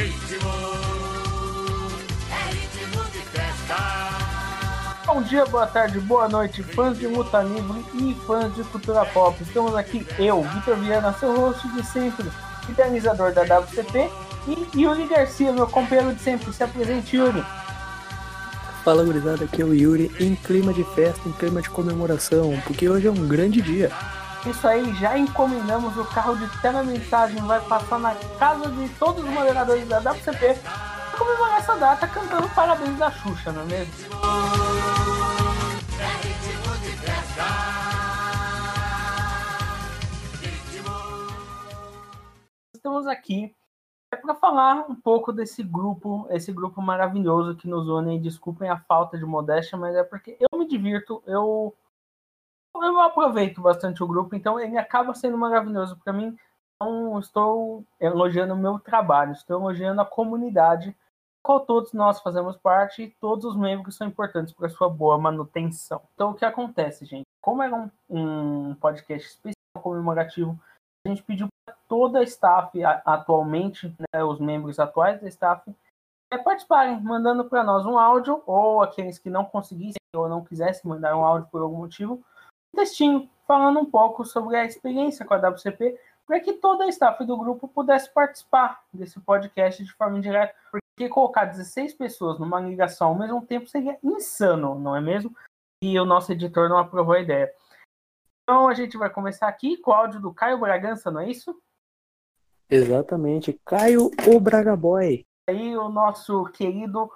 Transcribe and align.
Ritmo, 0.00 0.50
é 2.30 2.54
ritmo 2.54 3.04
de 3.12 3.18
festa. 3.18 3.76
Bom 5.06 5.20
dia, 5.20 5.44
boa 5.44 5.66
tarde, 5.66 6.00
boa 6.00 6.26
noite, 6.26 6.62
fãs 6.62 6.98
de 6.98 7.06
Luta 7.06 7.42
Livre 7.42 7.84
e 7.96 8.14
fãs 8.26 8.54
de 8.54 8.64
cultura 8.64 9.04
pop. 9.04 9.36
Estamos 9.42 9.74
aqui, 9.74 10.06
eu, 10.18 10.42
Vitor 10.42 10.76
Viana, 10.76 11.12
seu 11.12 11.38
host 11.38 11.68
de 11.74 11.84
sempre, 11.86 12.26
idealizador 12.66 13.34
da 13.34 13.42
WCP, 13.42 14.10
e 14.48 14.80
Yuri 14.80 15.06
Garcia, 15.06 15.52
meu 15.52 15.66
companheiro 15.66 16.14
de 16.14 16.22
sempre. 16.22 16.50
Se 16.50 16.64
apresente, 16.64 17.18
Yuri. 17.18 17.44
Fala 18.82 19.04
gurizada, 19.04 19.44
aqui 19.44 19.60
é 19.60 19.66
o 19.66 19.74
Yuri 19.74 20.10
em 20.18 20.34
clima 20.34 20.72
de 20.72 20.82
festa, 20.94 21.28
em 21.28 21.32
clima 21.32 21.60
de 21.60 21.68
comemoração, 21.68 22.58
porque 22.64 22.88
hoje 22.88 23.06
é 23.06 23.10
um 23.10 23.28
grande 23.28 23.60
dia. 23.60 23.92
Isso 24.46 24.66
aí, 24.66 24.94
já 24.94 25.18
encomendamos 25.18 25.96
o 25.98 26.04
carro 26.06 26.34
de 26.34 26.48
telemensagem, 26.62 27.42
vai 27.42 27.60
passar 27.60 27.98
na 27.98 28.14
casa 28.38 28.70
de 28.70 28.88
todos 28.94 29.22
os 29.22 29.30
moderadores 29.30 29.86
da 29.86 29.98
WCP 29.98 30.54
para 30.54 31.18
comemorar 31.18 31.58
essa 31.58 31.76
data 31.76 32.08
cantando 32.08 32.48
parabéns 32.54 32.96
da 32.96 33.10
Xuxa, 33.10 33.52
não 33.52 33.62
é 33.62 33.64
mesmo? 33.66 33.94
Estamos 42.74 43.06
aqui 43.06 43.54
é 44.12 44.16
para 44.16 44.34
falar 44.34 44.86
um 44.88 44.94
pouco 44.94 45.32
desse 45.32 45.62
grupo, 45.62 46.26
esse 46.30 46.50
grupo 46.50 46.82
maravilhoso 46.82 47.54
que 47.54 47.68
nos 47.68 47.88
une. 47.88 48.18
Desculpem 48.18 48.68
a 48.68 48.76
falta 48.76 49.16
de 49.16 49.24
modéstia, 49.24 49.78
mas 49.78 49.94
é 49.94 50.02
porque 50.02 50.36
eu 50.40 50.58
me 50.58 50.66
divirto, 50.66 51.22
eu 51.26 51.76
eu 52.74 53.00
aproveito 53.00 53.60
bastante 53.60 54.02
o 54.02 54.06
grupo, 54.06 54.34
então 54.34 54.58
ele 54.58 54.78
acaba 54.78 55.14
sendo 55.14 55.36
maravilhoso 55.36 55.96
para 56.02 56.12
mim. 56.12 56.36
Não 56.82 57.18
estou 57.18 57.84
elogiando 58.00 58.54
o 58.54 58.56
meu 58.56 58.78
trabalho, 58.78 59.32
estou 59.32 59.60
elogiando 59.60 60.00
a 60.00 60.06
comunidade, 60.06 60.96
qual 61.42 61.60
todos 61.60 61.92
nós 61.92 62.20
fazemos 62.20 62.56
parte 62.56 63.02
e 63.02 63.10
todos 63.20 63.44
os 63.44 63.56
membros 63.56 63.96
são 63.96 64.06
importantes 64.06 64.52
para 64.52 64.68
sua 64.68 64.88
boa 64.88 65.18
manutenção. 65.18 66.00
Então, 66.14 66.30
o 66.30 66.34
que 66.34 66.44
acontece, 66.44 67.04
gente? 67.04 67.24
Como 67.42 67.62
era 67.62 67.74
um, 67.74 67.90
um 68.08 68.74
podcast 68.74 69.28
especial 69.28 69.54
comemorativo, 69.82 70.58
a 71.04 71.08
gente 71.08 71.22
pediu 71.22 71.48
para 71.66 71.74
toda 71.88 72.20
a 72.20 72.22
staff 72.22 72.82
a- 72.82 73.02
atualmente, 73.04 73.94
né, 74.12 74.22
os 74.24 74.38
membros 74.38 74.78
atuais 74.78 75.20
da 75.20 75.28
staff, 75.28 75.70
é, 76.32 76.38
participarem, 76.38 77.00
mandando 77.00 77.44
para 77.44 77.64
nós 77.64 77.84
um 77.84 77.98
áudio, 77.98 78.42
ou 78.46 78.82
aqueles 78.82 79.18
que 79.18 79.28
não 79.28 79.44
conseguissem 79.44 79.96
ou 80.14 80.28
não 80.28 80.44
quisessem 80.44 80.90
mandar 80.90 81.16
um 81.16 81.24
áudio 81.24 81.48
por 81.50 81.60
algum 81.60 81.78
motivo, 81.78 82.22
textinho 82.76 83.28
falando 83.46 83.80
um 83.80 83.84
pouco 83.84 84.24
sobre 84.24 84.56
a 84.56 84.64
experiência 84.64 85.24
com 85.24 85.34
a 85.34 85.36
WCP, 85.36 85.98
para 86.26 86.38
que 86.38 86.52
toda 86.52 86.84
a 86.84 86.88
staff 86.88 87.24
do 87.24 87.36
grupo 87.36 87.66
pudesse 87.66 88.08
participar 88.12 88.84
desse 88.92 89.18
podcast 89.18 89.82
de 89.82 89.92
forma 89.92 90.18
indireta, 90.18 90.54
porque 90.70 91.08
colocar 91.08 91.46
16 91.46 91.94
pessoas 91.94 92.38
numa 92.38 92.60
ligação 92.60 93.08
ao 93.08 93.18
mesmo 93.18 93.44
tempo 93.44 93.66
seria 93.66 93.98
insano, 94.02 94.78
não 94.78 94.94
é 94.94 95.00
mesmo? 95.00 95.34
E 95.82 95.98
o 95.98 96.04
nosso 96.04 96.30
editor 96.30 96.68
não 96.68 96.78
aprovou 96.78 97.14
a 97.14 97.20
ideia. 97.20 97.52
Então 98.42 98.68
a 98.68 98.74
gente 98.74 98.96
vai 98.96 99.10
começar 99.10 99.48
aqui 99.48 99.76
com 99.78 99.90
o 99.90 99.94
áudio 99.94 100.20
do 100.20 100.32
Caio 100.32 100.58
Bragança, 100.58 101.10
não 101.10 101.20
é 101.20 101.28
isso? 101.28 101.60
Exatamente, 102.70 103.58
Caio 103.64 104.10
o 104.32 104.38
Braga 104.38 104.76
Boy. 104.76 105.24
Aí 105.48 105.76
o 105.76 105.88
nosso 105.88 106.44
querido 106.52 107.10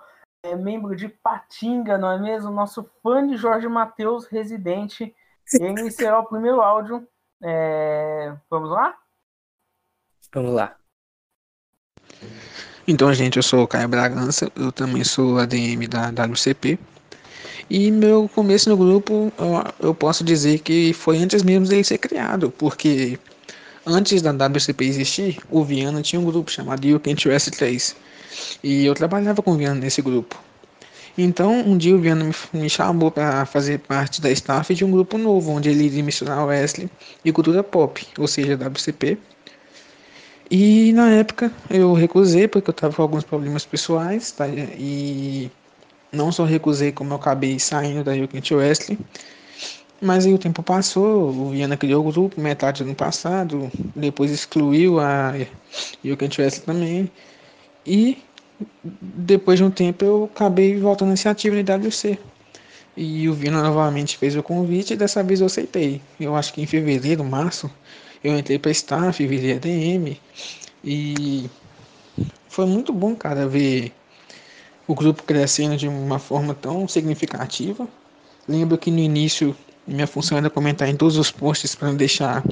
é, 0.45 0.57
membro 0.57 0.97
de 0.97 1.09
Patinga, 1.09 1.97
não 1.97 2.11
é 2.11 2.19
mesmo? 2.19 2.51
Nosso 2.51 2.83
fã 3.03 3.25
de 3.25 3.37
Jorge 3.37 3.69
Matheus, 3.69 4.27
residente. 4.27 5.15
Ele 5.61 5.91
será 5.91 6.19
o 6.19 6.27
primeiro 6.27 6.61
áudio. 6.61 7.07
É, 7.43 8.35
Vamos 8.51 8.71
lá? 8.71 8.95
Vamos 10.35 10.53
lá. 10.53 10.77
Então, 12.87 13.13
gente, 13.15 13.37
eu 13.37 13.43
sou 13.43 13.63
o 13.63 13.69
Caio 13.69 13.89
Bragança, 13.89 14.51
eu 14.57 14.71
também 14.71 15.05
sou 15.05 15.39
ADM 15.39 15.89
da 15.89 16.11
WCP. 16.11 16.79
E 17.71 17.91
meu 17.91 18.29
começo 18.29 18.69
no 18.69 18.77
grupo, 18.77 19.33
eu, 19.39 19.89
eu 19.89 19.95
posso 19.95 20.23
dizer 20.23 20.59
que 20.59 20.93
foi 20.93 21.19
antes 21.19 21.43
mesmo 21.43 21.67
dele 21.67 21.83
ser 21.83 21.99
criado, 21.99 22.51
porque 22.51 23.19
antes 23.87 24.21
da 24.21 24.33
WCP 24.33 24.85
existir, 24.85 25.39
o 25.51 25.65
Viana 25.65 26.03
tinha 26.03 26.21
um 26.21 26.25
grupo 26.27 26.51
chamado 26.51 27.01
Can't 27.01 27.29
Rest 27.29 27.51
3. 27.51 27.97
E 28.63 28.85
eu 28.85 28.95
trabalhava 28.95 29.43
com 29.43 29.53
o 29.53 29.57
Viana 29.57 29.81
nesse 29.81 30.03
grupo. 30.03 30.39
Então, 31.17 31.61
um 31.61 31.79
dia 31.79 31.95
o 31.95 31.99
Viana 31.99 32.29
me, 32.53 32.69
chamou 32.69 33.11
para 33.11 33.47
fazer 33.47 33.79
parte 33.79 34.21
da 34.21 34.31
staff 34.33 34.75
de 34.75 34.85
um 34.85 34.91
grupo 34.91 35.17
novo, 35.17 35.53
onde 35.53 35.69
ele 35.69 35.85
iria 35.85 36.03
misturar 36.03 36.45
Wesley 36.45 36.91
e 37.25 37.31
cultura 37.31 37.63
pop, 37.63 38.05
ou 38.19 38.27
seja, 38.27 38.57
WCP. 38.57 39.17
E 40.51 40.93
na 40.93 41.11
época 41.11 41.53
eu 41.71 41.93
recusei 41.95 42.49
porque 42.49 42.69
eu 42.71 42.73
estava 42.73 42.95
com 42.95 43.03
alguns 43.03 43.25
problemas 43.25 43.65
pessoais, 43.65 44.33
tá? 44.33 44.47
E 44.49 45.51
não 46.13 46.33
só 46.33 46.45
recusei, 46.45 46.93
como 46.93 47.13
eu 47.13 47.17
acabei 47.17 47.59
saindo 47.59 48.05
da 48.05 48.13
Quente 48.27 48.55
Wesley. 48.55 48.99
Mas 50.01 50.27
aí 50.27 50.35
o 50.35 50.39
tempo 50.39 50.63
passou, 50.63 51.31
o 51.31 51.51
Viana 51.51 51.77
criou 51.77 52.07
o 52.07 52.13
grupo 52.13 52.41
metade 52.41 52.83
do 52.83 52.89
ano 52.89 52.97
passado, 52.97 53.71
depois 53.95 54.31
excluiu 54.31 54.99
a 55.01 55.33
Quente 56.19 56.41
Wesley 56.41 56.67
também. 56.67 57.11
E 57.87 58.19
depois 58.83 59.59
de 59.59 59.65
um 59.65 59.71
tempo 59.71 60.05
eu 60.05 60.31
acabei 60.33 60.79
voltando 60.79 61.09
à 61.09 61.11
iniciativa 61.11 61.63
da 61.63 61.77
IWC. 61.77 62.19
E 62.97 63.29
o 63.29 63.35
Viana 63.35 63.63
novamente 63.63 64.17
fez 64.17 64.37
o 64.37 64.43
convite 64.43 64.95
e 64.95 64.97
dessa 64.97 65.23
vez 65.23 65.41
eu 65.41 65.47
aceitei. 65.47 66.01
Eu 66.21 66.37
acho 66.37 66.53
que 66.53 66.63
em 66.63 66.67
fevereiro, 66.67 67.25
março, 67.25 67.71
eu 68.23 68.39
entrei 68.39 68.59
para 68.59 68.71
staff, 68.71 69.27
virei 69.27 69.53
ADM 69.57 70.17
e 70.85 71.51
foi 72.49 72.67
muito 72.67 72.93
bom, 72.93 73.17
cara, 73.17 73.49
ver 73.49 73.93
o 74.87 74.95
grupo 74.95 75.23
crescendo 75.25 75.77
de 75.77 75.89
uma 75.89 76.19
forma 76.19 76.55
tão 76.55 76.87
significativa. 76.87 77.89
Lembro 78.47 78.79
que 78.79 78.91
no 78.91 78.99
início 78.99 79.57
minha 79.87 80.07
função 80.07 80.39
era 80.39 80.49
comentar 80.49 80.89
em 80.89 80.97
todos 80.97 81.17
os 81.17 81.31
posts 81.31 81.75
para 81.75 81.89
não 81.89 81.97
deixar 81.97 82.43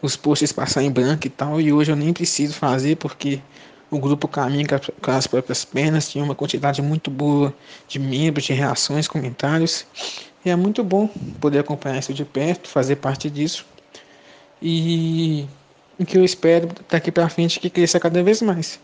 os 0.00 0.16
posts 0.16 0.52
passar 0.52 0.82
em 0.82 0.90
branco 0.90 1.26
e 1.26 1.30
tal, 1.30 1.60
e 1.60 1.72
hoje 1.72 1.90
eu 1.90 1.96
nem 1.96 2.12
preciso 2.12 2.54
fazer 2.54 2.96
porque 2.96 3.40
o 3.94 3.98
grupo 3.98 4.26
caminha 4.26 4.66
com 5.00 5.10
as- 5.10 5.26
próprias 5.26 5.64
pernas, 5.64 6.08
tinha 6.08 6.24
uma 6.24 6.34
quantidade 6.34 6.82
muito 6.82 7.10
boa 7.10 7.54
de 7.88 7.98
membros, 7.98 8.44
de 8.44 8.52
reações, 8.52 9.06
comentários, 9.06 9.86
e 10.44 10.50
é 10.50 10.56
muito 10.56 10.82
bom 10.82 11.08
poder 11.40 11.60
acompanhar 11.60 11.98
isso 11.98 12.12
de 12.12 12.24
perto, 12.24 12.68
fazer 12.68 12.96
parte 12.96 13.30
disso. 13.30 13.64
E 14.60 15.46
o 15.98 16.04
que 16.04 16.18
eu 16.18 16.24
espero 16.24 16.68
daqui 16.88 17.12
para 17.12 17.28
frente 17.28 17.58
é 17.58 17.60
que 17.60 17.70
cresça 17.70 18.00
cada 18.00 18.22
vez 18.22 18.42
mais. 18.42 18.80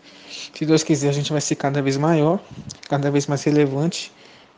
Se 0.53 0.65
Deus 0.65 0.83
quiser, 0.83 1.09
a 1.09 1.13
gente 1.13 1.31
vai 1.31 1.41
ser 1.41 1.55
cada 1.55 1.81
vez 1.81 1.97
maior, 1.97 2.39
cada 2.87 3.11
vez 3.11 3.27
mais 3.27 3.43
relevante 3.43 4.11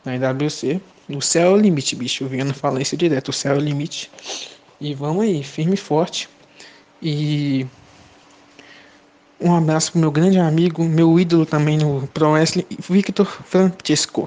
na 0.04 0.14
IWC. 0.16 0.80
O 1.08 1.20
céu 1.20 1.48
é 1.48 1.50
o 1.50 1.56
limite, 1.56 1.96
bicho. 1.96 2.24
O 2.24 2.28
Viana 2.28 2.54
fala 2.54 2.80
isso 2.80 2.96
direto: 2.96 3.28
o 3.28 3.32
céu 3.32 3.54
é 3.54 3.58
o 3.58 3.60
limite. 3.60 4.10
E 4.80 4.94
vamos 4.94 5.24
aí, 5.24 5.42
firme 5.42 5.74
e 5.74 5.76
forte. 5.76 6.28
E 7.02 7.66
um 9.44 9.54
abraço 9.54 9.92
pro 9.92 10.00
meu 10.00 10.10
grande 10.10 10.38
amigo, 10.38 10.82
meu 10.82 11.20
ídolo 11.20 11.44
também 11.44 11.76
no 11.76 12.08
Pro 12.08 12.30
Wrestling, 12.30 12.66
Victor 12.88 13.26
Francesco. 13.26 14.26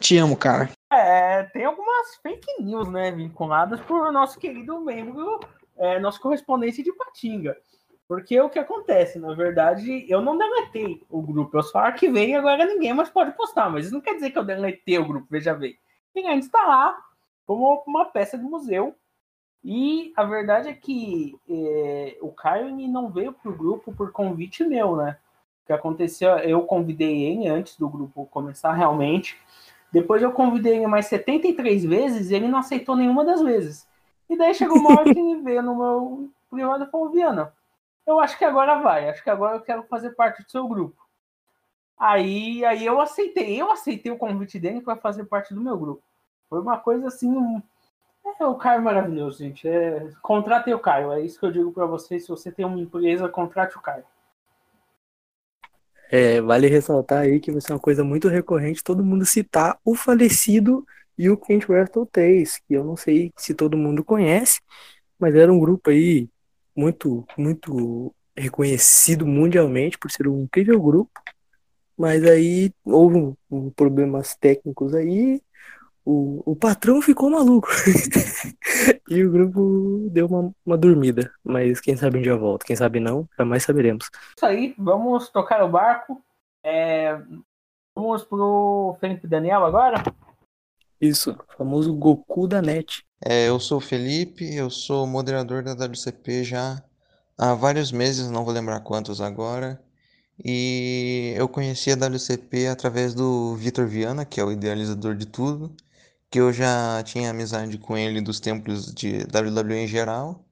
Te 0.00 0.18
amo, 0.18 0.36
cara. 0.36 0.68
É, 0.92 1.44
tem 1.44 1.64
algumas 1.64 2.16
fake 2.20 2.60
news, 2.62 2.88
né, 2.88 3.12
vinculadas 3.12 3.80
por 3.80 4.10
nosso 4.10 4.36
querido 4.38 4.80
membro, 4.80 5.38
é, 5.76 6.00
nosso 6.00 6.20
correspondente 6.20 6.82
de 6.82 6.92
Patinga. 6.92 7.56
Porque 8.08 8.40
o 8.40 8.50
que 8.50 8.58
acontece, 8.58 9.18
na 9.18 9.32
verdade, 9.34 10.06
eu 10.08 10.20
não 10.20 10.36
deletei 10.36 11.02
o 11.08 11.22
grupo, 11.22 11.56
eu 11.56 11.62
só 11.62 11.78
arquivei 11.78 12.30
e 12.30 12.34
agora 12.34 12.66
ninguém 12.66 12.92
mais 12.92 13.10
pode 13.10 13.32
postar, 13.32 13.70
mas 13.70 13.84
isso 13.84 13.94
não 13.94 14.00
quer 14.00 14.14
dizer 14.14 14.30
que 14.30 14.38
eu 14.38 14.44
deletei 14.44 14.98
o 14.98 15.06
grupo, 15.06 15.28
veja 15.30 15.54
bem. 15.54 15.78
Ele 16.14 16.26
ainda 16.26 16.44
está 16.44 16.66
lá 16.66 16.98
como 17.46 17.84
uma 17.86 18.06
peça 18.06 18.36
de 18.36 18.44
museu. 18.44 18.94
E 19.64 20.12
a 20.16 20.24
verdade 20.24 20.68
é 20.68 20.74
que 20.74 21.38
é, 21.48 22.16
o 22.20 22.30
Caio 22.32 22.74
não 22.88 23.10
veio 23.10 23.32
pro 23.32 23.56
grupo 23.56 23.92
por 23.92 24.12
convite 24.12 24.64
meu, 24.64 24.96
né? 24.96 25.18
O 25.62 25.66
que 25.66 25.72
aconteceu, 25.72 26.30
eu 26.38 26.62
convidei 26.62 27.24
ele 27.24 27.48
antes 27.48 27.76
do 27.76 27.88
grupo 27.88 28.26
começar 28.26 28.72
realmente. 28.72 29.38
Depois 29.92 30.22
eu 30.22 30.32
convidei 30.32 30.76
ele 30.76 30.86
mais 30.86 31.06
73 31.06 31.84
vezes 31.84 32.30
e 32.30 32.34
ele 32.34 32.48
não 32.48 32.58
aceitou 32.58 32.96
nenhuma 32.96 33.24
das 33.24 33.42
vezes. 33.42 33.86
E 34.28 34.36
daí 34.36 34.54
chegou 34.54 34.78
uma 34.78 34.92
hora 34.92 35.12
que 35.12 35.18
ele 35.18 35.42
veio 35.42 35.62
no 35.62 35.74
meu 35.74 36.30
privado 36.50 36.84
e 36.84 36.90
falou, 36.90 37.10
Viana, 37.10 37.52
eu 38.06 38.20
acho 38.20 38.38
que 38.38 38.44
agora 38.44 38.80
vai, 38.80 39.08
acho 39.08 39.22
que 39.22 39.30
agora 39.30 39.56
eu 39.56 39.60
quero 39.60 39.82
fazer 39.84 40.10
parte 40.10 40.42
do 40.42 40.50
seu 40.50 40.66
grupo. 40.66 40.96
Aí, 41.98 42.64
aí 42.64 42.86
eu 42.86 43.00
aceitei, 43.00 43.60
eu 43.60 43.70
aceitei 43.72 44.12
o 44.12 44.18
convite 44.18 44.58
dele 44.58 44.80
para 44.80 44.96
fazer 44.96 45.24
parte 45.24 45.52
do 45.52 45.60
meu 45.60 45.76
grupo. 45.76 46.02
Foi 46.48 46.60
uma 46.60 46.78
coisa 46.78 47.08
assim. 47.08 47.62
É, 48.24 48.44
o 48.44 48.54
Caio 48.54 48.78
é 48.78 48.82
maravilhoso, 48.82 49.38
gente. 49.38 49.66
É, 49.66 50.10
contratem 50.22 50.72
o 50.72 50.78
Caio, 50.78 51.12
é 51.12 51.20
isso 51.20 51.38
que 51.40 51.46
eu 51.46 51.52
digo 51.52 51.72
para 51.72 51.86
vocês. 51.86 52.22
Se 52.22 52.28
você 52.28 52.52
tem 52.52 52.64
uma 52.64 52.78
empresa, 52.78 53.28
contrate 53.28 53.76
o 53.76 53.80
Caio. 53.80 54.04
É, 56.10 56.40
vale 56.40 56.68
ressaltar 56.68 57.22
aí 57.22 57.38
que 57.38 57.52
vai 57.52 57.60
ser 57.60 57.72
uma 57.72 57.78
coisa 57.78 58.02
muito 58.02 58.28
recorrente 58.28 58.82
todo 58.82 59.04
mundo 59.04 59.26
citar 59.26 59.78
o 59.84 59.94
falecido 59.94 60.86
e 61.18 61.28
o 61.28 61.36
Kent 61.36 61.68
Wrestle 61.68 62.06
3, 62.06 62.60
que 62.66 62.74
eu 62.74 62.84
não 62.84 62.96
sei 62.96 63.32
se 63.36 63.52
todo 63.52 63.76
mundo 63.76 64.04
conhece, 64.04 64.60
mas 65.18 65.34
era 65.34 65.52
um 65.52 65.58
grupo 65.58 65.90
aí 65.90 66.28
muito, 66.74 67.26
muito 67.36 68.14
reconhecido 68.36 69.26
mundialmente 69.26 69.98
por 69.98 70.10
ser 70.10 70.28
um 70.28 70.44
incrível 70.44 70.80
grupo, 70.80 71.10
mas 71.96 72.24
aí 72.24 72.72
houve 72.84 73.16
um, 73.18 73.36
um 73.50 73.70
problemas 73.70 74.36
técnicos 74.36 74.94
aí, 74.94 75.42
o, 76.10 76.42
o 76.52 76.56
patrão 76.56 77.02
ficou 77.02 77.28
maluco 77.28 77.68
e 79.10 79.22
o 79.22 79.30
grupo 79.30 80.08
deu 80.10 80.26
uma, 80.26 80.50
uma 80.64 80.78
dormida, 80.78 81.30
mas 81.44 81.82
quem 81.82 81.98
sabe 81.98 82.18
um 82.18 82.22
dia 82.22 82.34
volta, 82.34 82.64
quem 82.64 82.74
sabe 82.74 82.98
não, 82.98 83.28
jamais 83.36 83.62
saberemos. 83.62 84.08
Isso 84.34 84.46
aí, 84.46 84.74
vamos 84.78 85.28
tocar 85.28 85.62
o 85.62 85.68
barco. 85.68 86.24
É, 86.64 87.20
vamos 87.94 88.24
pro 88.24 88.96
Felipe 88.98 89.28
Daniel 89.28 89.66
agora? 89.66 90.02
Isso, 90.98 91.32
o 91.32 91.56
famoso 91.58 91.92
Goku 91.94 92.48
da 92.48 92.62
net. 92.62 93.04
É, 93.22 93.46
eu 93.46 93.60
sou 93.60 93.76
o 93.76 93.82
Felipe, 93.82 94.54
eu 94.54 94.70
sou 94.70 95.06
moderador 95.06 95.62
da 95.62 95.74
WCP 95.74 96.42
já 96.42 96.82
há 97.36 97.52
vários 97.52 97.92
meses, 97.92 98.30
não 98.30 98.46
vou 98.46 98.54
lembrar 98.54 98.80
quantos 98.80 99.20
agora. 99.20 99.78
E 100.42 101.34
eu 101.36 101.48
conheci 101.48 101.90
a 101.92 101.96
WCP 101.96 102.68
através 102.68 103.12
do 103.12 103.54
Vitor 103.56 103.86
Viana, 103.86 104.24
que 104.24 104.40
é 104.40 104.44
o 104.44 104.52
idealizador 104.52 105.14
de 105.14 105.26
tudo, 105.26 105.74
que 106.30 106.40
eu 106.40 106.52
já 106.52 107.02
tinha 107.04 107.30
amizade 107.30 107.78
com 107.78 107.96
ele 107.96 108.20
dos 108.20 108.40
tempos 108.40 108.92
de 108.92 109.24
WWE 109.24 109.84
em 109.84 109.86
geral. 109.86 110.44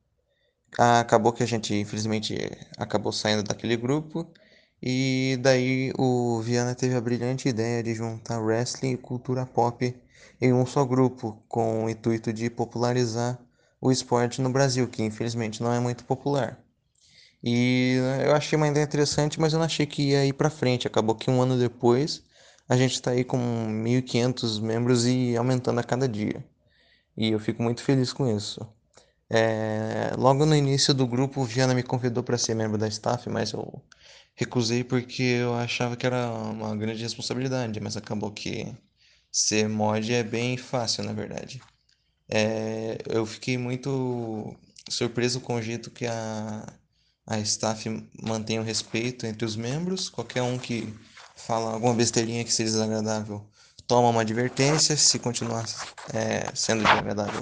Acabou 0.79 1.33
que 1.33 1.43
a 1.43 1.47
gente, 1.47 1.75
infelizmente, 1.75 2.37
acabou 2.77 3.13
saindo 3.13 3.43
daquele 3.43 3.77
grupo. 3.77 4.31
E 4.83 5.39
daí 5.41 5.93
o 5.99 6.41
Viana 6.41 6.75
teve 6.75 6.95
a 6.95 7.01
brilhante 7.01 7.49
ideia 7.49 7.83
de 7.83 7.95
juntar 7.95 8.39
wrestling 8.41 8.93
e 8.93 8.97
cultura 8.97 9.47
pop 9.47 9.95
em 10.41 10.53
um 10.53 10.67
só 10.67 10.85
grupo, 10.85 11.43
com 11.49 11.85
o 11.85 11.91
intuito 11.91 12.33
de 12.33 12.51
popularizar 12.51 13.39
o 13.81 13.91
esporte 13.91 14.43
no 14.43 14.51
Brasil, 14.51 14.87
que 14.89 15.03
infelizmente 15.03 15.63
não 15.63 15.73
é 15.73 15.81
muito 15.81 16.05
popular. 16.05 16.59
E 17.43 17.97
eu 18.25 18.35
achei 18.35 18.57
uma 18.57 18.69
ideia 18.69 18.85
interessante, 18.85 19.41
mas 19.41 19.53
eu 19.53 19.59
não 19.59 19.67
achei 19.67 19.87
que 19.87 20.11
ia 20.11 20.27
ir 20.27 20.33
para 20.33 20.51
frente. 20.51 20.87
Acabou 20.87 21.15
que 21.15 21.31
um 21.31 21.41
ano 21.41 21.59
depois 21.59 22.23
a 22.69 22.77
gente 22.77 22.93
está 22.95 23.13
aí 23.13 23.25
com 23.25 23.39
1.500 23.39 24.61
membros 24.61 25.07
e 25.07 25.37
aumentando 25.37 25.81
a 25.81 25.85
cada 25.85 26.09
dia. 26.09 26.45
E 27.17 27.31
eu 27.31 27.41
fico 27.41 27.63
muito 27.63 27.83
feliz 27.83 28.13
com 28.13 28.29
isso. 28.37 28.67
É, 29.31 30.13
logo 30.17 30.47
no 30.47 30.55
início 30.55 30.95
do 30.95 31.07
grupo, 31.07 31.45
Viana 31.45 31.75
me 31.75 31.83
convidou 31.83 32.23
para 32.23 32.39
ser 32.39 32.55
membro 32.55 32.79
da 32.79 32.89
staff, 32.89 33.29
mas 33.29 33.53
eu 33.53 33.83
recusei 34.35 34.85
porque 34.85 35.23
eu 35.23 35.55
achava 35.55 35.97
que 35.97 36.07
era 36.07 36.31
uma 36.31 36.77
grande 36.77 37.03
responsabilidade. 37.03 37.81
Mas 37.81 37.97
acabou 37.97 38.31
que 38.33 38.75
ser 39.31 39.69
mod 39.69 40.13
é 40.13 40.23
bem 40.23 40.57
fácil, 40.57 41.05
na 41.05 41.13
verdade. 41.13 41.61
É, 42.29 42.99
eu 43.07 43.25
fiquei 43.27 43.59
muito 43.59 44.57
surpreso 44.89 45.41
com 45.41 45.57
o 45.57 45.63
jeito 45.63 45.91
que 45.91 46.07
a, 46.07 46.67
a 47.27 47.39
staff 47.41 47.89
mantém 48.23 48.59
o 48.59 48.63
respeito 48.63 49.27
entre 49.27 49.45
os 49.45 49.57
membros. 49.57 50.09
Qualquer 50.09 50.43
um 50.43 50.59
que 50.59 50.93
fala 51.37 51.73
alguma 51.73 51.95
besteirinha 51.95 52.45
que 52.45 52.53
seja 52.53 52.73
desagradável 52.73 53.47
toma 53.87 54.09
uma 54.09 54.21
advertência. 54.23 54.97
Se 54.97 55.19
continuar 55.19 55.65
é, 56.13 56.55
sendo 56.55 56.85
desagradável, 56.85 57.41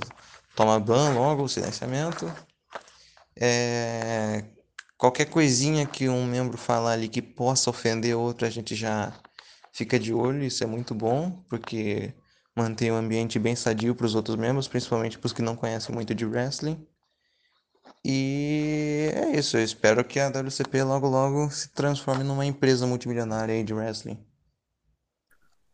toma 0.55 0.79
ban 0.79 1.15
logo, 1.15 1.49
silenciamento. 1.49 2.31
É, 3.37 4.45
qualquer 4.97 5.27
coisinha 5.27 5.87
que 5.87 6.09
um 6.09 6.27
membro 6.27 6.57
falar 6.57 6.93
ali 6.93 7.09
que 7.09 7.23
possa 7.23 7.71
ofender 7.71 8.17
outro, 8.17 8.47
a 8.47 8.51
gente 8.51 8.75
já 8.75 9.13
fica 9.73 9.99
de 9.99 10.13
olho. 10.13 10.45
Isso 10.45 10.63
é 10.63 10.67
muito 10.67 10.95
bom, 10.95 11.43
porque 11.49 12.15
mantém 12.57 12.91
o 12.91 12.95
ambiente 12.95 13.39
bem 13.39 13.57
sadio 13.57 13.95
para 13.95 14.07
os 14.07 14.15
outros 14.15 14.37
membros, 14.37 14.69
principalmente 14.69 15.19
para 15.19 15.27
os 15.27 15.33
que 15.33 15.43
não 15.43 15.57
conhecem 15.57 15.95
muito 15.95 16.15
de 16.15 16.25
wrestling. 16.25 16.87
E 18.05 19.11
é 19.15 19.39
isso, 19.39 19.57
eu 19.57 19.65
espero 19.65 20.05
que 20.05 20.21
a 20.21 20.29
WCP 20.29 20.83
logo 20.83 21.09
logo 21.09 21.51
se 21.51 21.73
transforme 21.73 22.23
numa 22.23 22.45
empresa 22.45 22.87
multimilionária 22.87 23.65
de 23.65 23.73
wrestling. 23.73 24.19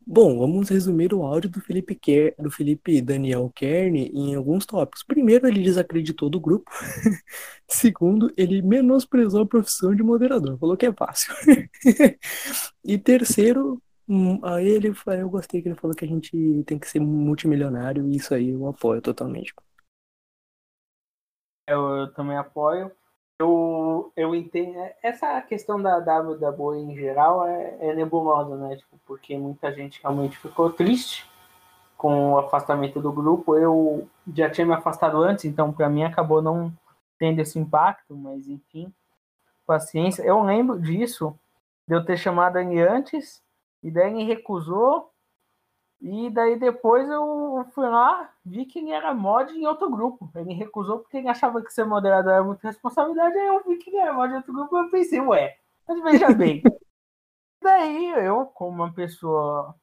Bom, 0.06 0.38
vamos 0.38 0.68
resumir 0.68 1.14
o 1.14 1.22
áudio 1.22 1.50
do 1.50 1.60
Felipe, 1.60 1.94
Ker, 1.94 2.34
do 2.38 2.50
Felipe 2.50 3.00
Daniel 3.00 3.50
Kern 3.54 4.10
em 4.12 4.34
alguns 4.34 4.66
tópicos. 4.66 5.04
Primeiro, 5.04 5.46
ele 5.46 5.62
desacreditou 5.62 6.28
do 6.28 6.40
grupo. 6.40 6.70
Segundo, 7.68 8.32
ele 8.36 8.60
menosprezou 8.62 9.42
a 9.42 9.46
profissão 9.46 9.94
de 9.94 10.02
moderador, 10.02 10.58
falou 10.58 10.76
que 10.76 10.86
é 10.86 10.92
fácil. 10.92 11.32
e 12.84 12.98
terceiro, 12.98 13.80
hum, 14.08 14.40
aí 14.44 14.68
ele 14.68 14.92
eu 15.18 15.28
gostei 15.30 15.62
que 15.62 15.68
ele 15.68 15.76
falou 15.76 15.94
que 15.94 16.04
a 16.04 16.08
gente 16.08 16.64
tem 16.66 16.78
que 16.78 16.88
ser 16.88 16.98
multimilionário 17.00 18.08
e 18.08 18.16
isso 18.16 18.34
aí 18.34 18.50
eu 18.50 18.66
apoio 18.66 19.00
totalmente. 19.00 19.54
Eu, 21.70 22.12
também 22.12 22.36
apoio. 22.36 22.90
Eu, 23.38 24.12
eu 24.16 24.34
entendo. 24.34 24.76
Essa 25.02 25.40
questão 25.40 25.80
da 25.80 25.98
WWE 25.98 26.78
em 26.78 26.94
geral 26.94 27.46
é, 27.46 27.76
é 27.80 27.94
nebulosa, 27.94 28.56
né? 28.56 28.76
Tipo, 28.76 29.00
porque 29.06 29.36
muita 29.38 29.72
gente 29.72 30.00
realmente 30.02 30.36
ficou 30.36 30.70
triste 30.70 31.30
com 31.96 32.32
o 32.32 32.38
afastamento 32.38 33.00
do 33.00 33.12
grupo. 33.12 33.56
Eu 33.56 34.08
já 34.34 34.50
tinha 34.50 34.66
me 34.66 34.74
afastado 34.74 35.22
antes, 35.22 35.44
então 35.44 35.72
para 35.72 35.88
mim 35.88 36.02
acabou 36.02 36.42
não 36.42 36.72
tendo 37.18 37.40
esse 37.40 37.58
impacto, 37.58 38.16
mas 38.16 38.48
enfim, 38.48 38.92
paciência. 39.66 40.22
Eu 40.22 40.42
lembro 40.42 40.80
disso, 40.80 41.38
de 41.86 41.94
eu 41.94 42.04
ter 42.04 42.16
chamado 42.16 42.56
a 42.56 42.60
Anne 42.60 42.80
antes, 42.80 43.42
e 43.82 43.90
daí 43.90 44.12
ele 44.12 44.24
recusou, 44.24 45.09
e 46.00 46.30
daí 46.30 46.58
depois 46.58 47.06
eu 47.08 47.66
fui 47.74 47.86
lá, 47.86 48.32
vi 48.44 48.64
que 48.64 48.78
ele 48.78 48.90
era 48.90 49.12
mod 49.12 49.52
em 49.52 49.66
outro 49.66 49.90
grupo. 49.90 50.30
Ele 50.34 50.54
recusou 50.54 51.00
porque 51.00 51.18
ele 51.18 51.28
achava 51.28 51.62
que 51.62 51.72
ser 51.72 51.84
moderador 51.84 52.32
era 52.32 52.42
muita 52.42 52.68
responsabilidade. 52.68 53.38
Aí 53.38 53.46
eu 53.46 53.62
vi 53.66 53.76
que 53.76 53.90
ele 53.90 53.98
era 53.98 54.12
mod 54.12 54.32
em 54.32 54.36
outro 54.36 54.52
grupo 54.52 54.76
e 54.76 54.80
eu 54.80 54.90
pensei, 54.90 55.20
ué, 55.20 55.58
mas 55.86 56.02
veja 56.02 56.32
bem. 56.34 56.62
daí 57.62 58.10
eu, 58.24 58.46
como 58.46 58.82
uma 58.82 58.94
pessoa 58.94 59.74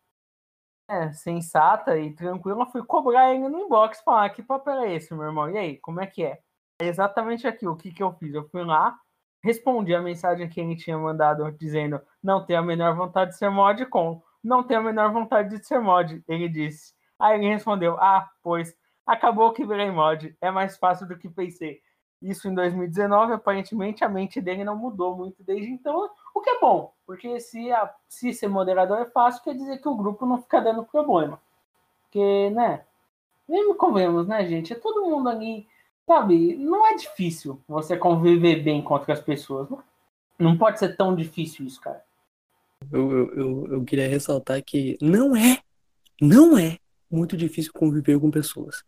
é, 0.89 1.11
sensata 1.13 1.97
e 1.99 2.13
tranquila, 2.13 2.65
fui 2.65 2.83
cobrar 2.83 3.33
ele 3.33 3.47
no 3.47 3.59
inbox, 3.59 4.01
falar 4.01 4.29
que 4.31 4.41
papel 4.41 4.81
é 4.81 4.95
esse, 4.95 5.13
meu 5.13 5.25
irmão? 5.25 5.49
E 5.51 5.57
aí, 5.57 5.77
como 5.77 6.01
é 6.01 6.07
que 6.07 6.23
é? 6.23 6.39
É 6.79 6.87
exatamente 6.87 7.47
aqui, 7.47 7.67
o 7.67 7.75
que, 7.75 7.91
que 7.91 8.01
eu 8.01 8.13
fiz? 8.13 8.33
Eu 8.33 8.47
fui 8.49 8.63
lá, 8.63 8.97
respondi 9.43 9.93
a 9.93 10.01
mensagem 10.01 10.49
que 10.49 10.59
ele 10.59 10.75
tinha 10.75 10.97
mandado 10.97 11.51
dizendo 11.51 12.01
não 12.23 12.43
ter 12.45 12.55
a 12.55 12.61
menor 12.61 12.95
vontade 12.95 13.31
de 13.31 13.37
ser 13.37 13.49
mod 13.49 13.85
com 13.87 14.21
não 14.47 14.63
tenho 14.63 14.79
a 14.79 14.83
menor 14.83 15.11
vontade 15.11 15.57
de 15.57 15.65
ser 15.65 15.79
mod, 15.79 16.23
ele 16.27 16.47
disse. 16.47 16.93
Aí 17.19 17.37
ele 17.37 17.49
respondeu: 17.49 17.97
Ah, 17.99 18.29
pois, 18.41 18.75
acabou 19.05 19.51
que 19.51 19.65
virei 19.65 19.91
mod, 19.91 20.35
é 20.39 20.49
mais 20.49 20.77
fácil 20.77 21.07
do 21.07 21.17
que 21.17 21.29
pensei. 21.29 21.81
Isso 22.21 22.47
em 22.47 22.53
2019, 22.55 23.33
aparentemente 23.33 24.03
a 24.03 24.09
mente 24.09 24.41
dele 24.41 24.63
não 24.63 24.75
mudou 24.75 25.15
muito 25.15 25.43
desde 25.43 25.69
então, 25.69 26.09
o 26.33 26.41
que 26.41 26.49
é 26.49 26.59
bom, 26.59 26.91
porque 27.05 27.39
se, 27.39 27.71
a, 27.71 27.93
se 28.07 28.33
ser 28.33 28.47
moderador 28.47 28.97
é 28.99 29.05
fácil, 29.05 29.43
quer 29.43 29.53
dizer 29.53 29.79
que 29.79 29.87
o 29.87 29.95
grupo 29.95 30.25
não 30.25 30.41
fica 30.41 30.59
dando 30.59 30.83
problema. 30.83 31.39
Porque, 32.03 32.49
né? 32.51 32.83
Nem 33.47 33.69
me 33.69 34.23
né, 34.25 34.45
gente? 34.45 34.73
É 34.73 34.75
todo 34.75 35.05
mundo 35.05 35.29
ali, 35.29 35.67
sabe? 36.05 36.55
Não 36.55 36.87
é 36.87 36.95
difícil 36.95 37.61
você 37.67 37.95
conviver 37.95 38.63
bem 38.63 38.81
com 38.81 38.93
outras 38.93 39.21
pessoas. 39.21 39.69
Não, 39.69 39.83
não 40.39 40.57
pode 40.57 40.79
ser 40.79 40.97
tão 40.97 41.15
difícil 41.15 41.65
isso, 41.65 41.79
cara. 41.79 42.03
Eu, 42.91 43.33
eu, 43.33 43.67
eu, 43.73 43.83
queria 43.83 44.07
ressaltar 44.07 44.63
que 44.63 44.97
não 45.01 45.35
é, 45.35 45.61
não 46.21 46.57
é 46.57 46.77
muito 47.09 47.35
difícil 47.35 47.73
conviver 47.73 48.19
com 48.19 48.31
pessoas. 48.31 48.83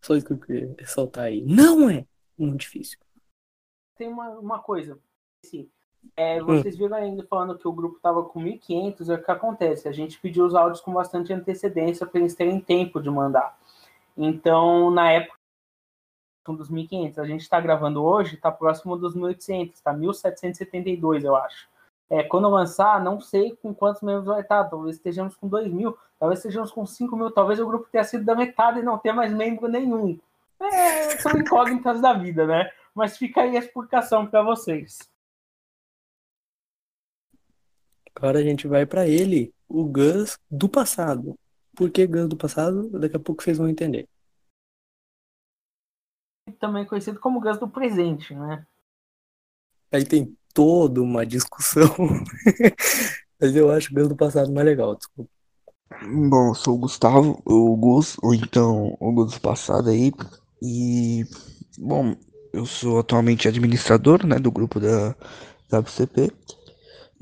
Só 0.00 0.14
isso 0.14 0.26
que 0.26 0.32
eu 0.32 0.38
queria 0.38 0.74
ressaltar 0.78 1.24
aí. 1.24 1.42
Não 1.42 1.88
é 1.90 2.06
muito 2.38 2.60
difícil. 2.60 2.98
Tem 3.96 4.08
uma, 4.08 4.30
uma 4.30 4.58
coisa. 4.60 4.98
Assim, 5.44 5.68
é, 6.16 6.40
vocês 6.42 6.76
viram 6.76 6.96
ainda 6.96 7.26
falando 7.26 7.58
que 7.58 7.68
o 7.68 7.72
grupo 7.72 7.96
estava 7.96 8.24
com 8.24 8.42
1.500, 8.42 9.08
é 9.08 9.14
o 9.14 9.22
que 9.22 9.30
acontece. 9.30 9.88
A 9.88 9.92
gente 9.92 10.18
pediu 10.20 10.46
os 10.46 10.54
áudios 10.54 10.80
com 10.80 10.92
bastante 10.92 11.32
antecedência 11.32 12.06
para 12.06 12.20
eles 12.20 12.34
terem 12.34 12.60
tempo 12.60 13.00
de 13.00 13.10
mandar. 13.10 13.58
Então, 14.16 14.90
na 14.90 15.10
época 15.12 15.38
dos 16.48 16.70
1.500, 16.70 17.18
a 17.18 17.26
gente 17.26 17.42
está 17.42 17.60
gravando 17.60 18.02
hoje, 18.02 18.34
está 18.34 18.50
próximo 18.50 18.96
dos 18.96 19.14
1.800, 19.14 19.72
está 19.74 19.94
1.772, 19.94 21.22
eu 21.22 21.36
acho. 21.36 21.68
É, 22.10 22.24
quando 22.24 22.48
lançar, 22.48 23.02
não 23.02 23.20
sei 23.20 23.56
com 23.62 23.72
quantos 23.72 24.02
membros 24.02 24.26
vai 24.26 24.40
estar. 24.40 24.64
Talvez 24.64 24.96
estejamos 24.96 25.36
com 25.36 25.46
2 25.46 25.72
mil, 25.72 25.96
talvez 26.18 26.40
estejamos 26.40 26.72
com 26.72 26.84
5 26.84 27.16
mil, 27.16 27.30
talvez 27.30 27.60
o 27.60 27.66
grupo 27.66 27.88
tenha 27.90 28.02
sido 28.02 28.24
da 28.24 28.34
metade 28.34 28.80
e 28.80 28.82
não 28.82 28.98
tenha 28.98 29.14
mais 29.14 29.32
membro 29.32 29.68
nenhum. 29.68 30.18
É, 30.60 31.16
são 31.18 31.32
incógnitas 31.38 32.00
da 32.00 32.12
vida, 32.12 32.44
né? 32.46 32.68
Mas 32.92 33.16
fica 33.16 33.42
aí 33.42 33.56
a 33.56 33.60
explicação 33.60 34.26
para 34.26 34.42
vocês. 34.42 34.98
Agora 38.14 38.40
a 38.40 38.42
gente 38.42 38.66
vai 38.66 38.84
para 38.84 39.06
ele, 39.06 39.54
o 39.68 39.84
Gus 39.84 40.36
do 40.50 40.68
passado. 40.68 41.38
Por 41.76 41.90
que 41.90 42.06
Gus 42.08 42.28
do 42.28 42.36
passado? 42.36 42.90
Daqui 42.90 43.16
a 43.16 43.20
pouco 43.20 43.42
vocês 43.42 43.56
vão 43.56 43.68
entender. 43.68 44.08
Também 46.58 46.84
conhecido 46.84 47.20
como 47.20 47.40
Gus 47.40 47.56
do 47.56 47.68
presente, 47.68 48.34
né? 48.34 48.66
Aí 49.92 50.04
tem 50.04 50.36
toda 50.54 51.02
uma 51.02 51.24
discussão. 51.26 51.88
Mas 53.40 53.56
eu 53.56 53.70
acho 53.70 53.88
o 53.98 54.08
do 54.08 54.16
passado 54.16 54.52
mais 54.52 54.66
legal, 54.66 54.96
desculpa. 54.96 55.30
Bom, 56.02 56.54
sou 56.54 56.74
o 56.74 56.78
Gustavo, 56.78 57.42
o 57.44 57.76
Gus, 57.76 58.16
ou 58.22 58.34
então 58.34 58.96
o 59.00 59.12
Gus 59.12 59.34
do 59.34 59.40
passado 59.40 59.90
aí. 59.90 60.12
E, 60.62 61.24
bom, 61.78 62.14
eu 62.52 62.64
sou 62.66 63.00
atualmente 63.00 63.48
administrador, 63.48 64.26
né, 64.26 64.38
do 64.38 64.52
grupo 64.52 64.78
da 64.78 65.14
WCP. 65.70 66.32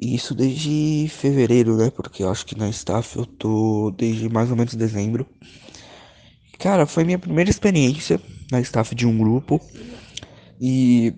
E 0.01 0.15
isso 0.15 0.35
desde 0.35 1.09
fevereiro, 1.09 1.77
né? 1.77 1.91
Porque 1.91 2.23
eu 2.23 2.31
acho 2.31 2.47
que 2.47 2.57
na 2.57 2.69
staff 2.69 3.17
eu 3.19 3.27
tô 3.27 3.91
desde 3.97 4.29
mais 4.29 4.49
ou 4.51 4.57
menos 4.57 4.75
dezembro. 4.75 5.27
Cara, 6.59 6.87
foi 6.87 7.05
minha 7.05 7.19
primeira 7.19 7.51
experiência 7.51 8.21
na 8.51 8.61
staff 8.61 8.95
de 8.95 9.07
um 9.07 9.19
grupo. 9.19 9.61
E. 10.61 11.15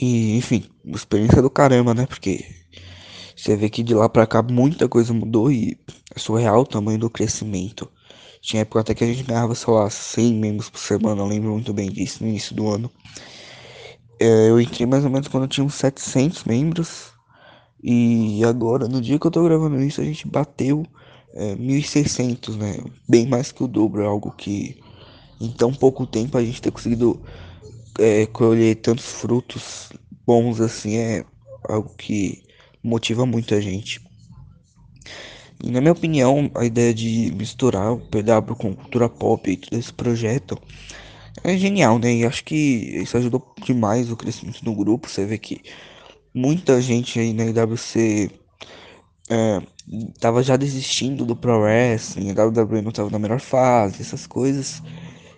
E, 0.00 0.36
enfim, 0.36 0.64
experiência 0.86 1.42
do 1.42 1.50
caramba, 1.50 1.92
né? 1.92 2.06
Porque 2.06 2.46
você 3.36 3.54
vê 3.54 3.68
que 3.68 3.82
de 3.82 3.94
lá 3.94 4.08
pra 4.08 4.26
cá 4.26 4.42
muita 4.42 4.88
coisa 4.88 5.12
mudou 5.12 5.52
e 5.52 5.76
é 6.14 6.18
surreal 6.18 6.62
o 6.62 6.66
tamanho 6.66 6.98
do 6.98 7.10
crescimento. 7.10 7.86
Tinha 8.40 8.62
época 8.62 8.80
até 8.80 8.94
que 8.94 9.04
a 9.04 9.06
gente 9.06 9.22
ganhava, 9.22 9.54
sei 9.54 9.72
lá, 9.72 9.90
100 9.90 10.34
membros 10.34 10.70
por 10.70 10.78
semana, 10.78 11.20
eu 11.20 11.26
lembro 11.26 11.50
muito 11.52 11.74
bem 11.74 11.90
disso 11.90 12.22
no 12.22 12.30
início 12.30 12.56
do 12.56 12.68
ano. 12.68 12.90
É, 14.18 14.48
eu 14.48 14.58
entrei 14.58 14.86
mais 14.86 15.04
ou 15.04 15.10
menos 15.10 15.28
quando 15.28 15.44
eu 15.44 15.48
tinha 15.48 15.64
uns 15.64 15.74
700 15.74 16.44
membros. 16.44 17.12
E 17.82 18.42
agora, 18.44 18.88
no 18.88 19.00
dia 19.02 19.18
que 19.18 19.26
eu 19.26 19.30
tô 19.30 19.44
gravando 19.44 19.82
isso, 19.82 20.00
a 20.00 20.04
gente 20.04 20.26
bateu 20.26 20.86
é, 21.34 21.54
1.600, 21.56 22.56
né? 22.56 22.78
Bem 23.06 23.26
mais 23.26 23.52
que 23.52 23.62
o 23.62 23.68
dobro, 23.68 24.02
é 24.02 24.06
algo 24.06 24.32
que 24.32 24.80
em 25.38 25.50
tão 25.50 25.72
pouco 25.72 26.06
tempo 26.06 26.38
a 26.38 26.44
gente 26.44 26.60
ter 26.60 26.70
conseguido 26.70 27.20
é, 28.00 28.26
colher 28.26 28.76
tantos 28.76 29.04
frutos 29.04 29.92
bons 30.26 30.60
assim 30.60 30.96
é 30.96 31.24
algo 31.68 31.94
que 31.96 32.42
motiva 32.82 33.26
muito 33.26 33.54
a 33.54 33.60
gente. 33.60 34.00
E 35.62 35.70
na 35.70 35.80
minha 35.80 35.92
opinião, 35.92 36.50
a 36.54 36.64
ideia 36.64 36.94
de 36.94 37.30
misturar 37.36 37.92
o 37.92 37.98
PW 37.98 38.54
com 38.56 38.74
cultura 38.74 39.08
pop 39.08 39.50
e 39.50 39.56
todo 39.58 39.78
esse 39.78 39.92
projeto 39.92 40.58
é 41.44 41.56
genial, 41.56 41.98
né? 41.98 42.14
E 42.14 42.24
acho 42.24 42.42
que 42.44 42.54
isso 42.54 43.16
ajudou 43.18 43.54
demais 43.64 44.10
o 44.10 44.16
crescimento 44.16 44.64
do 44.64 44.74
grupo. 44.74 45.08
Você 45.08 45.26
vê 45.26 45.36
que 45.36 45.60
muita 46.34 46.80
gente 46.80 47.20
aí 47.20 47.34
na 47.34 47.44
IWC 47.44 48.30
é, 49.28 49.62
tava 50.18 50.42
já 50.42 50.56
desistindo 50.56 51.26
do 51.26 51.36
Pro 51.36 51.60
Wrestling, 51.60 52.30
a 52.30 52.46
WWE 52.46 52.82
não 52.82 52.90
tava 52.90 53.10
na 53.10 53.18
melhor 53.18 53.40
fase, 53.40 54.00
essas 54.00 54.26
coisas. 54.26 54.82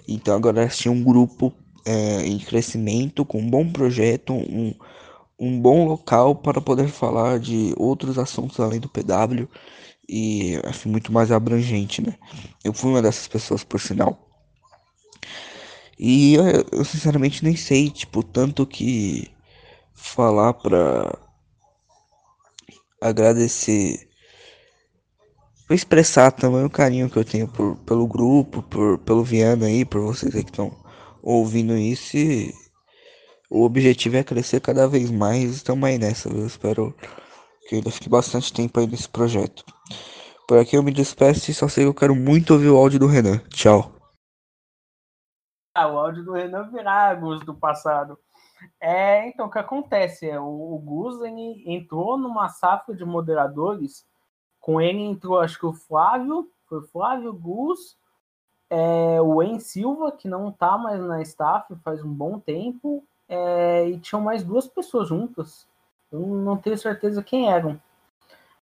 Então 0.07 0.37
agora 0.37 0.69
tinha 0.69 0.93
um 0.93 1.03
grupo 1.03 1.53
é, 1.85 2.27
em 2.27 2.39
crescimento, 2.39 3.25
com 3.25 3.39
um 3.39 3.51
bom 3.51 3.71
projeto, 3.71 4.33
um, 4.33 4.75
um 5.39 5.61
bom 5.61 5.87
local 5.87 6.37
para 6.37 6.61
poder 6.61 6.89
falar 6.89 7.39
de 7.39 7.75
outros 7.77 8.19
assuntos 8.19 8.61
além 8.61 8.81
do 8.81 8.89
PW 8.89 9.49
e 10.09 10.61
acho 10.65 10.89
muito 10.89 11.13
mais 11.13 11.33
abrangente, 11.33 12.03
né? 12.03 12.17
Eu 12.63 12.73
fui 12.73 12.91
uma 12.91 13.03
dessas 13.03 13.27
pessoas, 13.27 13.65
por 13.65 13.81
sinal. 13.81 14.29
E 15.99 16.35
eu, 16.35 16.45
eu 16.73 16.85
sinceramente 16.85 17.45
nem 17.45 17.57
sei, 17.57 17.91
tipo, 17.91 18.23
tanto 18.23 18.67
que 18.67 19.31
falar 19.95 20.53
pra 20.55 21.17
agradecer, 23.01 24.09
expressar 25.71 26.31
também 26.33 26.65
o 26.65 26.71
carinho 26.71 27.09
que 27.09 27.17
eu 27.17 27.25
tenho 27.25 27.49
por, 27.49 27.77
pelo 27.79 28.07
grupo, 28.07 28.63
por, 28.63 28.99
pelo 28.99 29.25
Viana 29.25 29.67
aí, 29.67 29.85
por 29.85 30.01
vocês 30.03 30.35
aí 30.35 30.45
que 30.45 30.51
estão 30.51 30.82
ouvindo 31.23 31.77
isso. 31.77 32.17
E 32.17 32.53
o 33.49 33.65
objetivo 33.65 34.17
é 34.17 34.25
crescer 34.25 34.61
cada 34.61 34.89
vez 34.89 35.11
mais. 35.11 35.57
Estamos 35.57 35.89
aí 35.89 35.99
nessa, 35.99 36.29
eu 36.29 36.47
espero 36.47 36.95
que 37.69 37.77
ainda 37.77 37.91
fique 37.91 38.09
bastante 38.09 38.53
tempo 38.53 38.81
aí 38.81 38.87
nesse 38.87 39.09
projeto. 39.09 39.65
Por 40.49 40.59
aqui 40.59 40.77
eu 40.77 40.83
me 40.83 40.93
despeço 40.93 41.51
e 41.51 41.55
só 41.55 41.69
sei 41.69 41.85
que 41.85 41.89
eu 41.89 41.95
quero 41.95 42.15
muito 42.15 42.53
ouvir 42.53 42.69
o 42.69 42.77
áudio 42.77 42.99
do 42.99 43.07
Renan. 43.07 43.39
Tchau. 43.49 43.93
Ah, 45.75 45.89
o 45.89 45.99
áudio 45.99 46.25
do 46.25 46.33
Renan 46.33 46.71
Viragos 46.71 47.41
do 47.45 47.55
passado. 47.55 48.19
É, 48.81 49.27
então, 49.29 49.47
o 49.47 49.51
que 49.51 49.59
acontece? 49.59 50.29
É, 50.29 50.39
o, 50.39 50.75
o 50.75 50.79
Gus 50.79 51.21
entrou 51.65 52.19
numa 52.19 52.49
safra 52.49 52.95
de 52.95 53.05
moderadores. 53.05 54.05
Com 54.61 54.81
ele 54.81 55.01
entrou, 55.01 55.41
acho 55.41 55.59
que 55.59 55.67
o 55.67 55.73
Flávio, 55.73 56.49
foi 56.69 56.83
Flávio 56.89 57.33
Gus, 57.33 57.97
é, 58.75 59.21
o 59.21 59.43
En 59.43 59.59
Silva, 59.61 60.13
que 60.13 60.27
não 60.27 60.51
tá 60.51 60.79
mais 60.79 61.01
na 61.01 61.21
staff 61.23 61.75
faz 61.85 62.03
um 62.03 62.13
bom 62.13 62.39
tempo, 62.39 63.05
é, 63.29 63.89
e 63.89 63.99
tinham 63.99 64.23
mais 64.23 64.43
duas 64.43 64.67
pessoas 64.67 65.09
juntas. 65.09 65.67
Eu 66.11 66.21
não 66.21 66.57
tenho 66.57 66.79
certeza 66.79 67.23
quem 67.23 67.51
eram. 67.51 67.81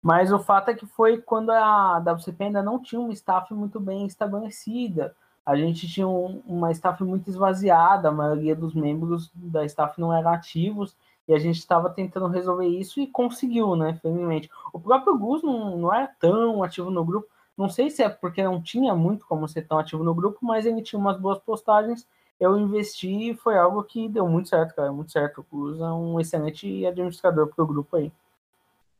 Mas 0.03 0.33
o 0.33 0.39
fato 0.39 0.71
é 0.71 0.75
que 0.75 0.87
foi 0.87 1.19
quando 1.21 1.51
a 1.51 1.99
WCP 1.99 2.45
ainda 2.45 2.63
não 2.63 2.79
tinha 2.79 3.01
uma 3.01 3.13
staff 3.13 3.53
muito 3.55 3.79
bem 3.79 4.07
estabelecida 4.07 5.15
a 5.45 5.57
gente 5.57 5.89
tinha 5.89 6.07
um, 6.07 6.43
uma 6.47 6.71
staff 6.71 7.03
muito 7.03 7.29
esvaziada, 7.29 8.09
a 8.09 8.13
maioria 8.13 8.55
dos 8.55 8.75
membros 8.75 9.31
da 9.35 9.65
staff 9.65 10.01
não 10.01 10.15
eram 10.15 10.31
ativos, 10.31 10.97
e 11.27 11.35
a 11.35 11.39
gente 11.39 11.59
estava 11.59 11.91
tentando 11.91 12.29
resolver 12.29 12.67
isso 12.67 13.01
e 13.01 13.07
conseguiu, 13.07 13.75
né, 13.75 13.99
felizmente. 14.03 14.51
O 14.73 14.79
próprio 14.79 15.19
Gus 15.19 15.43
não, 15.43 15.77
não 15.77 15.95
era 15.95 16.09
tão 16.19 16.63
ativo 16.63 16.91
no 16.91 17.05
grupo, 17.05 17.29
não 17.61 17.69
sei 17.69 17.91
se 17.91 18.03
é 18.03 18.09
porque 18.09 18.43
não 18.43 18.61
tinha 18.61 18.95
muito 18.95 19.27
como 19.27 19.47
ser 19.47 19.67
tão 19.67 19.79
ativo 19.79 20.03
no 20.03 20.15
grupo, 20.15 20.39
mas 20.41 20.65
ele 20.65 20.81
tinha 20.81 20.99
umas 20.99 21.21
boas 21.21 21.39
postagens, 21.39 22.09
eu 22.41 22.57
investi 22.57 23.31
e 23.31 23.35
foi 23.35 23.59
algo 23.59 23.85
que 23.85 24.09
deu 24.09 24.27
muito 24.27 24.49
certo, 24.49 24.75
cara, 24.75 24.91
muito 24.91 25.13
certo. 25.13 25.41
O 25.41 25.57
Gus 25.57 25.79
é 25.79 25.93
um 25.93 26.19
excelente 26.19 26.87
administrador 26.87 27.49
para 27.49 27.63
o 27.63 27.67
grupo 27.67 27.97
aí. 27.97 28.11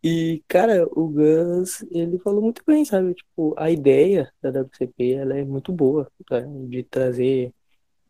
E, 0.03 0.43
cara, 0.47 0.87
o 0.93 1.09
Gus, 1.09 1.83
ele 1.91 2.19
falou 2.19 2.43
muito 2.43 2.63
bem, 2.67 2.85
sabe? 2.85 3.15
Tipo, 3.15 3.55
a 3.57 3.71
ideia 3.71 4.31
da 4.43 4.51
WCP, 4.51 5.13
ela 5.15 5.39
é 5.39 5.45
muito 5.45 5.73
boa, 5.73 6.11
tá? 6.27 6.41
De 6.41 6.83
trazer, 6.83 7.55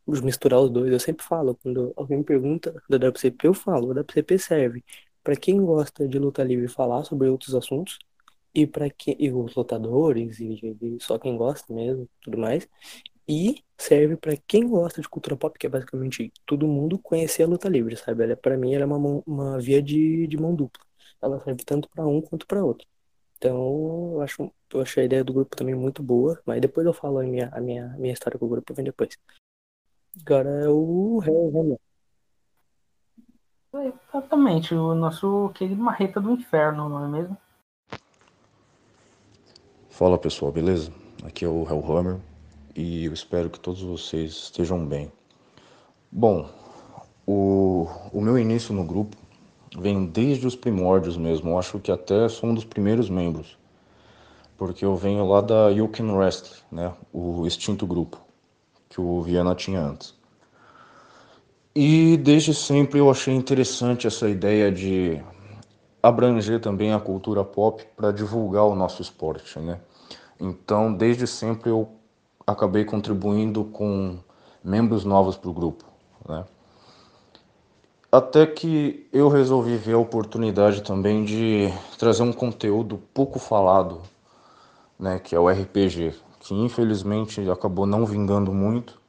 de 0.07 0.23
misturar 0.23 0.59
os 0.59 0.69
dois. 0.69 0.91
Eu 0.91 0.99
sempre 0.99 1.25
falo, 1.25 1.57
quando 1.63 1.93
alguém 1.95 2.17
me 2.17 2.23
pergunta 2.25 2.73
da 2.89 2.97
WCP, 2.97 3.47
eu 3.47 3.53
falo, 3.53 3.91
a 3.91 4.01
WCP 4.01 4.37
serve 4.37 4.83
para 5.23 5.35
quem 5.35 5.63
gosta 5.63 6.07
de 6.07 6.19
luta 6.19 6.43
livre 6.43 6.67
falar 6.67 7.05
sobre 7.05 7.29
outros 7.29 7.55
assuntos, 7.55 7.99
e 8.53 8.67
para 8.67 8.89
quem, 8.89 9.15
e 9.19 9.31
os 9.31 9.55
lutadores, 9.55 10.39
e, 10.39 10.59
e 10.81 10.97
só 10.99 11.17
quem 11.19 11.37
gosta 11.37 11.73
mesmo, 11.73 12.07
tudo 12.21 12.37
mais. 12.37 12.67
E 13.27 13.63
serve 13.77 14.17
para 14.17 14.35
quem 14.47 14.67
gosta 14.67 15.01
de 15.01 15.09
cultura 15.09 15.37
pop, 15.37 15.57
que 15.57 15.67
é 15.67 15.69
basicamente 15.69 16.31
todo 16.45 16.67
mundo 16.67 16.99
conhecer 16.99 17.43
a 17.43 17.47
luta 17.47 17.69
livre, 17.69 17.95
sabe? 17.95 18.23
Ela, 18.23 18.35
para 18.35 18.57
mim, 18.57 18.73
ela 18.73 18.83
é 18.83 18.87
uma, 18.87 19.23
uma 19.25 19.59
via 19.59 19.81
de, 19.81 20.27
de 20.27 20.37
mão 20.37 20.55
dupla 20.55 20.83
ela 21.21 21.39
serve 21.39 21.63
tanto 21.63 21.87
para 21.89 22.05
um 22.05 22.21
quanto 22.21 22.47
para 22.47 22.65
outro. 22.65 22.87
Então, 23.37 24.13
eu 24.13 24.21
acho, 24.21 24.51
eu 24.73 24.81
achei 24.81 25.03
a 25.03 25.05
ideia 25.05 25.23
do 25.23 25.33
grupo 25.33 25.55
também 25.55 25.75
muito 25.75 26.03
boa, 26.03 26.41
mas 26.45 26.61
depois 26.61 26.85
eu 26.85 26.93
falo 26.93 27.19
a 27.19 27.23
minha, 27.23 27.49
a 27.53 27.61
minha, 27.61 27.87
minha 27.97 28.13
história 28.13 28.37
com 28.37 28.45
o 28.45 28.49
grupo, 28.49 28.73
vem 28.73 28.85
depois. 28.85 29.17
Agora 30.25 30.49
é 30.49 30.69
o 30.69 31.19
Renan. 31.19 31.77
Exatamente, 33.73 34.75
o 34.75 34.93
nosso 34.93 35.49
querido 35.55 35.81
Marreta 35.81 36.19
do 36.19 36.31
Inferno, 36.31 36.89
não 36.89 37.05
é 37.05 37.07
mesmo? 37.07 37.37
Fala 40.01 40.17
pessoal, 40.17 40.51
beleza? 40.51 40.91
Aqui 41.23 41.45
é 41.45 41.47
o 41.47 41.63
Hellhammer 41.63 42.17
e 42.75 43.05
eu 43.05 43.13
espero 43.13 43.51
que 43.51 43.59
todos 43.59 43.83
vocês 43.83 44.31
estejam 44.31 44.83
bem. 44.83 45.11
Bom, 46.11 46.49
o, 47.23 47.87
o 48.11 48.19
meu 48.19 48.35
início 48.35 48.73
no 48.73 48.83
grupo 48.83 49.15
vem 49.77 50.07
desde 50.07 50.47
os 50.47 50.55
primórdios 50.55 51.17
mesmo. 51.17 51.51
Eu 51.51 51.59
acho 51.59 51.77
que 51.77 51.91
até 51.91 52.27
sou 52.29 52.49
um 52.49 52.55
dos 52.55 52.65
primeiros 52.65 53.11
membros, 53.11 53.59
porque 54.57 54.83
eu 54.83 54.95
venho 54.95 55.23
lá 55.23 55.39
da 55.39 55.69
You 55.69 55.87
Rest, 56.17 56.63
né? 56.71 56.91
O 57.13 57.45
extinto 57.45 57.85
grupo 57.85 58.19
que 58.89 58.99
o 58.99 59.21
Viana 59.21 59.53
tinha 59.53 59.81
antes. 59.81 60.15
E 61.75 62.17
desde 62.17 62.55
sempre 62.55 62.97
eu 62.97 63.11
achei 63.11 63.35
interessante 63.35 64.07
essa 64.07 64.27
ideia 64.27 64.71
de 64.71 65.21
abranger 66.01 66.59
também 66.59 66.91
a 66.91 66.99
cultura 66.99 67.43
pop 67.43 67.85
para 67.95 68.11
divulgar 68.11 68.63
o 68.63 68.73
nosso 68.73 68.99
esporte, 69.03 69.59
né? 69.59 69.79
Então, 70.43 70.91
desde 70.91 71.27
sempre 71.27 71.69
eu 71.69 71.87
acabei 72.47 72.83
contribuindo 72.83 73.63
com 73.65 74.17
membros 74.63 75.05
novos 75.05 75.37
para 75.37 75.51
o 75.51 75.53
grupo, 75.53 75.85
né? 76.27 76.43
Até 78.11 78.47
que 78.47 79.07
eu 79.13 79.29
resolvi 79.29 79.77
ver 79.77 79.93
a 79.93 79.99
oportunidade 79.99 80.81
também 80.81 81.23
de 81.23 81.71
trazer 81.97 82.23
um 82.23 82.33
conteúdo 82.33 82.99
pouco 83.13 83.37
falado, 83.37 84.01
né, 84.99 85.19
que 85.19 85.35
é 85.35 85.39
o 85.39 85.47
RPG, 85.47 86.15
que 86.39 86.55
infelizmente 86.55 87.47
acabou 87.49 87.85
não 87.85 88.03
vingando 88.03 88.51
muito, 88.51 88.99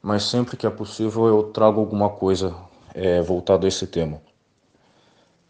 mas 0.00 0.24
sempre 0.24 0.58
que 0.58 0.66
é 0.66 0.70
possível 0.70 1.26
eu 1.26 1.44
trago 1.44 1.80
alguma 1.80 2.10
coisa 2.10 2.54
é, 2.94 3.20
voltada 3.22 3.66
a 3.66 3.68
esse 3.68 3.86
tema. 3.86 4.20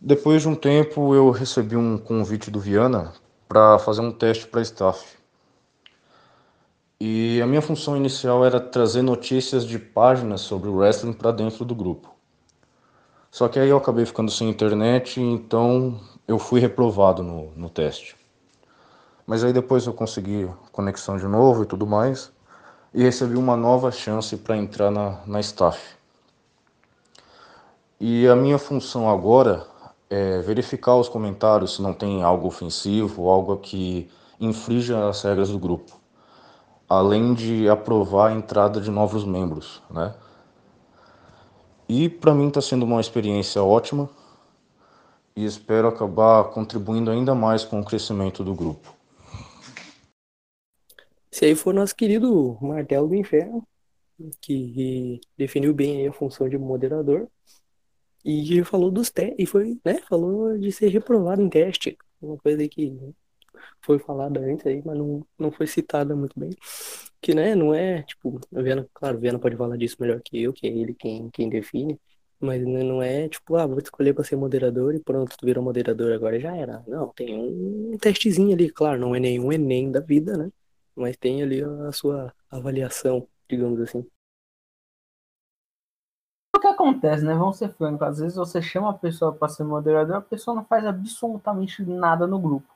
Depois 0.01 0.41
de 0.41 0.49
um 0.49 0.55
tempo 0.55 1.15
eu 1.15 1.31
recebi 1.31 1.77
um 1.77 1.99
convite 1.99 2.51
do 2.51 2.61
Viana 2.61 3.13
para 3.55 3.79
fazer 3.79 4.01
um 4.01 4.11
teste 4.11 4.49
para 4.49 4.61
staff. 4.63 5.17
E 6.99 7.41
a 7.41 7.47
minha 7.47 7.63
função 7.63 7.97
inicial 7.97 8.45
era 8.45 8.59
trazer 8.59 9.01
notícias 9.01 9.65
de 9.65 9.79
páginas 9.79 10.41
sobre 10.41 10.69
o 10.69 10.75
wrestling 10.75 11.13
para 11.13 11.31
dentro 11.31 11.65
do 11.65 11.73
grupo. 11.73 12.13
Só 13.31 13.47
que 13.47 13.61
aí 13.61 13.69
eu 13.69 13.77
acabei 13.77 14.05
ficando 14.05 14.29
sem 14.29 14.51
internet, 14.51 15.21
então 15.21 16.01
eu 16.27 16.37
fui 16.37 16.59
reprovado 16.59 17.23
no, 17.23 17.53
no 17.53 17.71
teste. 17.71 18.17
Mas 19.25 19.45
aí 19.45 19.53
depois 19.53 19.87
eu 19.87 19.95
consegui 19.95 20.51
conexão 20.73 21.17
de 21.17 21.29
novo 21.29 21.63
e 21.63 21.67
tudo 21.67 21.87
mais, 21.87 22.33
e 22.93 23.05
recebi 23.05 23.37
uma 23.37 23.57
nova 23.57 23.93
chance 23.93 24.37
para 24.37 24.57
entrar 24.57 24.91
na, 24.91 25.21
na 25.25 25.39
staff. 25.39 25.95
E 28.01 28.27
a 28.27 28.35
minha 28.35 28.59
função 28.59 29.09
agora 29.09 29.65
é 30.15 30.41
verificar 30.41 30.95
os 30.95 31.09
comentários 31.09 31.75
se 31.75 31.83
não 31.83 31.93
tem 31.93 32.23
algo 32.23 32.47
ofensivo, 32.47 33.29
algo 33.29 33.57
que 33.57 34.09
infrinja 34.39 35.09
as 35.09 35.21
regras 35.23 35.49
do 35.49 35.59
grupo, 35.59 36.01
além 36.89 37.35
de 37.35 37.69
aprovar 37.69 38.31
a 38.31 38.33
entrada 38.33 38.81
de 38.81 38.93
novos 38.93 39.25
membros, 39.25 39.83
né? 39.91 40.15
E 41.89 42.09
para 42.09 42.33
mim 42.33 42.47
está 42.47 42.61
sendo 42.61 42.85
uma 42.85 43.01
experiência 43.01 43.61
ótima 43.61 44.09
e 45.35 45.45
espero 45.45 45.89
acabar 45.89 46.45
contribuindo 46.45 47.11
ainda 47.11 47.35
mais 47.35 47.65
com 47.65 47.81
o 47.81 47.85
crescimento 47.85 48.45
do 48.45 48.55
grupo. 48.55 48.95
Esse 51.31 51.47
aí 51.47 51.57
foi 51.57 51.73
o 51.73 51.77
nosso 51.77 51.97
querido 51.97 52.57
Martelo 52.63 53.09
do 53.09 53.17
Inferno, 53.17 53.67
que 54.41 55.21
definiu 55.37 55.75
bem 55.75 56.07
a 56.07 56.13
função 56.13 56.49
de 56.49 56.57
moderador. 56.57 57.27
E 58.25 58.65
falou 58.65 58.91
dos 58.91 59.11
testes, 59.11 59.37
e 59.39 59.47
foi, 59.47 59.79
né, 59.85 60.01
falou 60.09 60.57
de 60.59 60.73
ser 60.73 60.89
reprovado 60.89 61.43
em 61.43 61.49
teste. 61.49 61.99
Uma 62.21 62.39
coisa 62.39 62.67
que 62.69 62.97
foi 63.83 63.99
falada 63.99 64.41
antes 64.41 64.67
aí, 64.67 64.83
mas 64.85 64.97
não, 64.97 65.27
não 65.39 65.53
foi 65.53 65.67
citada 65.67 66.17
muito 66.17 66.39
bem. 66.39 66.51
Que, 67.21 67.35
né, 67.35 67.55
não 67.55 67.75
é, 67.75 68.03
tipo, 68.03 68.41
Viana, 68.53 68.89
claro, 68.95 69.19
Viana 69.19 69.39
pode 69.39 69.57
falar 69.57 69.77
disso 69.77 69.97
melhor 70.01 70.21
que 70.23 70.43
eu, 70.43 70.53
que 70.53 70.67
é 70.67 70.71
ele 70.71 70.95
quem, 70.95 71.31
quem 71.31 71.49
define. 71.49 72.01
Mas 72.41 72.63
não 72.63 73.03
é 73.03 73.29
tipo, 73.29 73.57
ah, 73.57 73.67
vou 73.67 73.79
escolher 73.79 74.13
para 74.15 74.25
ser 74.25 74.37
moderador 74.37 74.95
e 74.95 75.01
pronto, 75.01 75.37
tu 75.37 75.47
virou 75.47 75.65
moderador 75.65 76.13
agora 76.13 76.39
já 76.39 76.55
era. 76.57 76.85
Não, 76.87 77.09
tem 77.15 77.35
um 77.35 77.97
testezinho 77.99 78.53
ali, 78.53 78.71
claro, 78.71 79.01
não 79.01 79.15
é 79.15 79.21
nenhum 79.21 79.53
Enem 79.53 79.91
da 79.91 80.01
vida, 80.01 80.37
né? 80.37 80.51
Mas 80.95 81.17
tem 81.17 81.43
ali 81.43 81.63
a 81.63 81.93
sua 81.93 82.35
avaliação, 82.51 83.27
digamos 83.49 83.81
assim. 83.81 84.07
O 86.55 86.61
que 86.61 86.69
acontece, 86.69 87.25
né? 87.25 87.35
Vamos 87.35 87.57
ser 87.57 87.69
francos, 87.71 88.07
às 88.07 88.19
vezes 88.21 88.37
você 88.37 88.63
chama 88.63 88.91
a 88.91 88.95
pessoa 88.95 89.33
para 89.33 89.49
ser 89.49 89.65
moderador, 89.65 90.17
a 90.17 90.21
pessoa 90.21 90.55
não 90.55 90.65
faz 90.65 90.87
absolutamente 90.87 91.85
nada 91.85 92.29
no 92.29 92.39
grupo. 92.39 92.73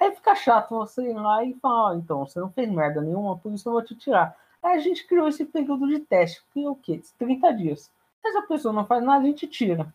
Aí 0.00 0.14
fica 0.14 0.34
chato 0.34 0.70
você 0.70 1.10
ir 1.10 1.14
lá 1.14 1.44
e 1.44 1.54
falar, 1.60 1.90
ah, 1.90 1.96
então, 1.96 2.26
você 2.26 2.40
não 2.40 2.50
fez 2.50 2.70
merda 2.70 3.02
nenhuma, 3.02 3.36
por 3.36 3.52
isso 3.52 3.68
eu 3.68 3.72
vou 3.74 3.82
te 3.82 3.94
tirar. 3.94 4.34
Aí 4.62 4.76
a 4.76 4.78
gente 4.78 5.06
criou 5.06 5.28
esse 5.28 5.44
período 5.44 5.86
de 5.86 5.98
teste, 5.98 6.42
que 6.52 6.64
é 6.64 6.70
o 6.70 6.74
quê? 6.74 7.02
30 7.18 7.52
dias. 7.52 7.90
Se 8.22 8.36
a 8.36 8.42
pessoa 8.42 8.72
não 8.72 8.86
faz 8.86 9.04
nada, 9.04 9.22
a 9.22 9.26
gente 9.26 9.46
tira. 9.46 9.92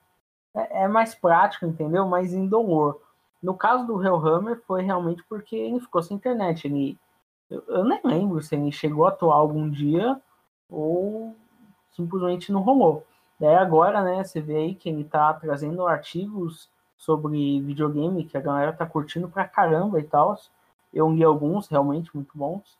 É, 0.56 0.84
é 0.84 0.88
mais 0.88 1.16
prático, 1.16 1.66
entendeu? 1.66 2.08
Mais 2.08 2.34
indolor. 2.34 3.02
No 3.42 3.56
caso 3.56 3.86
do 3.88 4.02
Hellhammer, 4.02 4.62
foi 4.68 4.84
realmente 4.84 5.24
porque 5.28 5.56
ele 5.56 5.80
ficou 5.80 6.04
sem 6.04 6.18
internet. 6.18 6.68
Ele, 6.68 6.98
eu, 7.50 7.64
eu 7.68 7.84
nem 7.84 8.00
lembro 8.04 8.42
se 8.42 8.56
ele 8.56 8.72
chegou 8.72 9.06
a 9.06 9.10
atuar 9.10 9.36
algum 9.36 9.70
dia 9.70 10.22
ou 10.70 11.36
simplesmente 11.96 12.52
não 12.52 12.62
rolou. 12.62 13.06
Daí 13.40 13.56
agora, 13.56 14.02
né, 14.04 14.24
você 14.24 14.40
vê 14.42 14.58
aí 14.58 14.76
que 14.76 14.90
ele 14.90 15.04
tá 15.04 15.34
trazendo 15.34 15.86
artigos 15.86 16.70
sobre 16.98 17.62
videogame 17.62 18.24
que 18.24 18.38
a 18.38 18.42
galera 18.42 18.72
tá 18.72 18.86
curtindo 18.86 19.28
pra 19.28 19.48
caramba 19.48 20.00
e 20.00 20.04
tal. 20.04 20.38
Eu 20.94 21.12
li 21.12 21.24
alguns 21.24 21.68
realmente 21.68 22.16
muito 22.16 22.38
bons. 22.38 22.78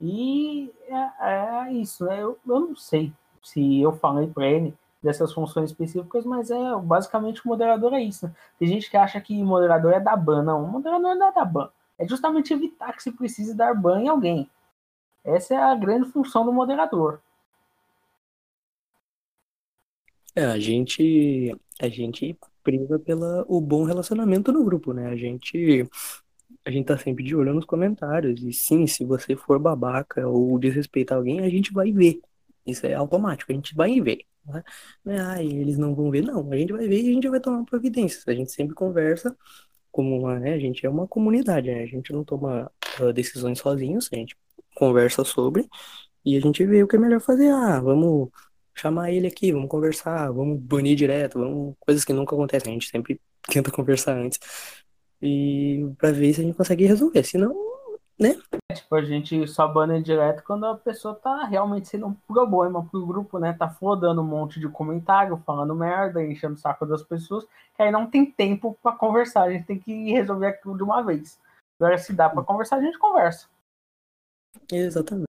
E 0.00 0.72
é, 0.88 1.66
é 1.66 1.72
isso, 1.72 2.04
né? 2.04 2.22
Eu, 2.22 2.38
eu 2.46 2.60
não 2.60 2.76
sei 2.76 3.12
se 3.42 3.80
eu 3.80 3.92
falei 3.92 4.26
para 4.26 4.46
ele 4.46 4.74
dessas 5.02 5.32
funções 5.32 5.70
específicas, 5.70 6.24
mas 6.24 6.50
é 6.50 6.76
basicamente 6.76 7.44
o 7.44 7.48
moderador 7.48 7.92
é 7.92 8.00
isso. 8.00 8.26
Né? 8.26 8.34
Tem 8.58 8.68
gente 8.68 8.90
que 8.90 8.96
acha 8.96 9.20
que 9.20 9.42
moderador 9.42 9.92
é 9.92 10.00
da 10.00 10.16
ban, 10.16 10.42
não, 10.42 10.64
o 10.64 10.66
moderador 10.66 11.14
não 11.14 11.28
é 11.28 11.32
da 11.32 11.44
ban. 11.44 11.68
É 11.98 12.08
justamente 12.08 12.54
evitar 12.54 12.92
que 12.94 13.02
se 13.02 13.12
precise 13.12 13.54
dar 13.54 13.74
ban 13.74 14.00
em 14.00 14.08
alguém. 14.08 14.50
Essa 15.22 15.54
é 15.54 15.58
a 15.58 15.74
grande 15.74 16.10
função 16.10 16.44
do 16.44 16.52
moderador. 16.52 17.20
É, 20.36 20.44
a 20.44 20.58
gente 20.58 21.54
a 21.80 21.88
gente 21.88 22.36
priva 22.62 22.98
pelo 22.98 23.44
o 23.48 23.60
bom 23.60 23.84
relacionamento 23.84 24.52
no 24.52 24.64
grupo, 24.64 24.92
né? 24.92 25.08
A 25.08 25.16
gente 25.16 25.88
a 26.64 26.70
gente 26.70 26.86
tá 26.86 26.98
sempre 26.98 27.24
de 27.24 27.36
olho 27.36 27.54
nos 27.54 27.64
comentários. 27.64 28.42
E 28.42 28.52
sim, 28.52 28.86
se 28.86 29.04
você 29.04 29.36
for 29.36 29.58
babaca 29.58 30.26
ou 30.28 30.58
desrespeitar 30.58 31.18
alguém, 31.18 31.40
a 31.40 31.48
gente 31.48 31.72
vai 31.72 31.92
ver. 31.92 32.20
Isso 32.66 32.86
é 32.86 32.94
automático, 32.94 33.52
a 33.52 33.54
gente 33.54 33.74
vai 33.74 34.00
ver. 34.00 34.20
Né? 35.04 35.20
Ah, 35.20 35.42
eles 35.42 35.78
não 35.78 35.94
vão 35.94 36.10
ver, 36.10 36.22
não. 36.22 36.50
A 36.52 36.56
gente 36.56 36.72
vai 36.72 36.88
ver 36.88 37.02
e 37.02 37.10
a 37.10 37.12
gente 37.12 37.28
vai 37.28 37.40
tomar 37.40 37.64
providências. 37.64 38.26
A 38.26 38.34
gente 38.34 38.52
sempre 38.52 38.74
conversa 38.74 39.36
como 39.92 40.18
uma, 40.18 40.38
né? 40.40 40.54
A 40.54 40.58
gente 40.58 40.84
é 40.86 40.90
uma 40.90 41.06
comunidade, 41.08 41.70
né? 41.70 41.82
A 41.82 41.86
gente 41.86 42.12
não 42.12 42.24
toma 42.24 42.70
uh, 43.00 43.12
decisões 43.12 43.58
sozinhos, 43.58 44.08
a 44.12 44.16
gente 44.16 44.36
conversa 44.74 45.24
sobre 45.24 45.68
e 46.24 46.36
a 46.36 46.40
gente 46.40 46.64
vê 46.66 46.82
o 46.82 46.88
que 46.88 46.96
é 46.96 46.98
melhor 46.98 47.20
fazer. 47.20 47.50
Ah, 47.50 47.80
vamos 47.80 48.30
chamar 48.74 49.10
ele 49.12 49.26
aqui, 49.26 49.52
vamos 49.52 49.68
conversar, 49.68 50.30
vamos 50.32 50.58
banir 50.60 50.96
direto, 50.96 51.38
vamos 51.38 51.74
coisas 51.80 52.04
que 52.04 52.12
nunca 52.12 52.34
acontecem. 52.34 52.70
A 52.70 52.74
gente 52.74 52.88
sempre 52.88 53.20
tenta 53.48 53.70
conversar 53.70 54.16
antes 54.16 54.40
e 55.22 55.86
para 55.98 56.12
ver 56.12 56.32
se 56.34 56.40
a 56.40 56.44
gente 56.44 56.56
consegue 56.56 56.86
resolver. 56.86 57.22
Senão 57.24 57.54
né? 58.18 58.36
Tipo, 58.72 58.94
a 58.94 59.02
gente 59.02 59.46
só 59.48 59.66
bana 59.66 60.00
direto 60.00 60.42
quando 60.44 60.66
a 60.66 60.76
pessoa 60.76 61.14
tá 61.14 61.44
realmente 61.44 61.88
sendo 61.88 62.06
um 62.06 62.14
problema 62.14 62.84
pro 62.84 63.04
grupo, 63.04 63.38
né? 63.38 63.52
Tá 63.52 63.68
flodando 63.68 64.20
um 64.20 64.26
monte 64.26 64.60
de 64.60 64.68
comentário, 64.68 65.42
falando 65.44 65.74
merda, 65.74 66.22
enchendo 66.22 66.54
o 66.54 66.58
saco 66.58 66.86
das 66.86 67.02
pessoas, 67.02 67.44
que 67.74 67.82
aí 67.82 67.90
não 67.90 68.06
tem 68.06 68.24
tempo 68.24 68.78
para 68.82 68.96
conversar, 68.96 69.42
a 69.42 69.50
gente 69.50 69.66
tem 69.66 69.78
que 69.78 70.12
resolver 70.12 70.46
aquilo 70.46 70.76
de 70.76 70.82
uma 70.82 71.02
vez. 71.02 71.40
Agora, 71.78 71.98
se 71.98 72.12
dá 72.12 72.30
para 72.30 72.44
conversar, 72.44 72.76
a 72.76 72.82
gente 72.82 72.98
conversa. 72.98 73.48
Exatamente. 74.70 75.33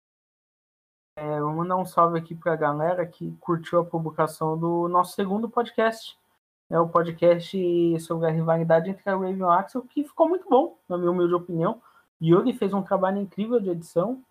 É, 1.21 1.41
vou 1.41 1.51
mandar 1.53 1.75
um 1.75 1.85
salve 1.85 2.17
aqui 2.17 2.33
pra 2.33 2.55
galera 2.55 3.05
que 3.05 3.35
curtiu 3.41 3.81
a 3.81 3.85
publicação 3.85 4.57
do 4.57 4.87
nosso 4.87 5.15
segundo 5.15 5.49
podcast. 5.49 6.17
É 6.69 6.79
o 6.79 6.87
podcast 6.87 7.99
sobre 7.99 8.29
a 8.29 8.31
rivalidade 8.31 8.89
entre 8.89 9.09
a 9.09 9.13
Raven 9.13 9.37
e 9.37 9.43
o 9.43 9.49
Axel, 9.49 9.81
que 9.81 10.05
ficou 10.05 10.29
muito 10.29 10.47
bom, 10.49 10.77
na 10.87 10.97
minha 10.97 11.11
humilde 11.11 11.33
opinião 11.33 11.81
Yuri 12.21 12.53
fez 12.53 12.73
um 12.73 12.81
trabalho 12.81 13.17
incrível 13.17 13.59
de 13.59 13.69
edição. 13.69 14.21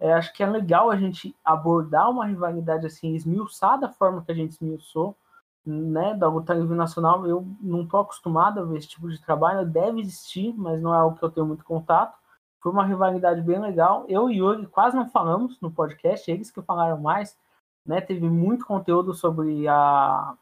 É, 0.00 0.12
acho 0.12 0.32
que 0.32 0.42
é 0.42 0.46
legal 0.46 0.90
a 0.90 0.96
gente 0.96 1.36
abordar 1.44 2.10
uma 2.10 2.26
rivalidade 2.26 2.84
assim, 2.84 3.14
esmiuçar 3.14 3.78
da 3.78 3.88
forma 3.88 4.24
que 4.24 4.32
a 4.32 4.34
gente 4.34 4.54
esmiuçou, 4.54 5.16
né, 5.64 6.14
da 6.14 6.28
luta 6.28 6.52
livre 6.52 6.76
nacional. 6.76 7.24
Eu 7.28 7.46
não 7.60 7.86
tô 7.86 7.98
acostumado 7.98 8.58
a 8.58 8.64
ver 8.64 8.78
esse 8.78 8.88
tipo 8.88 9.08
de 9.08 9.20
trabalho, 9.20 9.64
deve 9.64 10.00
existir, 10.00 10.52
mas 10.56 10.82
não 10.82 10.92
é 10.92 10.98
algo 10.98 11.16
que 11.16 11.24
eu 11.24 11.30
tenho 11.30 11.46
muito 11.46 11.64
contato. 11.64 12.18
Foi 12.64 12.72
uma 12.72 12.86
rivalidade 12.86 13.42
bem 13.42 13.60
legal. 13.60 14.06
Eu 14.08 14.30
e 14.30 14.38
Yuri 14.38 14.66
quase 14.66 14.96
não 14.96 15.06
falamos 15.06 15.60
no 15.60 15.70
podcast, 15.70 16.30
eles 16.30 16.50
que 16.50 16.62
falaram 16.62 16.98
mais. 16.98 17.36
Né, 17.84 18.00
teve 18.00 18.26
muito 18.26 18.64
conteúdo 18.64 19.12
sobre 19.12 19.68
a, 19.68 20.32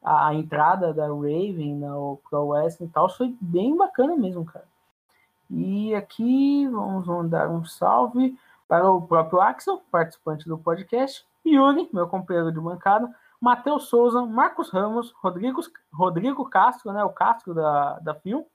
a 0.00 0.32
entrada 0.32 0.94
da 0.94 1.08
Raven 1.08 1.74
no 1.74 2.20
Pro 2.30 2.50
Wrestling 2.50 2.86
e 2.86 2.90
tal. 2.90 3.08
Foi 3.08 3.36
bem 3.40 3.76
bacana 3.76 4.16
mesmo, 4.16 4.44
cara. 4.44 4.64
E 5.50 5.92
aqui 5.96 6.68
vamos 6.68 7.04
mandar 7.04 7.50
um 7.50 7.64
salve 7.64 8.38
para 8.68 8.88
o 8.88 9.02
próprio 9.02 9.40
Axel, 9.40 9.82
participante 9.90 10.48
do 10.48 10.56
podcast, 10.56 11.26
Yuri, 11.44 11.90
meu 11.92 12.06
companheiro 12.06 12.52
de 12.52 12.60
bancada, 12.60 13.12
Matheus 13.40 13.88
Souza, 13.88 14.24
Marcos 14.24 14.70
Ramos, 14.70 15.12
Rodrigo, 15.20 15.60
Rodrigo 15.92 16.48
Castro, 16.48 16.92
né, 16.92 17.02
o 17.02 17.10
Castro 17.10 17.52
da, 17.52 17.98
da 17.98 18.14
FIO, 18.14 18.46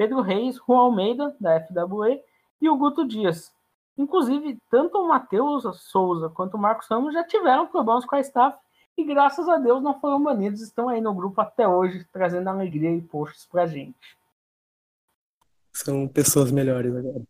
Pedro 0.00 0.22
Reis, 0.22 0.56
Juan 0.56 0.78
Almeida, 0.78 1.36
da 1.38 1.60
FWE, 1.60 2.22
e 2.58 2.68
o 2.70 2.76
Guto 2.76 3.06
Dias. 3.06 3.52
Inclusive, 3.98 4.58
tanto 4.70 4.96
o 4.96 5.06
Matheus 5.06 5.64
Souza 5.82 6.30
quanto 6.30 6.54
o 6.54 6.58
Marcos 6.58 6.88
Ramos 6.88 7.12
já 7.12 7.22
tiveram 7.22 7.66
problemas 7.66 8.06
com 8.06 8.16
a 8.16 8.20
staff 8.20 8.58
e 8.96 9.04
graças 9.04 9.46
a 9.48 9.58
Deus 9.58 9.82
não 9.82 10.00
foram 10.00 10.22
banidos, 10.22 10.62
estão 10.62 10.88
aí 10.88 11.02
no 11.02 11.12
grupo 11.12 11.40
até 11.42 11.68
hoje, 11.68 12.06
trazendo 12.10 12.48
alegria 12.48 12.90
e 12.90 13.02
posts 13.02 13.44
pra 13.44 13.66
gente 13.66 14.18
são 15.72 16.06
pessoas 16.08 16.50
melhores 16.50 16.94
agora. 16.94 17.22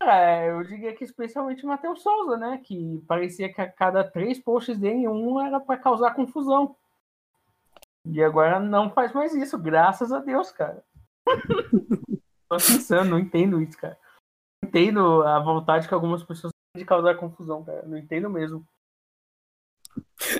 É, 0.00 0.50
eu 0.50 0.62
diria 0.62 0.94
que 0.94 1.04
especialmente 1.04 1.64
o 1.64 1.68
Matheus 1.68 2.02
Souza, 2.02 2.36
né? 2.36 2.60
Que 2.62 3.02
parecia 3.06 3.52
que 3.52 3.60
a 3.60 3.70
cada 3.70 4.04
três 4.04 4.38
posts 4.38 4.78
dele, 4.78 5.08
um 5.08 5.40
era 5.40 5.58
para 5.58 5.76
causar 5.76 6.14
confusão. 6.14 6.76
E 8.04 8.22
agora 8.22 8.60
não 8.60 8.90
faz 8.90 9.12
mais 9.12 9.34
isso, 9.34 9.58
graças 9.58 10.12
a 10.12 10.20
Deus, 10.20 10.52
cara. 10.52 10.82
Tô 12.48 12.56
pensando, 12.56 13.10
não 13.10 13.18
entendo 13.18 13.60
isso, 13.60 13.76
cara. 13.76 13.98
Não 14.62 14.68
entendo 14.68 15.22
a 15.22 15.38
vontade 15.40 15.86
que 15.86 15.94
algumas 15.94 16.22
pessoas 16.22 16.52
têm 16.72 16.82
de 16.82 16.86
causar 16.86 17.16
confusão, 17.16 17.64
cara. 17.64 17.86
Não 17.86 17.96
entendo 17.96 18.30
mesmo. 18.30 18.66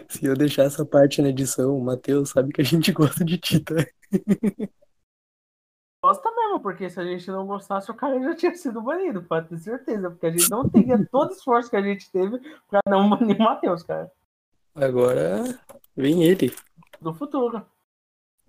Se 0.08 0.24
eu 0.24 0.34
deixar 0.34 0.64
essa 0.64 0.84
parte 0.84 1.22
na 1.22 1.28
edição, 1.28 1.76
o 1.76 1.84
Matheus 1.84 2.30
sabe 2.30 2.52
que 2.52 2.60
a 2.60 2.64
gente 2.64 2.92
gosta 2.92 3.24
de 3.24 3.38
ti, 3.38 3.60
tá? 3.60 3.74
Gosta 6.02 6.30
mesmo, 6.30 6.60
porque 6.60 6.88
se 6.88 7.00
a 7.00 7.04
gente 7.04 7.28
não 7.28 7.46
gostasse, 7.46 7.90
o 7.90 7.94
cara 7.94 8.20
já 8.22 8.34
tinha 8.34 8.54
sido 8.54 8.80
banido, 8.80 9.22
pode 9.24 9.48
ter 9.48 9.58
certeza. 9.58 10.10
Porque 10.10 10.26
a 10.26 10.30
gente 10.30 10.48
não 10.50 10.68
teria 10.68 10.96
todo 11.10 11.30
o 11.30 11.32
esforço 11.32 11.68
que 11.68 11.76
a 11.76 11.82
gente 11.82 12.10
teve 12.10 12.38
pra 12.68 12.80
não 12.86 13.10
banir 13.10 13.36
o 13.36 13.42
Matheus, 13.42 13.82
cara. 13.82 14.10
Agora 14.74 15.42
vem 15.96 16.22
ele. 16.22 16.54
Do 17.00 17.12
futuro. 17.12 17.66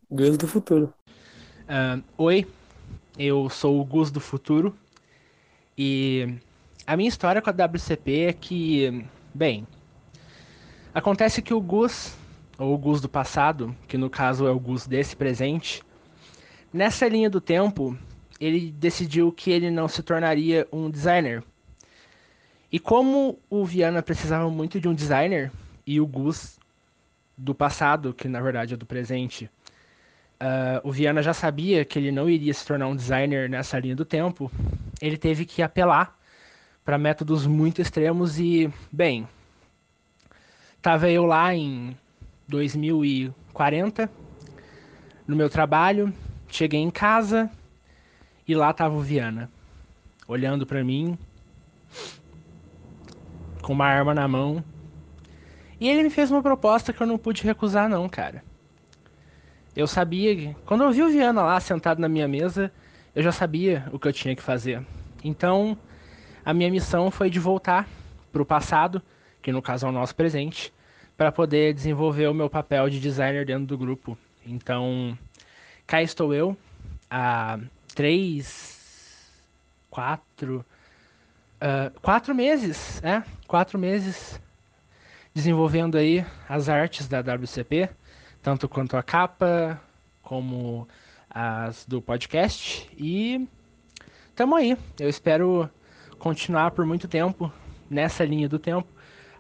Gus 0.10 0.38
do 0.38 0.48
futuro. 0.48 0.94
Uh, 1.70 2.04
oi, 2.18 2.48
eu 3.16 3.48
sou 3.48 3.80
o 3.80 3.86
Gus 3.86 4.10
do 4.10 4.20
futuro. 4.20 4.76
E 5.78 6.40
a 6.88 6.98
minha 6.98 7.08
história 7.08 7.44
com 7.44 7.50
a 7.52 7.54
WCP 7.54 8.22
é 8.22 8.34
que, 8.34 9.06
bem, 9.36 9.68
acontece 10.96 11.44
que 11.44 11.54
o 11.54 11.62
Gus 11.62 12.18
ou 12.58 12.74
o 12.74 12.78
Gus 12.80 13.00
do 13.00 13.08
passado, 13.08 13.76
que 13.88 14.00
no 14.00 14.10
caso 14.10 14.48
é 14.48 14.50
o 14.50 14.60
Gus 14.60 14.88
desse 14.88 15.16
presente, 15.16 15.84
nessa 16.74 17.08
linha 17.08 17.30
do 17.30 17.40
tempo, 17.40 17.96
ele 18.40 18.72
decidiu 18.72 19.32
que 19.32 19.52
ele 19.52 19.70
não 19.70 19.88
se 19.88 20.02
tornaria 20.02 20.68
um 20.74 20.90
designer. 20.90 21.44
E 22.72 22.80
como 22.80 23.38
o 23.48 23.64
Viana 23.64 24.02
precisava 24.02 24.50
muito 24.50 24.80
de 24.82 24.88
um 24.88 24.96
designer, 24.96 25.52
e 25.86 26.02
o 26.02 26.08
Gus 26.08 26.60
do 27.38 27.54
passado, 27.54 28.12
que 28.12 28.28
na 28.28 28.42
verdade 28.42 28.74
é 28.74 28.78
do 28.78 28.88
presente, 28.88 29.52
uh, 30.42 30.88
o 30.88 30.92
Viana 30.92 31.22
já 31.22 31.34
sabia 31.34 31.84
que 31.86 32.00
ele 32.00 32.12
não 32.12 32.30
iria 32.30 32.54
se 32.54 32.66
tornar 32.66 32.88
um 32.88 32.96
designer 32.96 33.50
nessa 33.50 33.80
linha 33.80 33.96
do 33.96 34.06
tempo, 34.06 34.52
ele 35.02 35.18
teve 35.18 35.46
que 35.46 35.62
apelar 35.62 36.18
para 36.84 36.98
métodos 36.98 37.46
muito 37.46 37.82
extremos 37.82 38.40
e, 38.40 38.72
bem, 38.92 39.28
tava 40.82 41.10
eu 41.10 41.26
lá 41.26 41.54
em 41.54 41.96
2040 42.48 44.10
no 45.28 45.36
meu 45.36 45.50
trabalho, 45.50 46.12
cheguei 46.48 46.80
em 46.80 46.90
casa 46.90 47.50
e 48.48 48.56
lá 48.56 48.74
tava 48.74 48.96
o 48.96 49.02
Viana, 49.02 49.50
olhando 50.28 50.66
para 50.66 50.84
mim 50.84 51.18
com 53.62 53.74
uma 53.74 53.86
arma 53.86 54.16
na 54.16 54.28
mão. 54.28 54.64
E 55.80 55.88
ele 55.88 56.02
me 56.02 56.10
fez 56.10 56.32
uma 56.32 56.42
proposta 56.42 56.92
que 56.92 57.02
eu 57.02 57.06
não 57.06 57.18
pude 57.18 57.44
recusar 57.44 57.88
não, 57.88 58.10
cara. 58.10 58.44
Eu 59.76 59.88
sabia, 59.88 60.56
quando 60.66 60.84
eu 60.84 60.92
vi 60.92 61.04
o 61.04 61.10
Viana 61.10 61.44
lá 61.44 61.60
sentado 61.60 62.00
na 62.00 62.10
minha 62.10 62.28
mesa, 62.28 62.72
eu 63.16 63.24
já 63.24 63.32
sabia 63.32 63.88
o 63.92 64.00
que 64.00 64.08
eu 64.08 64.14
tinha 64.14 64.36
que 64.36 64.42
fazer. 64.42 64.84
Então, 65.24 65.78
a 66.44 66.54
minha 66.54 66.70
missão 66.72 67.12
foi 67.12 67.30
de 67.30 67.40
voltar 67.40 67.88
para 68.32 68.42
o 68.42 68.46
passado, 68.46 69.02
que 69.42 69.52
no 69.52 69.62
caso 69.62 69.86
é 69.86 69.90
o 69.90 69.92
nosso 69.92 70.16
presente, 70.16 70.74
para 71.16 71.32
poder 71.32 71.74
desenvolver 71.74 72.28
o 72.28 72.34
meu 72.34 72.50
papel 72.50 72.90
de 72.90 73.00
designer 73.00 73.46
dentro 73.46 73.66
do 73.66 73.78
grupo. 73.78 74.18
Então, 74.46 75.18
cá 75.86 76.02
estou 76.02 76.34
eu, 76.34 76.58
há 77.10 77.60
três, 77.94 79.30
quatro, 79.90 80.66
uh, 81.62 82.00
quatro 82.02 82.34
meses, 82.34 83.04
é, 83.04 83.24
quatro 83.48 83.78
meses 83.78 84.40
desenvolvendo 85.34 85.98
aí 85.98 86.26
as 86.48 86.70
artes 86.70 87.08
da 87.08 87.20
WCP, 87.20 87.90
tanto 88.42 88.68
quanto 88.68 88.96
a 88.98 89.04
capa, 89.04 89.80
como 90.22 90.88
as 91.30 91.86
do 91.86 92.02
podcast 92.02 92.90
e 92.98 93.48
tamo 94.36 94.56
aí. 94.56 94.78
Eu 95.00 95.10
espero 95.10 95.70
continuar 96.18 96.72
por 96.72 96.86
muito 96.86 97.08
tempo 97.08 97.52
nessa 97.90 98.26
linha 98.26 98.50
do 98.50 98.60
tempo. 98.60 98.88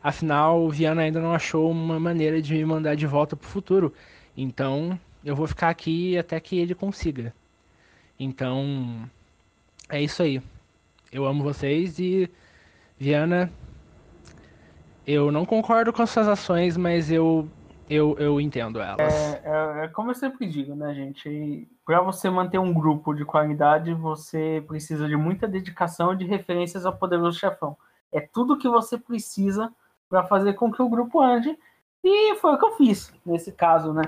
Afinal, 0.01 0.61
o 0.61 0.69
Viana 0.69 1.01
ainda 1.01 1.19
não 1.19 1.33
achou 1.33 1.69
uma 1.69 1.99
maneira 1.99 2.41
de 2.41 2.53
me 2.53 2.63
mandar 2.65 2.95
de 2.95 3.05
volta 3.05 3.35
pro 3.35 3.47
futuro. 3.47 3.93
Então, 4.35 4.97
eu 5.23 5.35
vou 5.35 5.47
ficar 5.47 5.69
aqui 5.69 6.17
até 6.17 6.39
que 6.39 6.57
ele 6.57 6.73
consiga. 6.73 7.33
Então, 8.17 9.09
é 9.89 10.01
isso 10.01 10.23
aí. 10.23 10.41
Eu 11.11 11.25
amo 11.25 11.43
vocês 11.43 11.99
e 11.99 12.29
Viana, 12.97 13.51
eu 15.05 15.31
não 15.31 15.45
concordo 15.45 15.91
com 15.91 16.01
as 16.01 16.09
suas 16.09 16.27
ações, 16.27 16.77
mas 16.77 17.11
eu 17.11 17.49
eu, 17.89 18.15
eu 18.19 18.39
entendo 18.39 18.79
elas. 18.79 18.99
É, 18.99 19.41
é, 19.43 19.85
é 19.85 19.87
como 19.87 20.11
eu 20.11 20.15
sempre 20.15 20.45
digo, 20.47 20.75
né, 20.75 20.93
gente? 20.93 21.67
Para 21.85 22.01
você 22.01 22.29
manter 22.29 22.59
um 22.59 22.73
grupo 22.73 23.13
de 23.13 23.25
qualidade, 23.25 23.93
você 23.93 24.63
precisa 24.67 25.07
de 25.07 25.15
muita 25.15 25.47
dedicação 25.47 26.13
e 26.13 26.17
de 26.17 26.25
referências 26.25 26.85
ao 26.85 26.95
poderoso 26.95 27.39
chefão. 27.39 27.75
É 28.11 28.21
tudo 28.21 28.57
que 28.57 28.69
você 28.69 28.97
precisa 28.97 29.71
para 30.07 30.23
fazer 30.23 30.53
com 30.53 30.71
que 30.71 30.81
o 30.81 30.89
grupo 30.89 31.21
ande. 31.21 31.57
E 32.03 32.35
foi 32.35 32.53
o 32.53 32.57
que 32.57 32.65
eu 32.65 32.77
fiz 32.77 33.13
nesse 33.25 33.51
caso, 33.51 33.91
né? 33.91 34.03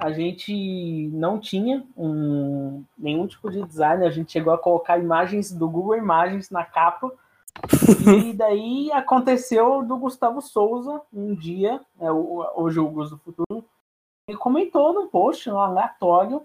A 0.00 0.10
gente 0.10 1.08
não 1.12 1.38
tinha 1.38 1.84
um, 1.96 2.82
nenhum 2.98 3.26
tipo 3.26 3.50
de 3.50 3.62
design, 3.62 4.04
a 4.04 4.10
gente 4.10 4.32
chegou 4.32 4.52
a 4.52 4.58
colocar 4.58 4.98
imagens 4.98 5.52
do 5.52 5.68
Google 5.68 5.96
Imagens 5.96 6.50
na 6.50 6.64
capa 6.64 7.12
e 8.06 8.32
daí 8.32 8.90
aconteceu 8.92 9.82
do 9.82 9.96
Gustavo 9.96 10.40
Souza 10.40 11.00
um 11.12 11.34
dia, 11.34 11.80
é, 12.00 12.10
hoje 12.10 12.78
o 12.80 12.88
Gus 12.88 13.10
do 13.10 13.18
Futuro, 13.18 13.64
ele 14.28 14.38
comentou 14.38 14.92
no 14.92 15.08
post 15.08 15.48
no 15.48 15.58
aleatório, 15.58 16.42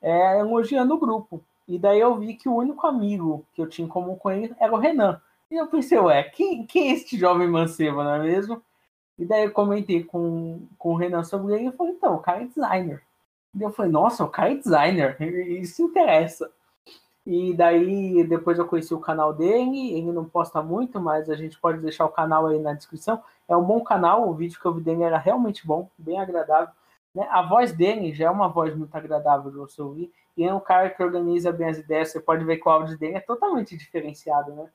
é, 0.00 0.40
elogiando 0.40 0.94
o 0.94 0.98
grupo. 0.98 1.42
E 1.66 1.78
daí 1.78 2.00
eu 2.00 2.16
vi 2.16 2.34
que 2.34 2.48
o 2.48 2.56
único 2.56 2.86
amigo 2.86 3.46
que 3.54 3.62
eu 3.62 3.68
tinha 3.68 3.86
em 3.86 3.88
comum 3.88 4.16
com 4.16 4.30
ele 4.30 4.54
era 4.58 4.72
o 4.72 4.78
Renan. 4.78 5.20
E 5.50 5.54
eu 5.54 5.66
pensei, 5.66 5.98
ué, 5.98 6.22
quem, 6.24 6.66
quem 6.66 6.90
é 6.90 6.94
este 6.94 7.16
jovem 7.16 7.48
mancebo, 7.48 8.02
não 8.02 8.14
é 8.14 8.18
mesmo? 8.18 8.62
E 9.18 9.24
daí 9.24 9.44
eu 9.44 9.52
comentei 9.52 10.02
com, 10.02 10.66
com 10.78 10.92
o 10.92 10.96
Renan 10.96 11.22
sobre 11.22 11.54
ele 11.54 11.68
e 11.68 11.72
falei, 11.72 11.92
então, 11.92 12.14
o 12.16 12.20
cara 12.20 12.42
é 12.42 12.46
designer. 12.46 13.02
E 13.54 13.62
eu 13.62 13.70
falei, 13.70 13.92
nossa, 13.92 14.24
o 14.24 14.28
cara 14.28 14.52
é 14.52 14.56
designer, 14.56 15.16
isso 15.20 15.82
interessa. 15.82 16.50
E 17.24 17.54
daí 17.54 18.24
depois 18.24 18.58
eu 18.58 18.66
conheci 18.66 18.92
o 18.92 19.00
canal 19.00 19.32
dele, 19.32 19.92
ele 19.92 20.10
não 20.10 20.24
posta 20.24 20.60
muito, 20.60 21.00
mas 21.00 21.30
a 21.30 21.36
gente 21.36 21.58
pode 21.58 21.80
deixar 21.80 22.04
o 22.04 22.10
canal 22.10 22.46
aí 22.46 22.58
na 22.58 22.72
descrição. 22.72 23.22
É 23.48 23.56
um 23.56 23.62
bom 23.62 23.80
canal, 23.82 24.28
o 24.28 24.34
vídeo 24.34 24.58
que 24.60 24.66
eu 24.66 24.74
vi 24.74 24.80
dele 24.80 25.04
era 25.04 25.18
realmente 25.18 25.66
bom, 25.66 25.88
bem 25.96 26.20
agradável. 26.20 26.74
Né? 27.14 27.26
A 27.30 27.42
voz 27.42 27.72
dele 27.72 28.12
já 28.12 28.26
é 28.26 28.30
uma 28.30 28.48
voz 28.48 28.74
muito 28.74 28.94
agradável 28.96 29.50
de 29.50 29.56
você 29.56 29.80
ouvir, 29.80 30.12
e 30.36 30.44
é 30.44 30.52
um 30.52 30.60
cara 30.60 30.90
que 30.90 31.02
organiza 31.02 31.52
bem 31.52 31.68
as 31.68 31.78
ideias, 31.78 32.10
você 32.10 32.20
pode 32.20 32.44
ver 32.44 32.56
que 32.56 32.66
o 32.68 32.72
áudio 32.72 32.98
dele 32.98 33.16
é 33.16 33.20
totalmente 33.20 33.76
diferenciado, 33.76 34.52
né? 34.52 34.68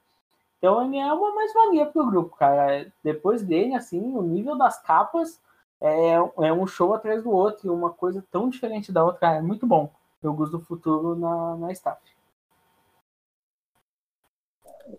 Então 0.57 0.83
ele 0.83 0.97
é 0.97 1.11
uma 1.11 1.35
mais-valia 1.35 1.85
para 1.85 2.01
o 2.01 2.05
grupo, 2.05 2.35
cara. 2.35 2.91
Depois 3.03 3.43
dele, 3.43 3.75
assim, 3.75 3.99
o 4.15 4.21
nível 4.21 4.57
das 4.57 4.81
capas 4.81 5.39
é, 5.81 6.13
é 6.13 6.53
um 6.53 6.65
show 6.65 6.93
atrás 6.93 7.23
do 7.23 7.31
outro, 7.31 7.67
e 7.67 7.69
uma 7.69 7.89
coisa 7.89 8.23
tão 8.31 8.49
diferente 8.49 8.91
da 8.91 9.03
outra, 9.03 9.35
é 9.35 9.41
muito 9.41 9.67
bom. 9.67 9.91
Eu 10.21 10.33
gosto 10.33 10.57
do 10.57 10.63
futuro 10.63 11.15
na, 11.15 11.55
na 11.57 11.71
staff. 11.71 11.99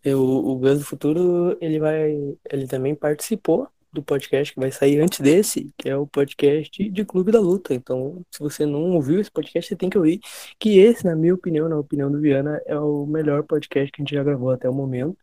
Eu, 0.04 0.20
o 0.22 0.56
Gus 0.56 0.78
do 0.80 0.84
Futuro, 0.84 1.56
ele 1.60 1.78
vai. 1.78 2.12
Ele 2.50 2.66
também 2.66 2.94
participou 2.94 3.68
do 3.92 4.02
podcast 4.02 4.52
que 4.52 4.60
vai 4.60 4.70
sair 4.70 5.00
antes 5.00 5.20
desse, 5.20 5.72
que 5.76 5.88
é 5.88 5.96
o 5.96 6.06
podcast 6.06 6.90
de 6.90 7.04
Clube 7.04 7.32
da 7.32 7.40
Luta. 7.40 7.74
Então, 7.74 8.22
se 8.30 8.38
você 8.38 8.66
não 8.66 8.92
ouviu 8.92 9.20
esse 9.20 9.30
podcast, 9.30 9.68
você 9.68 9.76
tem 9.76 9.90
que 9.90 9.98
ouvir. 9.98 10.20
Que 10.58 10.78
esse, 10.78 11.04
na 11.04 11.16
minha 11.16 11.34
opinião, 11.34 11.68
na 11.68 11.78
opinião 11.78 12.10
do 12.10 12.20
Viana, 12.20 12.60
é 12.66 12.78
o 12.78 13.06
melhor 13.06 13.42
podcast 13.44 13.90
que 13.90 14.02
a 14.02 14.04
gente 14.04 14.14
já 14.14 14.22
gravou 14.22 14.50
até 14.50 14.68
o 14.68 14.74
momento. 14.74 15.16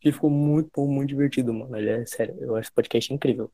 Que 0.00 0.12
ficou 0.12 0.30
muito 0.30 0.70
bom, 0.74 0.86
muito 0.86 1.08
divertido, 1.08 1.52
mano. 1.52 1.76
Ele 1.76 1.90
é 1.90 2.06
sério, 2.06 2.36
eu 2.40 2.54
acho 2.56 2.68
esse 2.68 2.74
podcast 2.74 3.12
incrível. 3.12 3.50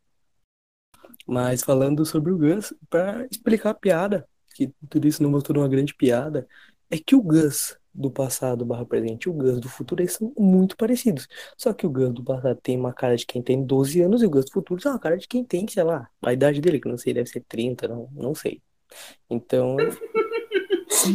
Mas 1.27 1.63
falando 1.63 2.05
sobre 2.05 2.33
o 2.33 2.39
Gus, 2.39 2.75
para 2.91 3.27
explicar 3.31 3.71
a 3.71 3.75
piada, 3.75 4.29
que 4.55 4.73
tudo 4.89 5.07
isso 5.09 5.23
não 5.23 5.31
mostrou 5.31 5.63
uma 5.63 5.69
grande 5.69 5.95
piada, 5.95 6.47
é 6.91 6.99
que 6.99 7.15
o 7.15 7.23
Gus 7.23 7.79
do 7.95 8.11
passado 8.11 8.65
barra 8.65 8.85
presente 8.85 9.25
e 9.25 9.29
o 9.29 9.33
Gus 9.33 9.61
do 9.61 9.69
futuro 9.69 10.03
eles 10.03 10.15
são 10.15 10.33
muito 10.39 10.77
parecidos. 10.77 11.29
Só 11.57 11.73
que 11.73 11.87
o 11.87 11.91
Gus 11.91 12.13
do 12.13 12.25
passado 12.25 12.59
tem 12.63 12.79
uma 12.79 12.93
cara 12.93 13.17
de 13.17 13.27
quem 13.27 13.43
tem 13.43 13.65
12 13.65 14.01
anos 14.01 14.23
e 14.23 14.27
o 14.27 14.31
Gus 14.31 14.47
do 14.47 14.53
futuro 14.53 14.81
tem 14.81 14.91
uma 14.91 14.99
cara 14.99 15.19
de 15.19 15.29
quem 15.29 15.45
tem, 15.45 15.67
sei 15.69 15.83
lá, 15.83 16.09
a 16.23 16.33
idade 16.33 16.61
dele, 16.61 16.81
que 16.81 16.89
não 16.89 16.97
sei, 16.97 17.13
deve 17.15 17.29
ser 17.29 17.45
30, 17.49 17.89
não, 17.89 18.09
não 18.13 18.35
sei. 18.35 18.63
Então. 19.29 19.77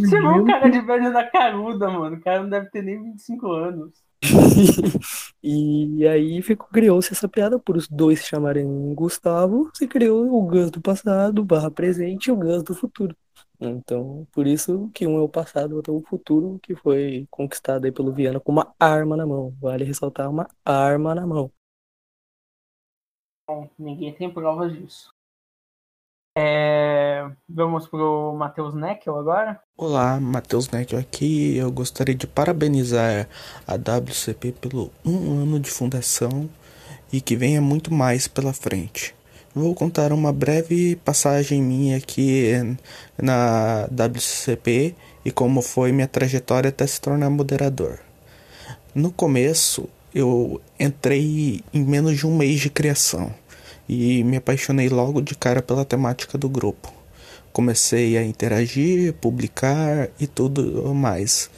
Chamou 0.09 0.41
um 0.41 0.45
cara 0.45 0.69
de 0.69 0.81
velho 0.81 1.13
da 1.13 1.23
caruda, 1.23 1.89
mano. 1.89 2.17
O 2.17 2.21
cara 2.21 2.41
não 2.41 2.49
deve 2.49 2.69
ter 2.69 2.81
nem 2.81 3.01
25 3.01 3.51
anos. 3.51 4.07
e 5.43 6.07
aí 6.07 6.41
ficou, 6.41 6.67
criou-se 6.67 7.13
essa 7.13 7.27
piada 7.27 7.59
por 7.59 7.77
os 7.77 7.87
dois 7.87 8.19
se 8.19 8.27
chamarem 8.27 8.93
Gustavo, 8.95 9.69
se 9.73 9.87
criou 9.87 10.33
o 10.33 10.41
Gus 10.41 10.71
do 10.71 10.81
passado, 10.81 11.45
barra 11.45 11.69
presente 11.69 12.27
e 12.27 12.31
o 12.31 12.35
Gus 12.35 12.63
do 12.63 12.73
futuro. 12.73 13.15
Então, 13.59 14.27
por 14.31 14.45
isso 14.45 14.89
que 14.93 15.07
um 15.07 15.17
é 15.17 15.21
o 15.21 15.29
passado, 15.29 15.71
o 15.71 15.75
outro 15.77 15.93
é 15.93 15.97
o 15.97 16.01
futuro, 16.01 16.59
que 16.61 16.75
foi 16.75 17.27
conquistado 17.31 17.85
aí 17.85 17.91
pelo 17.91 18.13
Viana 18.13 18.39
com 18.39 18.51
uma 18.51 18.73
arma 18.79 19.17
na 19.17 19.25
mão. 19.25 19.55
Vale 19.59 19.83
ressaltar 19.83 20.29
uma 20.29 20.47
arma 20.63 21.15
na 21.15 21.25
mão. 21.25 21.51
Bom, 23.49 23.69
ninguém 23.79 24.13
tem 24.13 24.31
provas 24.31 24.73
disso. 24.73 25.09
É... 26.37 27.27
Vamos 27.49 27.87
pro 27.87 28.31
Matheus 28.33 28.75
Neckel 28.75 29.17
agora. 29.17 29.59
Olá, 29.75 30.19
Matheus 30.19 30.69
Neckel 30.69 30.99
aqui. 30.99 31.57
Eu 31.57 31.71
gostaria 31.71 32.13
de 32.13 32.27
parabenizar 32.27 33.27
a 33.65 33.73
WCP 33.73 34.51
pelo 34.51 34.91
um 35.03 35.41
ano 35.41 35.59
de 35.59 35.71
fundação 35.71 36.47
e 37.11 37.19
que 37.21 37.35
venha 37.35 37.59
muito 37.59 37.91
mais 37.91 38.27
pela 38.27 38.53
frente. 38.53 39.16
Vou 39.57 39.73
contar 39.73 40.13
uma 40.13 40.31
breve 40.31 40.97
passagem 40.97 41.63
minha 41.63 41.97
aqui 41.97 42.51
na 43.19 43.85
WCP 43.85 44.93
e 45.25 45.31
como 45.31 45.63
foi 45.63 45.91
minha 45.91 46.07
trajetória 46.07 46.69
até 46.69 46.85
se 46.85 47.01
tornar 47.01 47.31
moderador. 47.31 47.97
No 48.93 49.11
começo, 49.11 49.89
eu 50.13 50.61
entrei 50.79 51.63
em 51.73 51.83
menos 51.83 52.19
de 52.19 52.27
um 52.27 52.37
mês 52.37 52.59
de 52.59 52.69
criação 52.69 53.33
e 53.89 54.23
me 54.23 54.37
apaixonei 54.37 54.89
logo 54.89 55.23
de 55.23 55.33
cara 55.33 55.63
pela 55.63 55.83
temática 55.83 56.37
do 56.37 56.47
grupo. 56.47 56.93
Comecei 57.51 58.15
a 58.15 58.23
interagir, 58.23 59.13
publicar 59.13 60.07
e 60.19 60.27
tudo 60.27 60.93
mais. 60.93 61.49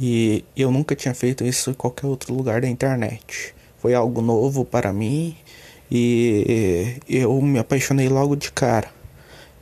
E 0.00 0.44
eu 0.56 0.70
nunca 0.70 0.94
tinha 0.94 1.12
feito 1.12 1.42
isso 1.42 1.70
em 1.70 1.74
qualquer 1.74 2.06
outro 2.06 2.32
lugar 2.32 2.60
da 2.60 2.68
internet. 2.68 3.52
Foi 3.78 3.94
algo 3.94 4.22
novo 4.22 4.64
para 4.64 4.92
mim 4.92 5.36
e 5.94 6.96
eu 7.06 7.38
me 7.42 7.58
apaixonei 7.58 8.08
logo 8.08 8.34
de 8.34 8.50
cara. 8.50 8.88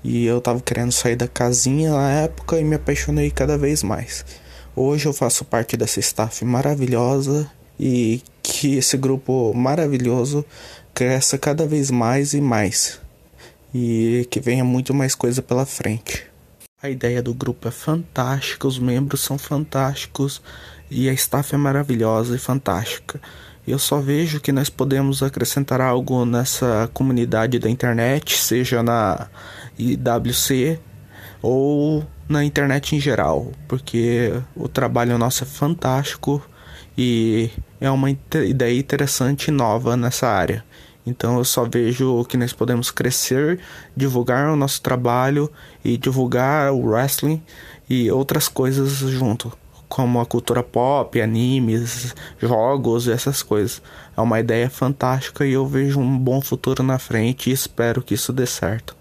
E 0.05 0.25
eu 0.25 0.41
tava 0.41 0.61
querendo 0.61 0.93
sair 0.93 1.17
da 1.17 1.27
casinha 1.27 1.91
na 1.91 2.09
época 2.09 2.57
e 2.57 2.63
me 2.63 2.77
apaixonei 2.77 3.33
cada 3.33 3.59
vez 3.59 3.83
mais. 3.83 4.25
Hoje 4.77 5.07
eu 5.07 5.13
faço 5.13 5.45
parte 5.45 5.77
dessa 5.77 5.99
staff 5.99 6.45
maravilhosa 6.45 7.51
e 7.79 8.23
que 8.45 8.77
esse 8.77 8.97
grupo 8.97 9.53
maravilhoso 9.53 10.45
cresça 10.95 11.37
cada 11.37 11.67
vez 11.67 11.91
mais 11.91 12.33
e 12.33 12.41
mais. 12.41 13.01
E 13.75 14.25
que 14.31 14.39
venha 14.39 14.65
muito 14.65 14.95
mais 14.95 15.17
coisa 15.17 15.43
pela 15.43 15.67
frente. 15.67 16.25
A 16.81 16.89
ideia 16.89 17.21
do 17.21 17.35
grupo 17.35 17.67
é 17.67 17.73
fantástica, 17.73 18.69
os 18.69 18.79
membros 18.79 19.23
são 19.23 19.37
fantásticos 19.37 20.41
e 20.89 21.09
a 21.09 21.13
staff 21.13 21.53
é 21.57 21.59
maravilhosa 21.59 22.37
e 22.37 22.39
fantástica. 22.39 23.21
Eu 23.67 23.79
só 23.79 24.01
vejo 24.01 24.41
que 24.41 24.53
nós 24.53 24.71
podemos 24.71 25.23
acrescentar 25.23 25.81
algo 25.81 26.25
nessa 26.25 26.91
comunidade 26.95 27.59
da 27.59 27.69
internet, 27.69 28.37
seja 28.37 28.83
na 28.83 29.29
IWC 29.79 30.79
ou 31.43 32.05
na 32.29 32.45
internet 32.45 32.97
em 32.97 33.01
geral, 33.01 33.53
porque 33.69 34.33
o 34.57 34.69
trabalho 34.69 35.19
nosso 35.19 35.45
é 35.45 35.47
fantástico 35.47 36.43
e 36.97 37.51
é 37.81 37.91
uma 37.91 38.11
ideia 38.11 38.79
interessante 38.79 39.49
e 39.49 39.51
nova 39.51 39.97
nessa 39.97 40.29
área. 40.29 40.65
Então 41.07 41.39
eu 41.39 41.45
só 41.45 41.65
vejo 41.65 42.25
que 42.25 42.37
nós 42.37 42.53
podemos 42.53 42.91
crescer, 42.91 43.59
divulgar 43.97 44.51
o 44.51 44.57
nosso 44.57 44.81
trabalho 44.81 45.51
e 45.85 45.97
divulgar 45.97 46.73
o 46.73 46.87
wrestling 46.87 47.43
e 47.89 48.11
outras 48.11 48.49
coisas 48.49 48.91
junto, 48.99 49.53
como 49.91 50.21
a 50.21 50.25
cultura 50.25 50.63
pop, 50.63 51.21
animes, 51.21 52.15
jogos, 52.39 53.09
essas 53.09 53.43
coisas. 53.43 53.83
É 54.17 54.21
uma 54.23 54.41
ideia 54.41 54.71
fantástica 54.71 55.45
e 55.45 55.53
eu 55.53 55.67
vejo 55.67 56.01
um 56.01 56.19
bom 56.19 56.41
futuro 56.41 56.83
na 56.83 56.99
frente 56.99 57.51
e 57.51 57.53
espero 57.53 58.03
que 58.03 58.15
isso 58.15 58.33
dê 58.33 58.47
certo. 58.47 58.97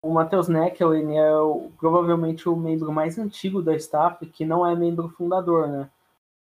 O 0.00 0.12
Matheus 0.12 0.46
Neckel, 0.46 0.94
ele 0.94 1.16
é 1.16 1.34
o, 1.36 1.72
provavelmente 1.80 2.48
o 2.48 2.54
membro 2.54 2.92
mais 2.92 3.18
antigo 3.18 3.60
da 3.60 3.74
staff, 3.74 4.24
que 4.26 4.44
não 4.44 4.64
é 4.64 4.76
membro 4.76 5.08
fundador, 5.08 5.66
né? 5.66 5.90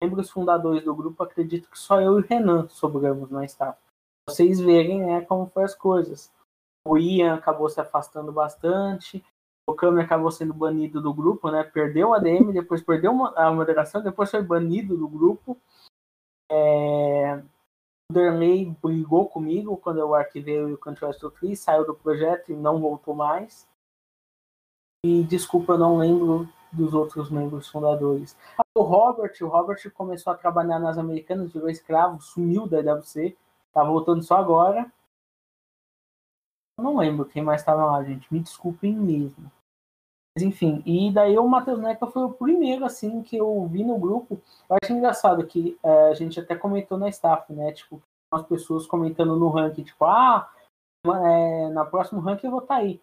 Membros 0.02 0.28
fundadores 0.30 0.82
do 0.82 0.92
grupo, 0.92 1.22
acredito 1.22 1.70
que 1.70 1.78
só 1.78 2.00
eu 2.00 2.18
e 2.18 2.22
o 2.22 2.26
Renan 2.26 2.66
sobramos 2.68 3.30
na 3.30 3.44
staff 3.44 3.78
vocês 4.28 4.60
verem 4.60 5.04
né, 5.04 5.20
como 5.22 5.46
foi 5.46 5.64
as 5.64 5.74
coisas. 5.74 6.32
O 6.86 6.98
Ian 6.98 7.34
acabou 7.34 7.68
se 7.68 7.80
afastando 7.80 8.32
bastante, 8.32 9.24
o 9.66 9.74
Kami 9.74 10.02
acabou 10.02 10.30
sendo 10.30 10.52
banido 10.52 11.00
do 11.00 11.12
grupo, 11.12 11.50
né? 11.50 11.62
Perdeu 11.62 12.08
o 12.08 12.14
ADM, 12.14 12.52
depois 12.52 12.82
perdeu 12.82 13.12
a 13.36 13.52
moderação, 13.52 14.02
depois 14.02 14.30
foi 14.30 14.42
banido 14.42 14.96
do 14.96 15.08
grupo. 15.08 15.56
É... 16.50 17.42
O 18.10 18.14
brigou 18.82 19.28
comigo 19.28 19.76
quando 19.78 19.98
eu 19.98 20.14
arquivei 20.14 20.62
o 20.62 20.76
Control 20.76 21.12
Tree, 21.30 21.56
saiu 21.56 21.86
do 21.86 21.94
projeto 21.94 22.52
e 22.52 22.56
não 22.56 22.78
voltou 22.78 23.14
mais. 23.14 23.66
E 25.04 25.22
desculpa, 25.24 25.72
eu 25.72 25.78
não 25.78 25.96
lembro 25.96 26.48
dos 26.70 26.92
outros 26.92 27.30
membros 27.30 27.68
fundadores. 27.68 28.36
O 28.76 28.82
Robert, 28.82 29.32
o 29.40 29.46
Robert 29.46 29.90
começou 29.92 30.32
a 30.32 30.36
trabalhar 30.36 30.78
nas 30.78 30.98
Americanas, 30.98 31.52
virou 31.52 31.70
escravo, 31.70 32.20
sumiu 32.20 32.66
da 32.66 32.80
EWC, 32.80 33.36
Tá 33.72 33.82
voltando 33.82 34.22
só 34.22 34.36
agora. 34.36 34.92
Eu 36.78 36.84
não 36.84 36.96
lembro 36.96 37.26
quem 37.26 37.42
mais 37.42 37.60
estava 37.60 37.84
lá, 37.84 38.02
gente. 38.02 38.32
Me 38.32 38.40
desculpem 38.40 38.94
mesmo. 38.94 39.50
Mas 40.34 40.44
enfim, 40.44 40.82
e 40.86 41.12
daí 41.12 41.38
o 41.38 41.46
Matheus 41.46 41.78
Neca 41.78 42.06
foi 42.06 42.24
o 42.24 42.32
primeiro, 42.32 42.86
assim, 42.86 43.22
que 43.22 43.36
eu 43.36 43.66
vi 43.66 43.84
no 43.84 43.98
grupo. 43.98 44.40
Eu 44.68 44.76
acho 44.82 44.92
engraçado 44.92 45.46
que 45.46 45.78
é, 45.82 46.08
a 46.08 46.14
gente 46.14 46.40
até 46.40 46.56
comentou 46.56 46.96
na 46.96 47.08
staff, 47.10 47.52
né? 47.52 47.72
Tipo, 47.72 48.02
as 48.32 48.42
pessoas 48.46 48.86
comentando 48.86 49.36
no 49.36 49.50
ranking, 49.50 49.82
tipo, 49.82 50.04
ah, 50.06 50.50
é, 51.06 51.68
na 51.68 51.84
próximo 51.84 52.20
ranking 52.20 52.46
eu 52.46 52.50
vou 52.50 52.60
estar 52.60 52.76
tá 52.76 52.80
aí. 52.80 53.00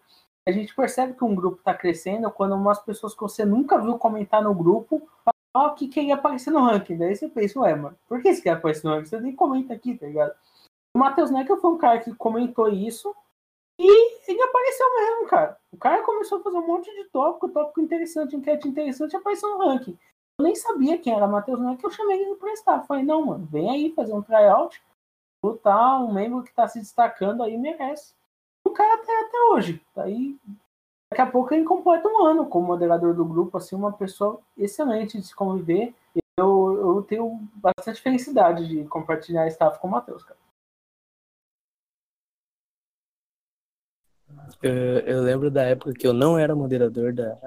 A 0.48 0.50
gente 0.50 0.74
percebe 0.74 1.14
que 1.14 1.24
um 1.24 1.34
grupo 1.34 1.58
está 1.58 1.72
crescendo 1.72 2.30
quando 2.32 2.54
umas 2.56 2.80
pessoas 2.80 3.14
que 3.14 3.20
você 3.20 3.44
nunca 3.44 3.78
viu 3.78 3.96
comentar 3.98 4.42
no 4.42 4.54
grupo 4.54 5.08
falam 5.56 5.74
que 5.74 5.88
queria 5.88 6.14
aparecer 6.14 6.50
no 6.50 6.64
ranking. 6.64 6.96
Daí 6.96 7.14
você 7.14 7.28
pensa, 7.28 7.60
ué, 7.60 7.74
mano, 7.74 7.96
por 8.08 8.20
que 8.22 8.32
você 8.32 8.42
quer 8.42 8.50
aparecer 8.50 8.86
no 8.86 8.94
ranking? 8.94 9.08
Você 9.08 9.20
nem 9.20 9.36
comenta 9.36 9.74
aqui, 9.74 9.96
tá 9.96 10.06
ligado? 10.06 10.34
O 10.96 10.98
Matheus 10.98 11.30
Necker 11.30 11.56
foi 11.58 11.70
um 11.70 11.78
cara 11.78 12.00
que 12.00 12.14
comentou 12.14 12.68
isso 12.68 13.14
e 13.82 14.30
ele 14.30 14.42
apareceu 14.42 14.94
mesmo, 14.94 15.26
cara. 15.26 15.58
O 15.72 15.78
cara 15.78 16.02
começou 16.02 16.38
a 16.38 16.42
fazer 16.42 16.58
um 16.58 16.66
monte 16.66 16.94
de 16.94 17.04
tópico, 17.08 17.48
tópico 17.48 17.80
interessante, 17.80 18.36
enquete 18.36 18.68
interessante, 18.68 19.16
apareceu 19.16 19.48
no 19.48 19.66
ranking. 19.66 19.98
Eu 20.38 20.44
nem 20.44 20.54
sabia 20.54 20.98
quem 20.98 21.14
era 21.14 21.26
Matheus 21.26 21.58
Necker, 21.58 21.86
eu 21.86 21.90
chamei 21.90 22.20
ele 22.20 22.34
para 22.34 22.52
estar. 22.52 22.82
Falei, 22.82 23.02
não, 23.02 23.24
mano, 23.24 23.48
vem 23.50 23.70
aí 23.70 23.90
fazer 23.94 24.12
um 24.12 24.20
tryout, 24.20 24.82
lutar, 25.42 26.04
um 26.04 26.12
membro 26.12 26.42
que 26.42 26.52
tá 26.52 26.68
se 26.68 26.78
destacando 26.78 27.42
aí 27.42 27.56
merece. 27.56 28.14
O 28.66 28.70
cara 28.70 28.98
tá 28.98 29.20
até 29.26 29.38
hoje, 29.52 29.82
tá 29.94 30.02
aí. 30.02 30.38
Daqui 31.10 31.22
a 31.22 31.30
pouco 31.30 31.54
ele 31.54 31.64
completa 31.64 32.06
um 32.06 32.22
ano 32.26 32.46
como 32.46 32.66
moderador 32.66 33.14
do 33.14 33.24
grupo, 33.24 33.56
assim, 33.56 33.74
uma 33.74 33.92
pessoa 33.92 34.40
excelente 34.58 35.18
de 35.18 35.26
se 35.26 35.34
conviver. 35.34 35.94
Eu, 36.38 36.96
eu 36.96 37.02
tenho 37.02 37.40
bastante 37.54 38.02
felicidade 38.02 38.68
de 38.68 38.84
compartilhar 38.84 39.48
staff 39.48 39.78
com 39.78 39.88
o 39.88 39.90
Matheus, 39.90 40.22
cara. 40.22 40.38
Eu, 44.62 44.72
eu 44.72 45.22
lembro 45.22 45.50
da 45.50 45.62
época 45.62 45.92
que 45.92 46.06
eu 46.06 46.12
não 46.12 46.38
era 46.38 46.54
moderador 46.54 47.12
da, 47.12 47.38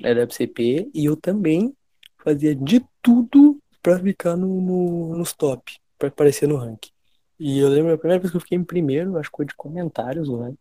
da 0.00 0.24
WCP 0.24 0.90
e 0.94 1.04
eu 1.04 1.16
também 1.16 1.74
fazia 2.18 2.54
de 2.54 2.84
tudo 3.02 3.58
pra 3.82 3.98
ficar 3.98 4.36
no, 4.36 4.60
no, 4.60 5.16
nos 5.16 5.32
top, 5.32 5.78
pra 5.98 6.08
aparecer 6.08 6.48
no 6.48 6.56
ranking. 6.56 6.90
E 7.38 7.58
eu 7.58 7.68
lembro 7.68 7.92
a 7.92 7.98
primeira 7.98 8.20
vez 8.20 8.30
que 8.30 8.36
eu 8.36 8.40
fiquei 8.40 8.58
em 8.58 8.64
primeiro, 8.64 9.16
acho 9.16 9.30
que 9.30 9.36
foi 9.36 9.46
de 9.46 9.54
comentários 9.54 10.28
no 10.28 10.40
ranking. 10.40 10.58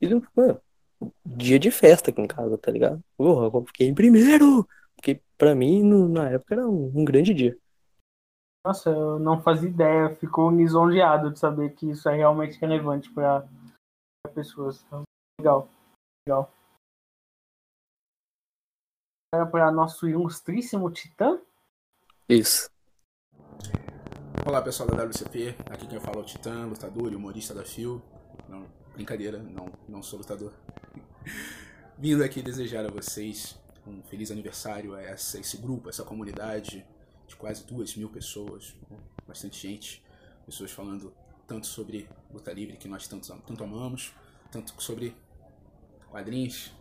E 0.00 0.06
eu, 0.06 0.22
mano, 0.34 0.60
dia 1.24 1.58
de 1.58 1.70
festa 1.70 2.10
aqui 2.10 2.20
em 2.20 2.26
casa, 2.26 2.56
tá 2.56 2.70
ligado? 2.70 3.02
Porra, 3.16 3.46
eu 3.46 3.64
fiquei 3.66 3.88
em 3.88 3.94
primeiro! 3.94 4.66
Porque 4.96 5.20
pra 5.36 5.54
mim, 5.54 5.82
no, 5.82 6.08
na 6.08 6.30
época, 6.30 6.54
era 6.54 6.66
um, 6.66 6.90
um 6.94 7.04
grande 7.04 7.34
dia. 7.34 7.56
Nossa, 8.64 8.88
eu 8.88 9.18
não 9.18 9.42
fazia 9.42 9.68
ideia, 9.68 10.16
ficou 10.16 10.50
lisonjeado 10.50 11.30
de 11.30 11.38
saber 11.38 11.74
que 11.74 11.90
isso 11.90 12.08
é 12.08 12.16
realmente 12.16 12.58
relevante 12.58 13.10
para 13.12 13.46
pessoas. 14.34 14.82
Então, 14.86 15.02
Legal, 15.40 15.68
legal. 16.26 16.52
Agora 19.32 19.50
para 19.50 19.72
nosso 19.72 20.08
ilustríssimo 20.08 20.90
Titã. 20.92 21.40
Isso. 22.28 22.70
Olá 24.46 24.62
pessoal 24.62 24.88
da 24.88 25.04
WCP, 25.04 25.56
aqui 25.70 25.88
quem 25.88 25.98
fala 25.98 26.18
é 26.18 26.20
o 26.20 26.24
Titã, 26.24 26.66
lutador 26.66 27.12
e 27.12 27.16
humorista 27.16 27.52
da 27.52 27.64
FIO. 27.64 28.00
Não, 28.48 28.66
brincadeira, 28.92 29.38
não, 29.38 29.72
não 29.88 30.02
sou 30.02 30.20
lutador. 30.20 30.52
Vindo 31.98 32.22
aqui 32.22 32.40
desejar 32.40 32.86
a 32.86 32.90
vocês 32.90 33.58
um 33.86 34.02
feliz 34.04 34.30
aniversário 34.30 34.94
a 34.94 35.02
essa, 35.02 35.38
esse 35.38 35.56
grupo, 35.56 35.88
essa 35.88 36.04
comunidade 36.04 36.86
de 37.26 37.36
quase 37.36 37.64
duas 37.66 37.96
mil 37.96 38.08
pessoas, 38.08 38.76
bastante 39.26 39.66
gente, 39.66 40.02
pessoas 40.46 40.70
falando 40.70 41.12
tanto 41.46 41.66
sobre 41.66 42.08
luta 42.32 42.52
livre 42.52 42.76
que 42.76 42.86
nós 42.86 43.08
tanto, 43.08 43.26
tanto 43.42 43.64
amamos, 43.64 44.14
tanto 44.50 44.80
sobre 44.80 45.16
quadrinhos, 46.14 46.72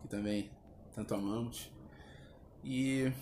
que 0.00 0.08
também 0.08 0.50
tanto 0.94 1.14
amamos. 1.14 1.70
E 2.64 3.12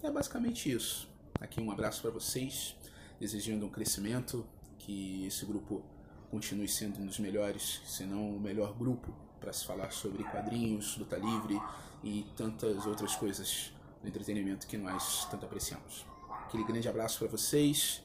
é 0.00 0.10
basicamente 0.12 0.70
isso. 0.70 1.10
Aqui 1.40 1.60
um 1.60 1.72
abraço 1.72 2.00
para 2.02 2.12
vocês, 2.12 2.76
desejando 3.18 3.66
um 3.66 3.68
crescimento, 3.68 4.46
que 4.78 5.26
esse 5.26 5.44
grupo 5.44 5.82
continue 6.30 6.68
sendo 6.68 7.00
um 7.00 7.06
dos 7.06 7.18
melhores, 7.18 7.82
se 7.84 8.04
não 8.04 8.36
o 8.36 8.38
melhor 8.38 8.74
grupo 8.74 9.12
para 9.40 9.52
se 9.52 9.66
falar 9.66 9.90
sobre 9.90 10.22
quadrinhos, 10.22 10.96
luta 10.96 11.16
livre 11.16 11.60
e 12.04 12.24
tantas 12.36 12.86
outras 12.86 13.16
coisas 13.16 13.72
do 14.00 14.06
entretenimento 14.06 14.68
que 14.68 14.78
nós 14.78 15.24
tanto 15.28 15.44
apreciamos. 15.44 16.06
Aquele 16.46 16.62
grande 16.62 16.88
abraço 16.88 17.18
para 17.18 17.26
vocês, 17.26 18.04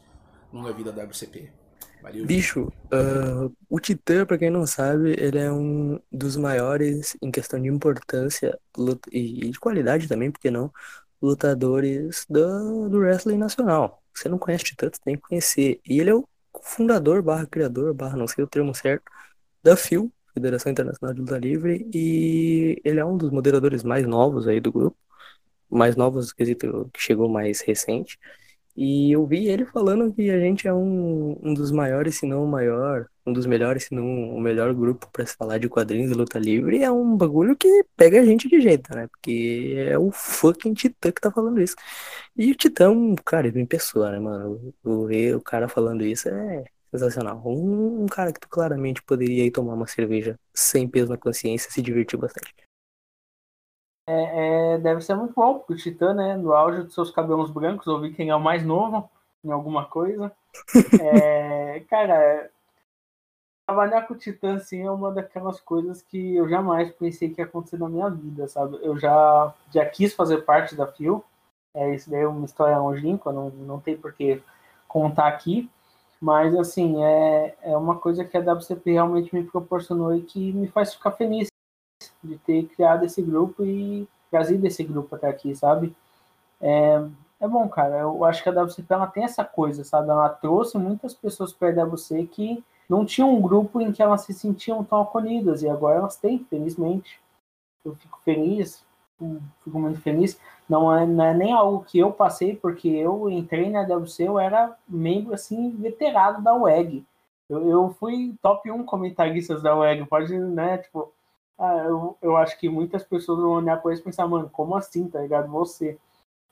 longa 0.51 0.73
vida 0.73 0.91
WCP. 0.91 1.66
Valeu. 2.01 2.25
Bicho, 2.25 2.71
uh, 2.93 3.55
o 3.69 3.79
Titã, 3.79 4.25
pra 4.25 4.37
quem 4.37 4.49
não 4.49 4.65
sabe, 4.65 5.15
ele 5.17 5.39
é 5.39 5.51
um 5.51 5.99
dos 6.11 6.37
maiores 6.37 7.17
em 7.21 7.31
questão 7.31 7.61
de 7.61 7.67
importância 7.67 8.57
e 9.11 9.49
de 9.49 9.59
qualidade 9.59 10.07
também, 10.07 10.31
porque 10.31 10.49
não, 10.49 10.71
lutadores 11.21 12.25
do, 12.29 12.89
do 12.89 12.99
wrestling 12.99 13.37
nacional. 13.37 14.01
Você 14.13 14.29
não 14.29 14.37
conhece 14.37 14.65
Titã, 14.65 14.89
você 14.91 15.01
tem 15.03 15.15
que 15.15 15.21
conhecer. 15.21 15.79
E 15.85 15.99
ele 15.99 16.09
é 16.09 16.15
o 16.15 16.27
fundador, 16.61 17.21
barra 17.21 17.45
criador, 17.45 17.93
barra 17.93 18.17
não 18.17 18.27
sei 18.27 18.43
o 18.43 18.47
termo 18.47 18.73
certo, 18.73 19.03
da 19.63 19.75
FIL, 19.75 20.11
Federação 20.33 20.71
Internacional 20.71 21.13
de 21.13 21.21
Luta 21.21 21.37
Livre, 21.37 21.87
e 21.93 22.79
ele 22.83 22.99
é 22.99 23.05
um 23.05 23.17
dos 23.17 23.31
moderadores 23.31 23.83
mais 23.83 24.05
novos 24.05 24.47
aí 24.47 24.59
do 24.59 24.71
grupo, 24.71 24.97
mais 25.69 25.95
novos, 25.95 26.31
que 26.31 26.45
chegou 26.97 27.27
mais 27.27 27.61
recente. 27.61 28.17
E 28.77 29.11
eu 29.11 29.25
vi 29.25 29.47
ele 29.47 29.65
falando 29.65 30.13
que 30.13 30.29
a 30.29 30.39
gente 30.39 30.67
é 30.67 30.73
um, 30.73 31.35
um 31.41 31.53
dos 31.53 31.71
maiores, 31.71 32.15
se 32.17 32.27
não 32.27 32.43
o 32.43 32.47
maior, 32.47 33.07
um 33.25 33.33
dos 33.33 33.47
melhores, 33.47 33.85
se 33.85 33.95
não 33.95 34.05
o 34.35 34.39
melhor 34.39 34.73
grupo 34.73 35.09
para 35.11 35.25
se 35.25 35.35
falar 35.35 35.57
de 35.57 35.67
quadrinhos 35.67 36.11
e 36.11 36.13
luta 36.13 36.37
livre. 36.37 36.83
É 36.83 36.91
um 36.91 37.17
bagulho 37.17 37.55
que 37.57 37.83
pega 37.95 38.21
a 38.21 38.25
gente 38.25 38.47
de 38.47 38.61
jeito, 38.61 38.93
né? 38.95 39.07
Porque 39.07 39.75
é 39.89 39.97
o 39.97 40.11
fucking 40.11 40.73
Titã 40.75 41.11
que 41.11 41.21
tá 41.21 41.31
falando 41.31 41.59
isso. 41.59 41.75
E 42.35 42.51
o 42.51 42.55
Titã, 42.55 42.93
cara, 43.25 43.47
ele 43.47 43.59
em 43.61 43.65
pessoa, 43.65 44.11
né, 44.11 44.19
mano? 44.19 44.73
O, 44.83 45.07
o, 45.35 45.41
cara 45.41 45.67
falando 45.67 46.05
isso 46.05 46.29
é, 46.29 46.65
Sensacional. 46.91 47.41
Um, 47.45 48.03
um 48.03 48.05
cara 48.05 48.31
que 48.31 48.39
tu 48.39 48.47
claramente 48.47 49.03
poderia 49.03 49.45
ir 49.45 49.51
tomar 49.51 49.73
uma 49.73 49.87
cerveja 49.87 50.39
sem 50.53 50.87
peso 50.87 51.09
na 51.09 51.17
consciência 51.17 51.71
se 51.71 51.81
divertir 51.81 52.17
bastante. 52.17 52.66
É, 54.09 54.75
é, 54.75 54.77
deve 54.77 55.01
ser 55.01 55.15
muito 55.15 55.33
bom, 55.33 55.59
porque 55.59 55.73
o 55.73 55.77
Titã, 55.77 56.13
né, 56.13 56.37
no 56.37 56.53
auge 56.53 56.83
dos 56.83 56.93
seus 56.93 57.11
cabelos 57.11 57.51
brancos, 57.51 57.87
ouvi 57.87 58.13
quem 58.13 58.29
é 58.29 58.35
o 58.35 58.39
mais 58.39 58.63
novo 58.63 59.09
em 59.43 59.51
alguma 59.51 59.85
coisa. 59.85 60.31
É, 60.99 61.81
cara, 61.81 62.49
trabalhar 63.67 64.07
com 64.07 64.13
o 64.13 64.17
Titã, 64.17 64.55
assim, 64.55 64.81
é 64.81 64.89
uma 64.89 65.11
daquelas 65.11 65.59
coisas 65.59 66.01
que 66.01 66.35
eu 66.35 66.49
jamais 66.49 66.89
pensei 66.93 67.29
que 67.29 67.41
ia 67.41 67.45
acontecer 67.45 67.77
na 67.77 67.89
minha 67.89 68.09
vida, 68.09 68.47
sabe? 68.47 68.79
Eu 68.81 68.97
já, 68.97 69.53
já 69.71 69.85
quis 69.85 70.13
fazer 70.13 70.39
parte 70.39 70.73
da 70.73 70.87
FIO, 70.87 71.23
é, 71.75 71.93
isso 71.93 72.09
daí 72.09 72.21
é 72.21 72.27
uma 72.27 72.45
história 72.45 72.79
longínqua, 72.79 73.31
não, 73.31 73.49
não 73.49 73.79
tem 73.79 73.95
por 73.95 74.13
que 74.13 74.41
contar 74.87 75.27
aqui, 75.27 75.69
mas, 76.19 76.55
assim, 76.55 77.03
é, 77.03 77.55
é 77.61 77.77
uma 77.77 77.97
coisa 77.99 78.25
que 78.25 78.35
a 78.37 78.41
WCP 78.41 78.93
realmente 78.93 79.35
me 79.35 79.43
proporcionou 79.43 80.15
e 80.15 80.21
que 80.21 80.51
me 80.53 80.67
faz 80.67 80.93
ficar 80.93 81.11
feliz 81.11 81.47
de 82.27 82.37
ter 82.39 82.67
criado 82.67 83.05
esse 83.05 83.21
grupo 83.21 83.63
e 83.63 84.07
trazido 84.29 84.65
esse 84.67 84.83
grupo 84.83 85.15
até 85.15 85.27
aqui, 85.27 85.55
sabe? 85.55 85.95
É, 86.61 87.03
é 87.39 87.47
bom, 87.47 87.67
cara. 87.69 87.99
Eu 87.99 88.23
acho 88.25 88.43
que 88.43 88.49
a 88.49 88.63
WCP 88.63 88.93
ela 88.93 89.07
tem 89.07 89.23
essa 89.23 89.43
coisa, 89.43 89.83
sabe? 89.83 90.09
Ela 90.09 90.29
trouxe 90.29 90.77
muitas 90.77 91.13
pessoas 91.13 91.53
para 91.53 91.69
a 91.69 91.85
WC 91.85 92.25
que 92.25 92.63
não 92.89 93.05
tinham 93.05 93.33
um 93.33 93.41
grupo 93.41 93.81
em 93.81 93.91
que 93.91 94.01
elas 94.01 94.21
se 94.21 94.33
sentiam 94.33 94.83
tão 94.83 95.01
acolhidas 95.01 95.61
e 95.61 95.69
agora 95.69 95.97
elas 95.99 96.17
têm, 96.17 96.45
felizmente. 96.49 97.19
Eu 97.83 97.95
fico 97.95 98.19
feliz, 98.23 98.83
fico 99.63 99.79
muito 99.79 100.01
feliz. 100.01 100.39
Não 100.67 100.93
é, 100.93 101.05
não 101.05 101.23
é 101.23 101.33
nem 101.33 101.53
algo 101.53 101.85
que 101.85 101.99
eu 101.99 102.11
passei, 102.11 102.55
porque 102.55 102.87
eu 102.89 103.29
entrei 103.29 103.69
na 103.69 103.81
WC, 103.81 104.27
eu 104.27 104.39
era 104.39 104.75
membro 104.87 105.33
assim 105.33 105.71
veterano 105.71 106.41
da 106.41 106.53
WEG. 106.53 107.05
Eu, 107.49 107.69
eu 107.69 107.95
fui 107.99 108.35
top 108.41 108.69
1 108.69 108.83
comentaristas 108.83 109.61
da 109.61 109.75
WEG, 109.75 110.05
pode, 110.05 110.37
né, 110.37 110.77
tipo, 110.79 111.13
ah, 111.57 111.77
eu, 111.85 112.17
eu 112.21 112.37
acho 112.37 112.57
que 112.59 112.69
muitas 112.69 113.03
pessoas 113.03 113.39
vão 113.39 113.51
olhar 113.51 113.81
para 113.81 113.93
isso 113.93 114.01
e 114.01 114.05
pensar, 114.05 114.27
mano, 114.27 114.49
como 114.49 114.75
assim, 114.75 115.07
tá 115.09 115.21
ligado? 115.21 115.49
Você. 115.51 115.97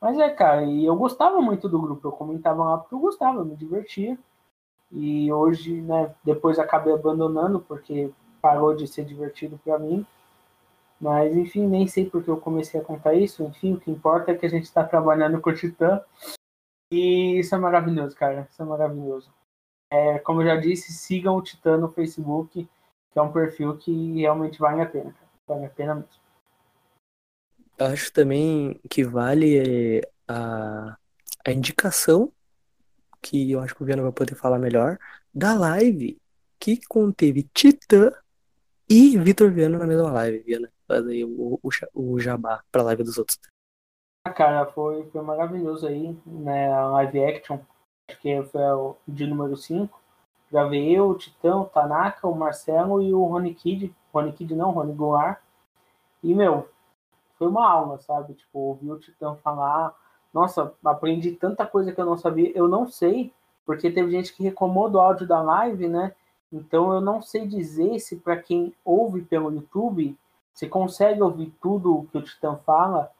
Mas 0.01 0.17
é, 0.19 0.29
cara, 0.29 0.63
e 0.63 0.85
eu 0.85 0.95
gostava 0.95 1.41
muito 1.41 1.69
do 1.69 1.79
grupo, 1.81 2.07
eu 2.07 2.11
comentava 2.11 2.63
lá 2.63 2.77
porque 2.77 2.95
eu 2.95 2.99
gostava, 2.99 3.39
eu 3.39 3.45
me 3.45 3.55
divertia. 3.55 4.17
E 4.91 5.31
hoje, 5.31 5.81
né, 5.81 6.13
depois 6.23 6.59
acabei 6.59 6.93
abandonando 6.93 7.59
porque 7.59 8.11
parou 8.41 8.75
de 8.75 8.87
ser 8.87 9.05
divertido 9.05 9.59
para 9.63 9.79
mim. 9.79 10.05
Mas, 10.99 11.35
enfim, 11.35 11.67
nem 11.67 11.87
sei 11.87 12.09
porque 12.09 12.29
eu 12.29 12.37
comecei 12.37 12.79
a 12.79 12.83
contar 12.83 13.13
isso. 13.13 13.43
Enfim, 13.43 13.73
o 13.73 13.79
que 13.79 13.91
importa 13.91 14.31
é 14.31 14.35
que 14.35 14.45
a 14.45 14.49
gente 14.49 14.63
está 14.65 14.83
trabalhando 14.83 15.41
com 15.41 15.49
o 15.49 15.55
Titã. 15.55 16.01
E 16.91 17.39
isso 17.39 17.53
é 17.55 17.57
maravilhoso, 17.57 18.15
cara. 18.15 18.47
Isso 18.49 18.61
é 18.61 18.65
maravilhoso. 18.65 19.33
É, 19.91 20.19
como 20.19 20.41
eu 20.41 20.47
já 20.47 20.55
disse, 20.55 20.93
sigam 20.93 21.35
o 21.35 21.41
Titã 21.41 21.77
no 21.77 21.91
Facebook, 21.91 22.67
que 23.15 23.19
é 23.19 23.21
um 23.21 23.31
perfil 23.31 23.77
que 23.77 24.19
realmente 24.19 24.59
vale 24.59 24.81
a 24.81 24.85
pena. 24.85 25.15
Vale 25.47 25.65
a 25.65 25.69
pena 25.69 25.95
mesmo. 25.95 26.09
Acho 27.79 28.11
também 28.11 28.77
que 28.89 29.05
vale 29.05 29.57
é, 29.57 30.11
a, 30.27 30.97
a 31.47 31.51
indicação, 31.51 32.29
que 33.21 33.53
eu 33.53 33.61
acho 33.61 33.73
que 33.73 33.81
o 33.81 33.85
Viana 33.85 34.03
vai 34.03 34.11
poder 34.11 34.35
falar 34.35 34.59
melhor, 34.59 34.99
da 35.33 35.53
live 35.53 36.21
que 36.59 36.77
conteve 36.87 37.49
Titã 37.53 38.11
e 38.89 39.17
Vitor 39.17 39.49
Viana 39.49 39.77
na 39.77 39.87
mesma 39.87 40.11
live, 40.11 40.39
Viana. 40.39 40.69
Faz 40.85 41.07
aí 41.07 41.23
o, 41.23 41.57
o, 41.63 41.69
o 41.93 42.19
jabá 42.19 42.65
pra 42.69 42.83
live 42.83 43.03
dos 43.03 43.17
outros. 43.17 43.39
Ah, 44.25 44.33
cara, 44.33 44.65
foi, 44.65 45.09
foi 45.09 45.21
maravilhoso 45.21 45.87
aí, 45.87 46.17
né? 46.25 46.69
A 46.69 46.87
live 46.87 47.23
action, 47.23 47.59
acho 48.09 48.19
que 48.19 48.43
foi 48.43 48.61
o 48.61 48.97
de 49.07 49.25
número 49.25 49.55
5. 49.55 50.04
Gravei 50.55 50.89
eu, 50.97 51.09
o 51.09 51.15
Titã, 51.15 51.57
o 51.57 51.65
Tanaka, 51.65 52.25
o 52.29 52.33
Marcelo 52.33 53.01
e 53.01 53.13
o 53.13 53.25
Rony 53.25 53.53
Kid. 53.53 53.93
Rony 54.13 54.31
Kid 54.31 54.55
não, 54.55 54.71
Rony 54.71 54.93
Goulart. 54.93 55.37
E, 56.23 56.33
meu, 56.33 56.69
foi 57.37 57.49
uma 57.49 57.69
aula, 57.69 57.97
sabe? 57.97 58.35
Tipo, 58.35 58.59
ouvir 58.59 58.89
o 58.89 58.97
Titã 58.97 59.35
falar. 59.43 59.93
Nossa, 60.33 60.73
aprendi 60.85 61.33
tanta 61.33 61.65
coisa 61.65 61.91
que 61.91 61.99
eu 61.99 62.05
não 62.05 62.15
sabia. 62.15 62.53
Eu 62.55 62.69
não 62.69 62.87
sei, 62.87 63.33
porque 63.65 63.91
teve 63.91 64.09
gente 64.11 64.33
que 64.33 64.43
reclamou 64.43 64.89
do 64.89 64.97
áudio 64.97 65.27
da 65.27 65.41
live, 65.41 65.89
né? 65.89 66.15
Então 66.49 66.93
eu 66.93 67.01
não 67.01 67.21
sei 67.21 67.45
dizer 67.45 67.99
se 67.99 68.15
para 68.15 68.37
quem 68.37 68.73
ouve 68.85 69.23
pelo 69.23 69.51
YouTube, 69.51 70.17
você 70.53 70.69
consegue 70.69 71.21
ouvir 71.21 71.53
tudo 71.61 71.97
o 71.97 72.05
que 72.05 72.17
o 72.17 72.21
Titã 72.21 72.55
fala, 72.65 73.11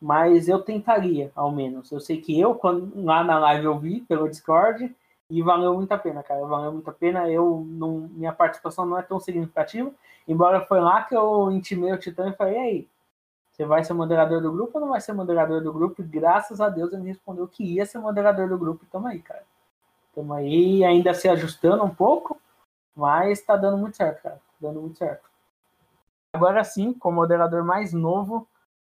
mas 0.00 0.48
eu 0.48 0.62
tentaria, 0.62 1.30
ao 1.36 1.52
menos. 1.52 1.92
Eu 1.92 2.00
sei 2.00 2.18
que 2.18 2.40
eu, 2.40 2.54
quando, 2.54 2.90
lá 3.04 3.22
na 3.22 3.38
live, 3.38 3.66
eu 3.66 3.78
vi 3.78 4.00
pelo 4.00 4.26
Discord 4.26 4.90
e 5.30 5.42
valeu 5.42 5.74
muito 5.74 5.92
a 5.92 5.98
pena, 5.98 6.22
cara. 6.22 6.44
Valeu 6.46 6.72
muito 6.72 6.88
a 6.88 6.92
pena. 6.92 7.30
Eu 7.30 7.64
não, 7.66 8.08
minha 8.10 8.32
participação 8.32 8.86
não 8.86 8.98
é 8.98 9.02
tão 9.02 9.20
significativa, 9.20 9.92
embora 10.26 10.64
foi 10.66 10.80
lá 10.80 11.02
que 11.02 11.14
eu 11.14 11.50
intimei 11.52 11.92
o 11.92 11.98
Titã 11.98 12.28
e 12.28 12.32
falei, 12.32 12.54
e 12.54 12.58
aí, 12.58 12.88
você 13.52 13.64
vai 13.64 13.82
ser 13.82 13.92
moderador 13.92 14.40
do 14.40 14.52
grupo 14.52 14.72
ou 14.74 14.80
não 14.80 14.90
vai 14.90 15.00
ser 15.00 15.12
moderador 15.12 15.62
do 15.62 15.72
grupo? 15.72 16.00
E 16.00 16.04
graças 16.04 16.60
a 16.60 16.68
Deus 16.68 16.92
ele 16.92 17.02
me 17.02 17.08
respondeu 17.08 17.48
que 17.48 17.64
ia 17.64 17.84
ser 17.84 17.98
moderador 17.98 18.48
do 18.48 18.56
grupo. 18.56 18.86
Tamo 18.86 19.08
aí, 19.08 19.20
cara. 19.20 19.44
Tamo 20.14 20.32
aí, 20.32 20.84
ainda 20.84 21.12
se 21.12 21.28
ajustando 21.28 21.84
um 21.84 21.94
pouco, 21.94 22.40
mas 22.94 23.42
tá 23.42 23.56
dando 23.56 23.76
muito 23.76 23.96
certo, 23.96 24.22
cara. 24.22 24.36
Tá 24.36 24.42
dando 24.60 24.80
muito 24.80 24.98
certo. 24.98 25.28
Agora 26.32 26.62
sim, 26.62 26.92
com 26.92 27.08
o 27.08 27.12
moderador 27.12 27.64
mais 27.64 27.92
novo, 27.92 28.46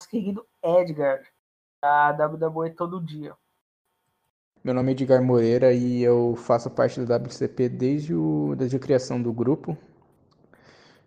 nosso 0.00 0.08
querido 0.08 0.46
Edgar, 0.62 1.22
da 1.82 2.10
WWE 2.10 2.70
Todo 2.70 3.00
Dia. 3.00 3.34
Meu 4.64 4.72
nome 4.72 4.90
é 4.90 4.92
Edgar 4.92 5.20
Moreira 5.20 5.72
e 5.72 6.02
eu 6.02 6.36
faço 6.36 6.70
parte 6.70 7.00
do 7.00 7.12
WCP 7.12 7.68
desde, 7.68 8.14
o, 8.14 8.54
desde 8.56 8.76
a 8.76 8.78
criação 8.78 9.20
do 9.20 9.32
grupo. 9.32 9.76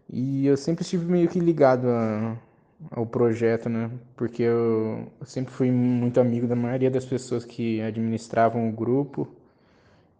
E 0.10 0.46
eu 0.46 0.58
sempre 0.58 0.84
estive 0.84 1.06
meio 1.06 1.30
que 1.30 1.40
ligado 1.40 1.88
a, 1.88 2.38
ao 2.92 3.06
projeto, 3.06 3.70
né? 3.70 3.90
Porque 4.18 4.44
eu, 4.44 5.08
eu 5.20 5.26
sempre 5.26 5.54
fui 5.54 5.72
muito 5.72 6.20
amigo 6.20 6.48
da 6.48 6.56
maioria 6.56 6.92
das 6.92 7.06
pessoas 7.06 7.46
que 7.46 7.82
administravam 7.82 8.68
o 8.68 8.72
grupo. 8.74 9.26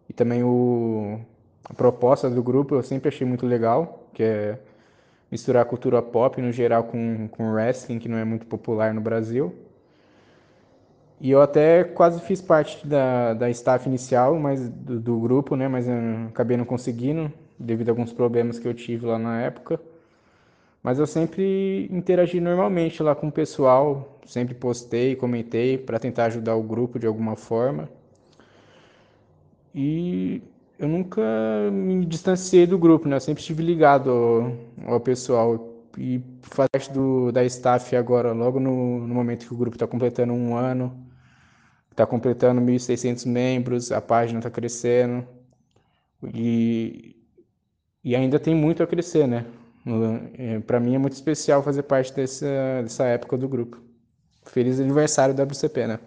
E 0.08 0.14
também 0.14 0.42
o, 0.42 1.20
a 1.64 1.74
proposta 1.74 2.30
do 2.30 2.42
grupo 2.42 2.74
eu 2.74 2.82
sempre 2.82 3.08
achei 3.10 3.26
muito 3.26 3.46
legal, 3.46 4.08
que 4.14 4.22
é 4.22 4.58
misturar 5.30 5.66
cultura 5.66 6.00
pop 6.00 6.40
no 6.40 6.52
geral 6.52 6.84
com, 6.84 7.28
com 7.28 7.52
wrestling, 7.52 7.98
que 7.98 8.08
não 8.08 8.16
é 8.16 8.24
muito 8.24 8.46
popular 8.46 8.94
no 8.94 9.00
Brasil. 9.00 9.54
E 11.20 11.30
eu 11.30 11.40
até 11.40 11.82
quase 11.82 12.20
fiz 12.20 12.42
parte 12.42 12.86
da, 12.86 13.32
da 13.34 13.48
staff 13.50 13.88
inicial 13.88 14.38
mas 14.38 14.68
do, 14.68 15.00
do 15.00 15.18
grupo, 15.18 15.56
né? 15.56 15.66
Mas 15.68 15.86
acabei 16.28 16.56
não 16.56 16.64
conseguindo, 16.64 17.32
devido 17.58 17.88
a 17.88 17.92
alguns 17.92 18.12
problemas 18.12 18.58
que 18.58 18.68
eu 18.68 18.74
tive 18.74 19.06
lá 19.06 19.18
na 19.18 19.40
época. 19.40 19.80
Mas 20.82 20.98
eu 20.98 21.06
sempre 21.06 21.88
interagi 21.90 22.40
normalmente 22.40 23.02
lá 23.02 23.14
com 23.14 23.28
o 23.28 23.32
pessoal, 23.32 24.18
sempre 24.24 24.54
postei, 24.54 25.16
comentei 25.16 25.76
para 25.78 25.98
tentar 25.98 26.26
ajudar 26.26 26.54
o 26.54 26.62
grupo 26.62 26.98
de 26.98 27.06
alguma 27.06 27.34
forma. 27.34 27.88
E 29.74 30.42
eu 30.78 30.88
nunca 30.88 31.22
me 31.72 32.04
distanciei 32.04 32.66
do 32.66 32.78
grupo, 32.78 33.08
né? 33.08 33.16
Eu 33.16 33.20
sempre 33.20 33.40
estive 33.40 33.62
ligado 33.62 34.10
ao, 34.10 34.92
ao 34.94 35.00
pessoal 35.00 35.75
e 35.96 36.22
faz 36.42 36.68
parte 36.70 36.92
do, 36.92 37.32
da 37.32 37.44
staff 37.44 37.94
agora, 37.96 38.32
logo 38.32 38.60
no, 38.60 39.06
no 39.06 39.14
momento 39.14 39.46
que 39.46 39.54
o 39.54 39.56
grupo 39.56 39.76
está 39.76 39.86
completando 39.86 40.32
um 40.32 40.56
ano, 40.56 41.06
está 41.90 42.06
completando 42.06 42.60
1.600 42.60 43.26
membros, 43.26 43.90
a 43.90 44.00
página 44.00 44.38
está 44.38 44.50
crescendo 44.50 45.26
e, 46.22 47.16
e 48.04 48.14
ainda 48.14 48.38
tem 48.38 48.54
muito 48.54 48.82
a 48.82 48.86
crescer, 48.86 49.26
né? 49.26 49.46
É, 50.36 50.58
para 50.60 50.80
mim 50.80 50.94
é 50.94 50.98
muito 50.98 51.12
especial 51.12 51.62
fazer 51.62 51.84
parte 51.84 52.12
dessa, 52.12 52.46
dessa 52.82 53.04
época 53.04 53.38
do 53.38 53.48
grupo. 53.48 53.80
Feliz 54.44 54.80
aniversário 54.80 55.34
do 55.34 55.42
WCP, 55.42 55.86
né? 55.86 56.00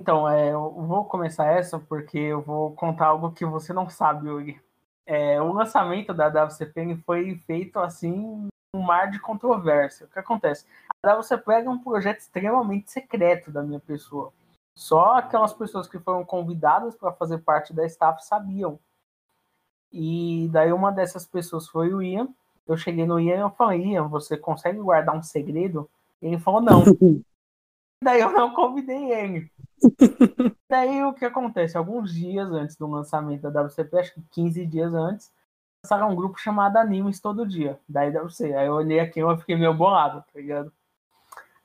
Então, 0.00 0.28
é, 0.28 0.52
eu 0.52 0.72
vou 0.72 1.04
começar 1.04 1.46
essa 1.46 1.78
porque 1.78 2.18
eu 2.18 2.40
vou 2.40 2.72
contar 2.72 3.06
algo 3.06 3.32
que 3.32 3.44
você 3.44 3.72
não 3.72 3.88
sabe, 3.88 4.28
Yuri. 4.28 4.60
É, 5.06 5.40
o 5.40 5.52
lançamento 5.52 6.14
da 6.14 6.28
WCP 6.28 6.96
foi 7.04 7.36
feito 7.46 7.78
assim, 7.78 8.48
um 8.74 8.82
mar 8.82 9.10
de 9.10 9.18
controvérsia. 9.20 10.06
O 10.06 10.08
que 10.08 10.18
acontece? 10.18 10.66
A 11.02 11.14
WCP 11.14 11.52
é 11.52 11.70
um 11.70 11.78
projeto 11.78 12.20
extremamente 12.20 12.90
secreto 12.90 13.50
da 13.50 13.62
minha 13.62 13.80
pessoa. 13.80 14.32
Só 14.74 15.18
aquelas 15.18 15.52
pessoas 15.52 15.86
que 15.86 15.98
foram 15.98 16.24
convidadas 16.24 16.96
para 16.96 17.12
fazer 17.12 17.38
parte 17.38 17.72
da 17.72 17.86
staff 17.86 18.24
sabiam. 18.26 18.78
E 19.92 20.48
daí 20.50 20.72
uma 20.72 20.90
dessas 20.90 21.24
pessoas 21.24 21.68
foi 21.68 21.94
o 21.94 22.02
Ian, 22.02 22.28
eu 22.66 22.76
cheguei 22.76 23.06
no 23.06 23.20
Ian 23.20 23.36
e 23.36 23.40
eu 23.40 23.50
falei, 23.50 23.92
Ian, 23.92 24.08
você 24.08 24.36
consegue 24.36 24.78
guardar 24.78 25.16
um 25.16 25.22
segredo? 25.22 25.88
Ele 26.20 26.38
falou, 26.38 26.60
não. 26.60 26.82
Daí 28.02 28.20
eu 28.20 28.32
não 28.32 28.52
convidei 28.52 29.12
ele. 29.12 29.50
Daí 30.68 31.02
o 31.04 31.14
que 31.14 31.24
acontece? 31.24 31.76
Alguns 31.76 32.12
dias 32.12 32.50
antes 32.50 32.76
do 32.76 32.86
lançamento 32.86 33.50
da 33.50 33.62
WCP, 33.62 33.98
acho 33.98 34.14
que 34.14 34.22
15 34.30 34.66
dias 34.66 34.92
antes, 34.92 35.32
lançaram 35.84 36.10
um 36.10 36.16
grupo 36.16 36.40
chamado 36.40 36.78
Animes 36.78 37.20
Todo 37.20 37.46
Dia, 37.46 37.78
daí 37.86 38.10
WC. 38.10 38.54
Aí 38.54 38.66
eu 38.66 38.72
olhei 38.72 39.00
aqui 39.00 39.20
e 39.20 39.36
fiquei 39.36 39.54
meio 39.54 39.74
bolado, 39.74 40.24
tá 40.32 40.40
ligado? 40.40 40.72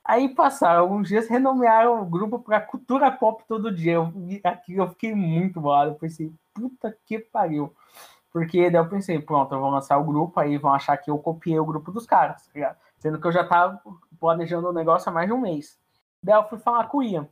Aí 0.04 0.28
passaram 0.28 0.82
alguns 0.82 1.08
dias, 1.08 1.26
renomearam 1.28 2.02
o 2.02 2.04
grupo 2.04 2.38
para 2.38 2.60
Cultura 2.60 3.10
Pop 3.10 3.42
Todo 3.48 3.74
Dia. 3.74 3.94
Eu, 3.94 4.12
aqui 4.44 4.76
eu 4.76 4.88
fiquei 4.90 5.14
muito 5.14 5.60
bolado. 5.60 5.94
Pensei, 5.94 6.30
puta 6.52 6.94
que 7.06 7.18
pariu. 7.18 7.74
Porque 8.30 8.70
daí 8.70 8.80
eu 8.80 8.88
pensei, 8.88 9.18
pronto, 9.20 9.54
eu 9.54 9.60
vou 9.60 9.70
lançar 9.70 9.96
o 9.98 10.04
grupo, 10.04 10.38
aí 10.38 10.56
vão 10.58 10.72
achar 10.72 10.96
que 10.98 11.10
eu 11.10 11.18
copiei 11.18 11.58
o 11.58 11.64
grupo 11.64 11.90
dos 11.90 12.06
caras, 12.06 12.46
tá 12.46 12.50
ligado? 12.54 12.76
Sendo 12.98 13.20
que 13.20 13.26
eu 13.26 13.32
já 13.32 13.44
tava 13.44 13.80
planejando 14.20 14.68
o 14.68 14.72
negócio 14.72 15.08
há 15.08 15.12
mais 15.12 15.26
de 15.26 15.32
um 15.32 15.40
mês. 15.40 15.78
Daí 16.22 16.36
eu 16.36 16.48
fui 16.48 16.58
falar 16.58 16.84
com 16.88 16.98
o 16.98 17.02
Ian. 17.02 17.26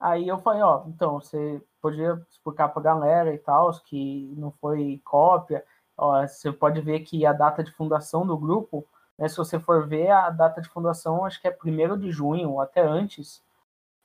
Aí 0.00 0.26
eu 0.28 0.38
falei, 0.38 0.62
ó, 0.62 0.84
então, 0.88 1.20
você 1.20 1.62
podia 1.82 2.20
explicar 2.30 2.68
pra 2.70 2.82
galera 2.82 3.34
e 3.34 3.38
tal, 3.38 3.70
que 3.84 4.32
não 4.36 4.50
foi 4.52 5.00
cópia. 5.04 5.62
Ó, 5.96 6.26
você 6.26 6.50
pode 6.50 6.80
ver 6.80 7.00
que 7.00 7.26
a 7.26 7.32
data 7.34 7.62
de 7.62 7.70
fundação 7.72 8.26
do 8.26 8.36
grupo, 8.38 8.86
né, 9.18 9.28
se 9.28 9.36
você 9.36 9.60
for 9.60 9.86
ver 9.86 10.10
a 10.10 10.30
data 10.30 10.60
de 10.62 10.68
fundação, 10.70 11.24
acho 11.26 11.40
que 11.40 11.46
é 11.48 11.50
1 11.52 11.98
de 11.98 12.10
junho, 12.10 12.52
ou 12.52 12.60
até 12.62 12.80
antes, 12.80 13.42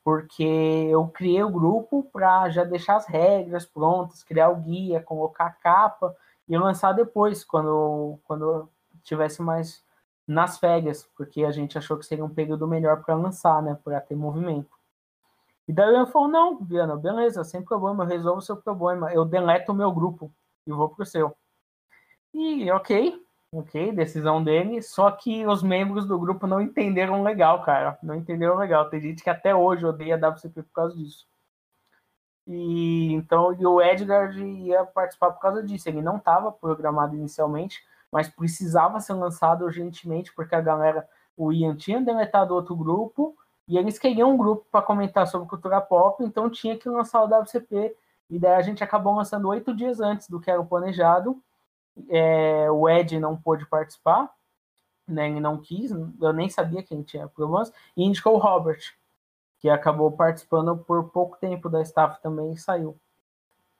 porque 0.03 0.43
eu 0.91 1.07
criei 1.09 1.43
o 1.43 1.51
grupo 1.51 2.03
para 2.13 2.49
já 2.49 2.63
deixar 2.65 2.97
as 2.97 3.07
regras 3.07 3.65
prontas, 3.65 4.23
criar 4.23 4.49
o 4.49 4.57
guia, 4.57 5.01
colocar 5.01 5.47
a 5.47 5.51
capa 5.51 6.15
e 6.49 6.57
lançar 6.57 6.93
depois, 6.93 7.43
quando, 7.45 8.19
quando 8.25 8.69
tivesse 9.03 9.41
mais 9.41 9.83
nas 10.27 10.59
férias, 10.59 11.09
porque 11.17 11.45
a 11.45 11.51
gente 11.51 11.77
achou 11.77 11.97
que 11.97 12.05
seria 12.05 12.25
um 12.25 12.29
período 12.33 12.67
melhor 12.67 13.03
para 13.03 13.15
lançar, 13.15 13.61
né, 13.63 13.77
para 13.83 14.01
ter 14.01 14.15
movimento. 14.15 14.74
E 15.67 15.73
daí 15.73 15.95
ele 15.95 16.05
falou, 16.05 16.27
não, 16.27 16.57
Viana, 16.63 16.95
beleza, 16.95 17.43
sem 17.43 17.63
problema, 17.63 18.03
eu 18.03 18.07
resolvo 18.07 18.39
o 18.39 18.41
seu 18.41 18.57
problema, 18.57 19.11
eu 19.13 19.25
deleto 19.25 19.71
o 19.71 19.75
meu 19.75 19.91
grupo 19.91 20.31
e 20.67 20.71
vou 20.71 20.89
pro 20.89 21.05
seu. 21.05 21.35
E 22.33 22.69
ok, 22.71 23.19
ok, 23.51 23.91
decisão 23.91 24.43
dele, 24.43 24.81
só 24.81 25.09
que 25.11 25.45
os 25.47 25.63
membros 25.63 26.05
do 26.05 26.19
grupo 26.19 26.45
não 26.45 26.61
entenderam 26.61 27.23
legal, 27.23 27.63
cara, 27.63 27.97
não 28.03 28.15
entenderam 28.15 28.57
legal. 28.57 28.89
Tem 28.89 29.01
gente 29.01 29.23
que 29.23 29.29
até 29.29 29.55
hoje 29.55 29.85
odeia 29.85 30.17
WCP 30.17 30.63
por 30.63 30.73
causa 30.73 30.95
disso. 30.95 31.25
E 32.47 33.13
então 33.13 33.53
e 33.53 33.65
o 33.65 33.81
Edgar 33.81 34.37
ia 34.37 34.85
participar 34.85 35.31
por 35.31 35.39
causa 35.39 35.63
disso. 35.63 35.89
Ele 35.89 36.01
não 36.01 36.17
estava 36.17 36.51
programado 36.51 37.15
inicialmente, 37.15 37.83
mas 38.11 38.29
precisava 38.29 38.99
ser 38.99 39.13
lançado 39.13 39.65
urgentemente 39.65 40.33
porque 40.33 40.53
a 40.55 40.61
galera, 40.61 41.07
o 41.35 41.51
Ian 41.51 41.75
tinha 41.75 41.99
deletado 42.01 42.53
outro 42.53 42.75
grupo 42.75 43.35
e 43.67 43.77
eles 43.77 43.97
queriam 43.97 44.31
um 44.31 44.37
grupo 44.37 44.65
para 44.71 44.85
comentar 44.85 45.27
sobre 45.27 45.47
cultura 45.47 45.81
pop, 45.81 46.23
então 46.23 46.49
tinha 46.49 46.77
que 46.77 46.87
lançar 46.89 47.23
o 47.23 47.41
WCP. 47.41 47.95
E 48.29 48.39
daí 48.39 48.55
a 48.55 48.61
gente 48.61 48.83
acabou 48.83 49.15
lançando 49.15 49.47
oito 49.47 49.75
dias 49.75 49.99
antes 49.99 50.29
do 50.29 50.39
que 50.39 50.49
era 50.49 50.61
o 50.61 50.65
planejado. 50.65 51.41
É, 52.09 52.69
o 52.69 52.89
Ed 52.89 53.19
não 53.19 53.37
pôde 53.37 53.65
participar, 53.65 54.29
né, 55.07 55.29
ele 55.29 55.39
não 55.39 55.57
quis, 55.57 55.91
eu 55.91 56.33
nem 56.33 56.49
sabia 56.49 56.83
quem 56.83 57.01
tinha 57.01 57.27
problemas, 57.27 57.71
e 57.95 58.03
indicou 58.03 58.35
o 58.35 58.39
Robert, 58.39 58.81
que 59.59 59.69
acabou 59.69 60.11
participando 60.11 60.77
por 60.77 61.09
pouco 61.09 61.37
tempo 61.37 61.69
da 61.69 61.81
staff 61.81 62.21
também 62.21 62.51
e 62.51 62.57
saiu. 62.57 62.97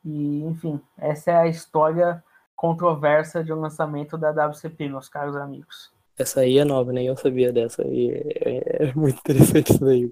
E, 0.03 0.43
enfim, 0.43 0.79
essa 0.97 1.31
é 1.31 1.35
a 1.35 1.47
história 1.47 2.23
controversa 2.55 3.43
de 3.43 3.51
um 3.51 3.59
lançamento 3.59 4.17
da 4.17 4.29
WCP, 4.29 4.87
meus 4.87 5.09
caros 5.09 5.35
amigos. 5.35 5.94
Essa 6.17 6.41
aí 6.41 6.57
é 6.57 6.63
nova, 6.63 6.93
nem 6.93 7.07
eu 7.07 7.17
sabia 7.17 7.51
dessa. 7.51 7.85
E 7.85 8.09
é, 8.09 8.87
é 8.87 8.93
muito 8.95 9.19
interessante 9.19 9.71
isso 9.71 9.83
daí. 9.83 10.11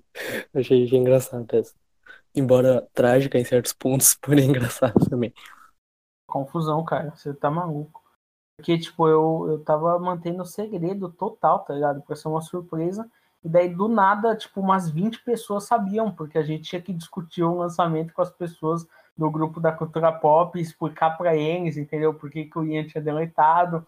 Achei, 0.54 0.84
achei 0.84 1.00
engraçado 1.00 1.48
essa. 1.56 1.74
Embora 2.36 2.88
trágica 2.94 3.38
em 3.38 3.46
certos 3.46 3.74
pontos, 3.74 4.16
porém 4.22 4.50
engraçado 4.50 5.10
também. 5.10 5.34
Confusão, 6.28 6.84
cara. 6.84 7.12
Você 7.12 7.34
tá 7.34 7.50
maluco. 7.50 8.02
Porque, 8.58 8.78
tipo, 8.78 9.08
eu, 9.08 9.46
eu 9.50 9.64
tava 9.64 9.98
mantendo 9.98 10.44
o 10.44 10.46
segredo 10.46 11.10
total, 11.10 11.60
tá 11.60 11.74
ligado? 11.74 12.02
Pra 12.02 12.16
ser 12.16 12.28
uma 12.28 12.42
surpresa. 12.42 13.10
E 13.44 13.50
daí, 13.50 13.68
do 13.68 13.88
nada, 13.88 14.36
tipo, 14.36 14.62
umas 14.62 14.90
20 14.90 15.24
pessoas 15.24 15.66
sabiam, 15.66 16.12
porque 16.12 16.38
a 16.38 16.44
gente 16.44 16.70
tinha 16.70 16.82
que 16.82 16.94
discutir 16.94 17.44
o 17.44 17.58
lançamento 17.58 18.14
com 18.14 18.22
as 18.22 18.30
pessoas 18.30 18.88
do 19.18 19.30
grupo 19.30 19.60
da 19.60 19.72
cultura 19.72 20.12
pop, 20.12 20.60
explicar 20.60 21.18
para 21.18 21.36
eles, 21.36 21.78
entendeu? 21.78 22.14
Por 22.14 22.30
que, 22.30 22.46
que 22.46 22.58
o 22.58 22.64
Ian 22.64 22.86
tinha 22.86 23.04
deletado 23.04 23.86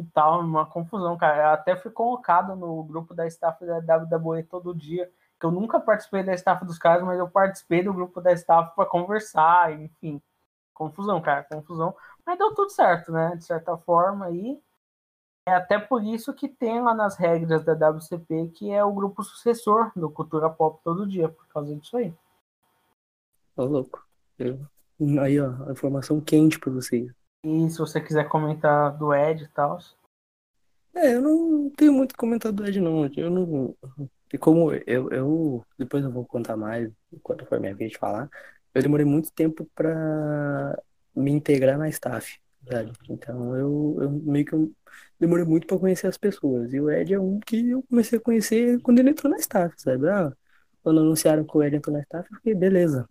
e 0.00 0.04
tal, 0.12 0.40
uma 0.40 0.66
confusão, 0.66 1.16
cara. 1.16 1.42
Eu 1.42 1.48
até 1.50 1.76
fui 1.76 1.90
colocado 1.90 2.54
no 2.56 2.82
grupo 2.84 3.14
da 3.14 3.26
staff 3.26 3.64
da 3.64 3.96
WWE 3.96 4.42
todo 4.44 4.74
dia, 4.74 5.10
que 5.38 5.46
eu 5.46 5.50
nunca 5.50 5.78
participei 5.80 6.22
da 6.22 6.34
staff 6.34 6.64
dos 6.64 6.78
caras, 6.78 7.04
mas 7.04 7.18
eu 7.18 7.28
participei 7.28 7.82
do 7.82 7.92
grupo 7.92 8.20
da 8.20 8.32
staff 8.32 8.74
para 8.74 8.86
conversar, 8.88 9.72
enfim. 9.80 10.20
Confusão, 10.72 11.20
cara, 11.20 11.44
confusão. 11.44 11.94
Mas 12.26 12.38
deu 12.38 12.54
tudo 12.54 12.70
certo, 12.70 13.12
né? 13.12 13.36
De 13.36 13.44
certa 13.44 13.76
forma 13.76 14.26
aí. 14.26 14.60
É 15.46 15.52
até 15.52 15.78
por 15.78 16.02
isso 16.02 16.32
que 16.32 16.48
tem 16.48 16.80
lá 16.80 16.94
nas 16.94 17.16
regras 17.16 17.62
da 17.64 17.74
WCP 17.74 18.48
que 18.54 18.70
é 18.70 18.82
o 18.82 18.92
grupo 18.92 19.22
sucessor 19.22 19.92
do 19.94 20.10
Cultura 20.10 20.48
Pop 20.48 20.80
todo 20.82 21.06
dia, 21.06 21.28
por 21.28 21.46
causa 21.48 21.76
disso 21.76 21.96
aí. 21.98 22.14
Ô, 23.56 23.64
louco. 23.64 24.02
Eu- 24.38 24.66
Aí, 25.20 25.40
ó, 25.40 25.68
a 25.68 25.72
informação 25.72 26.20
quente 26.20 26.58
pra 26.58 26.72
vocês. 26.72 27.12
E 27.44 27.68
se 27.68 27.78
você 27.78 28.00
quiser 28.00 28.26
comentar 28.26 28.96
do 28.96 29.12
Ed 29.14 29.44
e 29.44 29.48
tal. 29.48 29.78
É, 30.94 31.14
eu 31.14 31.20
não 31.20 31.70
tenho 31.70 31.92
muito 31.92 32.12
que 32.12 32.18
comentar 32.18 32.50
do 32.50 32.64
Ed, 32.66 32.80
não. 32.80 33.06
Eu 33.16 33.30
não. 33.30 33.76
E 34.32 34.38
como 34.38 34.72
eu, 34.72 35.10
eu. 35.10 35.66
Depois 35.78 36.02
eu 36.02 36.10
vou 36.10 36.24
contar 36.24 36.56
mais, 36.56 36.90
quando 37.22 37.44
for 37.44 37.60
minha 37.60 37.74
vez 37.74 37.92
de 37.92 37.98
falar. 37.98 38.30
Eu 38.74 38.82
demorei 38.82 39.04
muito 39.04 39.30
tempo 39.32 39.68
pra 39.74 40.82
me 41.14 41.30
integrar 41.30 41.78
na 41.78 41.88
staff, 41.88 42.40
sabe? 42.68 42.92
Então 43.08 43.54
eu, 43.56 43.98
eu 44.00 44.10
meio 44.10 44.44
que 44.44 44.54
eu 44.54 44.72
demorei 45.20 45.44
muito 45.44 45.66
pra 45.66 45.78
conhecer 45.78 46.06
as 46.06 46.16
pessoas. 46.16 46.72
E 46.72 46.80
o 46.80 46.90
Ed 46.90 47.12
é 47.12 47.20
um 47.20 47.38
que 47.40 47.70
eu 47.70 47.82
comecei 47.84 48.18
a 48.18 48.22
conhecer 48.22 48.80
quando 48.80 48.98
ele 49.00 49.10
entrou 49.10 49.30
na 49.30 49.38
staff, 49.38 49.74
sabe? 49.78 50.08
Ah, 50.08 50.32
quando 50.82 51.00
anunciaram 51.00 51.44
que 51.44 51.56
o 51.56 51.62
Ed 51.62 51.76
entrou 51.76 51.94
na 51.94 52.02
staff, 52.02 52.28
eu 52.30 52.36
fiquei, 52.38 52.54
beleza. 52.54 53.08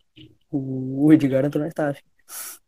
O 0.52 1.12
Edgar 1.14 1.46
entrou 1.46 1.62
na 1.64 1.70
staff. 1.70 2.02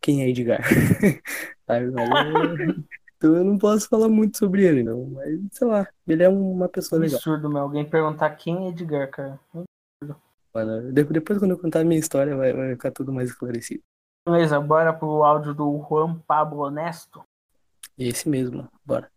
Quem 0.01 0.23
é 0.23 0.29
Edgar? 0.29 0.61
Mas 1.67 1.83
eu- 1.83 2.75
então 3.17 3.35
eu 3.35 3.43
não 3.43 3.57
posso 3.57 3.87
falar 3.89 4.09
muito 4.09 4.37
sobre 4.37 4.65
ele, 4.65 4.83
não. 4.83 5.05
Mas, 5.07 5.39
sei 5.51 5.67
lá, 5.67 5.87
ele 6.07 6.23
é 6.23 6.29
uma 6.29 6.69
pessoa 6.69 6.99
legal. 6.99 7.17
Absurdo, 7.17 7.49
meu. 7.49 7.61
Alguém 7.63 7.89
perguntar 7.89 8.29
quem 8.35 8.65
é 8.67 8.69
Edgar, 8.69 9.09
cara. 9.09 9.39
Mano, 10.53 10.91
depois, 10.93 11.39
quando 11.39 11.51
eu 11.51 11.59
contar 11.59 11.81
a 11.81 11.83
minha 11.83 11.99
história, 11.99 12.35
vai, 12.35 12.53
vai 12.53 12.71
ficar 12.71 12.91
tudo 12.91 13.11
mais 13.11 13.29
esclarecido. 13.29 13.83
Beleza, 14.27 14.59
bora 14.59 14.93
pro 14.93 15.23
áudio 15.23 15.53
do 15.53 15.85
Juan 15.87 16.19
Pablo 16.27 16.61
Honesto. 16.61 17.23
Esse 17.97 18.27
mesmo, 18.27 18.67
bora. 18.85 19.09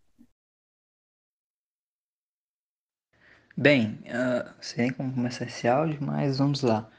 Bem, 3.57 3.99
ah, 4.07 4.53
sei 4.61 4.85
nem 4.85 4.93
como 4.93 5.13
começar 5.13 5.45
esse 5.45 5.67
áudio, 5.67 5.99
mas 6.01 6.37
vamos 6.37 6.61
lá. 6.61 6.89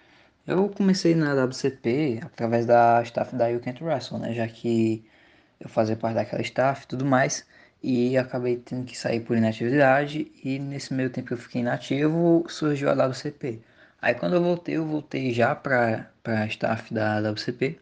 Eu 0.47 0.69
comecei 0.71 1.15
na 1.15 1.35
WCP 1.35 2.21
através 2.23 2.67
da 2.67 3.03
staff 3.03 3.35
da 3.37 3.49
You 3.49 3.61
Can't 3.61 3.83
Wrestle, 3.83 4.19
né? 4.19 4.35
Já 4.35 4.49
que 4.49 5.05
eu 5.61 5.69
fazia 5.69 5.97
parte 5.97 6.15
daquela 6.17 6.43
staff 6.43 6.85
e 6.85 6.89
tudo 6.89 7.05
mais. 7.05 7.47
E 7.83 8.17
acabei 8.19 8.57
tendo 8.59 8.85
que 8.87 8.97
sair 8.97 9.21
por 9.21 9.37
inatividade. 9.37 10.31
E 10.45 10.59
nesse 10.59 10.93
meio 10.95 11.11
tempo 11.11 11.29
que 11.29 11.35
eu 11.35 11.39
fiquei 11.39 11.61
inativo, 11.63 12.45
surgiu 12.49 12.91
a 12.91 12.95
WCP. 12.95 13.61
Aí 14.01 14.15
quando 14.15 14.35
eu 14.37 14.43
voltei, 14.43 14.77
eu 14.77 14.87
voltei 14.87 15.33
já 15.33 15.55
para 15.55 16.11
a 16.25 16.47
staff 16.47 16.93
da 16.93 17.21
WCP. 17.31 17.79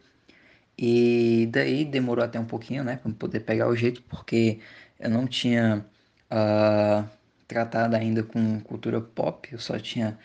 E 0.77 1.47
daí 1.51 1.83
demorou 1.85 2.23
até 2.23 2.39
um 2.39 2.45
pouquinho, 2.45 2.83
né? 2.83 2.97
Para 2.97 3.11
poder 3.13 3.41
pegar 3.41 3.67
o 3.67 3.75
jeito, 3.75 4.01
porque 4.03 4.59
eu 4.99 5.09
não 5.09 5.27
tinha 5.27 5.85
ah, 6.29 7.05
tratado 7.47 7.95
ainda 7.95 8.23
com 8.23 8.59
cultura 8.61 9.01
pop. 9.01 9.49
Eu 9.51 9.59
só 9.59 9.77
tinha 9.79 10.17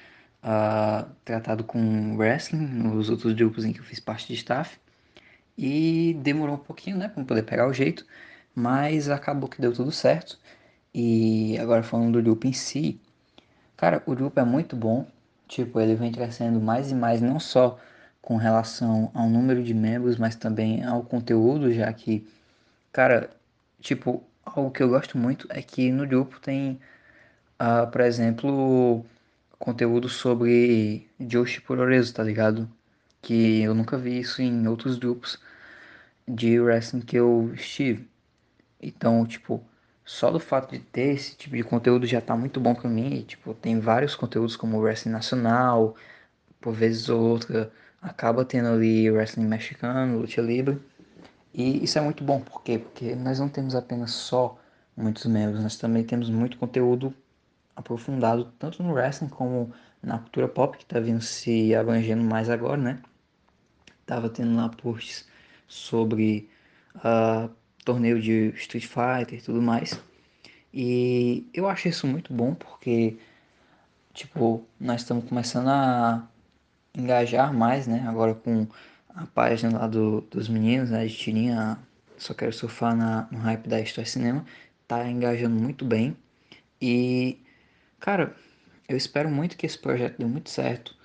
ah, 0.42 1.08
tratado 1.24 1.64
com 1.64 2.16
wrestling 2.16 2.66
nos 2.66 3.10
outros 3.10 3.32
grupos 3.34 3.64
em 3.64 3.72
que 3.72 3.80
eu 3.80 3.84
fiz 3.84 3.98
parte 4.00 4.28
de 4.28 4.34
staff. 4.34 4.78
E 5.56 6.14
demorou 6.22 6.56
um 6.56 6.58
pouquinho, 6.58 6.96
né, 6.96 7.08
para 7.08 7.24
poder 7.24 7.42
pegar 7.44 7.66
o 7.68 7.72
jeito, 7.72 8.06
mas 8.54 9.08
acabou 9.08 9.48
que 9.48 9.60
deu 9.60 9.72
tudo 9.72 9.92
certo. 9.92 10.38
E 10.94 11.58
agora 11.58 11.82
falando 11.82 12.12
do 12.14 12.22
grupo 12.22 12.46
em 12.46 12.52
si, 12.52 13.00
cara, 13.76 14.02
o 14.06 14.14
grupo 14.14 14.40
é 14.40 14.44
muito 14.44 14.76
bom. 14.76 15.06
Tipo, 15.48 15.80
ele 15.80 15.94
vem 15.94 16.12
crescendo 16.12 16.60
mais 16.60 16.90
e 16.90 16.94
mais, 16.94 17.20
não 17.20 17.38
só 17.40 17.78
com 18.22 18.36
relação 18.36 19.10
ao 19.14 19.28
número 19.28 19.62
de 19.62 19.74
membros, 19.74 20.16
mas 20.16 20.34
também 20.36 20.84
ao 20.84 21.02
conteúdo, 21.02 21.72
já 21.72 21.92
que, 21.92 22.26
cara, 22.92 23.30
tipo, 23.80 24.24
algo 24.44 24.70
que 24.70 24.82
eu 24.82 24.88
gosto 24.88 25.18
muito 25.18 25.46
é 25.50 25.62
que 25.62 25.90
no 25.92 26.06
grupo 26.06 26.40
tem, 26.40 26.80
ah, 27.58 27.86
por 27.86 28.00
exemplo, 28.02 29.04
conteúdo 29.58 30.08
sobre 30.08 31.08
Joshi 31.20 31.60
Puroresu, 31.60 32.14
tá 32.14 32.22
ligado? 32.22 32.68
Que 33.24 33.62
eu 33.62 33.74
nunca 33.74 33.96
vi 33.96 34.20
isso 34.20 34.42
em 34.42 34.68
outros 34.68 34.98
grupos 34.98 35.38
de 36.28 36.60
wrestling 36.60 37.00
que 37.00 37.16
eu 37.16 37.52
estive. 37.54 38.06
Então, 38.80 39.24
tipo, 39.26 39.64
só 40.04 40.30
do 40.30 40.38
fato 40.38 40.72
de 40.72 40.78
ter 40.78 41.14
esse 41.14 41.34
tipo 41.34 41.56
de 41.56 41.62
conteúdo 41.64 42.06
já 42.06 42.20
tá 42.20 42.36
muito 42.36 42.60
bom 42.60 42.74
pra 42.74 42.88
mim. 42.88 43.14
E, 43.14 43.22
tipo, 43.22 43.54
tem 43.54 43.80
vários 43.80 44.14
conteúdos 44.14 44.56
como 44.56 44.78
wrestling 44.78 45.12
nacional, 45.12 45.96
por 46.60 46.74
vezes 46.74 47.08
ou 47.08 47.20
outra 47.20 47.72
acaba 48.02 48.44
tendo 48.44 48.68
ali 48.68 49.10
wrestling 49.10 49.46
mexicano, 49.46 50.20
luta 50.20 50.40
livre. 50.42 50.80
E 51.54 51.82
isso 51.84 51.98
é 51.98 52.02
muito 52.02 52.22
bom, 52.24 52.40
por 52.40 52.62
quê? 52.62 52.78
Porque 52.78 53.14
nós 53.14 53.40
não 53.40 53.48
temos 53.48 53.74
apenas 53.74 54.10
só 54.12 54.58
muitos 54.96 55.24
membros, 55.26 55.62
nós 55.62 55.76
também 55.76 56.04
temos 56.04 56.28
muito 56.30 56.58
conteúdo 56.58 57.14
aprofundado, 57.76 58.52
tanto 58.58 58.82
no 58.82 58.92
wrestling 58.92 59.28
como 59.28 59.72
na 60.02 60.18
cultura 60.18 60.48
pop, 60.48 60.76
que 60.76 60.84
tá 60.84 61.00
vindo 61.00 61.22
se 61.22 61.74
abrangendo 61.74 62.22
mais 62.24 62.50
agora, 62.50 62.76
né? 62.76 63.02
Tava 64.06 64.28
tendo 64.28 64.56
lá 64.56 64.68
posts 64.68 65.26
sobre 65.66 66.48
uh, 66.96 67.50
torneio 67.84 68.20
de 68.20 68.52
Street 68.56 68.86
Fighter 68.86 69.38
e 69.38 69.42
tudo 69.42 69.62
mais. 69.62 70.00
E 70.72 71.48
eu 71.54 71.68
acho 71.68 71.88
isso 71.88 72.06
muito 72.06 72.32
bom 72.32 72.54
porque, 72.54 73.16
tipo, 74.12 74.66
nós 74.80 75.02
estamos 75.02 75.24
começando 75.28 75.68
a 75.68 76.28
engajar 76.94 77.52
mais, 77.52 77.86
né? 77.86 78.04
Agora 78.08 78.34
com 78.34 78.66
a 79.08 79.26
página 79.26 79.78
lá 79.78 79.86
do, 79.86 80.22
dos 80.22 80.48
meninos, 80.48 80.90
né? 80.90 81.06
De 81.06 81.14
tirinha, 81.16 81.78
só 82.18 82.34
quero 82.34 82.52
surfar 82.52 82.96
na, 82.96 83.28
no 83.30 83.38
hype 83.38 83.68
da 83.68 83.80
História 83.80 84.10
Cinema. 84.10 84.44
Tá 84.88 85.08
engajando 85.08 85.54
muito 85.54 85.84
bem. 85.84 86.16
E, 86.80 87.38
cara, 88.00 88.34
eu 88.88 88.96
espero 88.96 89.30
muito 89.30 89.56
que 89.56 89.66
esse 89.66 89.78
projeto 89.78 90.18
dê 90.18 90.24
muito 90.24 90.50
certo. 90.50 90.96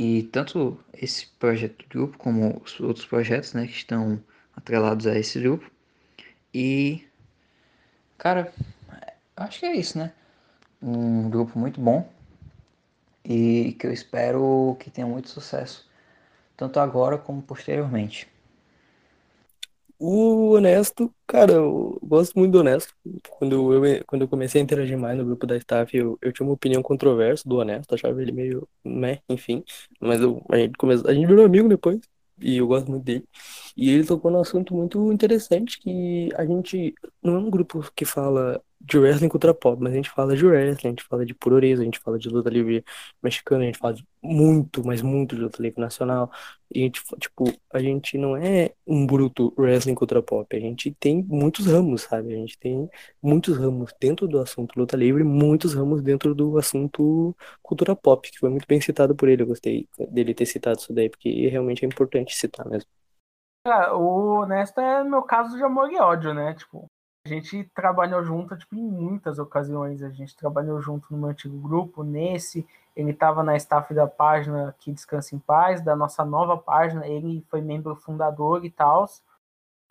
E 0.00 0.22
tanto 0.30 0.78
esse 0.92 1.26
projeto 1.40 1.82
do 1.82 1.88
grupo 1.88 2.18
como 2.18 2.62
os 2.64 2.78
outros 2.78 3.04
projetos, 3.04 3.52
né, 3.52 3.66
que 3.66 3.72
estão 3.72 4.22
atrelados 4.54 5.08
a 5.08 5.18
esse 5.18 5.40
grupo. 5.40 5.68
E, 6.54 7.04
cara, 8.16 8.54
acho 9.36 9.58
que 9.58 9.66
é 9.66 9.74
isso, 9.74 9.98
né? 9.98 10.12
Um 10.80 11.28
grupo 11.28 11.58
muito 11.58 11.80
bom 11.80 12.08
e 13.24 13.72
que 13.72 13.88
eu 13.88 13.92
espero 13.92 14.76
que 14.78 14.88
tenha 14.88 15.04
muito 15.04 15.30
sucesso, 15.30 15.90
tanto 16.56 16.78
agora 16.78 17.18
como 17.18 17.42
posteriormente. 17.42 18.28
O 20.00 20.52
Honesto, 20.52 21.12
cara, 21.26 21.52
eu 21.54 21.98
gosto 22.02 22.38
muito 22.38 22.52
do 22.52 22.60
Honesto. 22.60 22.94
Quando 23.30 23.72
eu, 23.74 24.04
quando 24.06 24.22
eu 24.22 24.28
comecei 24.28 24.60
a 24.60 24.64
interagir 24.64 24.96
mais 24.96 25.18
no 25.18 25.24
grupo 25.24 25.44
da 25.46 25.56
staff, 25.56 25.96
eu, 25.96 26.16
eu 26.22 26.32
tinha 26.32 26.46
uma 26.46 26.52
opinião 26.54 26.82
controversa 26.82 27.48
do 27.48 27.56
Honesto, 27.56 27.94
achava 27.94 28.22
ele 28.22 28.30
meio, 28.30 28.68
né, 28.84 29.18
enfim. 29.28 29.64
Mas 30.00 30.20
eu, 30.20 30.40
a 30.50 30.56
gente 30.56 30.76
começou, 30.78 31.08
a 31.10 31.14
gente 31.14 31.26
virou 31.26 31.44
amigo 31.44 31.68
depois, 31.68 31.98
e 32.40 32.56
eu 32.58 32.66
gosto 32.68 32.88
muito 32.90 33.02
dele. 33.04 33.24
E 33.76 33.90
ele 33.90 34.06
tocou 34.06 34.30
num 34.30 34.40
assunto 34.40 34.72
muito 34.74 35.12
interessante 35.12 35.80
que 35.80 36.28
a 36.36 36.46
gente 36.46 36.94
não 37.20 37.34
é 37.34 37.38
um 37.38 37.50
grupo 37.50 37.80
que 37.96 38.04
fala 38.04 38.62
de 38.80 38.98
wrestling 38.98 39.28
cultura 39.28 39.52
pop, 39.52 39.80
mas 39.82 39.92
a 39.92 39.96
gente 39.96 40.10
fala 40.10 40.36
de 40.36 40.46
wrestling, 40.46 40.88
a 40.88 40.90
gente 40.90 41.04
fala 41.04 41.26
de 41.26 41.34
pureza, 41.34 41.82
a 41.82 41.84
gente 41.84 41.98
fala 41.98 42.18
de 42.18 42.28
luta 42.28 42.48
livre 42.48 42.84
mexicana, 43.22 43.64
a 43.64 43.66
gente 43.66 43.78
fala 43.78 43.96
muito, 44.22 44.84
mas 44.86 45.02
muito 45.02 45.34
de 45.34 45.42
luta 45.42 45.60
livre 45.60 45.80
nacional. 45.80 46.30
E 46.72 46.80
a 46.80 46.82
gente, 46.84 47.02
tipo, 47.18 47.44
a 47.72 47.80
gente 47.80 48.16
não 48.16 48.36
é 48.36 48.72
um 48.86 49.06
bruto 49.06 49.52
wrestling 49.58 49.94
cultura 49.94 50.22
pop, 50.22 50.56
a 50.56 50.60
gente 50.60 50.92
tem 50.92 51.22
muitos 51.22 51.66
ramos, 51.66 52.02
sabe? 52.02 52.32
A 52.32 52.36
gente 52.36 52.58
tem 52.58 52.88
muitos 53.22 53.56
ramos 53.58 53.92
dentro 54.00 54.28
do 54.28 54.38
assunto 54.38 54.78
luta 54.78 54.96
livre, 54.96 55.24
muitos 55.24 55.74
ramos 55.74 56.02
dentro 56.02 56.34
do 56.34 56.58
assunto 56.58 57.36
cultura 57.62 57.96
pop, 57.96 58.30
que 58.30 58.38
foi 58.38 58.50
muito 58.50 58.66
bem 58.66 58.80
citado 58.80 59.14
por 59.14 59.28
ele. 59.28 59.42
Eu 59.42 59.46
gostei 59.46 59.88
dele 60.10 60.34
ter 60.34 60.46
citado 60.46 60.78
isso 60.78 60.92
daí, 60.92 61.08
porque 61.10 61.48
realmente 61.48 61.84
é 61.84 61.88
importante 61.88 62.34
citar 62.36 62.66
mesmo. 62.68 62.88
Cara, 63.64 63.96
o 63.96 64.40
Honesto 64.42 64.80
é 64.80 65.02
meu 65.04 65.22
caso 65.22 65.56
de 65.56 65.62
amor 65.62 65.90
e 65.92 65.96
ódio, 65.98 66.32
né? 66.32 66.54
Tipo, 66.54 66.88
a 67.28 67.34
gente 67.34 67.64
trabalhou 67.74 68.24
junto 68.24 68.56
tipo, 68.56 68.74
em 68.74 68.82
muitas 68.82 69.38
ocasiões. 69.38 70.02
A 70.02 70.10
gente 70.10 70.36
trabalhou 70.36 70.80
junto 70.80 71.12
no 71.12 71.18
meu 71.18 71.28
antigo 71.28 71.58
grupo, 71.58 72.02
nesse. 72.02 72.66
Ele 72.96 73.10
estava 73.10 73.42
na 73.42 73.56
staff 73.56 73.92
da 73.92 74.06
página 74.06 74.74
que 74.78 74.92
Descansa 74.92 75.36
em 75.36 75.38
Paz, 75.38 75.82
da 75.82 75.94
nossa 75.94 76.24
nova 76.24 76.56
página. 76.56 77.06
Ele 77.06 77.44
foi 77.48 77.60
membro 77.60 77.94
fundador 77.94 78.64
e 78.64 78.70
tal. 78.70 79.06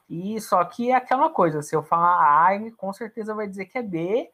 E 0.10 0.40
só 0.42 0.64
que 0.66 0.92
é 0.92 0.96
aquela 0.96 1.30
coisa: 1.30 1.62
se 1.62 1.76
eu 1.76 1.84
falar 1.84 2.46
A, 2.46 2.56
ele 2.56 2.72
com 2.72 2.92
certeza 2.92 3.34
vai 3.36 3.48
dizer 3.48 3.66
que 3.66 3.78
é 3.78 3.84
B. 3.84 4.32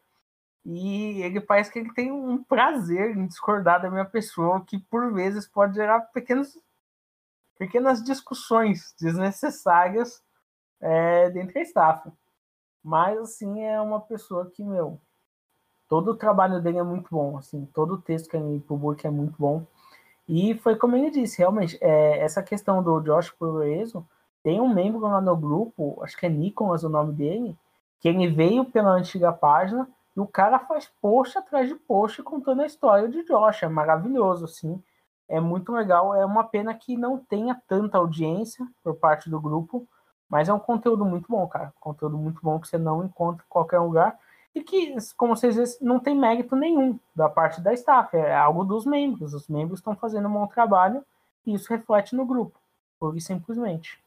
E 0.66 1.22
ele 1.22 1.42
parece 1.42 1.72
que 1.72 1.80
ele 1.80 1.94
tem 1.94 2.12
um 2.12 2.42
prazer 2.42 3.18
em 3.18 3.28
discordar 3.28 3.82
da 3.82 3.90
minha 3.92 4.06
pessoa, 4.06 4.64
que 4.66 4.80
por 4.80 5.12
vezes 5.14 5.46
pode 5.48 5.76
gerar 5.76 6.00
pequenos, 6.14 6.58
pequenas 7.58 8.02
discussões 8.02 8.96
desnecessárias 9.00 10.24
é, 10.80 11.30
dentro 11.32 11.54
da 11.54 11.62
staff. 11.62 12.12
Mas, 12.84 13.18
assim, 13.20 13.62
é 13.64 13.80
uma 13.80 14.02
pessoa 14.02 14.46
que, 14.48 14.64
meu, 14.64 15.00
todo 15.88 16.12
o 16.12 16.16
trabalho 16.16 16.62
dele 16.62 16.80
é 16.80 16.84
muito 16.84 17.08
bom, 17.10 17.38
assim, 17.38 17.66
todo 17.74 17.96
o 17.96 18.02
texto 18.02 18.30
que 18.30 18.38
ele 18.38 18.60
publica 18.60 19.08
é 19.08 19.12
muito 19.12 19.36
bom. 19.38 19.66
E 20.28 20.56
foi 20.56 20.76
como 20.76 20.96
ele 20.96 21.10
disse, 21.12 21.40
realmente, 21.40 21.78
é, 21.82 22.20
essa 22.20 22.42
questão 22.44 22.82
do 22.82 23.00
Josh 23.02 23.32
Proeso, 23.32 24.06
tem 24.42 24.60
um 24.60 24.74
membro 24.74 25.02
lá 25.02 25.22
no 25.22 25.36
grupo, 25.36 26.02
acho 26.04 26.18
que 26.18 26.26
é 26.26 26.30
Nicolas 26.30 26.84
o 26.84 26.90
nome 26.90 27.14
dele, 27.14 27.58
que 28.00 28.10
ele 28.10 28.28
veio 28.28 28.66
pela 28.66 28.92
antiga 28.92 29.32
página 29.32 29.88
e 30.16 30.20
o 30.20 30.28
cara 30.28 30.60
faz 30.60 30.92
post 31.02 31.38
atrás 31.38 31.70
de 31.70 31.76
post 31.76 32.22
contando 32.22 32.62
a 32.62 32.66
história 32.66 33.08
de 33.08 33.24
Josh. 33.24 33.64
É 33.64 33.70
maravilhoso, 33.70 34.46
assim. 34.46 34.82
É 35.28 35.40
muito 35.40 35.72
legal. 35.72 36.14
É 36.14 36.26
uma 36.26 36.44
pena 36.44 36.74
que 36.74 36.98
não 36.98 37.18
tenha 37.18 37.60
tanta 37.68 37.98
audiência 37.98 38.68
por 38.84 38.96
parte 38.96 39.30
do 39.30 39.40
grupo, 39.40 39.88
mas 40.34 40.50
é 40.50 40.54
um 40.54 40.58
conteúdo 40.58 41.06
muito 41.06 41.28
bom, 41.30 41.46
cara. 41.46 41.72
Conteúdo 41.80 42.18
muito 42.18 42.40
bom 42.42 42.60
que 42.60 42.68
você 42.68 42.76
não 42.76 43.06
encontra 43.06 43.44
em 43.46 43.48
qualquer 43.48 43.78
lugar. 43.78 44.20
E 44.56 44.64
que, 44.64 44.96
como 45.16 45.36
vocês 45.36 45.56
veem, 45.56 45.68
não 45.80 46.00
tem 46.00 46.16
mérito 46.16 46.56
nenhum 46.56 47.00
da 47.16 47.30
parte 47.30 47.62
da 47.62 47.72
staff. 47.72 48.18
É 48.18 48.34
algo 48.34 48.64
dos 48.64 48.84
membros. 48.84 49.36
Os 49.36 49.48
membros 49.48 49.80
estão 49.80 49.96
fazendo 49.96 50.28
um 50.28 50.34
bom 50.34 50.48
trabalho 50.48 51.06
e 51.46 51.54
isso 51.54 51.70
reflete 51.70 52.16
no 52.16 52.26
grupo. 52.26 52.60
Por 53.00 53.22
simplesmente. 53.22 54.00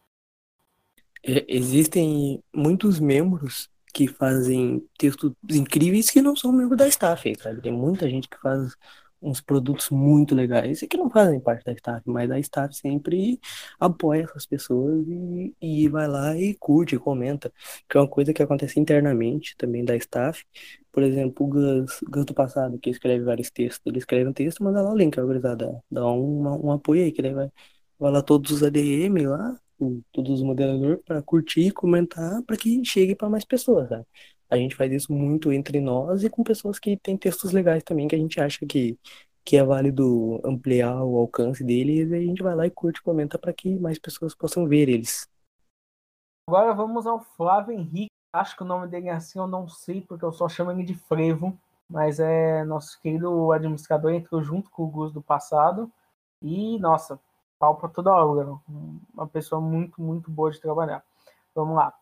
É, 1.23 1.45
existem 1.49 2.43
muitos 2.53 2.99
membros 2.99 3.71
que 3.95 4.09
fazem 4.09 4.85
textos 4.99 5.33
incríveis 5.49 6.11
que 6.11 6.21
não 6.21 6.35
são 6.35 6.51
membros 6.51 6.77
da 6.77 6.89
staff, 6.89 7.33
sabe? 7.41 7.61
Tem 7.61 7.73
muita 7.73 8.11
gente 8.11 8.29
que 8.29 8.39
faz 8.39 8.75
uns 9.23 9.41
produtos 9.41 9.91
muito 9.91 10.35
legais 10.35 10.83
e 10.83 10.87
que 10.89 10.97
não 10.97 11.11
fazem 11.11 11.41
parte 11.41 11.65
da 11.65 11.73
staff, 11.73 12.03
mas 12.07 12.31
a 12.31 12.39
staff 12.39 12.75
sempre 12.77 13.41
apoia 13.81 14.23
essas 14.25 14.47
pessoas 14.47 15.07
e, 15.09 15.55
e 15.61 15.89
vai 15.89 16.07
lá 16.09 16.37
e 16.37 16.55
curte, 16.55 16.99
comenta, 16.99 17.53
que 17.89 17.97
é 17.97 18.01
uma 18.01 18.09
coisa 18.09 18.33
que 18.33 18.43
acontece 18.43 18.79
internamente 18.81 19.57
também 19.57 19.85
da 19.85 19.97
staff. 19.97 20.45
Por 20.93 21.03
exemplo, 21.03 21.47
o 21.47 21.49
Gus, 21.49 22.01
Gus 22.11 22.25
do 22.25 22.35
passado, 22.35 22.79
que 22.79 22.91
escreve 22.91 23.25
vários 23.25 23.51
textos, 23.51 23.83
ele 23.87 23.99
escreve 23.99 24.29
um 24.29 24.33
texto, 24.33 24.63
manda 24.65 24.81
lá 24.83 24.93
o 24.93 24.97
link, 24.97 25.19
organizada, 25.21 25.83
dá 25.91 26.07
um, 26.11 26.67
um 26.67 26.73
apoio 26.73 27.03
aí, 27.05 27.13
que 27.13 27.23
daí 27.23 27.35
vai, 27.35 27.51
vai 27.99 28.11
lá 28.13 28.23
todos 28.23 28.51
os 28.51 28.63
ADM 28.63 29.27
lá, 29.27 29.59
todos 30.13 30.41
os 30.41 30.43
moderadores 30.43 31.01
para 31.05 31.23
curtir, 31.23 31.71
comentar, 31.73 32.43
para 32.45 32.57
que 32.57 32.83
chegue 32.85 33.15
para 33.15 33.29
mais 33.29 33.45
pessoas, 33.45 33.89
sabe? 33.89 34.07
A 34.49 34.57
gente 34.57 34.77
faz 34.77 34.93
isso 34.93 35.13
muito 35.13 35.53
entre 35.53 35.81
nós 35.81 36.23
e 36.23 36.31
com 36.31 36.45
pessoas 36.45 36.79
que 36.79 36.97
têm 36.97 37.17
textos 37.17 37.53
legais 37.53 37.83
também, 37.83 38.07
que 38.07 38.15
a 38.15 38.19
gente 38.19 38.41
acha 38.41 38.65
que, 38.67 38.99
que 39.45 39.57
é 39.57 39.65
válido 39.65 40.41
ampliar 40.45 41.03
o 41.03 41.17
alcance 41.19 41.65
deles, 41.65 42.11
e 42.11 42.15
a 42.15 42.21
gente 42.21 42.43
vai 42.43 42.55
lá 42.55 42.67
e 42.67 42.71
curte 42.71 43.03
comenta 43.03 43.39
para 43.39 43.53
que 43.53 43.79
mais 43.79 43.99
pessoas 43.99 44.35
possam 44.35 44.67
ver 44.67 44.89
eles. 44.89 45.29
Agora 46.49 46.73
vamos 46.73 47.07
ao 47.07 47.21
Flávio 47.21 47.75
Henrique. 47.75 48.11
Acho 48.33 48.57
que 48.57 48.63
o 48.63 48.67
nome 48.67 48.87
dele 48.87 49.09
é 49.09 49.13
assim, 49.13 49.39
eu 49.39 49.47
não 49.47 49.67
sei, 49.67 50.01
porque 50.01 50.25
eu 50.25 50.33
só 50.33 50.49
chamo 50.49 50.71
ele 50.71 50.85
de 50.85 50.95
Frevo, 50.95 51.59
mas 51.89 52.21
é 52.21 52.65
nosso 52.65 53.01
querido 53.01 53.51
administrador, 53.51 54.13
entrou 54.13 54.43
junto 54.43 54.71
com 54.71 54.85
o 54.85 54.89
Gus 54.89 55.13
do 55.13 55.23
passado. 55.23 55.91
E, 56.43 56.79
nossa, 56.79 57.19
pau 57.59 57.77
pra 57.77 57.89
toda 57.89 58.13
obra. 58.13 58.59
Uma 59.15 59.27
pessoa 59.27 59.61
muito, 59.61 60.01
muito 60.01 60.31
boa 60.31 60.51
de 60.51 60.61
trabalhar. 60.61 61.03
Vamos 61.55 61.77
lá. 61.77 61.95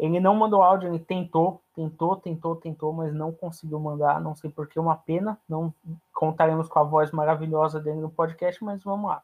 Ele 0.00 0.18
não 0.18 0.34
mandou 0.34 0.62
áudio, 0.62 0.88
ele 0.88 0.98
tentou, 0.98 1.60
tentou, 1.74 2.16
tentou, 2.16 2.56
tentou, 2.56 2.90
mas 2.90 3.12
não 3.12 3.32
conseguiu 3.32 3.78
mandar. 3.78 4.18
Não 4.18 4.34
sei 4.34 4.48
por 4.48 4.66
que, 4.66 4.80
uma 4.80 4.96
pena. 4.96 5.38
Não 5.46 5.74
contaremos 6.14 6.68
com 6.68 6.78
a 6.78 6.82
voz 6.82 7.10
maravilhosa 7.10 7.78
dele 7.78 8.00
no 8.00 8.08
podcast, 8.08 8.64
mas 8.64 8.82
vamos 8.82 9.10
lá. 9.10 9.22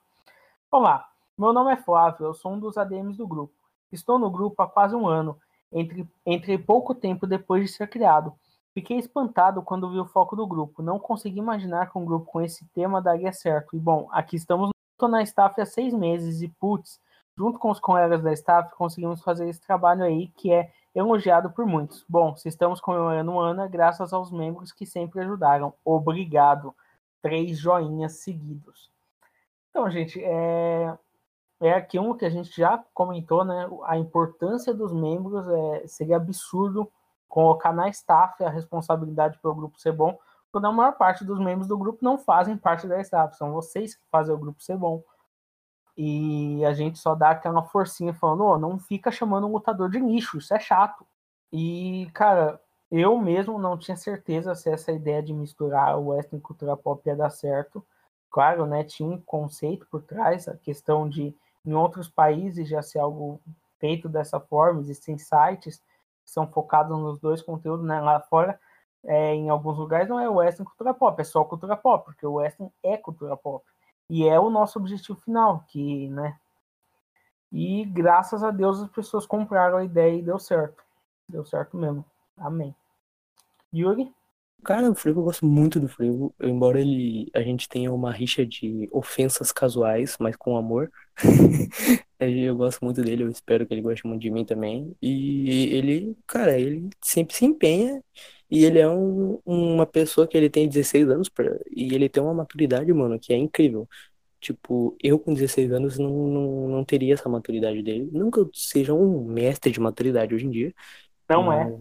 Olá, 0.71 1.09
meu 1.39 1.51
nome 1.51 1.73
é 1.73 1.79
Flávio, 1.79 2.27
eu 2.27 2.35
sou 2.35 2.53
um 2.53 2.61
dos 2.61 2.77
ADMs 2.77 3.17
do 3.17 3.27
grupo. 3.27 3.55
Estou 3.91 4.19
no 4.19 4.29
grupo 4.29 4.63
há 4.63 4.69
quase 4.69 4.95
um 4.95 5.09
ano, 5.09 5.39
entre, 5.73 6.07
entre 6.27 6.59
pouco 6.59 6.95
tempo 6.95 7.27
depois 7.27 7.63
de 7.63 7.75
ser 7.75 7.89
criado. 7.89 8.35
Fiquei 8.75 8.99
espantado 8.99 9.63
quando 9.63 9.91
vi 9.91 9.99
o 9.99 10.05
foco 10.05 10.37
do 10.37 10.47
grupo. 10.47 10.83
Não 10.83 10.99
consegui 10.99 11.39
imaginar 11.39 11.91
que 11.91 11.97
um 11.97 12.05
grupo 12.05 12.27
com 12.27 12.43
esse 12.43 12.67
tema 12.75 13.01
daria 13.01 13.33
certo. 13.33 13.75
E 13.75 13.79
bom, 13.79 14.09
aqui 14.13 14.37
estamos. 14.37 14.69
Estou 14.93 15.09
na 15.09 15.23
staff 15.23 15.59
há 15.59 15.65
seis 15.65 15.95
meses 15.95 16.43
e, 16.43 16.49
putz, 16.49 17.01
junto 17.37 17.59
com 17.59 17.71
os 17.71 17.79
colegas 17.79 18.23
da 18.23 18.33
staff, 18.33 18.75
conseguimos 18.75 19.23
fazer 19.23 19.49
esse 19.49 19.61
trabalho 19.61 20.03
aí 20.03 20.29
que 20.29 20.53
é 20.53 20.73
elogiado 20.95 21.51
por 21.51 21.67
muitos. 21.67 22.05
Bom, 22.09 22.35
se 22.37 22.49
estamos 22.49 22.81
comemorando 22.81 23.31
um 23.31 23.39
ano, 23.39 23.63
é 23.63 23.69
graças 23.69 24.13
aos 24.13 24.31
membros 24.31 24.73
que 24.73 24.87
sempre 24.87 25.21
ajudaram. 25.21 25.75
Obrigado. 25.85 26.75
Três 27.21 27.59
joinhas 27.59 28.21
seguidos. 28.21 28.91
Então, 29.71 29.91
gente, 29.91 30.23
é, 30.25 30.97
é 31.61 31.73
aquilo 31.73 32.17
que 32.17 32.25
a 32.25 32.31
gente 32.31 32.57
já 32.57 32.83
comentou, 32.95 33.45
né? 33.45 33.69
A 33.85 33.99
importância 33.99 34.73
dos 34.73 34.93
membros 34.93 35.47
é, 35.49 35.87
seria 35.87 36.17
absurdo 36.17 36.91
colocar 37.29 37.73
na 37.73 37.89
staff 37.91 38.43
a 38.43 38.49
responsabilidade 38.49 39.39
pelo 39.43 39.55
grupo 39.55 39.79
ser 39.79 39.93
bom, 39.93 40.19
quando 40.51 40.69
a 40.69 40.73
maior 40.73 40.93
parte 40.93 41.23
dos 41.23 41.39
membros 41.39 41.69
do 41.69 41.77
grupo 41.77 41.99
não 42.03 42.17
fazem 42.17 42.57
parte 42.57 42.87
da 42.87 42.99
staff, 43.03 43.37
são 43.37 43.53
vocês 43.53 43.95
que 43.95 44.03
fazem 44.11 44.35
o 44.35 44.39
grupo 44.39 44.63
ser 44.63 44.77
bom 44.79 45.03
e 45.97 46.65
a 46.65 46.75
gente 46.75 46.99
só 46.99 47.15
dá 47.15 47.31
aquela 47.31 47.63
forcinha 47.63 48.13
falando, 48.13 48.45
oh, 48.45 48.59
não 48.59 48.79
fica 48.79 49.11
chamando 49.11 49.47
um 49.47 49.53
lutador 49.53 49.91
de 49.91 49.99
nicho, 49.99 50.39
isso 50.39 50.55
é 50.55 50.61
chato. 50.61 51.07
E, 51.53 52.11
cara, 52.13 52.61
eu 52.91 53.19
mesmo 53.19 53.59
não 53.59 53.79
tinha 53.79 53.97
certeza 53.97 54.55
se 54.55 54.71
essa 54.71 54.93
ideia 54.93 55.23
de 55.23 55.33
misturar 55.33 55.99
o 55.99 56.09
western 56.09 56.39
e 56.39 56.41
cultura 56.41 56.77
pop 56.77 57.03
ia 57.09 57.17
dar 57.17 57.31
certo. 57.31 57.85
Claro, 58.31 58.67
né, 58.67 58.85
tinha 58.85 59.09
um 59.09 59.21
conceito 59.21 59.87
por 59.91 60.03
trás, 60.03 60.47
a 60.49 60.57
questão 60.57 61.09
de 61.09 61.35
em 61.65 61.75
outros 61.75 62.09
países 62.09 62.69
já 62.69 62.83
ser 62.83 63.01
algo 63.01 63.41
feito 63.79 64.09
dessa 64.09 64.39
forma, 64.39 64.81
existem 64.81 65.19
sites 65.19 65.79
que 66.25 66.31
são 66.31 66.47
focados 66.47 66.97
nos 66.99 67.19
dois 67.19 67.43
conteúdos, 67.43 67.85
né? 67.85 68.01
Lá 68.01 68.21
fora, 68.21 68.59
é, 69.05 69.35
em 69.35 69.49
alguns 69.49 69.77
lugares 69.79 70.09
não 70.09 70.21
é 70.21 70.29
western 70.29 70.65
cultura 70.65 70.95
pop, 70.95 71.21
é 71.21 71.25
só 71.25 71.45
cultura 71.45 71.77
pop, 71.77 72.05
porque 72.05 72.27
o 72.27 72.35
western 72.35 72.73
é 72.83 72.97
cultura 72.97 73.37
pop. 73.37 73.65
E 74.09 74.27
é 74.27 74.39
o 74.39 74.51
nosso 74.51 74.79
objetivo 74.79 75.19
final, 75.21 75.65
que, 75.69 76.09
né? 76.09 76.39
E 77.53 77.85
graças 77.85 78.43
a 78.43 78.51
Deus 78.51 78.81
as 78.81 78.91
pessoas 78.91 79.27
compraram 79.27 79.79
a 79.79 79.85
ideia 79.85 80.17
e 80.17 80.23
deu 80.23 80.39
certo. 80.39 80.83
Deu 81.29 81.45
certo 81.45 81.77
mesmo. 81.77 82.05
Amém. 82.37 82.75
Yuri? 83.75 84.13
Cara, 84.65 84.91
o 84.91 84.95
Frevo 84.95 85.21
eu 85.21 85.25
gosto 85.25 85.47
muito 85.47 85.79
do 85.79 85.89
Frevo, 85.89 86.35
embora 86.41 86.81
ele 86.81 87.31
a 87.35 87.41
gente 87.41 87.69
tenha 87.69 87.93
uma 87.93 88.11
rixa 88.13 88.45
de 88.45 88.89
ofensas 88.91 89.53
casuais, 89.53 90.17
mas 90.19 90.35
com 90.35 90.57
amor. 90.57 90.91
eu 92.19 92.57
gosto 92.57 92.85
muito 92.85 93.01
dele, 93.03 93.23
eu 93.23 93.31
espero 93.31 93.67
que 93.67 93.73
ele 93.73 93.83
goste 93.83 94.07
muito 94.07 94.23
de 94.23 94.31
mim 94.31 94.45
também. 94.45 94.97
E 95.01 95.69
ele, 95.73 96.17
cara, 96.27 96.59
ele 96.59 96.91
sempre 97.01 97.37
se 97.37 97.45
empenha 97.45 98.03
e 98.51 98.65
ele 98.65 98.79
é 98.79 98.89
um, 98.89 99.41
uma 99.45 99.87
pessoa 99.87 100.27
que 100.27 100.37
ele 100.37 100.49
tem 100.51 100.69
16 100.69 101.09
anos 101.09 101.29
pra, 101.29 101.59
e 101.71 101.95
ele 101.95 102.09
tem 102.09 102.23
uma 102.23 102.35
maturidade, 102.35 102.93
mano, 102.93 103.19
que 103.19 103.33
é 103.33 103.37
incrível. 103.37 103.89
Tipo, 104.41 104.97
eu 105.03 105.19
com 105.19 105.35
16 105.35 105.73
anos 105.73 105.99
não, 105.99 106.11
não, 106.29 106.69
não 106.69 106.85
teria 106.85 107.15
essa 107.15 107.29
maturidade 107.29 107.83
dele. 107.83 108.09
Nunca 108.13 108.41
eu 108.41 108.51
seja 108.55 108.95
um 108.95 109.25
mestre 109.25 109.73
de 109.73 109.81
maturidade 109.81 110.35
hoje 110.35 110.47
em 110.47 110.51
dia. 110.51 110.75
Não 111.29 111.53
é. 111.53 111.77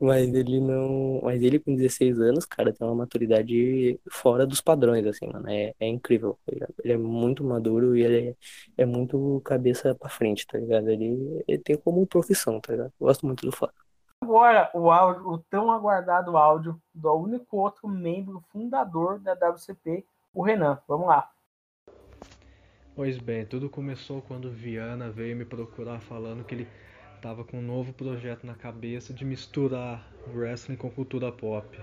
Mas 0.00 0.28
ele 0.34 0.60
não. 0.60 1.20
Mas 1.22 1.42
ele 1.42 1.58
com 1.58 1.74
16 1.74 2.18
anos, 2.20 2.46
cara, 2.46 2.72
tem 2.72 2.86
uma 2.86 2.94
maturidade 2.94 4.00
fora 4.10 4.46
dos 4.46 4.60
padrões, 4.60 5.06
assim, 5.06 5.26
mano. 5.26 5.48
É, 5.48 5.74
é 5.78 5.86
incrível. 5.86 6.38
ligado? 6.50 6.74
Ele 6.82 6.92
é 6.94 6.96
muito 6.96 7.44
maduro 7.44 7.96
e 7.96 8.02
ele 8.02 8.36
é, 8.78 8.82
é 8.82 8.86
muito 8.86 9.40
cabeça 9.44 9.94
pra 9.94 10.08
frente, 10.08 10.46
tá 10.46 10.58
ligado? 10.58 10.88
Ele, 10.90 11.44
ele 11.46 11.58
tem 11.58 11.76
como 11.76 12.06
profissão, 12.06 12.60
tá 12.60 12.72
ligado? 12.72 12.92
Gosto 12.98 13.26
muito 13.26 13.44
do 13.46 13.52
Flávio. 13.52 13.85
Agora, 14.22 14.70
o 14.74 14.90
áudio, 14.90 15.28
o 15.28 15.38
tão 15.38 15.70
aguardado 15.70 16.36
áudio 16.36 16.80
do 16.94 17.12
único 17.12 17.58
outro 17.58 17.86
membro 17.86 18.42
fundador 18.50 19.18
da 19.18 19.34
WCP, 19.34 20.04
o 20.32 20.42
Renan. 20.42 20.80
Vamos 20.88 21.08
lá. 21.08 21.30
Pois 22.94 23.18
bem, 23.18 23.44
tudo 23.44 23.68
começou 23.68 24.22
quando 24.22 24.50
Viana 24.50 25.10
veio 25.10 25.36
me 25.36 25.44
procurar 25.44 26.00
falando 26.00 26.44
que 26.44 26.54
ele 26.54 26.68
tava 27.20 27.44
com 27.44 27.58
um 27.58 27.62
novo 27.62 27.92
projeto 27.92 28.46
na 28.46 28.54
cabeça 28.54 29.12
de 29.12 29.24
misturar 29.24 30.06
wrestling 30.34 30.76
com 30.76 30.90
cultura 30.90 31.30
pop. 31.30 31.78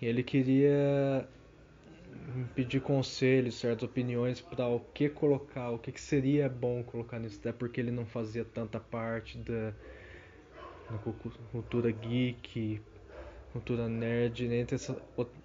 Ele 0.00 0.22
queria 0.22 1.28
pedir 2.54 2.80
conselhos, 2.80 3.56
certas 3.56 3.88
opiniões 3.88 4.40
para 4.40 4.66
o 4.66 4.80
que 4.80 5.08
colocar, 5.08 5.70
o 5.70 5.78
que, 5.78 5.92
que 5.92 6.00
seria 6.00 6.48
bom 6.48 6.82
colocar 6.82 7.18
nisso, 7.18 7.38
até 7.40 7.52
porque 7.52 7.80
ele 7.80 7.90
não 7.90 8.06
fazia 8.06 8.44
tanta 8.44 8.78
parte 8.78 9.38
da, 9.38 9.72
cu- 11.04 11.14
cultura 11.50 11.90
geek, 11.90 12.80
cultura 13.52 13.88
nerd, 13.88 14.48
dentre, 14.48 14.76
essa, 14.76 14.96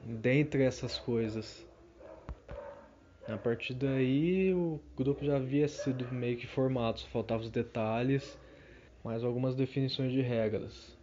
dentre 0.04 0.64
essas 0.64 0.98
coisas. 0.98 1.66
A 3.28 3.38
partir 3.38 3.74
daí 3.74 4.54
o 4.54 4.80
grupo 4.96 5.26
já 5.26 5.36
havia 5.36 5.68
sido 5.68 6.06
meio 6.14 6.38
que 6.38 6.48
formado, 6.48 7.00
só 7.00 7.08
faltavam 7.08 7.44
os 7.44 7.52
detalhes, 7.52 8.38
mais 9.04 9.24
algumas 9.24 9.54
definições 9.54 10.14
de 10.14 10.22
regras. 10.22 10.96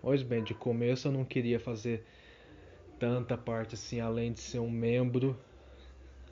Pois 0.00 0.22
bem, 0.22 0.42
de 0.42 0.54
começo 0.54 1.08
eu 1.08 1.12
não 1.12 1.24
queria 1.24 1.58
fazer 1.58 2.04
tanta 2.98 3.36
parte 3.36 3.74
assim, 3.74 4.00
além 4.00 4.32
de 4.32 4.40
ser 4.40 4.60
um 4.60 4.70
membro, 4.70 5.36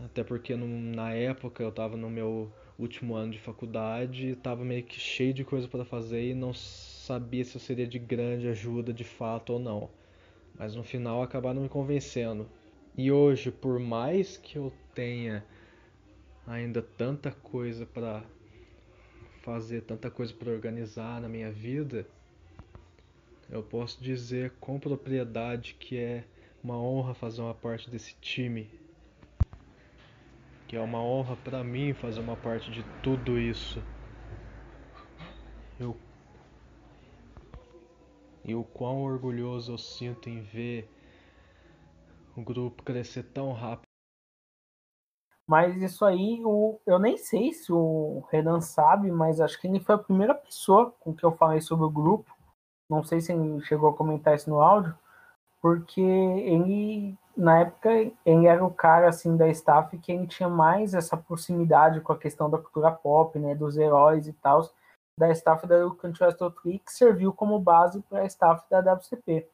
até 0.05 0.23
porque 0.23 0.55
na 0.55 1.13
época 1.13 1.63
eu 1.63 1.71
estava 1.71 1.97
no 1.97 2.09
meu 2.09 2.51
último 2.79 3.17
ano 3.17 3.33
de 3.33 3.39
faculdade 3.39 4.29
estava 4.29 4.65
meio 4.65 4.85
que 4.85 5.01
cheio 5.01 5.35
de 5.35 5.45
coisa 5.45 5.67
para 5.67 5.85
fazer 5.85 6.31
e 6.31 6.35
não 6.35 6.55
sabia 6.55 7.45
se 7.45 7.57
eu 7.57 7.61
seria 7.61 7.87
de 7.87 7.99
grande 7.99 8.47
ajuda 8.49 8.93
de 8.93 9.05
fato 9.05 9.55
ou 9.55 9.59
não. 9.59 9.91
Mas 10.57 10.75
no 10.75 10.85
final 10.85 11.23
acabaram 11.23 11.63
me 11.63 11.69
convencendo. 11.69 12.49
E 12.97 13.11
hoje, 13.13 13.51
por 13.51 13.79
mais 13.79 14.37
que 14.37 14.57
eu 14.57 14.73
tenha 14.95 15.45
ainda 16.47 16.81
tanta 16.83 17.31
coisa 17.31 17.85
para 17.85 18.25
fazer, 19.43 19.83
tanta 19.83 20.11
coisa 20.11 20.33
para 20.33 20.51
organizar 20.51 21.21
na 21.21 21.29
minha 21.29 21.51
vida, 21.51 22.07
eu 23.51 23.63
posso 23.63 24.03
dizer 24.03 24.53
com 24.61 24.79
propriedade 24.79 25.77
que 25.79 25.97
é 25.97 26.25
uma 26.63 26.81
honra 26.81 27.15
fazer 27.15 27.41
uma 27.41 27.55
parte 27.55 27.89
desse 27.89 28.15
time. 28.21 28.69
Que 30.69 30.77
é 30.77 30.81
uma 30.81 31.03
honra 31.03 31.35
para 31.37 31.65
mim 31.65 31.95
fazer 31.95 32.21
uma 32.21 32.37
parte 32.37 32.71
de 32.71 32.85
tudo 33.03 33.39
isso. 33.39 33.83
Eu 35.81 35.97
e 38.45 38.55
o 38.55 38.65
quão 38.65 39.03
orgulhoso 39.03 39.73
eu 39.73 39.79
sinto 39.79 40.31
em 40.31 40.41
ver 40.41 40.91
o 42.35 42.43
grupo 42.43 42.83
crescer 42.83 43.25
tão 43.25 43.53
rápido. 43.53 43.89
Mas 45.47 45.81
isso 45.83 46.05
aí, 46.05 46.43
o, 46.45 46.79
eu 46.87 46.99
nem 46.99 47.17
sei 47.17 47.53
se 47.53 47.73
o 47.73 48.23
Renan 48.31 48.61
sabe, 48.61 49.11
mas 49.11 49.41
acho 49.41 49.61
que 49.61 49.67
ele 49.67 49.81
foi 49.81 49.95
a 49.95 49.99
primeira 49.99 50.35
pessoa 50.35 50.91
com 51.01 51.15
que 51.15 51.25
eu 51.25 51.33
falei 51.33 51.61
sobre 51.61 51.85
o 51.87 51.91
grupo. 51.91 52.35
Não 52.89 53.03
sei 53.03 53.21
se 53.21 53.33
ele 53.33 53.61
chegou 53.65 53.91
a 53.91 53.97
comentar 53.97 54.35
isso 54.35 54.49
no 54.49 54.61
áudio, 54.61 54.95
porque 55.61 56.01
ele, 56.01 57.17
na 57.37 57.61
época, 57.61 57.91
ele 58.25 58.47
era 58.47 58.65
o 58.65 58.71
cara 58.71 59.09
assim 59.09 59.37
da 59.37 59.49
staff 59.49 59.97
que 59.99 60.13
ele 60.13 60.27
tinha 60.27 60.49
mais 60.49 60.95
essa 60.95 61.17
proximidade 61.17 62.01
com 62.01 62.13
a 62.13 62.19
questão 62.19 62.49
da 62.49 62.59
cultura 62.59 62.91
pop, 62.91 63.39
né, 63.39 63.55
dos 63.55 63.77
heróis 63.77 64.27
e 64.27 64.33
tal, 64.33 64.69
da 65.17 65.31
staff 65.31 65.67
da 65.67 65.77
Country 66.01 66.35
Tree, 66.63 66.79
que 66.79 66.93
serviu 66.93 67.33
como 67.33 67.59
base 67.59 68.01
para 68.03 68.21
a 68.21 68.27
staff 68.27 68.65
da 68.71 68.81
WCP. 68.95 69.47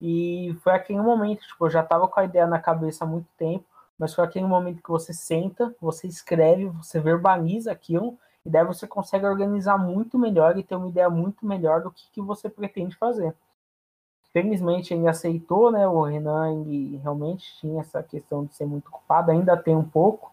E 0.00 0.56
foi 0.62 0.72
aquele 0.72 1.00
momento, 1.00 1.40
tipo, 1.42 1.66
eu 1.66 1.70
já 1.70 1.82
tava 1.82 2.08
com 2.08 2.20
a 2.20 2.24
ideia 2.24 2.46
na 2.46 2.58
cabeça 2.58 3.04
há 3.04 3.06
muito 3.06 3.28
tempo, 3.36 3.64
mas 3.98 4.14
foi 4.14 4.24
aquele 4.24 4.46
momento 4.46 4.82
que 4.82 4.90
você 4.90 5.12
senta, 5.12 5.74
você 5.80 6.06
escreve, 6.06 6.66
você 6.66 6.98
verbaliza 6.98 7.70
aquilo, 7.70 8.18
e 8.44 8.50
daí 8.50 8.64
você 8.64 8.86
consegue 8.86 9.26
organizar 9.26 9.78
muito 9.78 10.18
melhor 10.18 10.58
e 10.58 10.64
ter 10.64 10.74
uma 10.74 10.88
ideia 10.88 11.08
muito 11.08 11.46
melhor 11.46 11.82
do 11.82 11.90
que, 11.90 12.10
que 12.10 12.20
você 12.20 12.48
pretende 12.48 12.96
fazer. 12.96 13.34
Felizmente 14.32 14.94
ele 14.94 15.06
aceitou, 15.06 15.70
né? 15.70 15.86
O 15.86 16.02
Renan 16.02 16.62
ele 16.62 16.96
realmente 16.98 17.54
tinha 17.58 17.80
essa 17.82 18.02
questão 18.02 18.44
de 18.46 18.54
ser 18.54 18.64
muito 18.64 18.88
ocupado, 18.88 19.30
ainda 19.30 19.56
tem 19.56 19.76
um 19.76 19.86
pouco, 19.86 20.32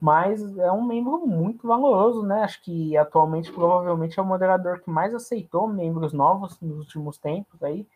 mas 0.00 0.56
é 0.58 0.70
um 0.70 0.84
membro 0.84 1.26
muito 1.26 1.66
valoroso, 1.66 2.22
né? 2.22 2.42
Acho 2.44 2.62
que 2.62 2.96
atualmente 2.96 3.50
provavelmente 3.50 4.18
é 4.18 4.22
o 4.22 4.26
moderador 4.26 4.80
que 4.80 4.90
mais 4.90 5.12
aceitou 5.12 5.66
membros 5.66 6.12
novos 6.12 6.60
nos 6.60 6.78
últimos 6.78 7.18
tempos 7.18 7.60
aí, 7.62 7.86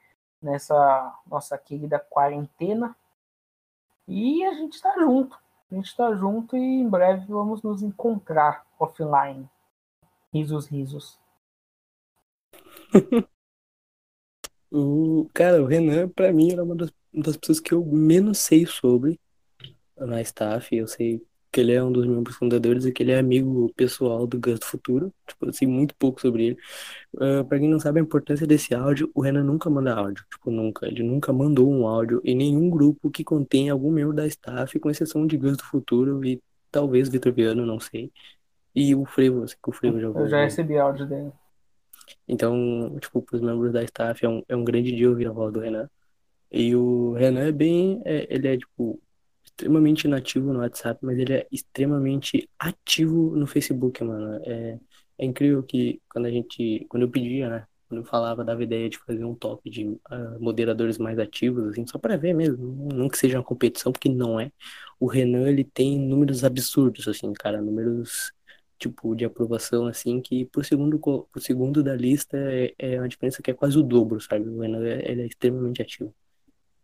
nessa 0.43 1.15
nossa 1.27 1.57
querida 1.57 1.99
quarentena. 1.99 2.97
E 4.09 4.45
a 4.45 4.55
gente 4.55 4.75
está 4.75 4.93
junto. 4.99 5.39
A 5.71 5.75
gente 5.77 5.87
está 5.87 6.13
junto 6.17 6.57
e 6.57 6.61
em 6.61 6.89
breve 6.89 7.27
vamos 7.29 7.63
nos 7.63 7.83
encontrar 7.83 8.67
offline. 8.81 9.49
Risos, 10.33 10.67
risos. 10.67 11.21
O, 14.71 15.29
cara, 15.35 15.63
o 15.63 15.67
Renan, 15.67 16.09
pra 16.09 16.33
mim, 16.33 16.53
era 16.53 16.63
uma 16.63 16.77
das, 16.77 16.91
uma 17.13 17.25
das 17.25 17.37
pessoas 17.37 17.61
que 17.61 17.73
eu 17.73 17.85
menos 17.85 18.39
sei 18.39 18.67
sobre 18.67 19.19
na 19.97 20.21
staff. 20.23 20.75
Eu 20.75 20.87
sei 20.87 21.23
que 21.53 21.61
ele 21.61 21.73
é 21.73 21.83
um 21.83 21.91
dos 21.91 22.07
membros 22.07 22.37
fundadores 22.37 22.85
e 22.85 22.93
que 22.93 23.03
ele 23.03 23.13
é 23.13 23.19
amigo 23.19 23.73
pessoal 23.75 24.27
do 24.27 24.39
Gus 24.39 24.61
do 24.61 24.67
Futuro. 24.67 25.13
Tipo, 25.27 25.47
eu 25.47 25.53
sei 25.53 25.67
muito 25.67 25.95
pouco 25.97 26.21
sobre 26.21 26.47
ele. 26.47 26.59
Uh, 27.15 27.45
pra 27.45 27.59
quem 27.59 27.69
não 27.69 27.81
sabe 27.81 27.99
a 27.99 28.03
importância 28.03 28.47
desse 28.47 28.75
áudio, 28.75 29.11
o 29.15 29.21
Renan 29.21 29.43
nunca 29.43 29.69
manda 29.69 29.95
áudio. 29.95 30.25
Tipo, 30.31 30.51
nunca. 30.51 30.87
Ele 30.87 31.03
nunca 31.03 31.33
mandou 31.33 31.69
um 31.71 31.87
áudio 31.87 32.21
em 32.25 32.37
nenhum 32.37 32.71
grupo 32.71 33.11
que 33.11 33.25
contém 33.25 33.69
algum 33.69 33.91
membro 33.91 34.15
da 34.15 34.27
staff, 34.27 34.79
com 34.79 34.91
exceção 34.91 35.27
de 35.27 35.37
Gus 35.37 35.57
do 35.57 35.65
Futuro 35.65 36.25
e 36.25 36.41
talvez 36.71 37.09
Vitor 37.09 37.33
Viano, 37.33 37.67
não 37.67 37.81
sei. 37.81 38.13
E 38.75 38.95
o 38.95 39.05
Frevo, 39.05 39.45
que 39.45 39.71
o 39.71 39.73
Frevo 39.73 40.01
já 40.01 40.07
Eu 40.07 40.29
já 40.29 40.43
recebi 40.43 40.79
áudio 40.79 41.07
dele. 41.07 41.33
Então, 42.29 42.99
tipo, 43.01 43.23
para 43.23 43.37
os 43.37 43.43
membros 43.43 43.73
da 43.73 43.83
staff 43.85 44.25
é 44.25 44.29
um, 44.29 44.43
é 44.49 44.57
um 44.57 44.65
grande 44.65 44.93
dia 44.95 45.09
ouvir 45.11 45.29
a 45.29 45.33
voz 45.33 45.53
do 45.53 45.61
Renan. 45.61 45.89
E 46.51 46.75
o 46.77 47.13
Renan 47.15 47.43
é 47.49 47.53
bem, 47.53 48.03
é- 48.05 48.27
ele 48.35 48.49
é, 48.49 48.57
tipo, 48.59 49.01
extremamente 49.45 50.05
inativo 50.07 50.53
no 50.53 50.61
WhatsApp, 50.61 51.01
mas 51.05 51.19
ele 51.19 51.35
é 51.35 51.47
extremamente 51.53 52.49
ativo 52.59 53.37
no 53.37 53.47
Facebook, 53.47 54.03
mano. 54.05 54.41
É, 54.45 54.79
é 55.19 55.25
incrível 55.25 55.63
que 55.63 56.01
quando 56.11 56.27
a 56.27 56.31
gente, 56.31 56.87
quando 56.89 57.05
eu 57.05 57.11
pedia, 57.11 57.49
né, 57.49 57.67
quando 57.89 58.01
eu 58.03 58.05
falava, 58.07 58.45
dava 58.45 58.63
ideia 58.63 58.89
de 58.89 58.99
fazer 58.99 59.25
um 59.25 59.35
top 59.35 59.69
de 59.69 59.99
ah, 60.07 60.37
moderadores 60.41 60.97
mais 60.99 61.19
ativos, 61.19 61.67
assim, 61.69 61.87
só 61.87 61.99
para 61.99 62.17
ver 62.17 62.33
mesmo, 62.35 62.89
não 62.95 63.09
que 63.09 63.19
seja 63.19 63.39
uma 63.39 63.45
competição, 63.45 63.93
porque 63.93 64.09
não 64.09 64.39
é. 64.41 64.51
O 64.99 65.07
Renan, 65.07 65.49
ele 65.49 65.65
tem 65.65 65.99
números 65.99 66.45
absurdos, 66.45 67.09
assim, 67.09 67.33
cara, 67.33 67.61
números 67.61 68.33
tipo 68.81 69.15
de 69.15 69.25
aprovação 69.27 69.87
assim 69.87 70.21
que 70.23 70.47
pro 70.47 70.65
segundo 70.65 70.99
pro 70.99 71.41
segundo 71.41 71.85
da 71.85 71.95
lista 71.95 72.37
é, 72.39 72.75
é 72.79 72.99
uma 73.01 73.09
diferença 73.09 73.43
que 73.43 73.53
é 73.53 73.55
quase 73.55 73.79
o 73.79 73.83
dobro, 73.85 74.21
sabe? 74.21 74.49
O 74.49 74.61
Renan 74.61 74.85
é- 74.87 75.11
ele 75.11 75.23
é 75.23 75.27
extremamente 75.27 75.83
ativo. 75.83 76.15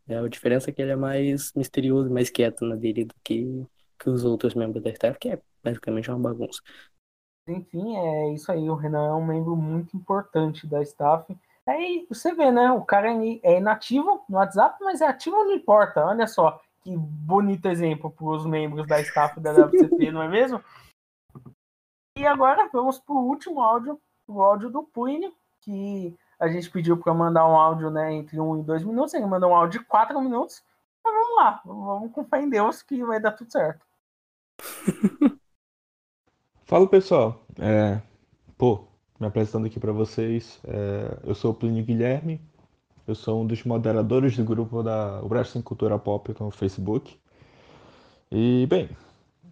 É, 0.09 0.19
a 0.19 0.29
diferença 0.29 0.71
é 0.71 0.73
que 0.73 0.83
ele 0.83 0.93
é 0.93 0.97
mais 0.97 1.53
misterioso, 1.55 2.11
mais 2.11 2.31
quieto 2.31 2.65
na 2.65 2.77
dele 2.77 3.07
do 3.07 3.15
que 3.25 3.67
que 3.99 4.11
os 4.11 4.25
outros 4.25 4.55
membros 4.55 4.83
da 4.83 4.91
staff, 4.91 5.19
que 5.19 5.31
é 5.31 5.41
basicamente 5.65 6.11
uma 6.11 6.19
bagunça. 6.19 6.61
Enfim, 7.49 7.97
é 7.97 8.35
isso 8.35 8.53
aí. 8.53 8.69
O 8.69 8.75
Renan 8.75 9.07
é 9.07 9.15
um 9.15 9.25
membro 9.25 9.57
muito 9.57 9.97
importante 9.97 10.67
da 10.67 10.83
staff. 10.83 11.35
Aí 11.67 12.07
você 12.09 12.35
vê, 12.35 12.51
né? 12.51 12.71
O 12.73 12.85
cara 12.85 13.11
é 13.11 13.41
é 13.43 13.59
inativo 13.59 14.23
no 14.29 14.37
WhatsApp, 14.37 14.77
mas 14.83 15.01
é 15.01 15.07
ativo 15.07 15.37
não 15.37 15.55
importa. 15.55 16.05
Olha 16.05 16.27
só 16.27 16.61
que 16.83 16.97
bonito 16.97 17.67
exemplo 17.67 18.11
para 18.11 18.27
os 18.27 18.47
membros 18.47 18.87
da 18.87 19.01
staff 19.01 19.41
da 19.41 19.53
WCP, 19.53 20.13
não 20.13 20.23
é 20.23 20.29
mesmo? 20.29 20.63
E 22.17 22.25
agora 22.25 22.69
vamos 22.73 22.99
para 22.99 23.15
o 23.15 23.29
último 23.29 23.61
áudio, 23.61 24.01
o 24.27 24.41
áudio 24.41 24.71
do 24.71 24.83
Puine, 24.83 25.31
que 25.61 26.17
a 26.41 26.49
gente 26.49 26.71
pediu 26.71 26.97
para 26.97 27.13
mandar 27.13 27.47
um 27.47 27.55
áudio 27.55 27.91
né, 27.91 28.15
entre 28.15 28.41
um 28.41 28.59
e 28.59 28.63
dois 28.63 28.83
minutos. 28.83 29.13
Ele 29.13 29.27
mandou 29.27 29.51
um 29.51 29.55
áudio 29.55 29.81
de 29.81 29.87
quatro 29.87 30.19
minutos. 30.19 30.63
Então 31.01 31.13
vamos 31.13 31.37
lá, 31.37 31.61
vamos 31.65 32.13
com 32.13 32.25
fé 32.25 32.41
em 32.41 32.49
Deus 32.49 32.81
que 32.81 33.05
vai 33.05 33.21
dar 33.21 33.33
tudo 33.33 33.53
certo. 33.53 33.85
Fala 36.65 36.89
pessoal, 36.89 37.45
é, 37.61 38.01
pô, 38.57 38.89
me 39.21 39.27
apresentando 39.27 39.67
aqui 39.67 39.79
para 39.79 39.93
vocês, 39.93 40.59
é, 40.65 41.19
eu 41.23 41.35
sou 41.35 41.53
o 41.53 41.55
Plínio 41.55 41.85
Guilherme, 41.85 42.41
eu 43.07 43.15
sou 43.15 43.43
um 43.43 43.47
dos 43.47 43.63
moderadores 43.63 44.37
do 44.37 44.43
grupo 44.43 44.83
da 44.83 45.21
Brasil 45.23 45.63
Cultura 45.63 45.99
Pop 45.99 46.35
no 46.41 46.51
Facebook. 46.51 47.21
E 48.33 48.67
bem, 48.67 48.89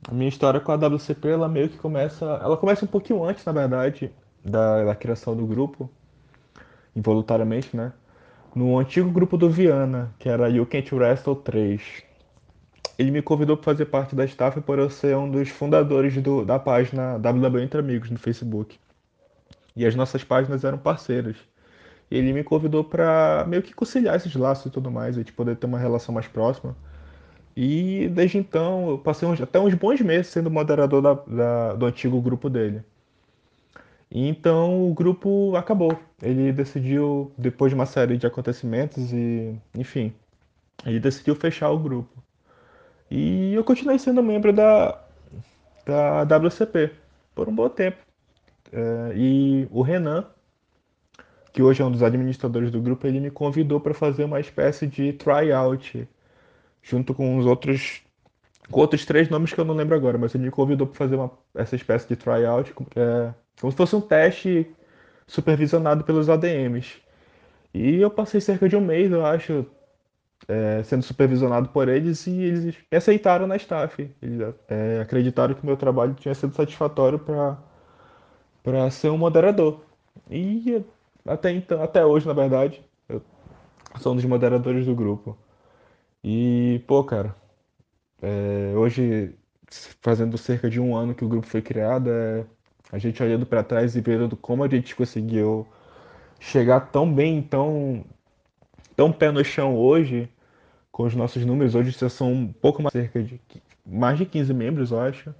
a 0.08 0.14
minha 0.14 0.28
história 0.28 0.60
com 0.60 0.72
a 0.72 0.76
WCP 0.76 1.28
ela 1.28 1.48
meio 1.48 1.68
que 1.68 1.78
começa, 1.78 2.24
ela 2.24 2.56
começa 2.56 2.84
um 2.84 2.88
pouquinho 2.88 3.24
antes, 3.24 3.44
na 3.44 3.52
verdade, 3.52 4.12
da, 4.44 4.84
da 4.84 4.94
criação 4.94 5.36
do 5.36 5.46
grupo, 5.46 5.90
involuntariamente, 6.94 7.76
né? 7.76 7.92
No 8.54 8.78
antigo 8.78 9.10
grupo 9.10 9.36
do 9.36 9.50
Viana, 9.50 10.14
que 10.18 10.28
era 10.28 10.48
You 10.48 10.66
Can't 10.66 10.94
Wrestle 10.94 11.36
3 11.36 12.04
ele 12.98 13.10
me 13.10 13.22
convidou 13.22 13.56
para 13.56 13.64
fazer 13.64 13.86
parte 13.86 14.14
da 14.14 14.24
staff 14.24 14.60
por 14.60 14.78
eu 14.78 14.88
ser 14.88 15.16
um 15.16 15.30
dos 15.30 15.48
fundadores 15.48 16.16
do, 16.22 16.44
da 16.44 16.58
página 16.58 17.16
WWE 17.16 17.62
Entre 17.62 17.78
Amigos 17.78 18.10
no 18.10 18.18
Facebook. 18.18 18.78
E 19.74 19.84
as 19.84 19.94
nossas 19.94 20.22
páginas 20.22 20.64
eram 20.64 20.78
parceiras. 20.78 21.36
E 22.10 22.16
ele 22.16 22.32
me 22.32 22.44
convidou 22.44 22.84
para 22.84 23.44
meio 23.48 23.62
que 23.62 23.74
conciliar 23.74 24.14
esses 24.14 24.34
laços 24.36 24.66
e 24.66 24.70
tudo 24.70 24.90
mais, 24.90 25.16
a 25.16 25.20
gente 25.20 25.32
poder 25.32 25.56
ter 25.56 25.66
uma 25.66 25.78
relação 25.78 26.14
mais 26.14 26.28
próxima. 26.28 26.76
E 27.56 28.08
desde 28.08 28.38
então 28.38 28.90
eu 28.90 28.98
passei 28.98 29.28
uns, 29.28 29.40
até 29.40 29.60
uns 29.60 29.74
bons 29.74 30.00
meses 30.00 30.28
sendo 30.28 30.50
moderador 30.50 31.00
da, 31.00 31.14
da, 31.14 31.74
do 31.74 31.86
antigo 31.86 32.20
grupo 32.20 32.50
dele. 32.50 32.82
E 34.10 34.28
então 34.28 34.88
o 34.88 34.94
grupo 34.94 35.54
acabou. 35.56 35.98
Ele 36.22 36.52
decidiu, 36.52 37.32
depois 37.36 37.70
de 37.70 37.74
uma 37.74 37.86
série 37.86 38.16
de 38.16 38.26
acontecimentos 38.26 39.12
e, 39.12 39.56
enfim, 39.76 40.12
ele 40.86 41.00
decidiu 41.00 41.34
fechar 41.34 41.70
o 41.70 41.78
grupo. 41.78 42.22
E 43.10 43.54
eu 43.54 43.64
continuei 43.64 43.98
sendo 43.98 44.22
membro 44.22 44.52
da, 44.52 45.00
da 45.84 46.22
WCP 46.36 46.92
por 47.34 47.48
um 47.48 47.54
bom 47.54 47.68
tempo. 47.68 47.98
É, 48.72 49.12
e 49.14 49.68
o 49.70 49.82
Renan, 49.82 50.26
que 51.52 51.62
hoje 51.62 51.82
é 51.82 51.84
um 51.84 51.90
dos 51.90 52.02
administradores 52.02 52.70
do 52.70 52.80
grupo, 52.80 53.06
ele 53.06 53.20
me 53.20 53.30
convidou 53.30 53.80
para 53.80 53.94
fazer 53.94 54.24
uma 54.24 54.40
espécie 54.40 54.86
de 54.86 55.12
tryout, 55.12 56.08
junto 56.84 57.14
com 57.14 57.36
os 57.38 57.46
outros 57.46 58.02
com 58.70 58.80
outros 58.80 59.04
três 59.04 59.28
nomes 59.28 59.52
que 59.52 59.60
eu 59.60 59.64
não 59.64 59.74
lembro 59.74 59.94
agora, 59.94 60.16
mas 60.16 60.34
ele 60.34 60.44
me 60.44 60.50
convidou 60.50 60.86
para 60.86 60.96
fazer 60.96 61.16
uma, 61.16 61.30
essa 61.54 61.76
espécie 61.76 62.08
de 62.08 62.16
tryout, 62.16 62.72
é, 62.96 63.34
como 63.60 63.70
se 63.70 63.76
fosse 63.76 63.96
um 63.96 64.00
teste 64.00 64.74
supervisionado 65.26 66.04
pelos 66.04 66.28
ADMs. 66.30 67.02
E 67.74 68.00
eu 68.00 68.10
passei 68.10 68.40
cerca 68.40 68.68
de 68.68 68.76
um 68.76 68.80
mês, 68.80 69.10
eu 69.12 69.24
acho, 69.26 69.66
é, 70.48 70.82
sendo 70.82 71.02
supervisionado 71.02 71.68
por 71.70 71.88
eles 71.88 72.26
e 72.26 72.42
eles 72.42 72.76
me 72.90 72.96
aceitaram 72.96 73.46
na 73.46 73.56
staff. 73.56 74.10
Eles 74.22 74.54
é, 74.68 75.00
acreditaram 75.00 75.54
que 75.54 75.62
o 75.62 75.66
meu 75.66 75.76
trabalho 75.76 76.14
tinha 76.14 76.34
sido 76.34 76.54
satisfatório 76.54 77.18
para 78.62 78.90
ser 78.90 79.10
um 79.10 79.18
moderador. 79.18 79.80
E 80.30 80.82
até 81.26 81.50
então, 81.50 81.82
até 81.82 82.04
hoje, 82.04 82.26
na 82.26 82.32
verdade, 82.32 82.82
eu 83.08 83.22
sou 83.98 84.12
um 84.12 84.16
dos 84.16 84.24
moderadores 84.24 84.86
do 84.86 84.94
grupo. 84.94 85.36
E, 86.24 86.82
pô, 86.86 87.04
cara, 87.04 87.36
é, 88.22 88.72
hoje, 88.74 89.34
fazendo 90.00 90.38
cerca 90.38 90.70
de 90.70 90.80
um 90.80 90.96
ano 90.96 91.14
que 91.14 91.22
o 91.22 91.28
grupo 91.28 91.46
foi 91.46 91.60
criado, 91.60 92.10
é, 92.10 92.46
a 92.90 92.96
gente 92.96 93.22
olhando 93.22 93.44
para 93.44 93.62
trás 93.62 93.94
e 93.94 94.00
vendo 94.00 94.34
como 94.34 94.64
a 94.64 94.68
gente 94.68 94.96
conseguiu 94.96 95.66
chegar 96.40 96.80
tão 96.80 97.12
bem, 97.12 97.42
tão, 97.42 98.02
tão 98.96 99.12
pé 99.12 99.30
no 99.30 99.44
chão 99.44 99.76
hoje, 99.76 100.26
com 100.90 101.02
os 101.04 101.14
nossos 101.14 101.44
números. 101.44 101.74
Hoje 101.74 101.90
já 101.90 102.08
são 102.08 102.32
um 102.32 102.50
pouco 102.50 102.82
mais, 102.82 102.92
cerca 102.92 103.22
de 103.22 103.38
mais 103.84 104.16
de 104.16 104.24
15 104.24 104.54
membros, 104.54 104.92
eu 104.92 105.00
acho. 105.00 105.34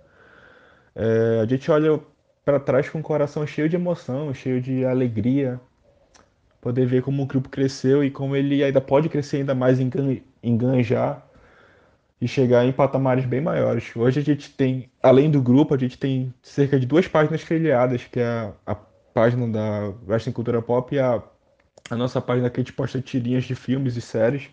É, 0.94 1.40
a 1.42 1.46
gente 1.46 1.70
olha 1.70 1.98
para 2.44 2.60
trás 2.60 2.90
com 2.90 2.98
o 3.00 3.02
coração 3.02 3.46
cheio 3.46 3.70
de 3.70 3.76
emoção, 3.76 4.34
cheio 4.34 4.60
de 4.60 4.84
alegria. 4.84 5.58
Poder 6.60 6.86
ver 6.86 7.02
como 7.02 7.22
o 7.22 7.26
grupo 7.26 7.48
cresceu 7.48 8.04
e 8.04 8.10
como 8.10 8.36
ele 8.36 8.62
ainda 8.62 8.82
pode 8.82 9.08
crescer 9.08 9.38
ainda 9.38 9.54
mais, 9.54 9.80
enganjar 10.44 11.26
e 12.20 12.28
chegar 12.28 12.64
em 12.64 12.72
patamares 12.72 13.24
bem 13.24 13.40
maiores. 13.40 13.94
Hoje 13.94 14.20
a 14.20 14.22
gente 14.22 14.50
tem, 14.50 14.90
além 15.02 15.30
do 15.30 15.42
grupo, 15.42 15.74
a 15.74 15.78
gente 15.78 15.98
tem 15.98 16.32
cerca 16.42 16.78
de 16.78 16.86
duas 16.86 17.08
páginas 17.08 17.42
filiadas, 17.42 18.04
que 18.04 18.20
é 18.20 18.26
a, 18.26 18.52
a 18.66 18.74
página 18.74 19.48
da 19.48 19.92
Western 20.06 20.34
Cultura 20.34 20.62
Pop 20.62 20.94
e 20.94 20.98
a, 20.98 21.22
a 21.90 21.96
nossa 21.96 22.20
página 22.20 22.48
que 22.50 22.60
a 22.60 22.62
gente 22.62 22.72
posta 22.72 23.00
tirinhas 23.00 23.44
de 23.44 23.54
filmes 23.54 23.96
e 23.96 24.00
séries. 24.00 24.48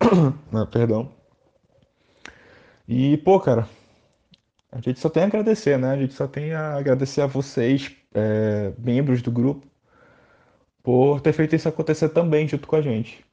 ah, 0.52 0.66
perdão. 0.66 1.10
E, 2.88 3.16
pô, 3.18 3.38
cara, 3.38 3.68
a 4.72 4.80
gente 4.80 4.98
só 4.98 5.08
tem 5.08 5.22
a 5.22 5.26
agradecer, 5.26 5.78
né? 5.78 5.92
A 5.92 5.96
gente 5.96 6.14
só 6.14 6.26
tem 6.26 6.52
a 6.52 6.74
agradecer 6.74 7.20
a 7.20 7.26
vocês, 7.26 7.94
é, 8.12 8.72
membros 8.78 9.22
do 9.22 9.30
grupo, 9.30 9.66
por 10.82 11.20
ter 11.20 11.32
feito 11.32 11.54
isso 11.54 11.68
acontecer 11.68 12.08
também 12.08 12.48
junto 12.48 12.66
com 12.66 12.76
a 12.76 12.82
gente. 12.82 13.24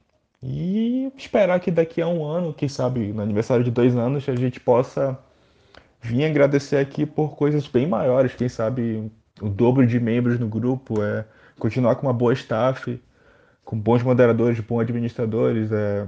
E 0.42 1.12
esperar 1.16 1.58
que 1.60 1.70
daqui 1.70 2.00
a 2.00 2.06
um 2.06 2.24
ano, 2.24 2.54
quem 2.54 2.68
sabe 2.68 3.12
no 3.12 3.22
aniversário 3.22 3.64
de 3.64 3.70
dois 3.70 3.96
anos, 3.96 4.28
a 4.28 4.36
gente 4.36 4.60
possa 4.60 5.18
vir 6.00 6.24
agradecer 6.24 6.76
aqui 6.76 7.04
por 7.04 7.36
coisas 7.36 7.66
bem 7.66 7.86
maiores. 7.86 8.34
Quem 8.34 8.48
sabe 8.48 9.10
o 9.40 9.48
dobro 9.48 9.86
de 9.86 9.98
membros 9.98 10.38
no 10.38 10.48
grupo, 10.48 11.02
é 11.02 11.24
continuar 11.58 11.96
com 11.96 12.06
uma 12.06 12.12
boa 12.12 12.32
staff, 12.32 13.00
com 13.64 13.78
bons 13.78 14.02
moderadores, 14.02 14.60
bons 14.60 14.80
administradores, 14.80 15.70
é, 15.72 16.06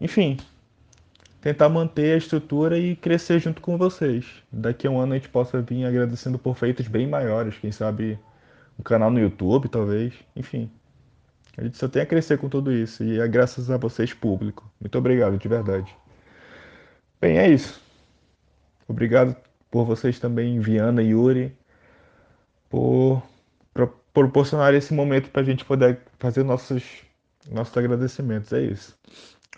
enfim, 0.00 0.36
tentar 1.40 1.68
manter 1.68 2.14
a 2.14 2.16
estrutura 2.16 2.78
e 2.78 2.96
crescer 2.96 3.40
junto 3.40 3.60
com 3.60 3.76
vocês. 3.76 4.26
Daqui 4.50 4.86
a 4.86 4.90
um 4.90 4.98
ano 4.98 5.12
a 5.12 5.16
gente 5.16 5.28
possa 5.28 5.60
vir 5.60 5.84
agradecendo 5.84 6.38
por 6.38 6.56
feitos 6.56 6.88
bem 6.88 7.06
maiores, 7.06 7.58
quem 7.58 7.72
sabe 7.72 8.18
um 8.78 8.82
canal 8.82 9.10
no 9.10 9.20
YouTube, 9.20 9.68
talvez, 9.68 10.14
enfim. 10.36 10.70
A 11.58 11.64
gente 11.64 11.76
só 11.76 11.88
tem 11.88 12.00
a 12.00 12.06
crescer 12.06 12.38
com 12.38 12.48
tudo 12.48 12.72
isso 12.72 13.02
e 13.02 13.18
é 13.18 13.26
graças 13.26 13.68
a 13.68 13.76
vocês, 13.76 14.14
público. 14.14 14.64
Muito 14.80 14.96
obrigado, 14.96 15.36
de 15.36 15.48
verdade. 15.48 15.92
Bem, 17.20 17.36
é 17.36 17.48
isso. 17.48 17.82
Obrigado 18.86 19.34
por 19.68 19.84
vocês 19.84 20.20
também, 20.20 20.60
Viana 20.60 21.02
e 21.02 21.08
Yuri, 21.08 21.58
por 22.70 23.20
proporcionar 24.14 24.72
esse 24.72 24.94
momento 24.94 25.30
para 25.30 25.42
a 25.42 25.44
gente 25.44 25.64
poder 25.64 26.00
fazer 26.20 26.44
nossos, 26.44 27.02
nossos 27.50 27.76
agradecimentos. 27.76 28.52
É 28.52 28.60
isso. 28.60 28.96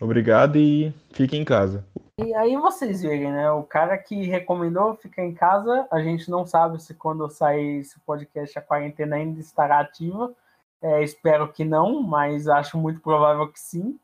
Obrigado 0.00 0.56
e 0.56 0.94
fique 1.12 1.36
em 1.36 1.44
casa. 1.44 1.84
E 2.16 2.34
aí 2.34 2.56
vocês 2.56 3.02
veem, 3.02 3.30
né? 3.30 3.50
O 3.50 3.62
cara 3.62 3.98
que 3.98 4.22
recomendou 4.22 4.96
ficar 4.96 5.22
em 5.22 5.34
casa, 5.34 5.86
a 5.90 6.00
gente 6.00 6.30
não 6.30 6.46
sabe 6.46 6.82
se 6.82 6.94
quando 6.94 7.28
sair 7.28 7.80
esse 7.80 8.00
podcast 8.00 8.58
a 8.58 8.62
quarentena 8.62 9.16
ainda 9.16 9.38
estará 9.38 9.80
ativa. 9.80 10.34
É, 10.82 11.02
espero 11.02 11.52
que 11.52 11.64
não, 11.64 12.02
mas 12.02 12.48
acho 12.48 12.78
muito 12.78 13.00
provável 13.00 13.50
que 13.52 13.60
sim. 13.60 13.98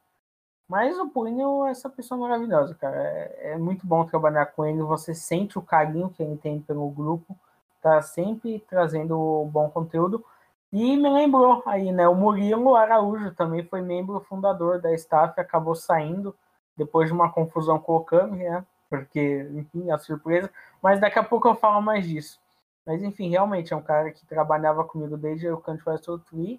Mas 0.69 0.99
o 0.99 1.09
Punho 1.09 1.67
é 1.67 1.71
essa 1.71 1.89
pessoa 1.89 2.21
maravilhosa, 2.21 2.75
cara. 2.75 2.97
É, 2.97 3.53
é, 3.53 3.59
muito 3.59 3.87
bom 3.87 4.05
trabalhar 4.05 4.47
com 4.47 4.65
ele. 4.67 4.83
Você 4.83 5.15
sente 5.15 5.59
o 5.59 5.63
carinho 5.63 6.11
que 6.11 6.23
ele 6.23 6.37
tem 6.37 6.61
pelo 6.61 6.89
grupo. 6.91 7.37
Tá 7.81 8.03
sempre 8.03 8.59
trazendo 8.69 9.49
bom 9.51 9.71
conteúdo. 9.71 10.25
E 10.73 10.97
me 10.97 11.09
lembrou 11.09 11.63
aí, 11.67 11.93
né? 11.93 12.09
O 12.09 12.15
Murilo 12.15 12.75
Araújo 12.75 13.33
também 13.35 13.65
foi 13.65 13.81
membro 13.81 14.21
fundador 14.21 14.81
da 14.81 14.93
staff, 14.95 15.41
acabou 15.41 15.75
saindo 15.75 16.35
depois 16.77 17.09
de 17.09 17.15
uma 17.15 17.33
confusão 17.33 17.79
com 17.79 17.97
o 17.97 18.05
Kami, 18.05 18.39
né? 18.39 18.65
Porque, 18.91 19.49
enfim, 19.55 19.91
a 19.91 19.99
surpresa. 19.99 20.51
Mas 20.83 21.01
daqui 21.01 21.19
a 21.19 21.25
pouco 21.25 21.49
eu 21.49 21.55
falo 21.55 21.81
mais 21.81 22.07
disso. 22.07 22.41
Mas, 22.85 23.03
enfim, 23.03 23.31
realmente 23.31 23.73
é 23.73 23.77
um 23.77 23.83
cara 23.83 24.11
que 24.13 24.27
trabalhava 24.27 24.85
comigo 24.85 25.17
desde 25.17 25.49
o 25.49 25.59
Canto 25.59 25.89
Wrestle 25.89 26.19
3 26.19 26.59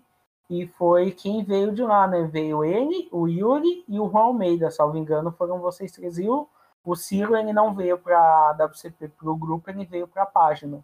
e 0.50 0.68
foi 0.78 1.12
quem 1.12 1.44
veio 1.44 1.74
de 1.74 1.82
lá, 1.84 2.08
né? 2.08 2.24
Veio 2.32 2.64
ele, 2.64 3.10
o 3.12 3.28
Yuri 3.28 3.84
e 3.88 4.00
o 4.00 4.10
Juan 4.10 4.22
Almeida, 4.22 4.72
salvo 4.72 4.98
engano, 4.98 5.32
foram 5.32 5.60
vocês 5.60 5.92
três. 5.92 6.18
E 6.18 6.28
o, 6.28 6.48
o 6.84 6.96
Ciro, 6.96 7.36
ele 7.36 7.52
não 7.52 7.76
veio 7.76 7.98
para 7.98 8.18
a 8.18 8.52
WCP, 8.66 9.10
para 9.10 9.30
o 9.30 9.36
grupo, 9.36 9.70
ele 9.70 9.86
veio 9.86 10.08
para 10.08 10.24
a 10.24 10.26
página. 10.26 10.84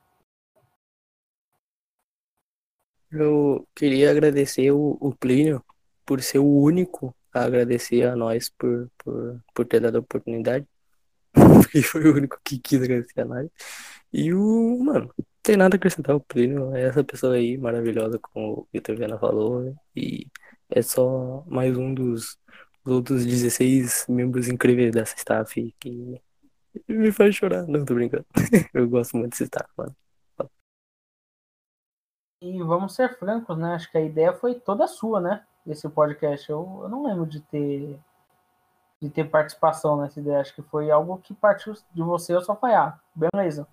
Eu 3.10 3.68
queria 3.76 4.12
agradecer 4.12 4.72
o, 4.72 4.98
o 5.00 5.16
Plínio 5.16 5.64
por 6.06 6.22
ser 6.22 6.40
o 6.40 6.46
único 6.46 7.16
a 7.34 7.44
agradecer 7.46 8.04
a 8.04 8.16
nós 8.16 8.50
por, 8.50 8.90
por, 8.98 9.44
por 9.54 9.66
ter 9.66 9.80
dado 9.80 9.98
a 9.98 10.02
oportunidade. 10.02 10.68
Porque 11.34 11.82
foi 11.82 12.04
o 12.10 12.16
único 12.16 12.40
que 12.44 12.60
quis 12.60 12.82
agradecer 12.82 13.22
a 13.22 13.26
live. 13.26 13.52
E 14.12 14.34
o, 14.34 14.78
mano, 14.84 15.14
tem 15.44 15.58
nada 15.58 15.76
a 15.76 15.78
acrescentar. 15.78 16.16
O 16.16 16.22
Plínio 16.22 16.74
é 16.76 16.84
essa 16.84 17.04
pessoa 17.04 17.36
aí 17.36 17.58
maravilhosa, 17.58 18.18
como 18.20 18.68
o 18.74 18.96
Viana 18.96 19.20
falou. 19.20 19.62
né? 19.62 19.76
E 19.96 20.28
é 20.70 20.82
só 20.82 21.44
mais 21.46 21.78
um 21.78 21.94
dos, 21.94 22.38
dos 22.84 22.96
outros 22.96 23.26
16 23.26 24.08
membros 24.10 24.48
incríveis 24.48 24.92
dessa 24.92 25.16
staff 25.18 25.76
que 25.80 26.22
me 26.88 27.12
faz 27.12 27.36
chorar. 27.36 27.68
Não, 27.68 27.86
tô 27.86 27.94
brincando. 27.94 28.26
Eu 28.74 28.90
gosto 28.90 29.18
muito 29.18 29.32
desse 29.32 29.44
staff, 29.44 29.70
mano. 29.78 29.96
E 32.42 32.62
vamos 32.62 32.96
ser 32.96 33.18
francos, 33.18 33.58
né? 33.58 33.76
Acho 33.76 33.90
que 33.92 33.98
a 33.98 34.02
ideia 34.02 34.34
foi 34.34 34.56
toda 34.56 34.88
sua, 34.88 35.22
né? 35.22 35.46
Esse 35.68 35.88
podcast. 35.90 36.50
Eu, 36.50 36.82
eu 36.84 36.90
não 36.90 37.06
lembro 37.06 37.26
de 37.26 37.42
ter 37.42 38.00
de 39.02 39.10
ter 39.10 39.26
participação 39.26 39.98
nessa 39.98 40.20
ideia. 40.20 40.40
Acho 40.40 40.56
que 40.56 40.62
foi 40.62 40.90
algo 40.90 41.18
que 41.18 41.34
partiu 41.34 41.74
de 41.94 42.02
você, 42.02 42.34
eu 42.34 42.42
só 42.42 42.56
falei, 42.56 42.76
ah, 42.78 42.98
beleza. 43.14 43.68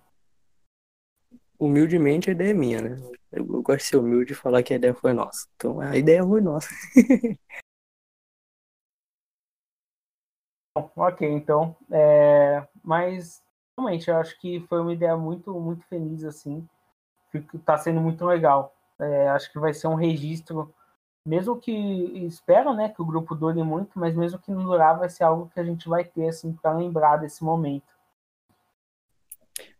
Humildemente 1.61 2.27
a 2.27 2.33
ideia 2.33 2.49
é 2.49 2.53
minha, 2.55 2.81
né? 2.81 2.97
Eu 3.31 3.45
gosto 3.45 3.77
de 3.77 3.83
ser 3.83 3.97
humilde 3.97 4.33
e 4.33 4.35
falar 4.35 4.63
que 4.63 4.73
a 4.73 4.77
ideia 4.77 4.95
foi 4.95 5.13
nossa. 5.13 5.47
Então 5.55 5.79
a 5.79 5.95
ideia 5.95 6.23
foi 6.23 6.41
nossa. 6.41 6.67
Bom, 10.75 10.89
ok, 10.95 11.29
então. 11.29 11.75
é, 11.91 12.67
Mas 12.83 13.43
realmente 13.77 14.09
eu 14.09 14.15
acho 14.17 14.39
que 14.39 14.59
foi 14.61 14.81
uma 14.81 14.91
ideia 14.91 15.15
muito, 15.15 15.53
muito 15.59 15.85
feliz, 15.85 16.23
assim. 16.23 16.67
Tá 17.63 17.77
sendo 17.77 18.01
muito 18.01 18.25
legal. 18.25 18.73
É, 18.99 19.29
acho 19.29 19.51
que 19.51 19.59
vai 19.59 19.71
ser 19.71 19.85
um 19.87 19.95
registro, 19.95 20.73
mesmo 21.23 21.59
que 21.59 21.71
espero, 22.25 22.73
né, 22.73 22.89
que 22.89 23.01
o 23.03 23.05
grupo 23.05 23.35
dure 23.35 23.61
muito, 23.63 23.99
mas 23.99 24.15
mesmo 24.15 24.39
que 24.39 24.51
não 24.51 24.63
durar, 24.63 24.97
vai 24.97 25.09
ser 25.09 25.25
algo 25.25 25.47
que 25.53 25.59
a 25.59 25.63
gente 25.63 25.87
vai 25.87 26.03
ter, 26.03 26.29
assim, 26.29 26.53
para 26.53 26.73
lembrar 26.73 27.17
desse 27.17 27.43
momento. 27.43 27.93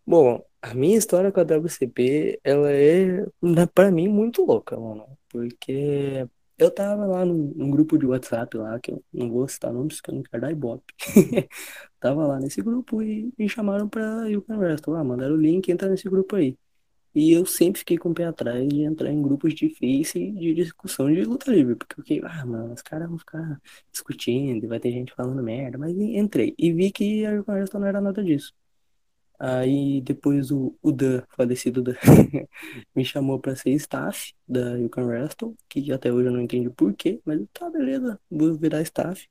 Bom, 0.06 0.44
a 0.62 0.74
minha 0.74 0.98
história 0.98 1.32
com 1.32 1.40
a 1.40 1.44
WCP, 1.44 2.40
ela 2.44 2.72
é, 2.72 3.26
pra 3.74 3.92
mim, 3.92 4.08
muito 4.08 4.46
louca, 4.46 4.80
mano. 4.80 5.06
Porque 5.30 6.28
eu 6.58 6.70
tava 6.70 7.06
lá 7.08 7.26
num, 7.26 7.52
num 7.56 7.72
grupo 7.72 7.98
de 7.98 8.06
WhatsApp 8.06 8.56
lá, 8.58 8.80
que 8.80 8.92
eu 8.92 9.04
não 9.12 9.30
vou 9.32 9.48
citar 9.48 9.74
nomes, 9.74 10.00
que 10.00 10.12
eu 10.12 10.16
não 10.16 10.24
quero 10.24 10.42
dar 10.42 10.52
ibope. 10.52 10.94
Tava 12.00 12.28
lá 12.28 12.40
nesse 12.40 12.62
grupo 12.62 13.02
e 13.02 13.34
me 13.38 13.50
chamaram 13.50 13.90
pra 13.90 14.28
You 14.30 14.42
Can 14.44 14.58
Wrestle. 14.58 14.96
Ah, 14.96 15.04
mandaram 15.04 15.36
o 15.36 15.38
link, 15.42 15.70
entra 15.72 15.90
nesse 15.90 16.08
grupo 16.10 16.36
aí. 16.36 16.58
E 17.14 17.32
eu 17.34 17.46
sempre 17.46 17.80
fiquei 17.80 17.98
com 17.98 18.12
o 18.12 18.14
pé 18.14 18.26
atrás 18.26 18.68
de 18.70 18.84
entrar 18.84 19.12
em 19.12 19.22
grupos 19.22 19.54
de 19.54 19.70
Face 19.70 20.32
de 20.32 20.54
discussão 20.54 21.12
de 21.14 21.24
luta 21.24 21.52
livre. 21.52 21.76
Porque 21.76 21.94
eu 22.00 22.04
fiquei, 22.04 22.22
ah, 22.24 22.46
mano, 22.46 22.74
os 22.74 22.82
caras 22.82 23.10
vão 23.10 23.18
ficar 23.18 23.60
discutindo, 23.92 24.68
vai 24.68 24.80
ter 24.80 24.92
gente 24.92 25.14
falando 25.14 25.44
merda. 25.44 25.78
Mas 25.78 25.94
entrei 25.98 26.54
e 26.58 26.72
vi 26.72 26.92
que 26.92 27.26
a 27.26 27.44
Wrestle 27.48 27.80
não 27.82 27.88
era 27.88 28.02
nada 28.02 28.24
disso. 28.24 28.54
Aí 29.44 30.02
depois 30.02 30.52
o, 30.52 30.78
o 30.84 30.92
Dan, 30.92 31.24
falecido 31.36 31.82
Dan, 31.82 31.96
me 32.96 33.04
chamou 33.06 33.40
pra 33.40 33.56
ser 33.56 33.72
staff 33.72 34.34
da 34.48 34.78
You 34.78 34.90
Can 34.90 35.06
Wrestle, 35.06 35.56
que 35.70 35.92
até 35.92 36.14
hoje 36.14 36.28
eu 36.28 36.32
não 36.34 36.42
entendi 36.42 36.70
por 36.70 36.94
quê, 36.96 37.20
mas 37.26 37.42
tá, 37.54 37.70
beleza, 37.70 38.20
vou 38.30 38.54
virar 38.56 38.82
staff. 38.84 39.28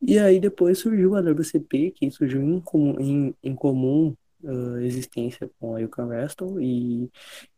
E 0.00 0.18
aí 0.18 0.38
depois 0.40 0.78
surgiu 0.78 1.16
a 1.16 1.20
WCP, 1.20 1.90
que 1.92 2.10
surgiu 2.10 2.42
em 2.42 2.60
comum, 2.60 2.96
em, 3.00 3.34
em 3.42 3.54
comum 3.56 4.14
ah, 4.44 4.80
existência 4.82 5.50
com 5.58 5.74
a 5.74 5.80
You 5.80 5.88
Can 5.88 6.06
Wrestle, 6.06 6.60
e 6.62 7.10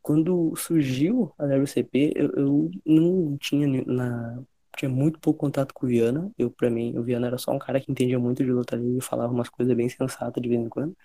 quando 0.02 0.54
surgiu 0.56 1.32
a 1.38 1.44
WCP, 1.46 2.12
eu, 2.16 2.30
eu 2.36 2.70
não 2.86 3.36
tinha 3.38 3.66
na... 3.86 4.42
Tinha 4.76 4.88
muito 4.88 5.18
pouco 5.18 5.40
contato 5.40 5.74
com 5.74 5.86
o 5.86 5.88
Viana. 5.88 6.30
Eu, 6.38 6.50
pra 6.52 6.70
mim, 6.70 6.96
o 6.96 7.02
Viana 7.02 7.26
era 7.26 7.36
só 7.36 7.50
um 7.52 7.58
cara 7.58 7.80
que 7.80 7.90
entendia 7.90 8.16
muito 8.18 8.44
de 8.44 8.50
livre 8.50 8.98
e 8.98 9.00
falava 9.02 9.32
umas 9.32 9.48
coisas 9.48 9.74
bem 9.76 9.88
sensatas 9.88 10.40
de 10.40 10.48
vez 10.48 10.60
em 10.60 10.68
quando. 10.68 10.96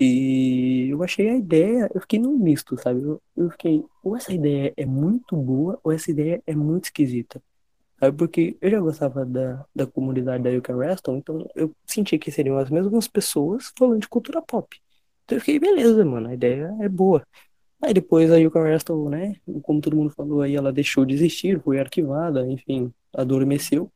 E 0.00 0.88
eu 0.90 1.02
achei 1.02 1.28
a 1.28 1.36
ideia, 1.36 1.90
eu 1.94 2.00
fiquei 2.00 2.18
num 2.20 2.36
misto, 2.38 2.76
sabe? 2.78 3.02
Eu, 3.02 3.20
eu 3.36 3.50
fiquei, 3.50 3.84
ou 4.02 4.16
essa 4.16 4.32
ideia 4.32 4.72
é 4.76 4.86
muito 4.86 5.36
boa, 5.36 5.78
ou 5.82 5.90
essa 5.92 6.10
ideia 6.10 6.42
é 6.46 6.54
muito 6.54 6.84
esquisita. 6.84 7.42
Sabe? 8.00 8.16
Porque 8.16 8.56
eu 8.60 8.70
já 8.70 8.80
gostava 8.80 9.26
da, 9.26 9.64
da 9.74 9.86
comunidade 9.86 10.42
da 10.44 10.50
You 10.50 10.62
Can 10.62 10.76
Wrestle, 10.76 11.16
então 11.18 11.48
eu 11.54 11.74
senti 11.86 12.18
que 12.18 12.30
seriam 12.30 12.58
as 12.58 12.70
mesmas 12.70 13.08
pessoas 13.08 13.72
falando 13.78 14.00
de 14.02 14.08
cultura 14.08 14.42
pop. 14.42 14.76
Então 15.24 15.36
eu 15.38 15.40
fiquei, 15.40 15.58
beleza, 15.58 16.04
mano, 16.04 16.28
a 16.28 16.34
ideia 16.34 16.74
é 16.80 16.88
boa. 16.88 17.26
Aí 17.82 17.94
depois 17.94 18.30
a 18.32 18.38
You 18.38 18.50
Can 18.50 18.62
Wrestle, 18.62 19.10
né, 19.10 19.36
como 19.62 19.80
todo 19.80 19.96
mundo 19.96 20.10
falou 20.10 20.42
aí, 20.42 20.56
ela 20.56 20.72
deixou 20.72 21.04
de 21.04 21.14
existir, 21.14 21.60
foi 21.62 21.80
arquivada, 21.80 22.46
enfim, 22.50 22.92
adormeceu. 23.14 23.92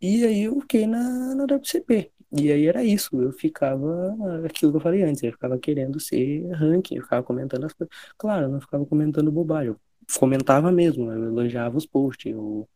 E 0.00 0.24
aí 0.24 0.42
eu 0.44 0.60
fiquei 0.62 0.86
na, 0.86 1.34
na 1.34 1.44
WCP. 1.44 2.10
E 2.32 2.52
aí 2.52 2.66
era 2.66 2.84
isso, 2.84 3.20
eu 3.20 3.32
ficava, 3.32 4.14
aquilo 4.46 4.70
que 4.72 4.76
eu 4.78 4.80
falei 4.80 5.02
antes, 5.02 5.22
eu 5.22 5.32
ficava 5.32 5.58
querendo 5.58 5.98
ser 5.98 6.48
ranking, 6.52 6.96
eu 6.96 7.02
ficava 7.02 7.24
comentando 7.24 7.64
as 7.66 7.72
coisas. 7.72 7.94
Claro, 8.16 8.44
eu 8.44 8.48
não 8.50 8.60
ficava 8.60 8.86
comentando 8.86 9.32
bobagem, 9.32 9.70
eu 9.70 9.80
comentava 10.18 10.70
mesmo, 10.70 11.10
eu 11.10 11.24
elogiava 11.24 11.76
os 11.76 11.86
posts, 11.86 12.30
eu 12.32 12.68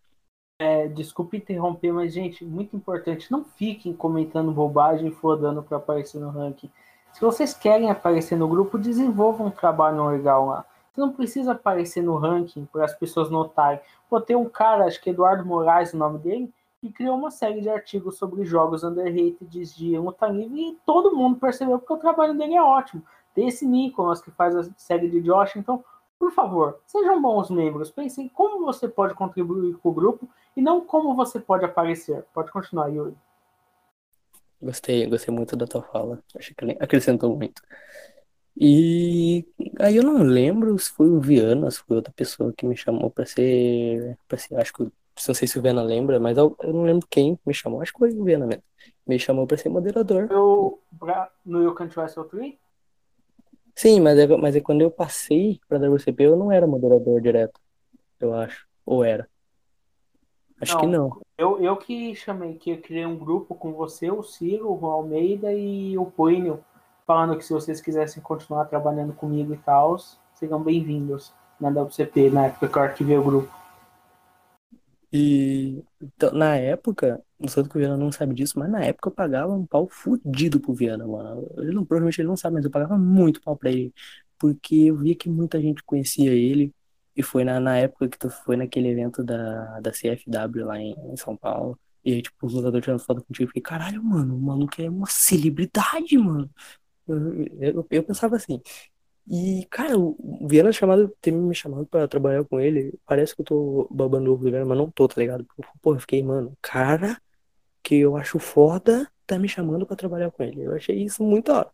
É, 0.58 0.86
desculpe 0.88 1.36
interromper, 1.36 1.92
mas, 1.92 2.12
gente, 2.14 2.44
muito 2.44 2.76
importante, 2.76 3.30
não 3.30 3.44
fiquem 3.44 3.92
comentando 3.92 4.52
bobagem 4.52 5.08
e 5.08 5.14
flodando 5.14 5.62
para 5.62 5.78
aparecer 5.78 6.20
no 6.20 6.30
ranking. 6.30 6.70
Se 7.12 7.20
vocês 7.20 7.54
querem 7.54 7.90
aparecer 7.90 8.36
no 8.36 8.48
grupo, 8.48 8.78
desenvolvam 8.78 9.48
um 9.48 9.50
trabalho 9.50 10.06
legal 10.08 10.46
lá. 10.46 10.64
Você 10.92 11.00
não 11.00 11.12
precisa 11.12 11.52
aparecer 11.52 12.02
no 12.02 12.16
ranking 12.16 12.66
para 12.66 12.84
as 12.84 12.94
pessoas 12.94 13.30
notarem. 13.30 13.80
Pô, 14.08 14.20
tem 14.20 14.36
um 14.36 14.48
cara, 14.48 14.84
acho 14.86 15.00
que 15.00 15.10
Eduardo 15.10 15.44
Moraes 15.44 15.92
o 15.92 15.96
nome 15.96 16.18
dele, 16.18 16.52
que 16.84 16.92
criou 16.92 17.16
uma 17.16 17.30
série 17.30 17.62
de 17.62 17.68
artigos 17.70 18.18
sobre 18.18 18.44
jogos 18.44 18.84
underrated 18.84 19.48
de 19.48 19.96
luta 19.96 20.28
e 20.28 20.76
todo 20.84 21.16
mundo 21.16 21.38
percebeu 21.38 21.78
porque 21.78 21.94
o 21.94 21.96
trabalho 21.96 22.36
dele 22.36 22.56
é 22.56 22.62
ótimo. 22.62 23.02
Tem 23.34 23.48
esse 23.48 23.66
Nicolas 23.66 24.20
que 24.20 24.30
faz 24.30 24.54
a 24.54 24.64
série 24.76 25.08
de 25.08 25.22
Josh, 25.22 25.56
então, 25.56 25.82
por 26.18 26.30
favor, 26.32 26.78
sejam 26.84 27.22
bons 27.22 27.48
membros. 27.48 27.90
Pensem 27.90 28.28
como 28.28 28.66
você 28.66 28.86
pode 28.86 29.14
contribuir 29.14 29.78
com 29.78 29.88
o 29.88 29.94
grupo 29.94 30.28
e 30.54 30.60
não 30.60 30.82
como 30.82 31.16
você 31.16 31.40
pode 31.40 31.64
aparecer. 31.64 32.22
Pode 32.34 32.52
continuar, 32.52 32.88
Yuri. 32.88 33.16
Gostei, 34.60 35.06
gostei 35.06 35.34
muito 35.34 35.56
da 35.56 35.66
tua 35.66 35.82
fala. 35.82 36.22
Acho 36.36 36.54
que 36.54 36.76
acrescentou 36.80 37.34
muito. 37.34 37.62
E 38.60 39.46
aí 39.80 39.96
eu 39.96 40.02
não 40.02 40.22
lembro 40.22 40.78
se 40.78 40.90
foi 40.90 41.08
o 41.08 41.18
Viana, 41.18 41.70
se 41.70 41.78
foi 41.78 41.96
outra 41.96 42.12
pessoa 42.12 42.52
que 42.52 42.66
me 42.66 42.76
chamou 42.76 43.10
pra 43.10 43.24
ser, 43.24 44.18
para 44.28 44.36
ser, 44.36 44.54
acho 44.56 44.72
que, 44.74 44.92
não 45.28 45.34
sei 45.34 45.46
se 45.48 45.58
o 45.58 45.62
Viana 45.62 45.82
lembra, 45.82 46.18
mas 46.18 46.36
eu, 46.36 46.56
eu 46.60 46.72
não 46.72 46.82
lembro 46.82 47.06
quem 47.08 47.38
me 47.46 47.54
chamou, 47.54 47.80
acho 47.80 47.92
que 47.92 47.98
foi 47.98 48.12
o 48.12 48.24
Viana 48.24 48.46
mesmo. 48.46 48.62
Me 49.06 49.18
chamou 49.18 49.46
pra 49.46 49.56
ser 49.56 49.68
moderador. 49.68 50.28
Eu, 50.30 50.80
no 51.44 51.62
You 51.62 51.74
Can't 51.74 51.98
Wrestle 51.98 52.24
3, 52.24 52.54
Sim, 53.74 54.00
mas 54.00 54.18
é, 54.18 54.26
mas 54.36 54.54
é 54.54 54.60
quando 54.60 54.82
eu 54.82 54.90
passei 54.90 55.60
pra 55.68 55.78
WCP 55.78 56.24
eu 56.24 56.36
não 56.36 56.52
era 56.52 56.66
moderador 56.66 57.20
direto, 57.20 57.60
eu 58.20 58.32
acho. 58.32 58.66
Ou 58.86 59.02
era? 59.02 59.28
Acho 60.60 60.78
que 60.78 60.86
não. 60.86 61.20
Eu, 61.36 61.60
eu 61.60 61.76
que 61.76 62.14
chamei, 62.14 62.54
que 62.54 62.70
eu 62.70 62.80
criei 62.80 63.04
um 63.04 63.16
grupo 63.16 63.54
com 63.54 63.72
você, 63.72 64.10
o 64.10 64.22
Ciro, 64.22 64.70
o 64.70 64.86
Almeida 64.86 65.52
e 65.52 65.98
o 65.98 66.06
Plínio, 66.06 66.64
falando 67.04 67.36
que 67.36 67.44
se 67.44 67.52
vocês 67.52 67.80
quisessem 67.80 68.22
continuar 68.22 68.66
trabalhando 68.66 69.12
comigo 69.12 69.52
e 69.52 69.58
tal, 69.58 69.96
sejam 70.34 70.62
bem-vindos 70.62 71.32
na 71.60 71.68
WCP, 71.68 72.30
na 72.30 72.46
época 72.46 72.68
que 72.68 72.78
eu 72.78 72.82
arquivei 72.82 73.18
o 73.18 73.24
grupo. 73.24 73.63
E 75.16 75.84
então, 76.02 76.32
na 76.32 76.56
época, 76.56 77.22
não 77.38 77.48
sei 77.48 77.62
que 77.64 77.76
o 77.76 77.80
Viana 77.80 77.96
não 77.96 78.10
sabe 78.10 78.34
disso, 78.34 78.58
mas 78.58 78.68
na 78.70 78.84
época 78.84 79.08
eu 79.10 79.14
pagava 79.14 79.52
um 79.52 79.64
pau 79.66 79.88
fudido 79.88 80.58
pro 80.60 80.74
Viana, 80.74 81.06
mano. 81.06 81.48
Ele 81.58 81.72
não, 81.72 81.84
provavelmente 81.84 82.20
ele 82.20 82.26
não 82.28 82.36
sabe, 82.36 82.54
mas 82.56 82.64
eu 82.64 82.70
pagava 82.70 82.98
muito 82.98 83.40
pau 83.40 83.56
pra 83.56 83.70
ele. 83.70 83.94
Porque 84.38 84.74
eu 84.76 84.96
via 84.98 85.14
que 85.14 85.28
muita 85.30 85.60
gente 85.60 85.82
conhecia 85.84 86.32
ele. 86.32 86.74
E 87.16 87.22
foi 87.22 87.44
na, 87.44 87.60
na 87.60 87.76
época 87.78 88.08
que 88.08 88.18
tu 88.18 88.28
foi 88.28 88.56
naquele 88.56 88.88
evento 88.88 89.22
da, 89.22 89.78
da 89.80 89.92
CFW 89.92 90.66
lá 90.66 90.78
em, 90.80 90.94
em 91.12 91.16
São 91.16 91.36
Paulo. 91.36 91.78
E 92.04 92.12
aí, 92.14 92.22
tipo, 92.22 92.46
os 92.46 92.52
lutadores 92.52 92.84
tirando 92.84 93.00
foto 93.00 93.22
contigo. 93.24 93.44
Eu 93.44 93.48
fiquei, 93.48 93.62
caralho, 93.62 94.02
mano, 94.02 94.36
o 94.36 94.40
maluco 94.40 94.80
é 94.82 94.90
uma 94.90 95.06
celebridade, 95.06 96.18
mano. 96.18 96.50
Eu, 97.06 97.46
eu, 97.60 97.86
eu 97.90 98.04
pensava 98.04 98.36
assim. 98.36 98.60
E, 99.30 99.66
cara, 99.70 99.98
o 99.98 100.16
Viana 100.46 100.70
chamado, 100.72 101.08
ter 101.20 101.30
me 101.32 101.54
chamado 101.54 101.86
pra 101.86 102.06
trabalhar 102.06 102.44
com 102.44 102.60
ele, 102.60 102.92
parece 103.06 103.34
que 103.34 103.40
eu 103.40 103.44
tô 103.46 103.88
babando 103.90 104.30
ovo 104.32 104.44
do 104.44 104.50
Viana, 104.50 104.66
mas 104.66 104.76
não 104.78 104.90
tô, 104.90 105.08
tá 105.08 105.20
ligado? 105.20 105.46
Pô, 105.80 105.94
eu 105.94 106.00
fiquei, 106.00 106.22
mano, 106.22 106.56
cara 106.60 107.20
que 107.82 107.96
eu 107.96 108.16
acho 108.16 108.38
foda 108.38 109.10
tá 109.26 109.38
me 109.38 109.48
chamando 109.48 109.86
pra 109.86 109.96
trabalhar 109.96 110.30
com 110.30 110.42
ele. 110.42 110.62
Eu 110.62 110.74
achei 110.74 111.02
isso 111.04 111.22
muito 111.24 111.46
da 111.46 111.58
hora. 111.60 111.70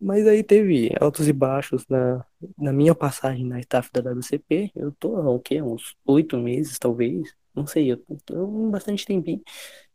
Mas 0.00 0.26
aí 0.26 0.42
teve 0.44 0.92
altos 1.00 1.28
e 1.28 1.32
baixos 1.32 1.86
na, 1.88 2.24
na 2.58 2.72
minha 2.72 2.94
passagem 2.94 3.46
na 3.46 3.58
staff 3.60 3.90
da 3.92 4.00
WCP. 4.02 4.72
Eu 4.74 4.92
tô 4.92 5.16
há 5.16 5.30
o 5.30 5.40
quê? 5.40 5.62
Uns 5.62 5.96
oito 6.06 6.36
meses, 6.38 6.78
talvez. 6.78 7.34
Não 7.54 7.66
sei, 7.66 7.92
eu 7.92 7.98
tô 8.26 8.68
há 8.68 8.70
bastante 8.72 9.06
tempinho. 9.06 9.42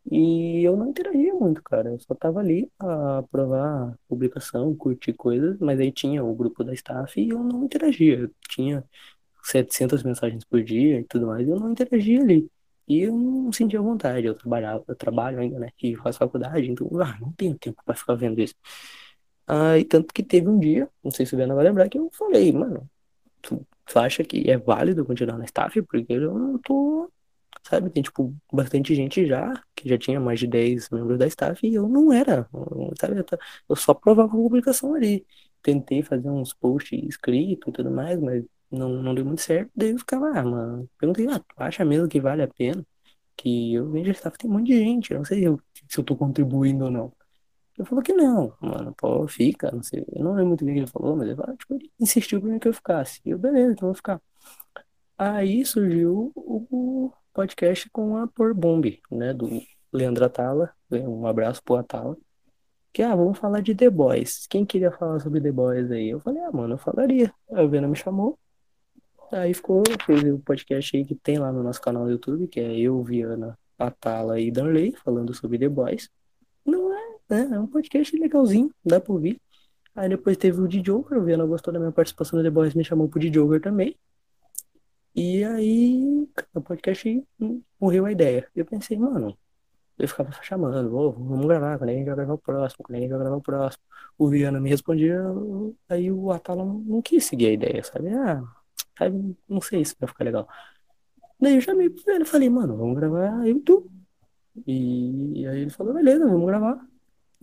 E 0.09 0.63
eu 0.63 0.75
não 0.75 0.89
interagia 0.89 1.33
muito, 1.33 1.61
cara. 1.63 1.89
Eu 1.91 1.99
só 1.99 2.15
tava 2.15 2.39
ali 2.39 2.69
pra 2.77 3.19
aprovar 3.19 3.95
publicação, 4.07 4.75
curtir 4.75 5.13
coisas, 5.13 5.57
mas 5.59 5.79
aí 5.79 5.91
tinha 5.91 6.23
o 6.23 6.35
grupo 6.35 6.63
da 6.63 6.73
staff 6.73 7.19
e 7.21 7.29
eu 7.29 7.43
não 7.43 7.63
interagia. 7.63 8.19
Eu 8.19 8.31
tinha 8.49 8.83
700 9.43 10.03
mensagens 10.03 10.43
por 10.45 10.63
dia 10.63 10.99
e 11.01 11.03
tudo 11.05 11.27
mais, 11.27 11.47
e 11.47 11.51
eu 11.51 11.59
não 11.59 11.71
interagia 11.71 12.21
ali. 12.21 12.49
E 12.87 13.01
eu 13.01 13.15
não 13.17 13.51
sentia 13.53 13.81
vontade, 13.81 14.27
eu 14.27 14.35
trabalhava, 14.35 14.83
eu 14.87 14.95
trabalho 14.95 15.39
ainda, 15.39 15.59
né? 15.59 15.69
E 15.81 15.95
faço 15.95 16.19
faculdade, 16.19 16.69
então, 16.69 16.87
ah, 17.01 17.17
não 17.21 17.31
tenho 17.33 17.57
tempo 17.57 17.81
pra 17.85 17.95
ficar 17.95 18.15
vendo 18.15 18.41
isso. 18.41 18.55
Aí, 19.47 19.83
tanto 19.85 20.13
que 20.13 20.23
teve 20.23 20.47
um 20.49 20.59
dia, 20.59 20.89
não 21.03 21.11
sei 21.11 21.25
se 21.25 21.33
o 21.33 21.37
Viana 21.37 21.55
vai 21.55 21.65
lembrar, 21.65 21.89
que 21.89 21.97
eu 21.97 22.09
falei, 22.13 22.51
mano, 22.51 22.89
tu, 23.41 23.65
tu 23.85 23.99
acha 23.99 24.23
que 24.23 24.49
é 24.49 24.57
válido 24.57 25.05
continuar 25.05 25.37
na 25.37 25.45
staff? 25.45 25.81
Porque 25.83 26.05
eu 26.13 26.33
não 26.37 26.59
tô, 26.59 27.11
sabe, 27.63 27.89
tem, 27.89 28.03
tipo, 28.03 28.35
bastante 28.51 28.95
gente 28.95 29.25
já, 29.25 29.53
que 29.75 29.87
já 29.89 29.97
tinha 29.97 30.19
mais 30.19 30.39
de 30.39 30.47
10 30.47 30.89
membros 30.89 31.17
da 31.17 31.27
staff, 31.27 31.65
e 31.65 31.75
eu 31.75 31.87
não 31.87 32.11
era, 32.11 32.47
sabe, 32.99 33.19
eu, 33.19 33.25
eu 33.69 33.75
só 33.75 33.93
provava 33.93 34.29
a 34.29 34.31
publicação 34.31 34.93
ali. 34.95 35.25
Tentei 35.61 36.01
fazer 36.03 36.29
uns 36.29 36.53
posts 36.53 36.99
escritos 37.07 37.69
e 37.69 37.71
tudo 37.71 37.91
mais, 37.91 38.19
mas 38.19 38.43
não, 38.71 38.89
não 38.89 39.13
deu 39.15 39.25
muito 39.25 39.41
certo. 39.41 39.71
Daí 39.75 39.91
eu 39.91 39.99
ficava, 39.99 40.29
ah, 40.29 40.43
mano, 40.43 40.89
perguntei, 40.97 41.27
ah, 41.27 41.39
tu 41.39 41.55
acha 41.57 41.85
mesmo 41.85 42.07
que 42.07 42.19
vale 42.19 42.41
a 42.43 42.47
pena? 42.47 42.85
Que 43.35 43.73
eu 43.75 43.89
vejo 43.91 44.09
a 44.09 44.13
staff 44.13 44.37
tem 44.37 44.49
um 44.49 44.53
monte 44.53 44.67
de 44.67 44.77
gente, 44.79 45.11
eu 45.11 45.19
não 45.19 45.25
sei 45.25 45.47
eu, 45.47 45.59
se 45.89 45.99
eu 45.99 46.03
tô 46.03 46.15
contribuindo 46.15 46.85
ou 46.85 46.91
não. 46.91 47.13
Ele 47.77 47.87
falou 47.87 48.03
que 48.03 48.13
não, 48.13 48.53
mano, 48.61 48.93
pô, 48.95 49.27
fica, 49.27 49.71
não 49.71 49.81
sei. 49.83 50.05
Eu 50.13 50.23
não 50.23 50.31
lembro 50.33 50.49
muito 50.49 50.65
bem 50.65 50.73
o 50.73 50.77
que 50.77 50.81
ele 50.81 50.91
falou, 50.91 51.15
mas 51.15 51.27
ele, 51.27 51.35
falou, 51.35 51.57
tipo, 51.57 51.73
ele 51.75 51.91
insistiu 51.99 52.41
pra 52.41 52.49
mim 52.49 52.59
que 52.59 52.67
eu 52.67 52.73
ficasse. 52.73 53.21
E 53.25 53.29
eu, 53.31 53.39
beleza, 53.39 53.71
então 53.73 53.87
eu 53.87 53.93
vou 53.93 53.95
ficar. 53.95 54.21
Aí 55.17 55.65
surgiu 55.65 56.31
o 56.35 57.11
podcast 57.33 57.89
com 57.89 58.17
a 58.17 58.27
Por 58.27 58.53
Bomb, 58.53 58.99
né, 59.09 59.33
do 59.33 59.47
Leandro 59.91 60.25
Atala. 60.25 60.71
Um 60.91 61.25
abraço 61.25 61.63
pro 61.63 61.75
Atala. 61.75 62.17
Que, 62.93 63.01
ah, 63.01 63.15
vamos 63.15 63.37
falar 63.37 63.61
de 63.61 63.73
The 63.73 63.89
Boys. 63.89 64.45
Quem 64.47 64.65
queria 64.65 64.91
falar 64.91 65.19
sobre 65.19 65.39
The 65.39 65.51
Boys 65.51 65.89
aí? 65.91 66.09
Eu 66.09 66.19
falei, 66.19 66.41
ah, 66.43 66.51
mano, 66.51 66.73
eu 66.73 66.77
falaria. 66.77 67.33
O 67.47 67.67
Vena 67.67 67.87
me 67.87 67.95
chamou. 67.95 68.37
Aí 69.31 69.53
ficou, 69.53 69.81
fez 70.05 70.23
o 70.25 70.39
podcast 70.39 70.97
aí 70.97 71.05
que 71.05 71.15
tem 71.15 71.37
lá 71.37 71.53
no 71.53 71.63
nosso 71.63 71.81
canal 71.81 72.03
do 72.03 72.11
YouTube, 72.11 72.47
que 72.47 72.59
é 72.59 72.77
eu, 72.77 73.01
Viana, 73.01 73.57
Atala 73.79 74.39
e 74.41 74.51
Danley, 74.51 74.93
falando 75.03 75.33
sobre 75.33 75.57
The 75.57 75.69
Boys. 75.69 76.09
Não 76.65 76.93
é, 76.93 77.17
né? 77.29 77.49
É 77.53 77.59
um 77.59 77.67
podcast 77.67 78.15
legalzinho, 78.17 78.69
dá 78.83 78.99
pra 78.99 79.13
ouvir. 79.13 79.39
Aí 79.95 80.09
depois 80.09 80.35
teve 80.35 80.59
o 80.59 80.67
de 80.67 80.81
Joker, 80.81 81.17
o 81.17 81.23
Viana 81.23 81.45
gostou 81.45 81.73
da 81.73 81.79
minha 81.79 81.91
participação 81.93 82.37
no 82.37 82.43
The 82.43 82.49
Boys, 82.49 82.73
me 82.73 82.83
chamou 82.83 83.07
pro 83.07 83.19
de 83.19 83.29
Joker 83.29 83.61
também. 83.61 83.95
E 85.13 85.43
aí, 85.43 86.27
o 86.53 86.61
podcast 86.61 87.27
morreu 87.79 88.05
a 88.05 88.11
ideia. 88.11 88.47
Eu 88.55 88.65
pensei, 88.65 88.97
mano, 88.97 89.37
eu 89.99 90.07
ficava 90.07 90.31
chamando, 90.41 90.95
oh, 90.95 91.11
vamos 91.11 91.45
gravar, 91.45 91.77
quando 91.77 91.89
a 91.89 91.93
gente 91.93 92.05
vai 92.05 92.15
gravar 92.15 92.33
o 92.33 92.37
próximo, 92.37 92.83
quando 92.83 92.97
a 92.97 93.01
gente 93.01 93.09
vai 93.09 93.19
gravar 93.19 93.35
o 93.35 93.41
próximo. 93.41 93.83
O 94.17 94.29
Viana 94.29 94.59
me 94.59 94.69
respondia, 94.69 95.19
aí 95.89 96.11
o 96.11 96.31
Atala 96.31 96.63
não 96.63 97.01
quis 97.01 97.25
seguir 97.25 97.47
a 97.47 97.51
ideia, 97.51 97.83
sabe? 97.83 98.09
Ah, 98.09 98.41
sabe, 98.97 99.35
não 99.49 99.61
sei 99.61 99.83
se 99.83 99.95
vai 99.99 100.07
ficar 100.07 100.23
legal. 100.23 100.47
Daí 101.39 101.55
eu 101.55 101.61
chamei 101.61 101.89
pro 101.89 102.03
Viana 102.03 102.23
e 102.23 102.27
falei, 102.27 102.49
mano, 102.49 102.77
vamos 102.77 102.95
gravar 102.95 103.47
eu 103.47 103.57
e 103.57 103.59
tu. 103.59 103.91
E 104.65 105.45
aí 105.47 105.61
ele 105.61 105.69
falou, 105.69 105.93
beleza, 105.93 106.27
vamos 106.27 106.47
gravar. 106.47 106.85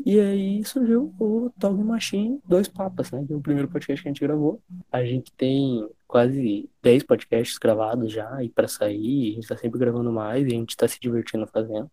E 0.06 0.18
aí 0.18 0.64
surgiu 0.64 1.12
o 1.18 1.50
Talk 1.58 1.82
Machine 1.82 2.40
Dois 2.46 2.68
Papas, 2.68 3.10
né? 3.10 3.24
Que 3.26 3.32
é 3.32 3.36
o 3.36 3.40
primeiro 3.40 3.68
podcast 3.68 4.02
que 4.02 4.08
a 4.08 4.12
gente 4.12 4.20
gravou. 4.20 4.62
A 4.90 5.04
gente 5.04 5.32
tem 5.32 5.88
quase 6.08 6.70
10 6.82 7.04
podcasts 7.04 7.58
gravados 7.58 8.12
já 8.12 8.42
e 8.42 8.50
para 8.50 8.68
sair, 8.68 9.32
a 9.32 9.34
gente 9.36 9.48
tá 9.48 9.56
sempre 9.56 9.78
gravando 9.78 10.12
mais 10.12 10.44
e 10.44 10.48
a 10.48 10.50
gente 10.50 10.76
tá 10.76 10.88
se 10.88 10.98
divertindo 11.00 11.46
fazendo. 11.46 11.90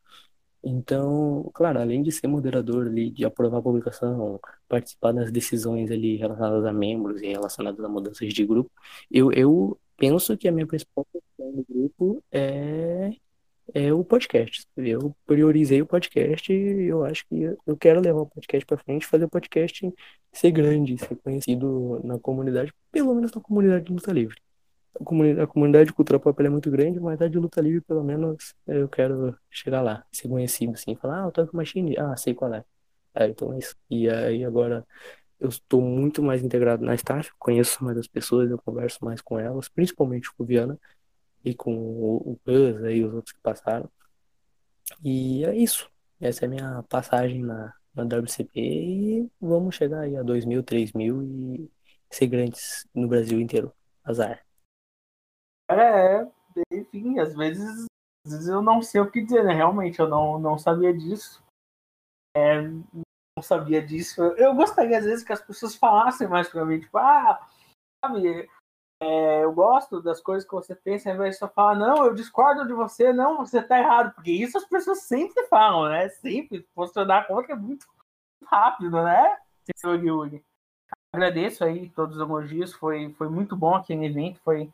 Então, 0.63 1.51
claro, 1.53 1.79
além 1.79 2.01
de 2.01 2.11
ser 2.11 2.27
moderador 2.27 2.87
ali, 2.87 3.11
de 3.11 3.23
aprovar 3.25 3.59
a 3.59 3.61
publicação, 3.61 4.39
participar 4.67 5.11
das 5.13 5.31
decisões 5.31 5.91
ali 5.91 6.17
relacionadas 6.17 6.65
a 6.65 6.73
membros 6.73 7.21
e 7.21 7.27
relacionadas 7.27 7.85
a 7.85 7.89
mudanças 7.89 8.33
de 8.33 8.45
grupo, 8.45 8.71
eu, 9.11 9.31
eu 9.31 9.79
penso 9.97 10.35
que 10.37 10.47
a 10.47 10.51
minha 10.51 10.65
principal 10.67 11.05
função 11.11 11.51
no 11.53 11.65
grupo 11.69 12.23
é 12.31 13.11
é 13.75 13.93
o 13.93 14.05
podcast. 14.05 14.65
Eu 14.77 15.13
priorizei 15.25 15.81
o 15.81 15.85
podcast 15.85 16.51
e 16.51 16.85
eu 16.85 17.03
acho 17.03 17.27
que 17.27 17.43
eu 17.67 17.77
quero 17.77 17.99
levar 17.99 18.21
o 18.21 18.25
podcast 18.25 18.65
para 18.65 18.77
frente, 18.77 19.05
fazer 19.05 19.25
o 19.25 19.29
podcast 19.29 19.93
ser 20.31 20.51
grande, 20.51 20.97
ser 20.97 21.15
conhecido 21.17 21.99
na 22.03 22.17
comunidade, 22.17 22.73
pelo 22.89 23.13
menos 23.13 23.33
na 23.33 23.41
comunidade 23.41 23.85
de 23.85 23.91
luta 23.91 24.13
livre. 24.13 24.37
A 24.99 25.03
comunidade, 25.03 25.41
a 25.41 25.47
comunidade 25.47 25.85
de 25.87 25.93
cultura 25.93 26.17
pop 26.17 26.41
é 26.41 26.49
muito 26.49 26.71
grande, 26.71 27.01
mas 27.01 27.21
a 27.21 27.27
de 27.27 27.37
luta 27.37 27.59
livre, 27.59 27.81
pelo 27.81 28.01
menos, 28.01 28.53
eu 28.65 28.87
quero 28.87 29.37
chegar 29.51 29.81
lá, 29.81 30.05
ser 30.09 30.29
conhecido, 30.29 30.71
assim, 30.73 30.95
falar, 30.95 31.19
ah, 31.23 31.27
o 31.27 31.31
Tank 31.31 31.53
Machine, 31.53 31.97
ah, 31.97 32.15
sei 32.15 32.33
qual 32.33 32.53
é. 32.53 32.63
É, 33.13 33.27
então 33.27 33.53
é 33.53 33.59
isso. 33.59 33.75
E 33.89 34.09
aí 34.09 34.45
agora 34.45 34.85
eu 35.37 35.49
estou 35.49 35.81
muito 35.81 36.23
mais 36.23 36.41
integrado 36.41 36.85
na 36.85 36.95
staff, 36.95 37.29
conheço 37.37 37.83
mais 37.83 37.97
as 37.97 38.07
pessoas, 38.07 38.49
eu 38.49 38.57
converso 38.57 39.03
mais 39.03 39.21
com 39.21 39.37
elas, 39.37 39.67
principalmente 39.67 40.33
com 40.33 40.43
o 40.43 40.45
Viana, 40.45 40.79
e 41.45 41.53
com 41.53 41.71
o 41.73 42.39
Buzz 42.43 42.81
e 42.91 43.03
os 43.03 43.13
outros 43.13 43.33
que 43.33 43.39
passaram. 43.41 43.89
E 45.03 45.45
é 45.45 45.55
isso. 45.55 45.89
Essa 46.19 46.45
é 46.45 46.47
a 46.47 46.49
minha 46.49 46.83
passagem 46.83 47.43
na, 47.43 47.73
na 47.93 48.03
WCP 48.03 48.59
e 48.59 49.31
vamos 49.39 49.75
chegar 49.75 50.01
aí 50.01 50.17
a 50.17 50.23
2 50.23 50.45
mil, 50.45 50.63
3 50.63 50.91
mil 50.93 51.21
e 51.23 51.71
ser 52.09 52.27
grandes 52.27 52.87
no 52.93 53.07
Brasil 53.07 53.39
inteiro. 53.39 53.71
Azar. 54.03 54.45
É, 55.69 56.27
enfim, 56.71 57.19
às 57.19 57.35
vezes, 57.35 57.85
às 58.25 58.33
vezes 58.33 58.47
eu 58.47 58.61
não 58.61 58.81
sei 58.81 59.01
o 59.01 59.09
que 59.09 59.23
dizer, 59.23 59.43
né? 59.43 59.53
Realmente, 59.53 59.99
eu 59.99 60.07
não, 60.07 60.39
não 60.39 60.57
sabia 60.57 60.93
disso. 60.93 61.43
É, 62.35 62.61
não 62.61 63.43
sabia 63.43 63.85
disso. 63.85 64.21
Eu 64.21 64.55
gostaria, 64.55 64.97
às 64.97 65.05
vezes, 65.05 65.23
que 65.23 65.33
as 65.33 65.41
pessoas 65.41 65.75
falassem 65.75 66.27
mais 66.27 66.47
pra 66.47 66.65
mim, 66.65 66.79
tipo, 66.79 66.97
ah, 66.97 67.47
sabe, 68.03 68.47
é, 69.01 69.43
eu 69.43 69.51
gosto 69.53 70.01
das 70.01 70.21
coisas 70.21 70.47
que 70.47 70.55
você 70.55 70.73
pensa, 70.73 71.09
ao 71.09 71.15
invés 71.15 71.35
de 71.35 71.39
só 71.39 71.47
falar, 71.47 71.75
não, 71.75 72.05
eu 72.05 72.13
discordo 72.13 72.65
de 72.65 72.73
você, 72.73 73.11
não, 73.11 73.37
você 73.37 73.61
tá 73.61 73.77
errado, 73.79 74.13
porque 74.13 74.31
isso 74.31 74.57
as 74.57 74.65
pessoas 74.65 75.01
sempre 75.03 75.45
falam, 75.47 75.89
né? 75.89 76.07
Sempre, 76.09 76.65
conta 76.73 77.05
que 77.45 77.51
é 77.51 77.55
muito 77.55 77.85
rápido, 78.45 79.03
né? 79.03 79.37
Senhor 79.75 80.01
Yuri. 80.03 80.43
Agradeço 81.13 81.63
aí 81.63 81.89
todos 81.89 82.15
os 82.15 82.21
elogios, 82.21 82.73
foi, 82.73 83.11
foi 83.13 83.29
muito 83.29 83.55
bom 83.55 83.75
aquele 83.75 84.05
evento, 84.05 84.39
foi. 84.41 84.71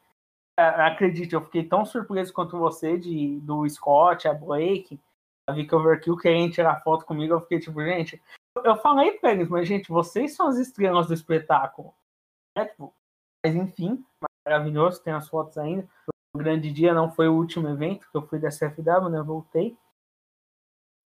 Acredite, 0.58 1.34
eu 1.34 1.42
fiquei 1.42 1.64
tão 1.64 1.86
surpreso 1.86 2.34
quanto 2.34 2.58
você 2.58 2.98
de, 2.98 3.40
do 3.40 3.68
Scott, 3.68 4.28
a 4.28 4.34
Blake, 4.34 5.00
a 5.48 5.54
Vika 5.54 5.76
Overkill 5.76 6.18
querendo 6.18 6.52
tirar 6.52 6.82
foto 6.82 7.06
comigo. 7.06 7.34
Eu 7.34 7.42
fiquei 7.42 7.60
tipo, 7.60 7.82
gente, 7.84 8.22
eu 8.64 8.76
falei 8.78 9.14
pra 9.14 9.32
eles, 9.32 9.50
mas 9.50 9.68
gente, 9.68 9.90
vocês 9.90 10.36
são 10.36 10.48
as 10.48 10.58
estrelas 10.58 11.08
do 11.08 11.14
espetáculo. 11.14 11.94
É, 12.56 12.66
tipo, 12.66 12.94
mas 13.44 13.56
enfim, 13.56 14.06
maravilhoso, 14.46 15.04
tem 15.04 15.14
as 15.14 15.28
fotos 15.28 15.58
ainda. 15.58 15.88
O 16.34 16.38
grande 16.38 16.72
dia 16.72 16.94
não 16.94 17.12
foi 17.12 17.28
o 17.28 17.36
último 17.36 17.68
evento 17.68 18.10
que 18.10 18.18
eu 18.18 18.26
fui 18.28 18.40
da 18.40 18.50
CFW, 18.50 19.10
né? 19.10 19.22
Voltei. 19.22 19.78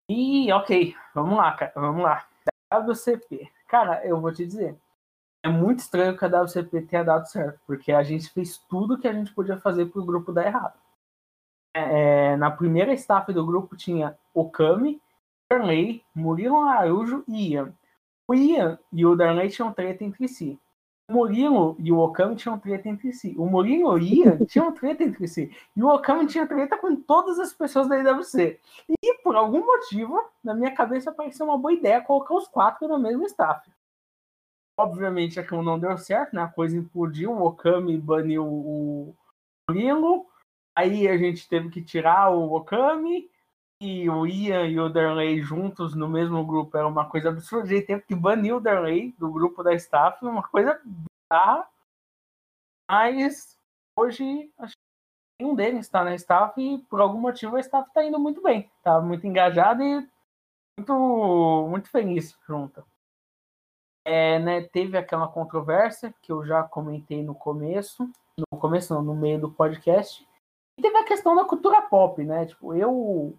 E 0.10 0.52
ok, 0.52 0.96
vamos 1.14 1.38
lá, 1.38 1.54
cara, 1.54 1.72
vamos 1.76 2.04
lá. 2.04 2.28
WCP. 2.74 3.52
Cara, 3.68 4.06
eu 4.06 4.20
vou 4.20 4.32
te 4.34 4.46
dizer, 4.46 4.78
é 5.44 5.50
muito 5.50 5.80
estranho 5.80 6.18
que 6.18 6.26
a 6.26 6.28
WCP 6.28 6.84
tenha 6.84 7.04
dado 7.04 7.28
certo, 7.28 7.60
porque 7.66 7.92
a 7.92 8.04
gente 8.04 8.30
fez 8.30 8.58
tudo 8.58 8.98
que 8.98 9.08
a 9.08 9.14
gente 9.14 9.34
podia 9.34 9.58
fazer 9.58 9.86
para 9.88 10.02
o 10.02 10.06
grupo 10.06 10.32
dar 10.32 10.46
errado. 10.46 10.80
É, 11.74 12.36
na 12.36 12.52
primeira 12.52 12.94
staff 12.94 13.32
do 13.32 13.46
grupo 13.46 13.78
tinha 13.78 14.18
Okami, 14.34 15.02
Darley, 15.50 16.04
Murilo 16.14 16.60
Araújo 16.62 17.24
e 17.28 17.54
Ian. 17.54 17.74
O 18.28 18.34
Ian 18.34 18.78
e 18.92 19.06
o 19.06 19.16
Darley 19.16 19.50
tinham 19.50 19.74
treta 19.74 20.04
entre 20.04 20.28
si. 20.28 20.60
O 21.10 21.14
Murilo 21.14 21.76
e 21.80 21.92
o 21.92 22.00
Okami 22.00 22.36
tinham 22.36 22.58
treta 22.58 22.88
entre 22.88 23.12
si. 23.12 23.36
O 23.38 23.46
Murilo 23.46 23.98
e 23.98 24.02
o 24.02 24.26
Ian 24.26 24.38
tinham 24.46 24.72
treta 24.74 25.04
entre 25.04 25.28
si. 25.28 25.52
E 25.76 25.84
o 25.84 25.88
Okami 25.88 26.26
tinha 26.28 26.48
treta 26.48 26.78
com 26.78 26.96
todas 26.96 27.40
as 27.40 27.54
pessoas 27.54 27.88
da 27.90 27.98
IWC. 27.98 28.60
E 28.90 29.14
por 29.24 29.36
algum 29.36 29.66
motivo, 29.66 30.20
na 30.44 30.54
minha 30.54 30.74
cabeça 30.74 31.12
pareceu 31.12 31.46
uma 31.46 31.58
boa 31.58 31.74
ideia 31.74 32.02
colocar 32.02 32.36
os 32.36 32.48
quatro 32.48 32.88
na 32.88 32.98
mesma 32.98 33.26
staff. 33.26 33.70
Obviamente 34.80 35.40
aquilo 35.40 35.62
não 35.62 35.80
deu 35.80 35.98
certo, 35.98 36.34
né? 36.34 36.44
A 36.44 36.48
coisa 36.48 36.78
implodiu, 36.78 37.32
o 37.32 37.46
Okami 37.46 37.98
baniu 37.98 38.46
o 38.46 39.16
Murilo. 39.70 40.26
Aí 40.76 41.08
a 41.08 41.18
gente 41.18 41.48
teve 41.48 41.70
que 41.70 41.82
tirar 41.82 42.30
o 42.30 42.54
Okami 42.54 43.30
e 43.82 44.08
o 44.08 44.28
Ian 44.28 44.68
e 44.68 44.80
o 44.80 44.88
Darley 44.88 45.42
juntos 45.42 45.96
no 45.96 46.08
mesmo 46.08 46.46
grupo 46.46 46.78
era 46.78 46.88
uma 46.88 47.10
coisa 47.10 47.30
absurda. 47.30 47.68
Gente 47.68 47.88
teve 47.88 48.04
que 48.04 48.14
banir 48.14 48.56
o 48.56 48.60
Darley 48.60 49.12
do 49.18 49.32
grupo 49.32 49.64
da 49.64 49.74
staff, 49.74 50.24
uma 50.24 50.48
coisa 50.48 50.80
bizarra. 50.86 51.68
Mas 52.88 53.58
hoje 53.98 54.54
acho 54.60 54.76
que 54.76 55.46
um 55.46 55.56
deles 55.56 55.80
está 55.80 56.04
na 56.04 56.14
staff 56.14 56.62
e 56.62 56.78
por 56.84 57.02
algum 57.02 57.20
motivo 57.20 57.56
a 57.56 57.60
staff 57.60 57.88
está 57.88 58.06
indo 58.06 58.20
muito 58.20 58.40
bem. 58.44 58.70
Está 58.78 59.02
muito 59.02 59.26
engajado 59.26 59.82
e 59.82 60.08
muito, 60.78 61.68
muito 61.68 61.90
feliz 61.90 62.38
junto. 62.48 62.86
É, 64.06 64.38
né, 64.38 64.62
teve 64.62 64.96
aquela 64.96 65.28
controvérsia 65.28 66.14
que 66.22 66.32
eu 66.32 66.46
já 66.46 66.64
comentei 66.64 67.24
no 67.24 67.34
começo, 67.34 68.08
no 68.38 68.60
começo 68.60 68.94
não, 68.94 69.02
no 69.02 69.16
meio 69.16 69.42
do 69.42 69.52
podcast. 69.52 70.28
E 70.78 70.82
teve 70.84 70.98
a 70.98 71.06
questão 71.06 71.36
da 71.36 71.46
cultura 71.46 71.82
pop, 71.82 72.24
né? 72.24 72.46
Tipo, 72.46 72.76
eu 72.76 73.36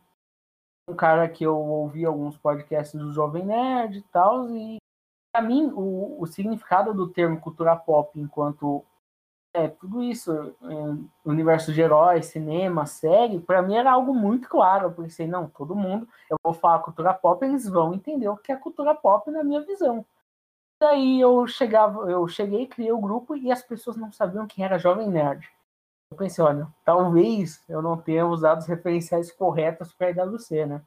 um 0.88 0.94
cara 0.94 1.28
que 1.28 1.44
eu 1.44 1.56
ouvi 1.56 2.04
alguns 2.04 2.36
podcasts 2.36 2.98
do 2.98 3.12
Jovem 3.12 3.44
Nerd 3.44 3.98
e 3.98 4.02
tal, 4.02 4.50
e 4.50 4.78
para 5.32 5.42
mim 5.42 5.70
o, 5.74 6.20
o, 6.20 6.26
significado 6.26 6.92
do 6.92 7.08
termo 7.08 7.40
cultura 7.40 7.74
pop 7.76 8.18
enquanto 8.20 8.84
é, 9.54 9.68
tudo 9.68 10.02
isso, 10.02 10.32
é, 10.32 11.28
universo 11.28 11.72
de 11.72 11.80
heróis, 11.80 12.26
cinema, 12.26 12.86
série, 12.86 13.40
para 13.40 13.62
mim 13.62 13.76
era 13.76 13.92
algo 13.92 14.14
muito 14.14 14.48
claro. 14.48 14.86
Eu 14.86 14.92
pensei, 14.92 15.26
não, 15.26 15.48
todo 15.48 15.74
mundo, 15.74 16.08
eu 16.30 16.36
vou 16.42 16.54
falar 16.54 16.80
cultura 16.80 17.12
pop, 17.12 17.44
eles 17.44 17.68
vão 17.68 17.94
entender 17.94 18.28
o 18.28 18.36
que 18.36 18.50
é 18.50 18.56
cultura 18.56 18.94
pop 18.94 19.30
na 19.30 19.44
minha 19.44 19.60
visão. 19.60 20.04
Daí 20.80 21.20
eu 21.20 21.46
chegava, 21.46 22.10
eu 22.10 22.26
cheguei, 22.26 22.66
criei 22.66 22.92
o 22.92 23.00
grupo 23.00 23.36
e 23.36 23.52
as 23.52 23.62
pessoas 23.62 23.96
não 23.96 24.10
sabiam 24.10 24.46
quem 24.46 24.64
era 24.64 24.78
Jovem 24.78 25.08
Nerd. 25.08 25.48
Eu 26.12 26.16
pensei, 26.16 26.44
olha, 26.44 26.68
talvez 26.84 27.64
eu 27.66 27.80
não 27.80 27.96
tenha 27.96 28.26
usado 28.26 28.58
os 28.58 28.66
referenciais 28.66 29.32
corretos 29.32 29.94
para 29.94 30.10
IWC, 30.10 30.66
né? 30.66 30.82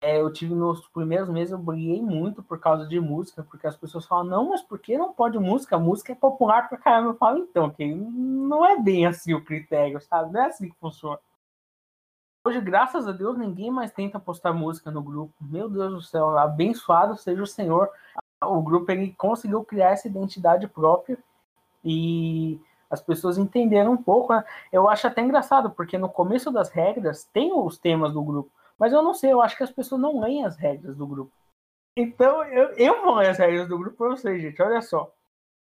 É, 0.00 0.20
eu 0.20 0.32
tive 0.32 0.52
nos 0.56 0.88
primeiros 0.88 1.28
meses, 1.28 1.52
eu 1.52 1.58
briguei 1.58 2.02
muito 2.02 2.42
por 2.42 2.58
causa 2.58 2.84
de 2.88 2.98
música, 2.98 3.44
porque 3.44 3.64
as 3.64 3.76
pessoas 3.76 4.04
falam, 4.04 4.24
não, 4.24 4.48
mas 4.48 4.60
por 4.60 4.80
que 4.80 4.98
não 4.98 5.12
pode 5.12 5.38
música? 5.38 5.78
Música 5.78 6.10
é 6.10 6.16
popular 6.16 6.68
pra 6.68 6.76
caramba. 6.76 7.10
Eu 7.10 7.14
falo, 7.14 7.38
então, 7.38 7.70
que 7.70 7.94
não 7.94 8.66
é 8.66 8.76
bem 8.80 9.06
assim 9.06 9.34
o 9.34 9.44
critério, 9.44 10.00
sabe? 10.00 10.32
Não 10.32 10.42
é 10.42 10.46
assim 10.46 10.68
que 10.68 10.76
funciona. 10.80 11.20
Hoje, 12.44 12.60
graças 12.60 13.06
a 13.06 13.12
Deus, 13.12 13.38
ninguém 13.38 13.70
mais 13.70 13.92
tenta 13.92 14.18
postar 14.18 14.52
música 14.52 14.90
no 14.90 15.00
grupo. 15.00 15.32
Meu 15.40 15.70
Deus 15.70 15.92
do 15.92 16.02
céu, 16.02 16.36
abençoado 16.36 17.16
seja 17.16 17.40
o 17.40 17.46
Senhor. 17.46 17.88
O 18.44 18.60
grupo 18.60 18.90
ele 18.90 19.12
conseguiu 19.12 19.64
criar 19.64 19.90
essa 19.90 20.08
identidade 20.08 20.66
própria 20.66 21.16
e 21.84 22.60
as 22.92 23.00
pessoas 23.00 23.38
entenderam 23.38 23.92
um 23.92 23.96
pouco. 23.96 24.34
Né? 24.34 24.44
Eu 24.70 24.86
acho 24.86 25.06
até 25.06 25.22
engraçado, 25.22 25.70
porque 25.70 25.96
no 25.96 26.10
começo 26.10 26.52
das 26.52 26.68
regras 26.68 27.24
tem 27.24 27.50
os 27.50 27.78
temas 27.78 28.12
do 28.12 28.22
grupo. 28.22 28.52
Mas 28.78 28.92
eu 28.92 29.02
não 29.02 29.14
sei, 29.14 29.32
eu 29.32 29.40
acho 29.40 29.56
que 29.56 29.62
as 29.62 29.70
pessoas 29.70 30.00
não 30.00 30.20
leem 30.20 30.44
as 30.44 30.56
regras 30.56 30.94
do 30.94 31.06
grupo. 31.06 31.32
Então, 31.96 32.44
eu, 32.44 32.68
eu 32.72 33.02
vou 33.02 33.14
ler 33.14 33.30
as 33.30 33.38
regras 33.38 33.66
do 33.66 33.78
grupo 33.78 33.96
para 33.96 34.10
vocês, 34.10 34.42
gente. 34.42 34.60
Olha 34.60 34.82
só. 34.82 35.10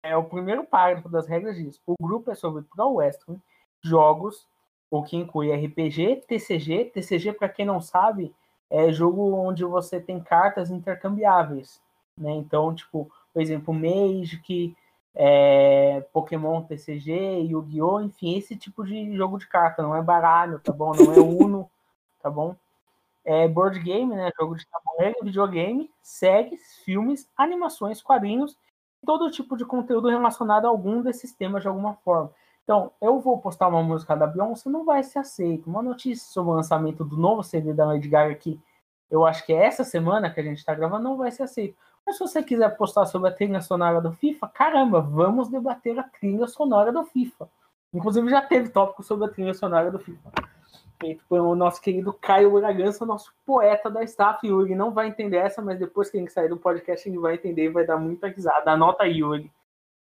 É 0.02 0.16
o 0.18 0.24
primeiro 0.24 0.64
parágrafo 0.64 1.10
das 1.10 1.28
regras 1.28 1.56
diz: 1.56 1.80
o 1.86 1.94
grupo 2.02 2.32
é 2.32 2.36
sobre 2.36 2.64
Pro 2.64 2.94
Western, 2.94 3.40
jogos, 3.84 4.48
o 4.90 5.04
que 5.04 5.16
inclui 5.16 5.54
RPG, 5.54 6.24
TCG. 6.28 6.86
TCG, 6.86 7.34
para 7.34 7.50
quem 7.50 7.66
não 7.66 7.80
sabe, 7.80 8.34
é 8.72 8.92
jogo 8.92 9.36
onde 9.36 9.64
você 9.64 10.00
tem 10.00 10.20
cartas 10.20 10.72
intercambiáveis. 10.72 11.80
Né? 12.18 12.32
Então, 12.32 12.74
tipo, 12.74 13.12
por 13.34 13.42
exemplo, 13.42 13.74
Magic, 13.74 14.76
é, 15.22 16.02
Pokémon 16.14 16.62
TCG, 16.64 17.42
Yu-Gi-Oh!, 17.50 18.02
enfim, 18.02 18.38
esse 18.38 18.56
tipo 18.56 18.86
de 18.86 19.16
jogo 19.18 19.38
de 19.38 19.48
carta. 19.48 19.84
Não 19.84 19.96
é 19.96 20.02
baralho, 20.02 20.60
tá 20.60 20.72
bom? 20.72 20.94
Não 20.94 21.14
é 21.14 21.20
Uno, 21.20 21.70
tá 22.22 22.30
bom? 22.30 22.56
é, 23.30 23.48
board 23.48 23.80
game, 23.80 24.16
né, 24.16 24.32
jogo 24.40 24.56
de 24.56 24.66
tabuleiro, 24.68 25.20
videogame, 25.24 25.92
séries, 26.02 26.82
filmes, 26.84 27.30
animações, 27.38 28.02
quadrinhos, 28.02 28.58
todo 29.06 29.30
tipo 29.30 29.56
de 29.56 29.66
conteúdo 29.66 30.10
relacionado 30.10 30.66
a 30.66 30.70
algum 30.70 31.02
desses 31.04 31.32
temas 31.32 31.62
de 31.62 31.68
alguma 31.68 31.94
forma. 31.98 32.32
Então, 32.64 32.92
eu 33.00 33.20
vou 33.20 33.38
postar 33.40 33.68
uma 33.68 33.84
música 33.84 34.16
da 34.16 34.26
Beyoncé, 34.26 34.68
não 34.70 34.84
vai 34.84 35.04
ser 35.04 35.20
aceito. 35.20 35.70
Uma 35.70 35.84
notícia 35.84 36.28
sobre 36.28 36.52
o 36.52 36.56
lançamento 36.56 37.06
do 37.06 37.18
novo 37.18 37.44
CD 37.44 37.72
da 37.72 37.86
Lady 37.86 38.08
Gaga 38.08 38.32
aqui, 38.32 38.60
eu 39.12 39.26
acho 39.26 39.46
que 39.46 39.54
é 39.54 39.64
essa 39.64 39.84
semana 39.84 40.32
que 40.32 40.40
a 40.40 40.44
gente 40.44 40.58
está 40.58 40.74
gravando, 40.74 41.04
não 41.04 41.16
vai 41.16 41.30
ser 41.30 41.44
aceito. 41.44 41.76
Mas 42.10 42.18
se 42.18 42.24
você 42.24 42.42
quiser 42.42 42.76
postar 42.76 43.06
sobre 43.06 43.30
a 43.30 43.32
trilha 43.32 43.62
sonora 43.62 44.02
do 44.02 44.12
FIFA, 44.12 44.48
caramba, 44.48 45.00
vamos 45.00 45.48
debater 45.48 46.00
a 46.00 46.02
trilha 46.02 46.48
sonora 46.48 46.92
do 46.92 47.04
FIFA. 47.04 47.48
Inclusive 47.94 48.28
já 48.32 48.42
teve 48.42 48.70
tópico 48.70 49.04
sobre 49.04 49.28
a 49.28 49.30
trilha 49.30 49.54
sonora 49.54 49.92
do 49.92 50.00
FIFA 50.00 50.32
feito 51.00 51.24
pelo 51.30 51.56
nosso 51.56 51.80
querido 51.80 52.12
Caio 52.12 52.52
Bragança, 52.52 53.06
nosso 53.06 53.32
poeta 53.46 53.92
da 53.92 54.04
staff. 54.04 54.46
Yuri 54.46 54.74
não 54.74 54.92
vai 54.92 55.08
entender 55.08 55.38
essa, 55.38 55.62
mas 55.62 55.78
depois 55.78 56.10
que 56.10 56.18
ele 56.18 56.28
sair 56.32 56.50
do 56.50 56.58
podcast, 56.58 57.08
ele 57.08 57.20
vai 57.20 57.36
entender 57.36 57.66
e 57.66 57.70
vai 57.70 57.86
dar 57.86 57.98
muita 57.98 58.28
risada. 58.28 58.72
Anota 58.72 59.04
aí, 59.04 59.20
Yuri. 59.20 59.52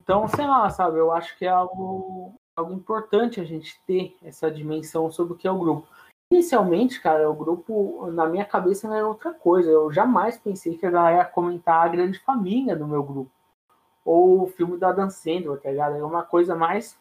Então, 0.03 0.27
sei 0.27 0.45
lá, 0.45 0.69
sabe, 0.69 0.99
eu 0.99 1.13
acho 1.13 1.37
que 1.37 1.45
é 1.45 1.49
algo, 1.49 2.35
algo 2.57 2.73
importante 2.73 3.39
a 3.39 3.45
gente 3.45 3.81
ter 3.87 4.17
essa 4.21 4.51
dimensão 4.51 5.09
sobre 5.09 5.33
o 5.33 5.37
que 5.37 5.47
é 5.47 5.51
o 5.51 5.57
grupo. 5.57 5.87
Inicialmente, 6.31 7.01
cara, 7.01 7.29
o 7.29 7.35
grupo, 7.35 8.09
na 8.11 8.25
minha 8.27 8.45
cabeça, 8.45 8.93
era 8.93 9.07
outra 9.07 9.33
coisa. 9.33 9.69
Eu 9.69 9.91
jamais 9.91 10.37
pensei 10.37 10.77
que 10.77 10.85
a 10.85 10.91
galera 10.91 11.17
ia 11.17 11.25
comentar 11.25 11.85
a 11.85 11.87
grande 11.87 12.19
família 12.19 12.75
do 12.75 12.87
meu 12.87 13.03
grupo. 13.03 13.31
Ou 14.03 14.43
o 14.43 14.47
filme 14.47 14.77
da 14.77 14.91
Dan 14.91 15.09
Sandler, 15.09 15.59
tá 15.59 15.69
ligado? 15.69 15.95
Era 15.95 16.05
uma 16.05 16.23
coisa 16.23 16.55
mais 16.55 16.97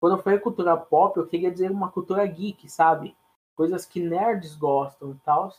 quando 0.00 0.16
eu 0.16 0.22
falei 0.22 0.38
cultura 0.38 0.76
pop, 0.78 1.18
eu 1.18 1.26
queria 1.26 1.50
dizer 1.50 1.70
uma 1.70 1.90
cultura 1.90 2.26
geek, 2.26 2.70
sabe? 2.70 3.14
Coisas 3.54 3.84
que 3.84 4.00
nerds 4.00 4.56
gostam 4.56 5.10
e 5.10 5.14
tal. 5.16 5.52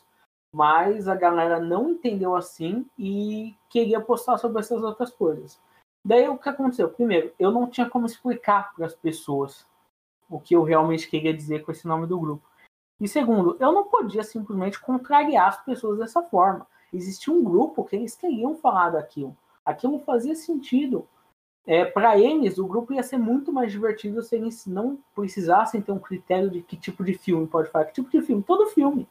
Mas 0.54 1.08
a 1.08 1.16
galera 1.16 1.60
não 1.60 1.89
entendeu 1.92 2.36
assim 2.36 2.89
e 2.98 3.56
queria 3.70 4.02
postar 4.02 4.38
sobre 4.39 4.60
essas 4.60 4.84
outras 4.84 5.12
coisas. 5.12 5.62
Daí 6.04 6.28
o 6.28 6.38
que 6.38 6.50
aconteceu? 6.50 6.89
Primeiro, 6.89 7.32
eu 7.38 7.52
não 7.52 7.70
tinha 7.70 7.88
como 7.88 8.08
explicar 8.08 8.74
para 8.74 8.88
as 8.88 8.96
pessoas 8.96 9.66
o 10.32 10.40
que 10.40 10.56
eu 10.56 10.64
realmente 10.64 11.10
queria 11.10 11.34
dizer 11.34 11.64
com 11.64 11.72
esse 11.72 11.86
nome 11.86 12.08
do 12.08 12.20
grupo. 12.20 12.48
E 13.00 13.08
segundo, 13.08 13.58
eu 13.60 13.72
não 13.72 13.84
podia 13.84 14.24
simplesmente 14.24 14.80
contrariar 14.80 15.50
as 15.50 15.64
pessoas 15.66 16.00
dessa 16.00 16.24
forma. 16.24 16.66
Existia 16.94 17.34
um 17.34 17.44
grupo 17.44 17.84
que 17.84 17.96
eles 17.96 18.16
queriam 18.16 18.56
falar 18.56 18.92
daquilo. 18.92 19.36
Aquilo 19.66 20.00
fazia 20.00 20.36
sentido 20.36 21.08
é, 21.66 21.86
para 21.86 22.18
eles, 22.18 22.58
o 22.58 22.66
grupo 22.66 22.94
ia 22.94 23.04
ser 23.04 23.18
muito 23.18 23.54
mais 23.54 23.72
divertido 23.72 24.22
se 24.24 24.36
eles 24.36 24.66
não 24.66 24.98
precisassem 25.14 25.82
ter 25.82 25.92
um 25.92 26.00
critério 26.00 26.50
de 26.50 26.62
que 26.62 26.76
tipo 26.76 27.04
de 27.04 27.14
filme 27.14 27.46
pode 27.46 27.70
falar, 27.70 27.86
que 27.86 27.94
tipo 27.94 28.10
de 28.10 28.22
filme, 28.22 28.42
todo 28.42 28.72
filme. 28.72 29.08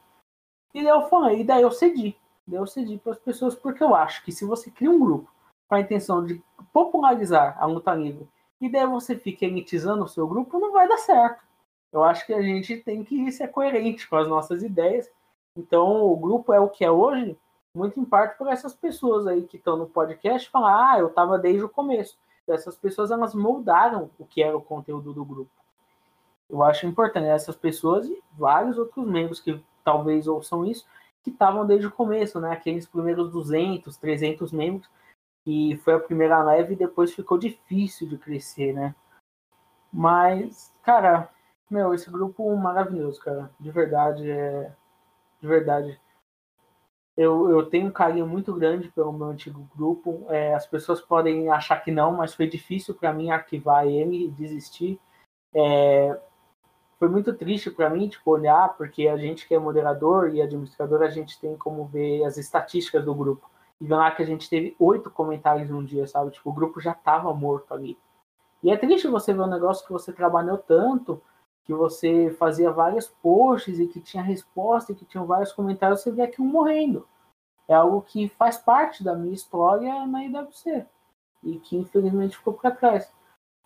E 0.74 0.82
daí 0.82 0.92
eu 0.92 1.08
falei, 1.08 1.40
e 1.40 1.44
daí 1.44 1.62
eu 1.62 1.70
cedi. 1.70 2.16
Daí 2.46 2.58
eu 2.58 2.66
cedi 2.66 2.98
para 2.98 3.12
as 3.12 3.18
pessoas, 3.18 3.54
porque 3.54 3.82
eu 3.82 3.94
acho 3.94 4.24
que 4.24 4.32
se 4.32 4.44
você 4.44 4.70
cria 4.70 4.90
um 4.90 4.98
grupo 4.98 5.30
com 5.68 5.74
a 5.76 5.80
intenção 5.80 6.24
de 6.24 6.42
popularizar 6.72 7.56
a 7.60 7.66
luta 7.66 7.94
livre, 7.94 8.28
e 8.60 8.68
daí 8.68 8.86
você 8.86 9.16
fica 9.16 9.44
elitizando 9.44 10.04
o 10.04 10.08
seu 10.08 10.26
grupo, 10.26 10.58
não 10.58 10.72
vai 10.72 10.88
dar 10.88 10.98
certo. 10.98 11.42
Eu 11.92 12.04
acho 12.04 12.26
que 12.26 12.32
a 12.32 12.42
gente 12.42 12.76
tem 12.78 13.02
que 13.02 13.30
ser 13.32 13.48
coerente 13.48 14.08
com 14.08 14.16
as 14.16 14.28
nossas 14.28 14.62
ideias. 14.62 15.10
Então, 15.56 16.04
o 16.04 16.16
grupo 16.16 16.52
é 16.52 16.60
o 16.60 16.68
que 16.68 16.84
é 16.84 16.90
hoje, 16.90 17.36
muito 17.74 17.98
em 17.98 18.04
parte 18.04 18.36
por 18.38 18.48
essas 18.48 18.74
pessoas 18.74 19.26
aí 19.26 19.42
que 19.42 19.56
estão 19.56 19.76
no 19.76 19.86
podcast 19.86 20.48
falar, 20.50 20.92
ah, 20.92 20.98
eu 20.98 21.08
estava 21.08 21.38
desde 21.38 21.64
o 21.64 21.68
começo 21.68 22.16
essas 22.52 22.76
pessoas 22.76 23.10
elas 23.10 23.34
moldaram 23.34 24.10
o 24.18 24.24
que 24.24 24.42
era 24.42 24.56
o 24.56 24.62
conteúdo 24.62 25.12
do 25.12 25.24
grupo. 25.24 25.50
Eu 26.48 26.62
acho 26.62 26.86
importante 26.86 27.26
essas 27.26 27.56
pessoas 27.56 28.06
e 28.06 28.22
vários 28.36 28.76
outros 28.76 29.06
membros 29.06 29.40
que 29.40 29.62
talvez 29.84 30.26
ouçam 30.26 30.64
isso, 30.64 30.84
que 31.22 31.30
estavam 31.30 31.66
desde 31.66 31.86
o 31.86 31.92
começo, 31.92 32.40
né? 32.40 32.50
Aqueles 32.50 32.86
primeiros 32.86 33.30
200, 33.30 33.96
300 33.96 34.52
membros, 34.52 34.88
que 35.50 35.76
foi 35.78 35.94
a 35.94 36.00
primeira 36.00 36.42
leve 36.42 36.74
e 36.74 36.76
depois 36.76 37.12
ficou 37.12 37.38
difícil 37.38 38.08
de 38.08 38.16
crescer, 38.16 38.72
né? 38.72 38.94
Mas, 39.92 40.72
cara, 40.82 41.28
meu, 41.70 41.92
esse 41.94 42.10
grupo 42.10 42.54
maravilhoso, 42.56 43.20
cara. 43.20 43.50
De 43.58 43.70
verdade, 43.70 44.30
é. 44.30 44.72
De 45.40 45.48
verdade 45.48 46.00
eu, 47.20 47.50
eu 47.50 47.66
tenho 47.66 47.88
um 47.88 47.92
carinho 47.92 48.26
muito 48.26 48.54
grande 48.54 48.88
pelo 48.88 49.12
meu 49.12 49.26
antigo 49.26 49.68
grupo. 49.76 50.24
É, 50.30 50.54
as 50.54 50.66
pessoas 50.66 51.02
podem 51.02 51.50
achar 51.50 51.76
que 51.84 51.90
não, 51.90 52.12
mas 52.12 52.34
foi 52.34 52.48
difícil 52.48 52.94
para 52.94 53.12
mim 53.12 53.30
arquivar 53.30 53.86
ele 53.86 54.24
e 54.24 54.30
desistir. 54.30 54.98
É, 55.54 56.18
foi 56.98 57.10
muito 57.10 57.34
triste 57.34 57.70
para 57.70 57.90
mim 57.90 58.08
tipo, 58.08 58.30
olhar, 58.30 58.74
porque 58.74 59.06
a 59.06 59.18
gente 59.18 59.46
que 59.46 59.54
é 59.54 59.58
moderador 59.58 60.34
e 60.34 60.40
administrador, 60.40 61.02
a 61.02 61.10
gente 61.10 61.38
tem 61.38 61.58
como 61.58 61.84
ver 61.84 62.24
as 62.24 62.38
estatísticas 62.38 63.04
do 63.04 63.14
grupo. 63.14 63.49
E 63.80 63.88
lá 63.88 64.10
que 64.10 64.22
a 64.22 64.26
gente 64.26 64.48
teve 64.48 64.76
oito 64.78 65.10
comentários 65.10 65.70
num 65.70 65.84
dia, 65.84 66.06
sabe? 66.06 66.30
Tipo, 66.30 66.50
o 66.50 66.52
grupo 66.52 66.80
já 66.80 66.92
estava 66.92 67.32
morto 67.32 67.72
ali. 67.72 67.98
E 68.62 68.70
é 68.70 68.76
triste 68.76 69.08
você 69.08 69.32
ver 69.32 69.40
um 69.40 69.46
negócio 69.46 69.86
que 69.86 69.92
você 69.92 70.12
trabalhou 70.12 70.58
tanto, 70.58 71.20
que 71.64 71.72
você 71.72 72.30
fazia 72.38 72.70
vários 72.70 73.08
posts 73.08 73.78
e 73.78 73.86
que 73.86 74.00
tinha 74.00 74.22
resposta 74.22 74.92
e 74.92 74.94
que 74.94 75.04
tinha 75.04 75.24
vários 75.24 75.52
comentários, 75.52 76.00
você 76.00 76.10
vê 76.10 76.22
aquilo 76.22 76.46
morrendo. 76.46 77.06
É 77.66 77.74
algo 77.74 78.02
que 78.02 78.28
faz 78.28 78.58
parte 78.58 79.02
da 79.02 79.14
minha 79.14 79.32
história 79.32 80.04
na 80.06 80.24
IWC 80.24 80.86
e 81.42 81.58
que 81.58 81.76
infelizmente 81.76 82.36
ficou 82.36 82.54
para 82.54 82.70
trás. 82.70 83.10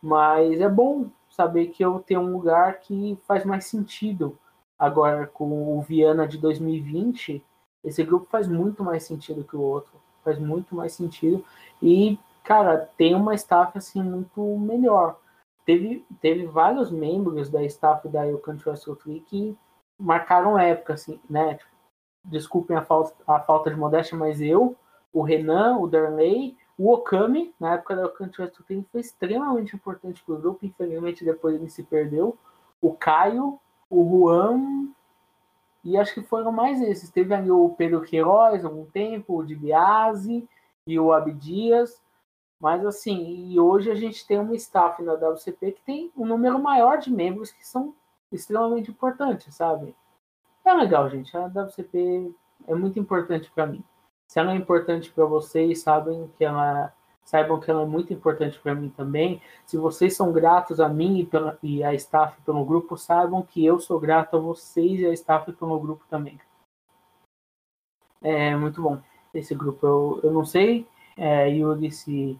Mas 0.02 0.60
é 0.60 0.68
bom 0.68 1.10
saber 1.30 1.68
que 1.68 1.84
eu 1.84 1.98
tenho 2.00 2.20
um 2.20 2.32
lugar 2.32 2.80
que 2.80 3.18
faz 3.26 3.44
mais 3.44 3.64
sentido. 3.64 4.38
Agora, 4.78 5.26
com 5.26 5.78
o 5.78 5.80
Viana 5.80 6.28
de 6.28 6.36
2020, 6.38 7.42
esse 7.82 8.04
grupo 8.04 8.26
faz 8.30 8.46
muito 8.46 8.84
mais 8.84 9.04
sentido 9.04 9.44
que 9.44 9.56
o 9.56 9.62
outro. 9.62 10.03
Faz 10.24 10.38
muito 10.38 10.74
mais 10.74 10.92
sentido. 10.92 11.44
E, 11.82 12.18
cara, 12.42 12.88
tem 12.96 13.14
uma 13.14 13.34
staff 13.34 13.76
assim 13.76 14.02
muito 14.02 14.40
melhor 14.58 15.18
teve, 15.64 16.06
teve 16.20 16.46
vários 16.46 16.90
membros 16.90 17.48
da 17.48 17.62
staff 17.64 18.08
da 18.08 18.26
Eu 18.26 18.38
Can't 18.38 18.66
Wrestle 18.68 18.96
que 19.26 19.56
marcaram 19.98 20.58
época, 20.58 20.94
assim, 20.94 21.20
né? 21.28 21.58
Desculpem 22.24 22.76
a 22.76 22.82
falta, 22.82 23.14
a 23.26 23.40
falta 23.40 23.70
de 23.70 23.76
modéstia, 23.76 24.16
mas 24.16 24.40
eu, 24.40 24.76
o 25.12 25.22
Renan, 25.22 25.78
o 25.78 25.86
Darley, 25.86 26.56
o 26.76 26.92
Okami, 26.92 27.54
na 27.58 27.74
época 27.74 27.96
da 27.96 28.02
Eu 28.02 28.10
Can't 28.10 28.40
Wrestle 28.40 28.64
foi 28.90 29.00
extremamente 29.00 29.76
importante 29.76 30.22
para 30.24 30.34
o 30.34 30.38
grupo, 30.38 30.64
infelizmente 30.64 31.24
depois 31.24 31.54
ele 31.54 31.70
se 31.70 31.82
perdeu. 31.82 32.36
O 32.80 32.92
Caio, 32.92 33.58
o 33.88 34.04
Juan, 34.04 34.88
e 35.84 35.96
acho 35.96 36.14
que 36.14 36.22
foram 36.22 36.50
mais 36.50 36.80
esses. 36.80 37.10
Teve 37.10 37.34
ali 37.34 37.50
o 37.50 37.70
Pedro 37.70 38.00
Queiroz 38.00 38.64
algum 38.64 38.86
tempo, 38.86 39.38
o 39.38 39.44
Di 39.44 39.54
Biase 39.54 40.48
e 40.86 40.98
o 40.98 41.12
Abdias. 41.12 42.02
Mas 42.60 42.84
assim, 42.86 43.50
e 43.50 43.60
hoje 43.60 43.90
a 43.90 43.94
gente 43.94 44.26
tem 44.26 44.38
uma 44.38 44.54
staff 44.54 45.02
na 45.02 45.12
WCP 45.12 45.72
que 45.72 45.82
tem 45.82 46.10
um 46.16 46.24
número 46.24 46.58
maior 46.58 46.98
de 46.98 47.12
membros 47.12 47.52
que 47.52 47.66
são 47.66 47.94
extremamente 48.32 48.90
importantes, 48.90 49.54
sabe? 49.54 49.94
É 50.64 50.72
legal, 50.72 51.10
gente. 51.10 51.36
A 51.36 51.46
WCP 51.46 52.34
é 52.66 52.74
muito 52.74 52.98
importante 52.98 53.50
para 53.50 53.66
mim. 53.66 53.84
Se 54.26 54.40
ela 54.40 54.52
é 54.52 54.56
importante 54.56 55.12
para 55.12 55.26
vocês, 55.26 55.82
sabem 55.82 56.30
que 56.38 56.44
ela 56.44 56.92
saibam 57.24 57.58
que 57.58 57.70
ela 57.70 57.82
é 57.82 57.86
muito 57.86 58.12
importante 58.12 58.58
para 58.60 58.74
mim 58.74 58.90
também. 58.90 59.40
Se 59.64 59.76
vocês 59.76 60.14
são 60.14 60.32
gratos 60.32 60.78
a 60.80 60.88
mim 60.88 61.20
e, 61.20 61.26
pela, 61.26 61.58
e 61.62 61.82
a 61.82 61.94
staff 61.94 62.40
pelo 62.42 62.64
grupo, 62.64 62.96
saibam 62.96 63.42
que 63.42 63.64
eu 63.64 63.80
sou 63.80 63.98
grato 63.98 64.36
a 64.36 64.40
vocês 64.40 65.00
e 65.00 65.06
a 65.06 65.12
staff 65.12 65.50
pelo 65.52 65.80
grupo 65.80 66.04
também. 66.08 66.38
É 68.22 68.54
muito 68.56 68.82
bom 68.82 69.00
esse 69.32 69.54
grupo. 69.54 69.86
Eu, 69.86 70.20
eu 70.24 70.32
não 70.32 70.44
sei, 70.44 70.86
é, 71.16 71.48
Yuri, 71.48 71.90
se 71.90 72.38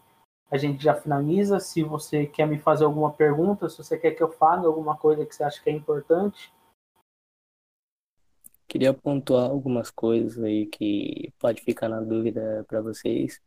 a 0.51 0.57
gente 0.57 0.83
já 0.83 0.95
finaliza. 0.95 1.59
Se 1.59 1.83
você 1.83 2.27
quer 2.27 2.47
me 2.47 2.59
fazer 2.59 2.85
alguma 2.85 3.13
pergunta, 3.13 3.69
se 3.69 3.79
você 3.79 3.99
quer 3.99 4.13
que 4.13 4.23
eu 4.23 4.31
fale 4.31 4.67
alguma 4.67 4.97
coisa 4.97 5.27
que 5.27 5.35
você 5.35 5.43
acha 5.43 5.63
que 5.63 5.71
é 5.71 5.73
importante. 5.73 6.53
Queria 8.69 8.95
pontuar 8.95 9.51
algumas 9.51 9.91
coisas 9.91 10.43
aí 10.43 10.67
que 10.67 11.33
pode 11.39 11.63
ficar 11.63 11.89
na 11.89 12.01
dúvida 12.01 12.65
para 12.69 12.81
vocês. 12.81 13.41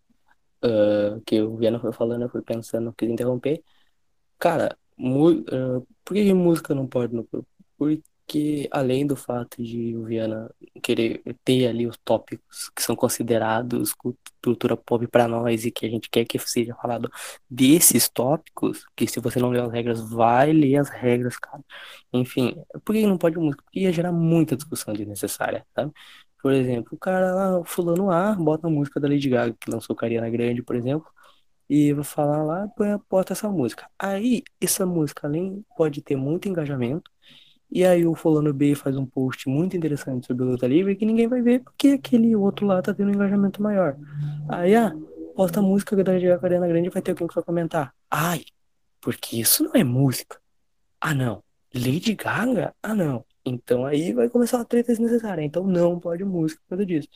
Uh, 0.64 1.22
que 1.26 1.42
o 1.42 1.56
Viana 1.58 1.80
foi 1.80 1.92
falando, 1.94 2.24
eu 2.24 2.30
fui 2.30 2.42
pensando, 2.42 2.94
quis 2.94 3.10
interromper. 3.10 3.64
Cara, 4.40 4.78
uh, 5.00 5.88
por 6.04 6.14
que 6.16 6.34
música 6.34 6.76
não 6.76 6.88
pode 6.88 7.16
no 7.16 7.24
grupo? 7.24 7.48
Porque 7.78 8.68
além 8.72 9.06
do 9.08 9.16
fato 9.16 9.64
de 9.64 9.96
o 9.96 10.06
Viana 10.06 10.50
querer 10.82 11.22
ter 11.44 11.68
ali 11.68 11.88
os 11.88 11.98
tópicos 12.04 12.70
que 12.76 12.82
são 12.84 12.96
considerados 12.96 13.94
cultura 14.44 14.78
pop 14.78 15.08
para 15.08 15.28
nós 15.28 15.66
e 15.66 15.72
que 15.72 15.86
a 15.86 15.90
gente 15.90 16.10
quer 16.10 16.26
que 16.26 16.40
seja 16.40 16.76
falado 16.76 17.10
desses 17.50 18.10
tópicos, 18.10 18.86
que 18.96 19.08
se 19.08 19.20
você 19.20 19.40
não 19.40 19.50
ler 19.50 19.62
as 19.62 19.72
regras, 19.72 20.02
vai 20.10 20.54
ler 20.54 20.78
as 20.78 20.90
regras, 20.90 21.38
cara. 21.38 21.64
Enfim, 22.14 22.56
por 22.86 22.96
que 22.96 23.06
não 23.06 23.18
pode 23.18 23.38
música? 23.38 23.64
Porque 23.64 23.82
ia 23.82 23.92
gerar 23.92 24.12
muita 24.12 24.56
discussão 24.56 24.94
desnecessária, 24.94 25.66
sabe? 25.76 25.92
Por 26.42 26.54
exemplo, 26.54 26.90
o 26.94 26.98
cara 26.98 27.34
lá, 27.34 27.66
fulano 27.66 28.12
A, 28.12 28.34
bota 28.36 28.68
a 28.68 28.70
música 28.70 29.00
da 29.00 29.08
Lady 29.08 29.30
Gaga, 29.30 29.56
que 29.60 29.72
lançou 29.72 29.96
Cariana 29.96 30.30
Grande, 30.30 30.62
por 30.62 30.76
exemplo, 30.76 31.08
e 31.70 31.94
vai 31.94 32.04
falar 32.04 32.44
lá, 32.44 32.70
bota 33.10 33.34
essa 33.34 33.50
música. 33.50 33.90
Aí, 34.00 34.44
essa 34.62 34.86
música 34.86 35.28
além 35.28 35.66
pode 35.76 36.02
ter 36.02 36.16
muito 36.16 36.48
engajamento, 36.48 37.12
e 37.70 37.86
aí 37.86 38.06
o 38.06 38.16
fulano 38.16 38.54
B 38.54 38.76
faz 38.76 38.96
um 38.96 39.06
post 39.06 39.50
muito 39.50 39.76
interessante 39.76 40.28
sobre 40.28 40.46
luta 40.46 40.66
livre 40.68 40.96
que 40.96 41.06
ninguém 41.06 41.28
vai 41.28 41.42
ver 41.42 41.60
porque 41.62 41.90
aquele 41.90 42.34
outro 42.36 42.66
lá 42.66 42.82
tá 42.82 42.94
tendo 42.94 43.10
um 43.10 43.14
engajamento 43.14 43.62
maior. 43.62 43.98
Aí, 44.48 44.74
ah, 44.74 44.94
posta 45.36 45.60
a 45.60 45.64
música 45.64 45.96
da 45.96 46.40
Cariana 46.40 46.68
Grande 46.68 46.90
vai 46.90 47.02
ter 47.02 47.12
alguém 47.12 47.28
que 47.28 47.36
vai 47.36 47.44
comentar. 47.44 47.94
Ai, 48.10 48.46
porque 49.02 49.38
isso 49.40 49.64
não 49.64 49.72
é 49.76 49.84
música. 49.84 50.40
Ah, 51.02 51.14
não. 51.14 51.44
Lady 51.76 52.16
Gaga? 52.16 52.74
Ah, 52.82 52.96
não. 52.96 53.26
Então 53.48 53.86
aí 53.86 54.14
vai 54.14 54.30
começar 54.30 54.58
uma 54.58 54.66
treta 54.66 54.92
desnecessária. 54.92 55.44
Então 55.44 55.66
não 55.66 56.00
pode 56.00 56.24
música 56.24 56.62
por 56.64 56.70
causa 56.70 56.86
disso. 56.86 57.08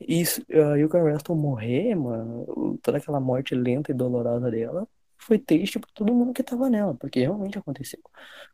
Isso, 0.00 0.40
uh, 0.50 0.76
e 0.76 0.84
o 0.84 0.88
Russell 0.88 1.36
morrer, 1.36 1.94
mano, 1.94 2.78
toda 2.82 2.98
aquela 2.98 3.20
morte 3.20 3.54
lenta 3.54 3.90
e 3.92 3.94
dolorosa 3.94 4.50
dela, 4.50 4.88
foi 5.18 5.38
triste 5.38 5.78
para 5.78 5.90
todo 5.94 6.14
mundo 6.14 6.32
que 6.32 6.42
tava 6.42 6.70
nela, 6.70 6.94
porque 6.94 7.20
realmente 7.20 7.58
aconteceu. 7.58 8.00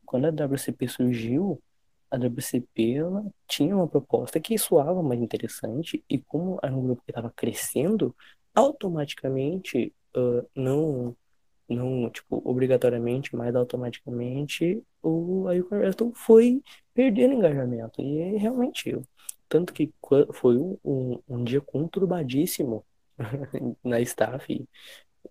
Quando 0.05 0.27
a 0.27 0.31
WCP 0.31 0.89
surgiu, 0.89 1.63
a 2.11 2.17
WCP 2.17 2.95
ela 2.97 3.25
tinha 3.47 3.77
uma 3.77 3.89
proposta 3.89 4.41
que 4.41 4.59
soava 4.59 5.03
mais 5.03 5.21
interessante, 5.21 6.05
e 6.11 6.19
como 6.19 6.59
era 6.63 6.75
um 6.75 6.83
grupo 6.83 7.03
que 7.05 7.11
estava 7.13 7.31
crescendo, 7.35 8.15
automaticamente, 8.55 9.95
uh, 10.17 10.49
não, 10.55 11.17
não, 11.69 12.11
tipo, 12.11 12.41
obrigatoriamente, 12.49 13.35
mas 13.35 13.55
automaticamente, 13.55 14.83
o 15.03 15.47
Ayuka 15.49 15.77
Wrestle 15.77 16.13
foi 16.15 16.63
perdendo 16.95 17.35
engajamento. 17.35 18.01
E 18.01 18.37
realmente, 18.37 18.97
tanto 19.49 19.73
que 19.73 19.93
foi 20.33 20.57
um, 20.57 20.79
um, 20.85 21.23
um 21.29 21.45
dia 21.45 21.61
conturbadíssimo 21.61 22.85
na 23.85 24.01
staff 24.01 24.69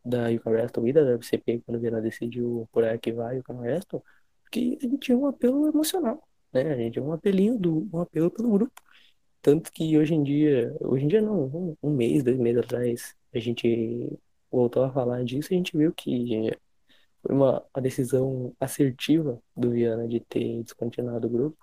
da 0.03 0.29
Yuka 0.29 0.49
Wrestle 0.49 0.87
e 0.87 0.93
da 0.93 1.01
WCP 1.15 1.61
quando 1.65 1.77
o 1.77 1.79
Viana 1.79 2.01
decidiu 2.01 2.67
por 2.71 2.83
arquivar 2.83 3.31
a 3.31 3.33
Yuka 3.33 3.53
Wrestle, 3.53 4.03
porque 4.43 4.77
a 4.81 4.85
gente 4.85 4.99
tinha 4.99 5.17
um 5.17 5.27
apelo 5.27 5.67
emocional, 5.67 6.27
né? 6.53 6.73
A 6.73 6.77
gente 6.77 6.93
tinha 6.93 7.05
um 7.05 7.13
apelinho 7.13 7.57
do 7.57 7.89
um 7.93 7.99
apelo 8.01 8.31
pelo 8.31 8.49
grupo. 8.51 8.81
Tanto 9.41 9.71
que 9.71 9.97
hoje 9.97 10.13
em 10.15 10.23
dia, 10.23 10.75
hoje 10.81 11.05
em 11.05 11.07
dia 11.07 11.21
não, 11.21 11.45
um, 11.45 11.77
um 11.83 11.91
mês, 11.91 12.23
dois 12.23 12.37
meses 12.37 12.63
atrás, 12.63 13.15
a 13.33 13.39
gente 13.39 14.17
voltou 14.51 14.83
a 14.83 14.91
falar 14.91 15.23
disso 15.23 15.49
a 15.53 15.57
gente 15.57 15.75
viu 15.77 15.93
que 15.93 16.51
foi 17.21 17.35
uma, 17.35 17.63
uma 17.75 17.81
decisão 17.81 18.55
assertiva 18.59 19.41
do 19.55 19.71
Viana 19.71 20.07
de 20.07 20.19
ter 20.19 20.63
descontinuado 20.63 21.27
o 21.27 21.29
grupo, 21.29 21.57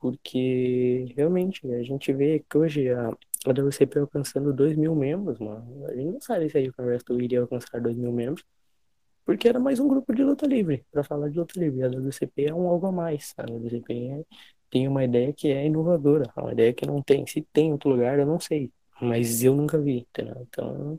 porque 0.00 1.12
realmente 1.16 1.66
a 1.72 1.82
gente 1.82 2.12
vê 2.12 2.44
que 2.48 2.58
hoje 2.58 2.90
a, 2.90 3.08
a 3.08 3.50
WCP 3.50 3.98
alcançando 4.00 4.52
2 4.52 4.76
mil 4.76 4.94
membros, 4.94 5.38
mano. 5.38 5.86
A 5.86 5.94
gente 5.94 6.12
não 6.12 6.20
sabe 6.20 6.48
se 6.50 6.58
a 6.58 6.82
Wrestle 6.82 7.22
iria 7.22 7.40
alcançar 7.40 7.80
2 7.80 7.96
mil 7.96 8.12
membros, 8.12 8.44
porque 9.24 9.48
era 9.48 9.58
mais 9.58 9.80
um 9.80 9.88
grupo 9.88 10.14
de 10.14 10.22
luta 10.22 10.46
livre, 10.46 10.84
para 10.92 11.02
falar 11.02 11.30
de 11.30 11.38
luta 11.38 11.58
livre. 11.58 11.82
A 11.82 11.88
WCP 11.88 12.46
é 12.46 12.54
um 12.54 12.68
algo 12.68 12.86
a 12.86 12.92
mais. 12.92 13.34
A 13.38 13.44
WCP 13.44 13.94
é, 14.10 14.24
tem 14.70 14.86
uma 14.88 15.04
ideia 15.04 15.32
que 15.32 15.48
é 15.48 15.66
inovadora, 15.66 16.30
uma 16.36 16.52
ideia 16.52 16.72
que 16.74 16.86
não 16.86 17.02
tem. 17.02 17.26
Se 17.26 17.42
tem 17.52 17.72
outro 17.72 17.90
lugar, 17.90 18.18
eu 18.18 18.26
não 18.26 18.38
sei, 18.38 18.70
mas 19.00 19.42
eu 19.42 19.54
nunca 19.56 19.78
vi, 19.80 20.00
entendeu? 20.00 20.36
Então, 20.42 20.98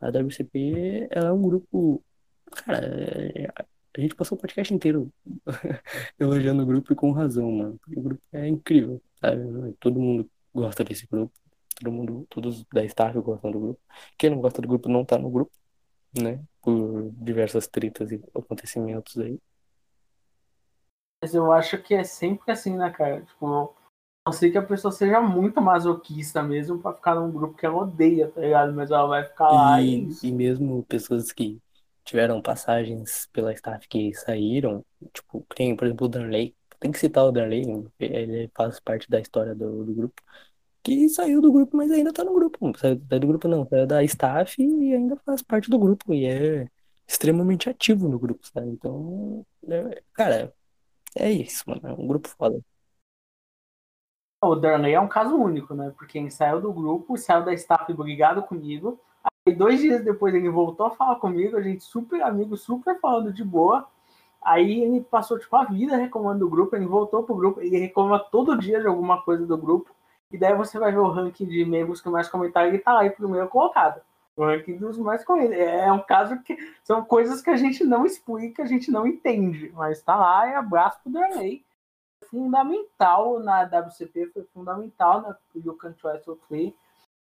a 0.00 0.08
WCP 0.08 1.08
ela 1.10 1.28
é 1.28 1.32
um 1.32 1.42
grupo. 1.42 2.02
Cara, 2.64 2.78
é, 2.78 3.46
a 3.96 4.00
gente 4.00 4.14
passou 4.14 4.36
o 4.38 4.40
podcast 4.40 4.72
inteiro 4.72 5.12
elogiando 6.18 6.62
o 6.62 6.66
grupo 6.66 6.92
e 6.92 6.96
com 6.96 7.12
razão, 7.12 7.50
mano. 7.50 7.80
O 7.96 8.00
grupo 8.00 8.22
é 8.32 8.48
incrível, 8.48 9.00
sabe? 9.20 9.74
Todo 9.78 10.00
mundo 10.00 10.30
gosta 10.54 10.82
desse 10.84 11.06
grupo 11.06 11.32
todo 11.80 11.92
mundo, 11.92 12.26
todos 12.28 12.64
da 12.66 12.84
staff 12.84 13.18
gostam 13.20 13.50
do 13.50 13.60
grupo. 13.60 13.80
Quem 14.16 14.30
não 14.30 14.40
gosta 14.40 14.60
do 14.60 14.68
grupo 14.68 14.88
não 14.88 15.04
tá 15.04 15.18
no 15.18 15.30
grupo, 15.30 15.50
né? 16.16 16.42
Por 16.62 17.10
diversas 17.12 17.66
tretas 17.66 18.12
e 18.12 18.22
acontecimentos 18.34 19.18
aí. 19.18 19.38
Mas 21.22 21.34
eu 21.34 21.50
acho 21.52 21.82
que 21.82 21.94
é 21.94 22.04
sempre 22.04 22.52
assim, 22.52 22.76
né, 22.76 22.90
cara? 22.90 23.22
Tipo, 23.22 23.74
não 24.24 24.32
sei 24.32 24.50
que 24.50 24.58
a 24.58 24.62
pessoa 24.62 24.92
seja 24.92 25.20
muito 25.20 25.60
masoquista 25.60 26.42
mesmo 26.42 26.78
pra 26.78 26.92
ficar 26.92 27.14
num 27.14 27.30
grupo 27.30 27.56
que 27.56 27.66
ela 27.66 27.76
odeia, 27.76 28.28
tá 28.28 28.40
ligado? 28.40 28.72
Mas 28.74 28.90
ela 28.90 29.06
vai 29.06 29.24
ficar 29.24 29.48
lá 29.48 29.82
e. 29.82 30.08
E, 30.22 30.28
e 30.28 30.32
mesmo 30.32 30.84
pessoas 30.84 31.32
que 31.32 31.60
tiveram 32.04 32.42
passagens 32.42 33.28
pela 33.32 33.52
staff 33.52 33.86
que 33.88 34.12
saíram, 34.14 34.84
tipo, 35.12 35.44
tem, 35.54 35.76
por 35.76 35.86
exemplo, 35.86 36.06
o 36.06 36.08
Darley. 36.08 36.54
Tem 36.78 36.90
que 36.90 36.98
citar 36.98 37.24
o 37.24 37.32
Darley, 37.32 37.64
ele 37.98 38.50
faz 38.54 38.80
parte 38.80 39.08
da 39.10 39.20
história 39.20 39.54
do, 39.54 39.84
do 39.84 39.94
grupo 39.94 40.22
que 40.82 41.08
saiu 41.08 41.40
do 41.40 41.52
grupo, 41.52 41.76
mas 41.76 41.90
ainda 41.90 42.12
tá 42.12 42.24
no 42.24 42.34
grupo. 42.34 42.72
Saiu, 42.78 42.96
do 42.96 43.26
grupo 43.26 43.48
não, 43.48 43.66
saiu 43.68 43.86
da 43.86 44.02
staff 44.04 44.60
e 44.60 44.94
ainda 44.94 45.16
faz 45.24 45.42
parte 45.42 45.68
do 45.70 45.78
grupo. 45.78 46.14
E 46.14 46.26
é 46.26 46.68
extremamente 47.06 47.68
ativo 47.68 48.08
no 48.08 48.18
grupo, 48.18 48.46
sabe? 48.46 48.68
Então, 48.70 49.44
é, 49.68 50.02
cara, 50.14 50.54
é 51.16 51.30
isso, 51.32 51.64
mano. 51.68 51.82
É 51.86 51.92
um 51.92 52.06
grupo 52.06 52.28
foda. 52.28 52.60
O 54.42 54.54
Darnley 54.54 54.94
é 54.94 55.00
um 55.00 55.06
caso 55.06 55.36
único, 55.36 55.74
né? 55.74 55.92
Porque 55.98 56.16
ele 56.16 56.30
saiu 56.30 56.62
do 56.62 56.72
grupo, 56.72 57.18
saiu 57.18 57.44
da 57.44 57.52
staff 57.52 57.92
brigado 57.92 58.42
comigo. 58.42 58.98
Aí 59.46 59.54
dois 59.54 59.80
dias 59.80 60.02
depois 60.02 60.34
ele 60.34 60.48
voltou 60.48 60.86
a 60.86 60.90
falar 60.90 61.16
comigo, 61.16 61.58
a 61.58 61.60
gente 61.60 61.84
super 61.84 62.22
amigo, 62.22 62.56
super 62.56 62.98
falando 62.98 63.34
de 63.34 63.44
boa. 63.44 63.86
Aí 64.42 64.82
ele 64.82 65.02
passou 65.02 65.38
tipo 65.38 65.54
a 65.56 65.64
vida 65.64 65.94
reclamando 65.94 66.40
do 66.40 66.48
grupo, 66.48 66.74
ele 66.74 66.86
voltou 66.86 67.22
pro 67.22 67.34
grupo, 67.34 67.60
ele 67.60 67.76
reclama 67.76 68.18
todo 68.18 68.56
dia 68.56 68.80
de 68.80 68.86
alguma 68.86 69.20
coisa 69.20 69.46
do 69.46 69.58
grupo. 69.58 69.90
E 70.32 70.38
daí 70.38 70.54
você 70.54 70.78
vai 70.78 70.90
ver 70.90 71.00
o 71.00 71.10
ranking 71.10 71.44
de 71.44 71.62
membros 71.66 72.00
que 72.00 72.08
mais 72.08 72.26
comentaram, 72.26 72.68
ele 72.68 72.78
tá 72.78 72.94
lá 72.94 73.04
em 73.04 73.10
primeiro 73.10 73.48
colocado. 73.48 74.00
O 74.34 74.46
ranking 74.46 74.78
dos 74.78 74.96
mais 74.96 75.22
comentados. 75.22 75.58
É 75.58 75.92
um 75.92 76.00
caso 76.00 76.40
que 76.42 76.56
são 76.82 77.04
coisas 77.04 77.42
que 77.42 77.50
a 77.50 77.56
gente 77.56 77.84
não 77.84 78.06
explica, 78.06 78.62
a 78.62 78.66
gente 78.66 78.90
não 78.90 79.06
entende. 79.06 79.70
Mas 79.74 80.00
tá 80.00 80.16
lá 80.16 80.48
e 80.48 80.54
abraço 80.54 80.98
pro 81.02 81.12
Darley. 81.12 81.62
Fundamental 82.30 83.40
na 83.40 83.64
WCP, 83.64 84.26
foi 84.28 84.44
fundamental 84.54 85.22
na 85.22 85.36
You 85.54 85.74
Can 85.74 85.92
Try 85.92 86.20
Play. 86.48 86.74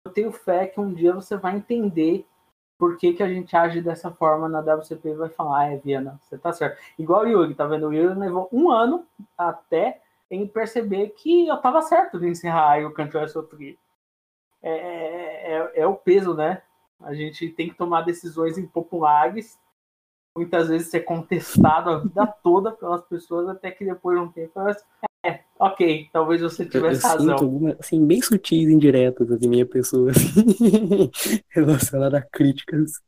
Eu 0.06 0.12
tenho 0.12 0.32
fé 0.32 0.68
que 0.68 0.80
um 0.80 0.94
dia 0.94 1.14
você 1.14 1.36
vai 1.36 1.56
entender 1.56 2.26
por 2.78 2.98
que, 2.98 3.14
que 3.14 3.24
a 3.24 3.28
gente 3.28 3.56
age 3.56 3.82
dessa 3.82 4.12
forma 4.12 4.50
na 4.50 4.60
WCP 4.60 5.10
e 5.10 5.16
vai 5.16 5.30
falar, 5.30 5.60
ah, 5.60 5.74
é 5.74 5.78
Viana, 5.78 6.20
você 6.22 6.38
tá 6.38 6.52
certo. 6.52 6.82
Igual 7.00 7.24
o 7.24 7.28
Yuri, 7.28 7.56
tá 7.56 7.66
vendo? 7.66 7.88
O 7.88 7.94
Yuri 7.94 8.18
levou 8.20 8.50
um 8.52 8.70
ano 8.70 9.06
até 9.38 10.02
em 10.30 10.48
perceber 10.48 11.10
que 11.10 11.48
eu 11.48 11.56
estava 11.56 11.82
certo 11.82 12.20
de 12.20 12.28
encerrar 12.28 12.86
o 12.86 12.92
Canto 12.92 13.44
Tree. 13.44 13.80
É, 14.62 14.72
é, 14.72 15.54
é, 15.54 15.72
é, 15.82 15.88
o 15.88 15.96
peso, 15.96 16.34
né? 16.34 16.62
A 17.00 17.14
gente 17.14 17.50
tem 17.50 17.70
que 17.70 17.76
tomar 17.76 18.02
decisões 18.02 18.58
impopulares, 18.58 19.60
muitas 20.36 20.68
vezes 20.68 20.90
ser 20.90 21.02
contestado 21.02 21.90
a 21.90 22.00
vida 22.00 22.28
toda 22.44 22.72
pelas 22.72 23.02
pessoas, 23.06 23.48
até 23.48 23.72
que 23.72 23.86
depois 23.86 24.18
de 24.18 24.26
um 24.26 24.32
tempo 24.32 24.60
elas, 24.60 24.84
é, 25.26 25.40
Ok, 25.58 26.10
talvez 26.12 26.42
você 26.42 26.64
Eu, 26.64 26.66
eu 26.66 26.72
tivesse 26.72 27.02
sinto 27.02 27.12
razão. 27.12 27.34
algumas, 27.34 27.80
assim, 27.80 28.06
bem 28.06 28.22
sutis 28.22 28.70
indiretas 28.70 29.32
assim, 29.32 29.48
minha 29.48 29.66
pessoa, 29.66 30.12
assim, 30.12 31.10
relacionada 31.50 32.18
a 32.18 32.22
críticas. 32.22 33.02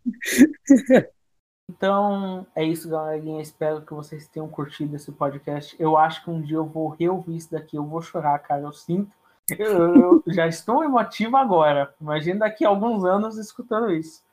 Então, 1.70 2.48
é 2.56 2.64
isso, 2.64 2.90
galerinha. 2.90 3.42
Espero 3.42 3.86
que 3.86 3.94
vocês 3.94 4.28
tenham 4.30 4.48
curtido 4.48 4.96
esse 4.96 5.12
podcast. 5.12 5.76
Eu 5.78 5.98
acho 5.98 6.24
que 6.24 6.30
um 6.30 6.42
dia 6.42 6.56
eu 6.56 6.66
vou 6.66 6.88
reouvir 6.88 7.36
isso 7.36 7.52
daqui. 7.52 7.76
Eu 7.76 7.86
vou 7.86 8.02
chorar, 8.02 8.40
cara. 8.40 8.62
Eu 8.62 8.72
sinto. 8.72 9.12
Eu, 9.50 10.24
eu 10.26 10.34
já 10.34 10.48
estou 10.48 10.84
emotivo 10.84 11.36
agora. 11.36 11.94
Imagina 12.00 12.40
daqui 12.40 12.64
a 12.64 12.70
alguns 12.70 13.04
anos 13.04 13.38
escutando 13.38 13.92
isso. 13.92 14.24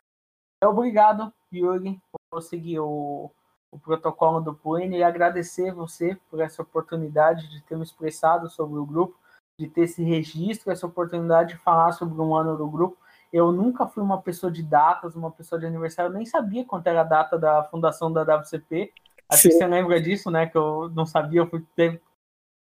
Obrigado, 0.63 1.33
Yuri, 1.53 2.01
seguir 2.41 2.81
o, 2.81 3.31
o 3.71 3.79
protocolo 3.79 4.41
do 4.41 4.55
Plane 4.55 4.99
e 4.99 5.03
agradecer 5.03 5.73
você 5.73 6.17
por 6.31 6.41
essa 6.41 6.63
oportunidade 6.63 7.51
de 7.51 7.61
ter 7.63 7.77
me 7.77 7.83
expressado 7.83 8.49
sobre 8.49 8.79
o 8.79 8.87
grupo, 8.87 9.19
de 9.59 9.69
ter 9.69 9.83
esse 9.83 10.03
registro, 10.03 10.71
essa 10.71 10.87
oportunidade 10.87 11.55
de 11.55 11.59
falar 11.59 11.93
sobre 11.93 12.21
um 12.21 12.35
ano 12.35 12.57
do 12.57 12.69
grupo. 12.69 12.97
Eu 13.33 13.51
nunca 13.51 13.87
fui 13.87 14.03
uma 14.03 14.23
pessoa 14.23 14.51
de 14.51 14.63
datas, 14.63 15.17
uma 15.17 15.31
pessoa 15.31 15.59
de 15.59 15.67
aniversário, 15.67 16.11
eu 16.11 16.17
nem 16.17 16.25
sabia 16.25 16.65
quanto 16.65 16.87
era 16.87 17.01
a 17.01 17.05
data 17.05 17.37
da 17.37 17.65
fundação 17.65 18.13
da 18.13 18.23
WCP. 18.23 18.93
Acho 19.29 19.43
que 19.43 19.51
Sim. 19.51 19.59
você 19.59 19.67
lembra 19.67 20.01
disso, 20.01 20.31
né? 20.31 20.47
Que 20.47 20.57
eu 20.57 20.89
não 20.91 21.05
sabia, 21.05 21.41
eu, 21.41 21.47
fui, 21.49 21.65
eu 21.79 22.01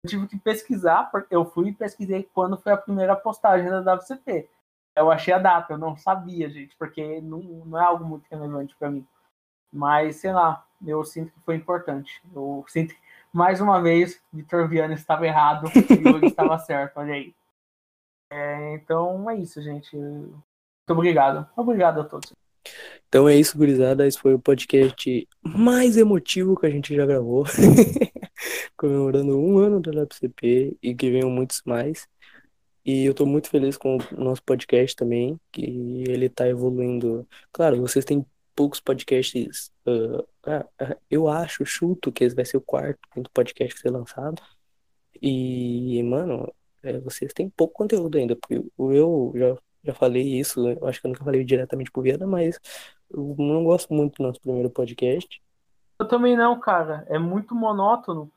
tive 0.06 0.26
que 0.26 0.38
pesquisar, 0.38 1.10
porque 1.10 1.34
eu 1.34 1.44
fui 1.44 1.68
e 1.68 1.74
pesquisei 1.74 2.22
quando 2.32 2.56
foi 2.56 2.72
a 2.72 2.76
primeira 2.78 3.14
postagem 3.14 3.68
da 3.68 3.94
WCP. 3.94 4.48
Eu 4.96 5.10
achei 5.10 5.32
a 5.32 5.38
data, 5.38 5.74
eu 5.74 5.78
não 5.78 5.96
sabia, 5.96 6.48
gente, 6.50 6.76
porque 6.76 7.20
não, 7.20 7.38
não 7.40 7.78
é 7.78 7.84
algo 7.84 8.04
muito 8.04 8.26
relevante 8.30 8.74
para 8.76 8.90
mim. 8.90 9.06
Mas, 9.72 10.16
sei 10.16 10.32
lá, 10.32 10.66
eu 10.86 11.02
sinto 11.04 11.32
que 11.32 11.40
foi 11.40 11.56
importante. 11.56 12.20
Eu 12.34 12.64
sinto 12.68 12.94
que, 12.94 13.00
mais 13.32 13.60
uma 13.60 13.80
vez, 13.80 14.20
Vitor 14.32 14.68
Viana 14.68 14.94
estava 14.94 15.26
errado 15.26 15.70
e 15.74 16.08
Yuri 16.08 16.26
estava 16.28 16.58
certo, 16.58 16.98
olha 16.98 17.14
aí. 17.14 17.34
É, 18.30 18.74
então 18.74 19.28
é 19.30 19.36
isso, 19.36 19.62
gente. 19.62 19.96
Muito 19.96 20.42
obrigado. 20.88 21.48
Obrigado 21.56 22.00
a 22.00 22.04
todos. 22.04 22.32
Então 23.08 23.28
é 23.28 23.36
isso, 23.36 23.56
gurizada. 23.56 24.06
Esse 24.06 24.18
foi 24.18 24.34
o 24.34 24.38
podcast 24.38 25.28
mais 25.42 25.96
emotivo 25.96 26.56
que 26.58 26.66
a 26.66 26.70
gente 26.70 26.94
já 26.94 27.06
gravou. 27.06 27.44
Comemorando 28.76 29.38
um 29.38 29.58
ano 29.58 29.80
da 29.80 30.02
WCP 30.02 30.76
e 30.82 30.94
que 30.94 31.10
venham 31.10 31.30
muitos 31.30 31.62
mais. 31.64 32.08
E 32.84 33.04
eu 33.04 33.14
tô 33.14 33.24
muito 33.24 33.48
feliz 33.48 33.76
com 33.76 33.96
o 33.96 34.24
nosso 34.24 34.42
podcast 34.42 34.96
também, 34.96 35.38
que 35.52 36.04
ele 36.08 36.28
tá 36.28 36.48
evoluindo. 36.48 37.28
Claro, 37.52 37.80
vocês 37.80 38.04
têm 38.04 38.26
poucos 38.54 38.80
podcasts. 38.80 39.72
ah, 40.46 40.66
ah, 40.78 40.96
eu 41.10 41.28
acho, 41.28 41.64
chuto 41.64 42.12
que 42.12 42.24
esse 42.24 42.36
vai 42.36 42.44
ser 42.44 42.56
o 42.56 42.60
quarto, 42.60 43.00
quinto 43.12 43.30
podcast 43.30 43.74
a 43.74 43.80
ser 43.80 43.90
lançado. 43.90 44.42
E, 45.20 46.02
mano, 46.02 46.52
é, 46.82 46.98
vocês 47.00 47.32
têm 47.32 47.48
pouco 47.50 47.74
conteúdo 47.74 48.18
ainda, 48.18 48.34
porque 48.36 48.64
eu 48.78 49.32
já, 49.34 49.56
já 49.84 49.94
falei 49.94 50.22
isso, 50.22 50.68
eu 50.68 50.86
acho 50.86 51.00
que 51.00 51.06
eu 51.06 51.10
nunca 51.10 51.24
falei 51.24 51.44
diretamente 51.44 51.90
pro 51.90 52.02
Viana, 52.02 52.26
mas 52.26 52.58
eu 53.10 53.34
não 53.38 53.64
gosto 53.64 53.92
muito 53.94 54.16
do 54.16 54.26
nosso 54.26 54.40
primeiro 54.40 54.70
podcast. 54.70 55.42
Eu 55.98 56.08
também 56.08 56.36
não, 56.36 56.58
cara. 56.58 57.06
É 57.08 57.18
muito 57.18 57.54
monótono. 57.54 58.32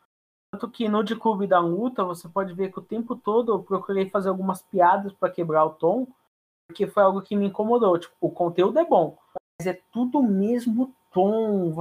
Tanto 0.51 0.69
que 0.69 0.87
no 0.87 1.03
de 1.03 1.15
Clube 1.15 1.47
da 1.47 1.59
Luta, 1.59 2.03
você 2.03 2.29
pode 2.29 2.53
ver 2.53 2.71
que 2.71 2.79
o 2.79 2.83
tempo 2.83 3.15
todo 3.15 3.53
eu 3.53 3.63
procurei 3.63 4.09
fazer 4.09 4.29
algumas 4.29 4.61
piadas 4.61 5.11
para 5.13 5.31
quebrar 5.31 5.65
o 5.65 5.71
tom, 5.71 6.07
porque 6.67 6.85
foi 6.85 7.03
algo 7.03 7.21
que 7.21 7.35
me 7.35 7.47
incomodou. 7.47 7.97
Tipo, 7.97 8.15
o 8.21 8.29
conteúdo 8.29 8.77
é 8.79 8.85
bom, 8.85 9.17
mas 9.57 9.67
é 9.67 9.79
tudo 9.91 10.19
o 10.19 10.23
mesmo 10.23 10.93
tom, 11.13 11.73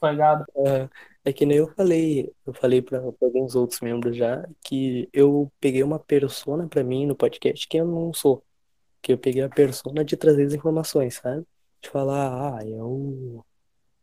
tá 0.00 0.10
ligado? 0.10 0.44
É, 0.56 0.88
é 1.24 1.32
que 1.32 1.44
nem 1.44 1.58
eu 1.58 1.68
falei, 1.74 2.32
eu 2.46 2.54
falei 2.54 2.80
para 2.80 2.98
alguns 2.98 3.54
outros 3.54 3.80
membros 3.80 4.16
já, 4.16 4.46
que 4.62 5.08
eu 5.12 5.50
peguei 5.60 5.82
uma 5.82 5.98
persona 5.98 6.68
pra 6.68 6.84
mim 6.84 7.06
no 7.06 7.16
podcast 7.16 7.66
que 7.66 7.76
eu 7.76 7.84
não 7.86 8.14
sou. 8.14 8.44
Que 9.02 9.12
eu 9.12 9.18
peguei 9.18 9.42
a 9.42 9.48
persona 9.48 10.04
de 10.04 10.16
trazer 10.16 10.44
as 10.44 10.54
informações, 10.54 11.14
sabe? 11.16 11.44
De 11.82 11.88
falar, 11.88 12.58
ah, 12.58 12.62
é 12.62 12.82
o, 12.82 13.44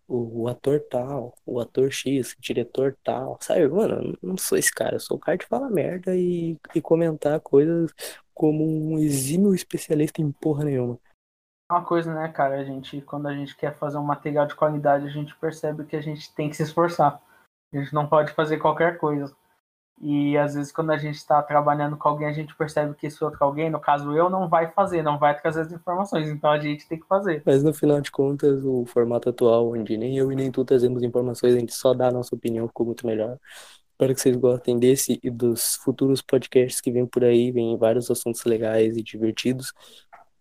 o, 0.08 0.44
o 0.44 0.48
ator 0.48 0.82
tal, 0.90 1.36
o 1.46 1.60
ator 1.60 1.92
X, 1.92 2.34
o 2.34 2.42
diretor 2.42 2.98
tal, 3.04 3.38
sabe? 3.42 3.68
Mano, 3.70 4.18
eu 4.22 4.30
não 4.30 4.38
sou 4.38 4.58
esse 4.58 4.72
cara, 4.74 4.96
eu 4.96 5.00
sou 5.00 5.18
o 5.18 5.20
cara 5.20 5.38
de 5.38 5.46
falar 5.46 5.70
merda 5.70 6.16
e, 6.16 6.58
e 6.76 6.82
comentar 6.82 7.40
coisas 7.40 7.94
como 8.34 8.66
um 8.66 9.00
exímio 9.00 9.54
especialista 9.56 10.22
em 10.22 10.32
porra 10.32 10.66
nenhuma. 10.66 11.00
Uma 11.70 11.84
coisa, 11.84 12.14
né, 12.14 12.30
cara, 12.30 12.60
a 12.60 12.64
gente, 12.64 13.02
quando 13.02 13.28
a 13.28 13.34
gente 13.34 13.56
quer 13.56 13.76
fazer 13.76 13.98
um 13.98 14.04
material 14.04 14.46
de 14.46 14.56
qualidade, 14.56 15.06
a 15.06 15.10
gente 15.10 15.36
percebe 15.36 15.84
que 15.84 15.98
a 15.98 16.02
gente 16.02 16.34
tem 16.34 16.50
que 16.50 16.56
se 16.56 16.64
esforçar. 16.64 17.22
A 17.74 17.78
gente 17.78 17.94
não 17.94 18.08
pode 18.08 18.32
fazer 18.32 18.58
qualquer 18.58 18.98
coisa. 18.98 19.36
E 20.00 20.38
às 20.38 20.54
vezes, 20.54 20.72
quando 20.72 20.92
a 20.92 20.98
gente 20.98 21.16
está 21.16 21.42
trabalhando 21.42 21.98
com 21.98 22.08
alguém, 22.08 22.28
a 22.28 22.32
gente 22.32 22.56
percebe 22.56 22.94
que 22.94 23.08
esse 23.08 23.22
outro 23.22 23.44
alguém, 23.44 23.70
no 23.70 23.80
caso 23.80 24.16
eu, 24.16 24.30
não 24.30 24.48
vai 24.48 24.72
fazer, 24.72 25.02
não 25.02 25.18
vai 25.18 25.38
trazer 25.38 25.62
as 25.62 25.72
informações. 25.72 26.30
Então 26.30 26.52
a 26.52 26.60
gente 26.60 26.88
tem 26.88 27.00
que 27.00 27.08
fazer. 27.08 27.42
Mas 27.46 27.64
no 27.64 27.74
final 27.74 28.00
de 28.00 28.12
contas, 28.12 28.64
o 28.64 28.86
formato 28.86 29.30
atual, 29.30 29.72
onde 29.74 29.98
nem 29.98 30.18
eu 30.18 30.32
e 30.32 30.36
nem 30.36 30.52
tu 30.52 30.64
trazemos 30.64 31.04
informações, 31.04 31.56
a 31.56 31.60
gente 31.60 31.74
só 31.74 31.94
dá 31.94 32.08
a 32.08 32.12
nossa 32.12 32.34
opinião, 32.34 32.68
ficou 32.68 32.86
muito 32.86 33.06
melhor. 33.06 33.38
Espero 33.92 34.14
que 34.14 34.22
vocês 34.22 34.36
gostem 34.38 34.78
desse 34.80 35.20
e 35.24 35.30
dos 35.32 35.76
futuros 35.78 36.22
podcasts 36.22 36.80
que 36.80 36.92
vêm 36.92 37.08
por 37.08 37.24
aí, 37.24 37.52
vem 37.52 37.76
vários 37.76 38.12
assuntos 38.12 38.46
legais 38.46 38.96
e 38.96 39.02
divertidos. 39.02 39.74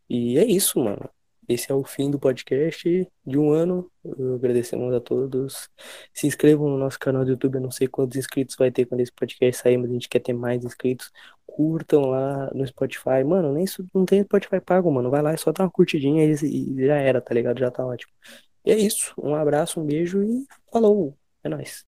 E 0.09 0.39
é 0.39 0.45
isso, 0.45 0.79
mano. 0.79 1.09
Esse 1.49 1.71
é 1.71 1.75
o 1.75 1.85
fim 1.85 2.11
do 2.11 2.19
podcast 2.19 3.09
de 3.27 3.39
um 3.39 3.51
ano. 3.51 3.91
Agradecemos 4.35 4.93
a 4.95 5.01
todos. 5.01 5.69
Se 6.13 6.27
inscrevam 6.27 6.69
no 6.69 6.79
nosso 6.79 6.99
canal 6.99 7.25
do 7.25 7.31
YouTube. 7.31 7.57
Eu 7.57 7.61
não 7.61 7.71
sei 7.71 7.87
quantos 7.87 8.17
inscritos 8.17 8.57
vai 8.57 8.71
ter 8.71 8.87
quando 8.87 9.01
esse 9.01 9.13
podcast 9.13 9.63
sair, 9.63 9.77
mas 9.77 9.91
a 9.91 9.93
gente 9.93 10.09
quer 10.09 10.21
ter 10.21 10.33
mais 10.33 10.65
inscritos. 10.65 11.13
Curtam 11.47 12.11
lá 12.11 12.51
no 12.53 12.67
Spotify. 12.67 13.25
Mano, 13.25 13.53
nem 13.53 13.65
não 13.95 14.05
tem 14.05 14.23
Spotify 14.25 14.61
pago, 14.61 14.91
mano. 14.91 15.11
Vai 15.11 15.23
lá, 15.23 15.33
é 15.33 15.37
só 15.37 15.53
dar 15.53 15.65
uma 15.65 15.71
curtidinha 15.71 16.25
e, 16.25 16.33
e 16.33 16.87
já 16.87 16.97
era, 16.97 17.21
tá 17.21 17.35
ligado? 17.35 17.59
Já 17.59 17.71
tá 17.71 17.85
ótimo. 17.87 18.13
E 18.65 18.73
é 18.73 18.79
isso. 18.79 19.15
Um 19.19 19.35
abraço, 19.35 19.81
um 19.81 19.87
beijo 19.87 20.23
e 20.23 20.47
falou. 20.71 21.17
É 21.45 21.49
nóis. 21.49 21.96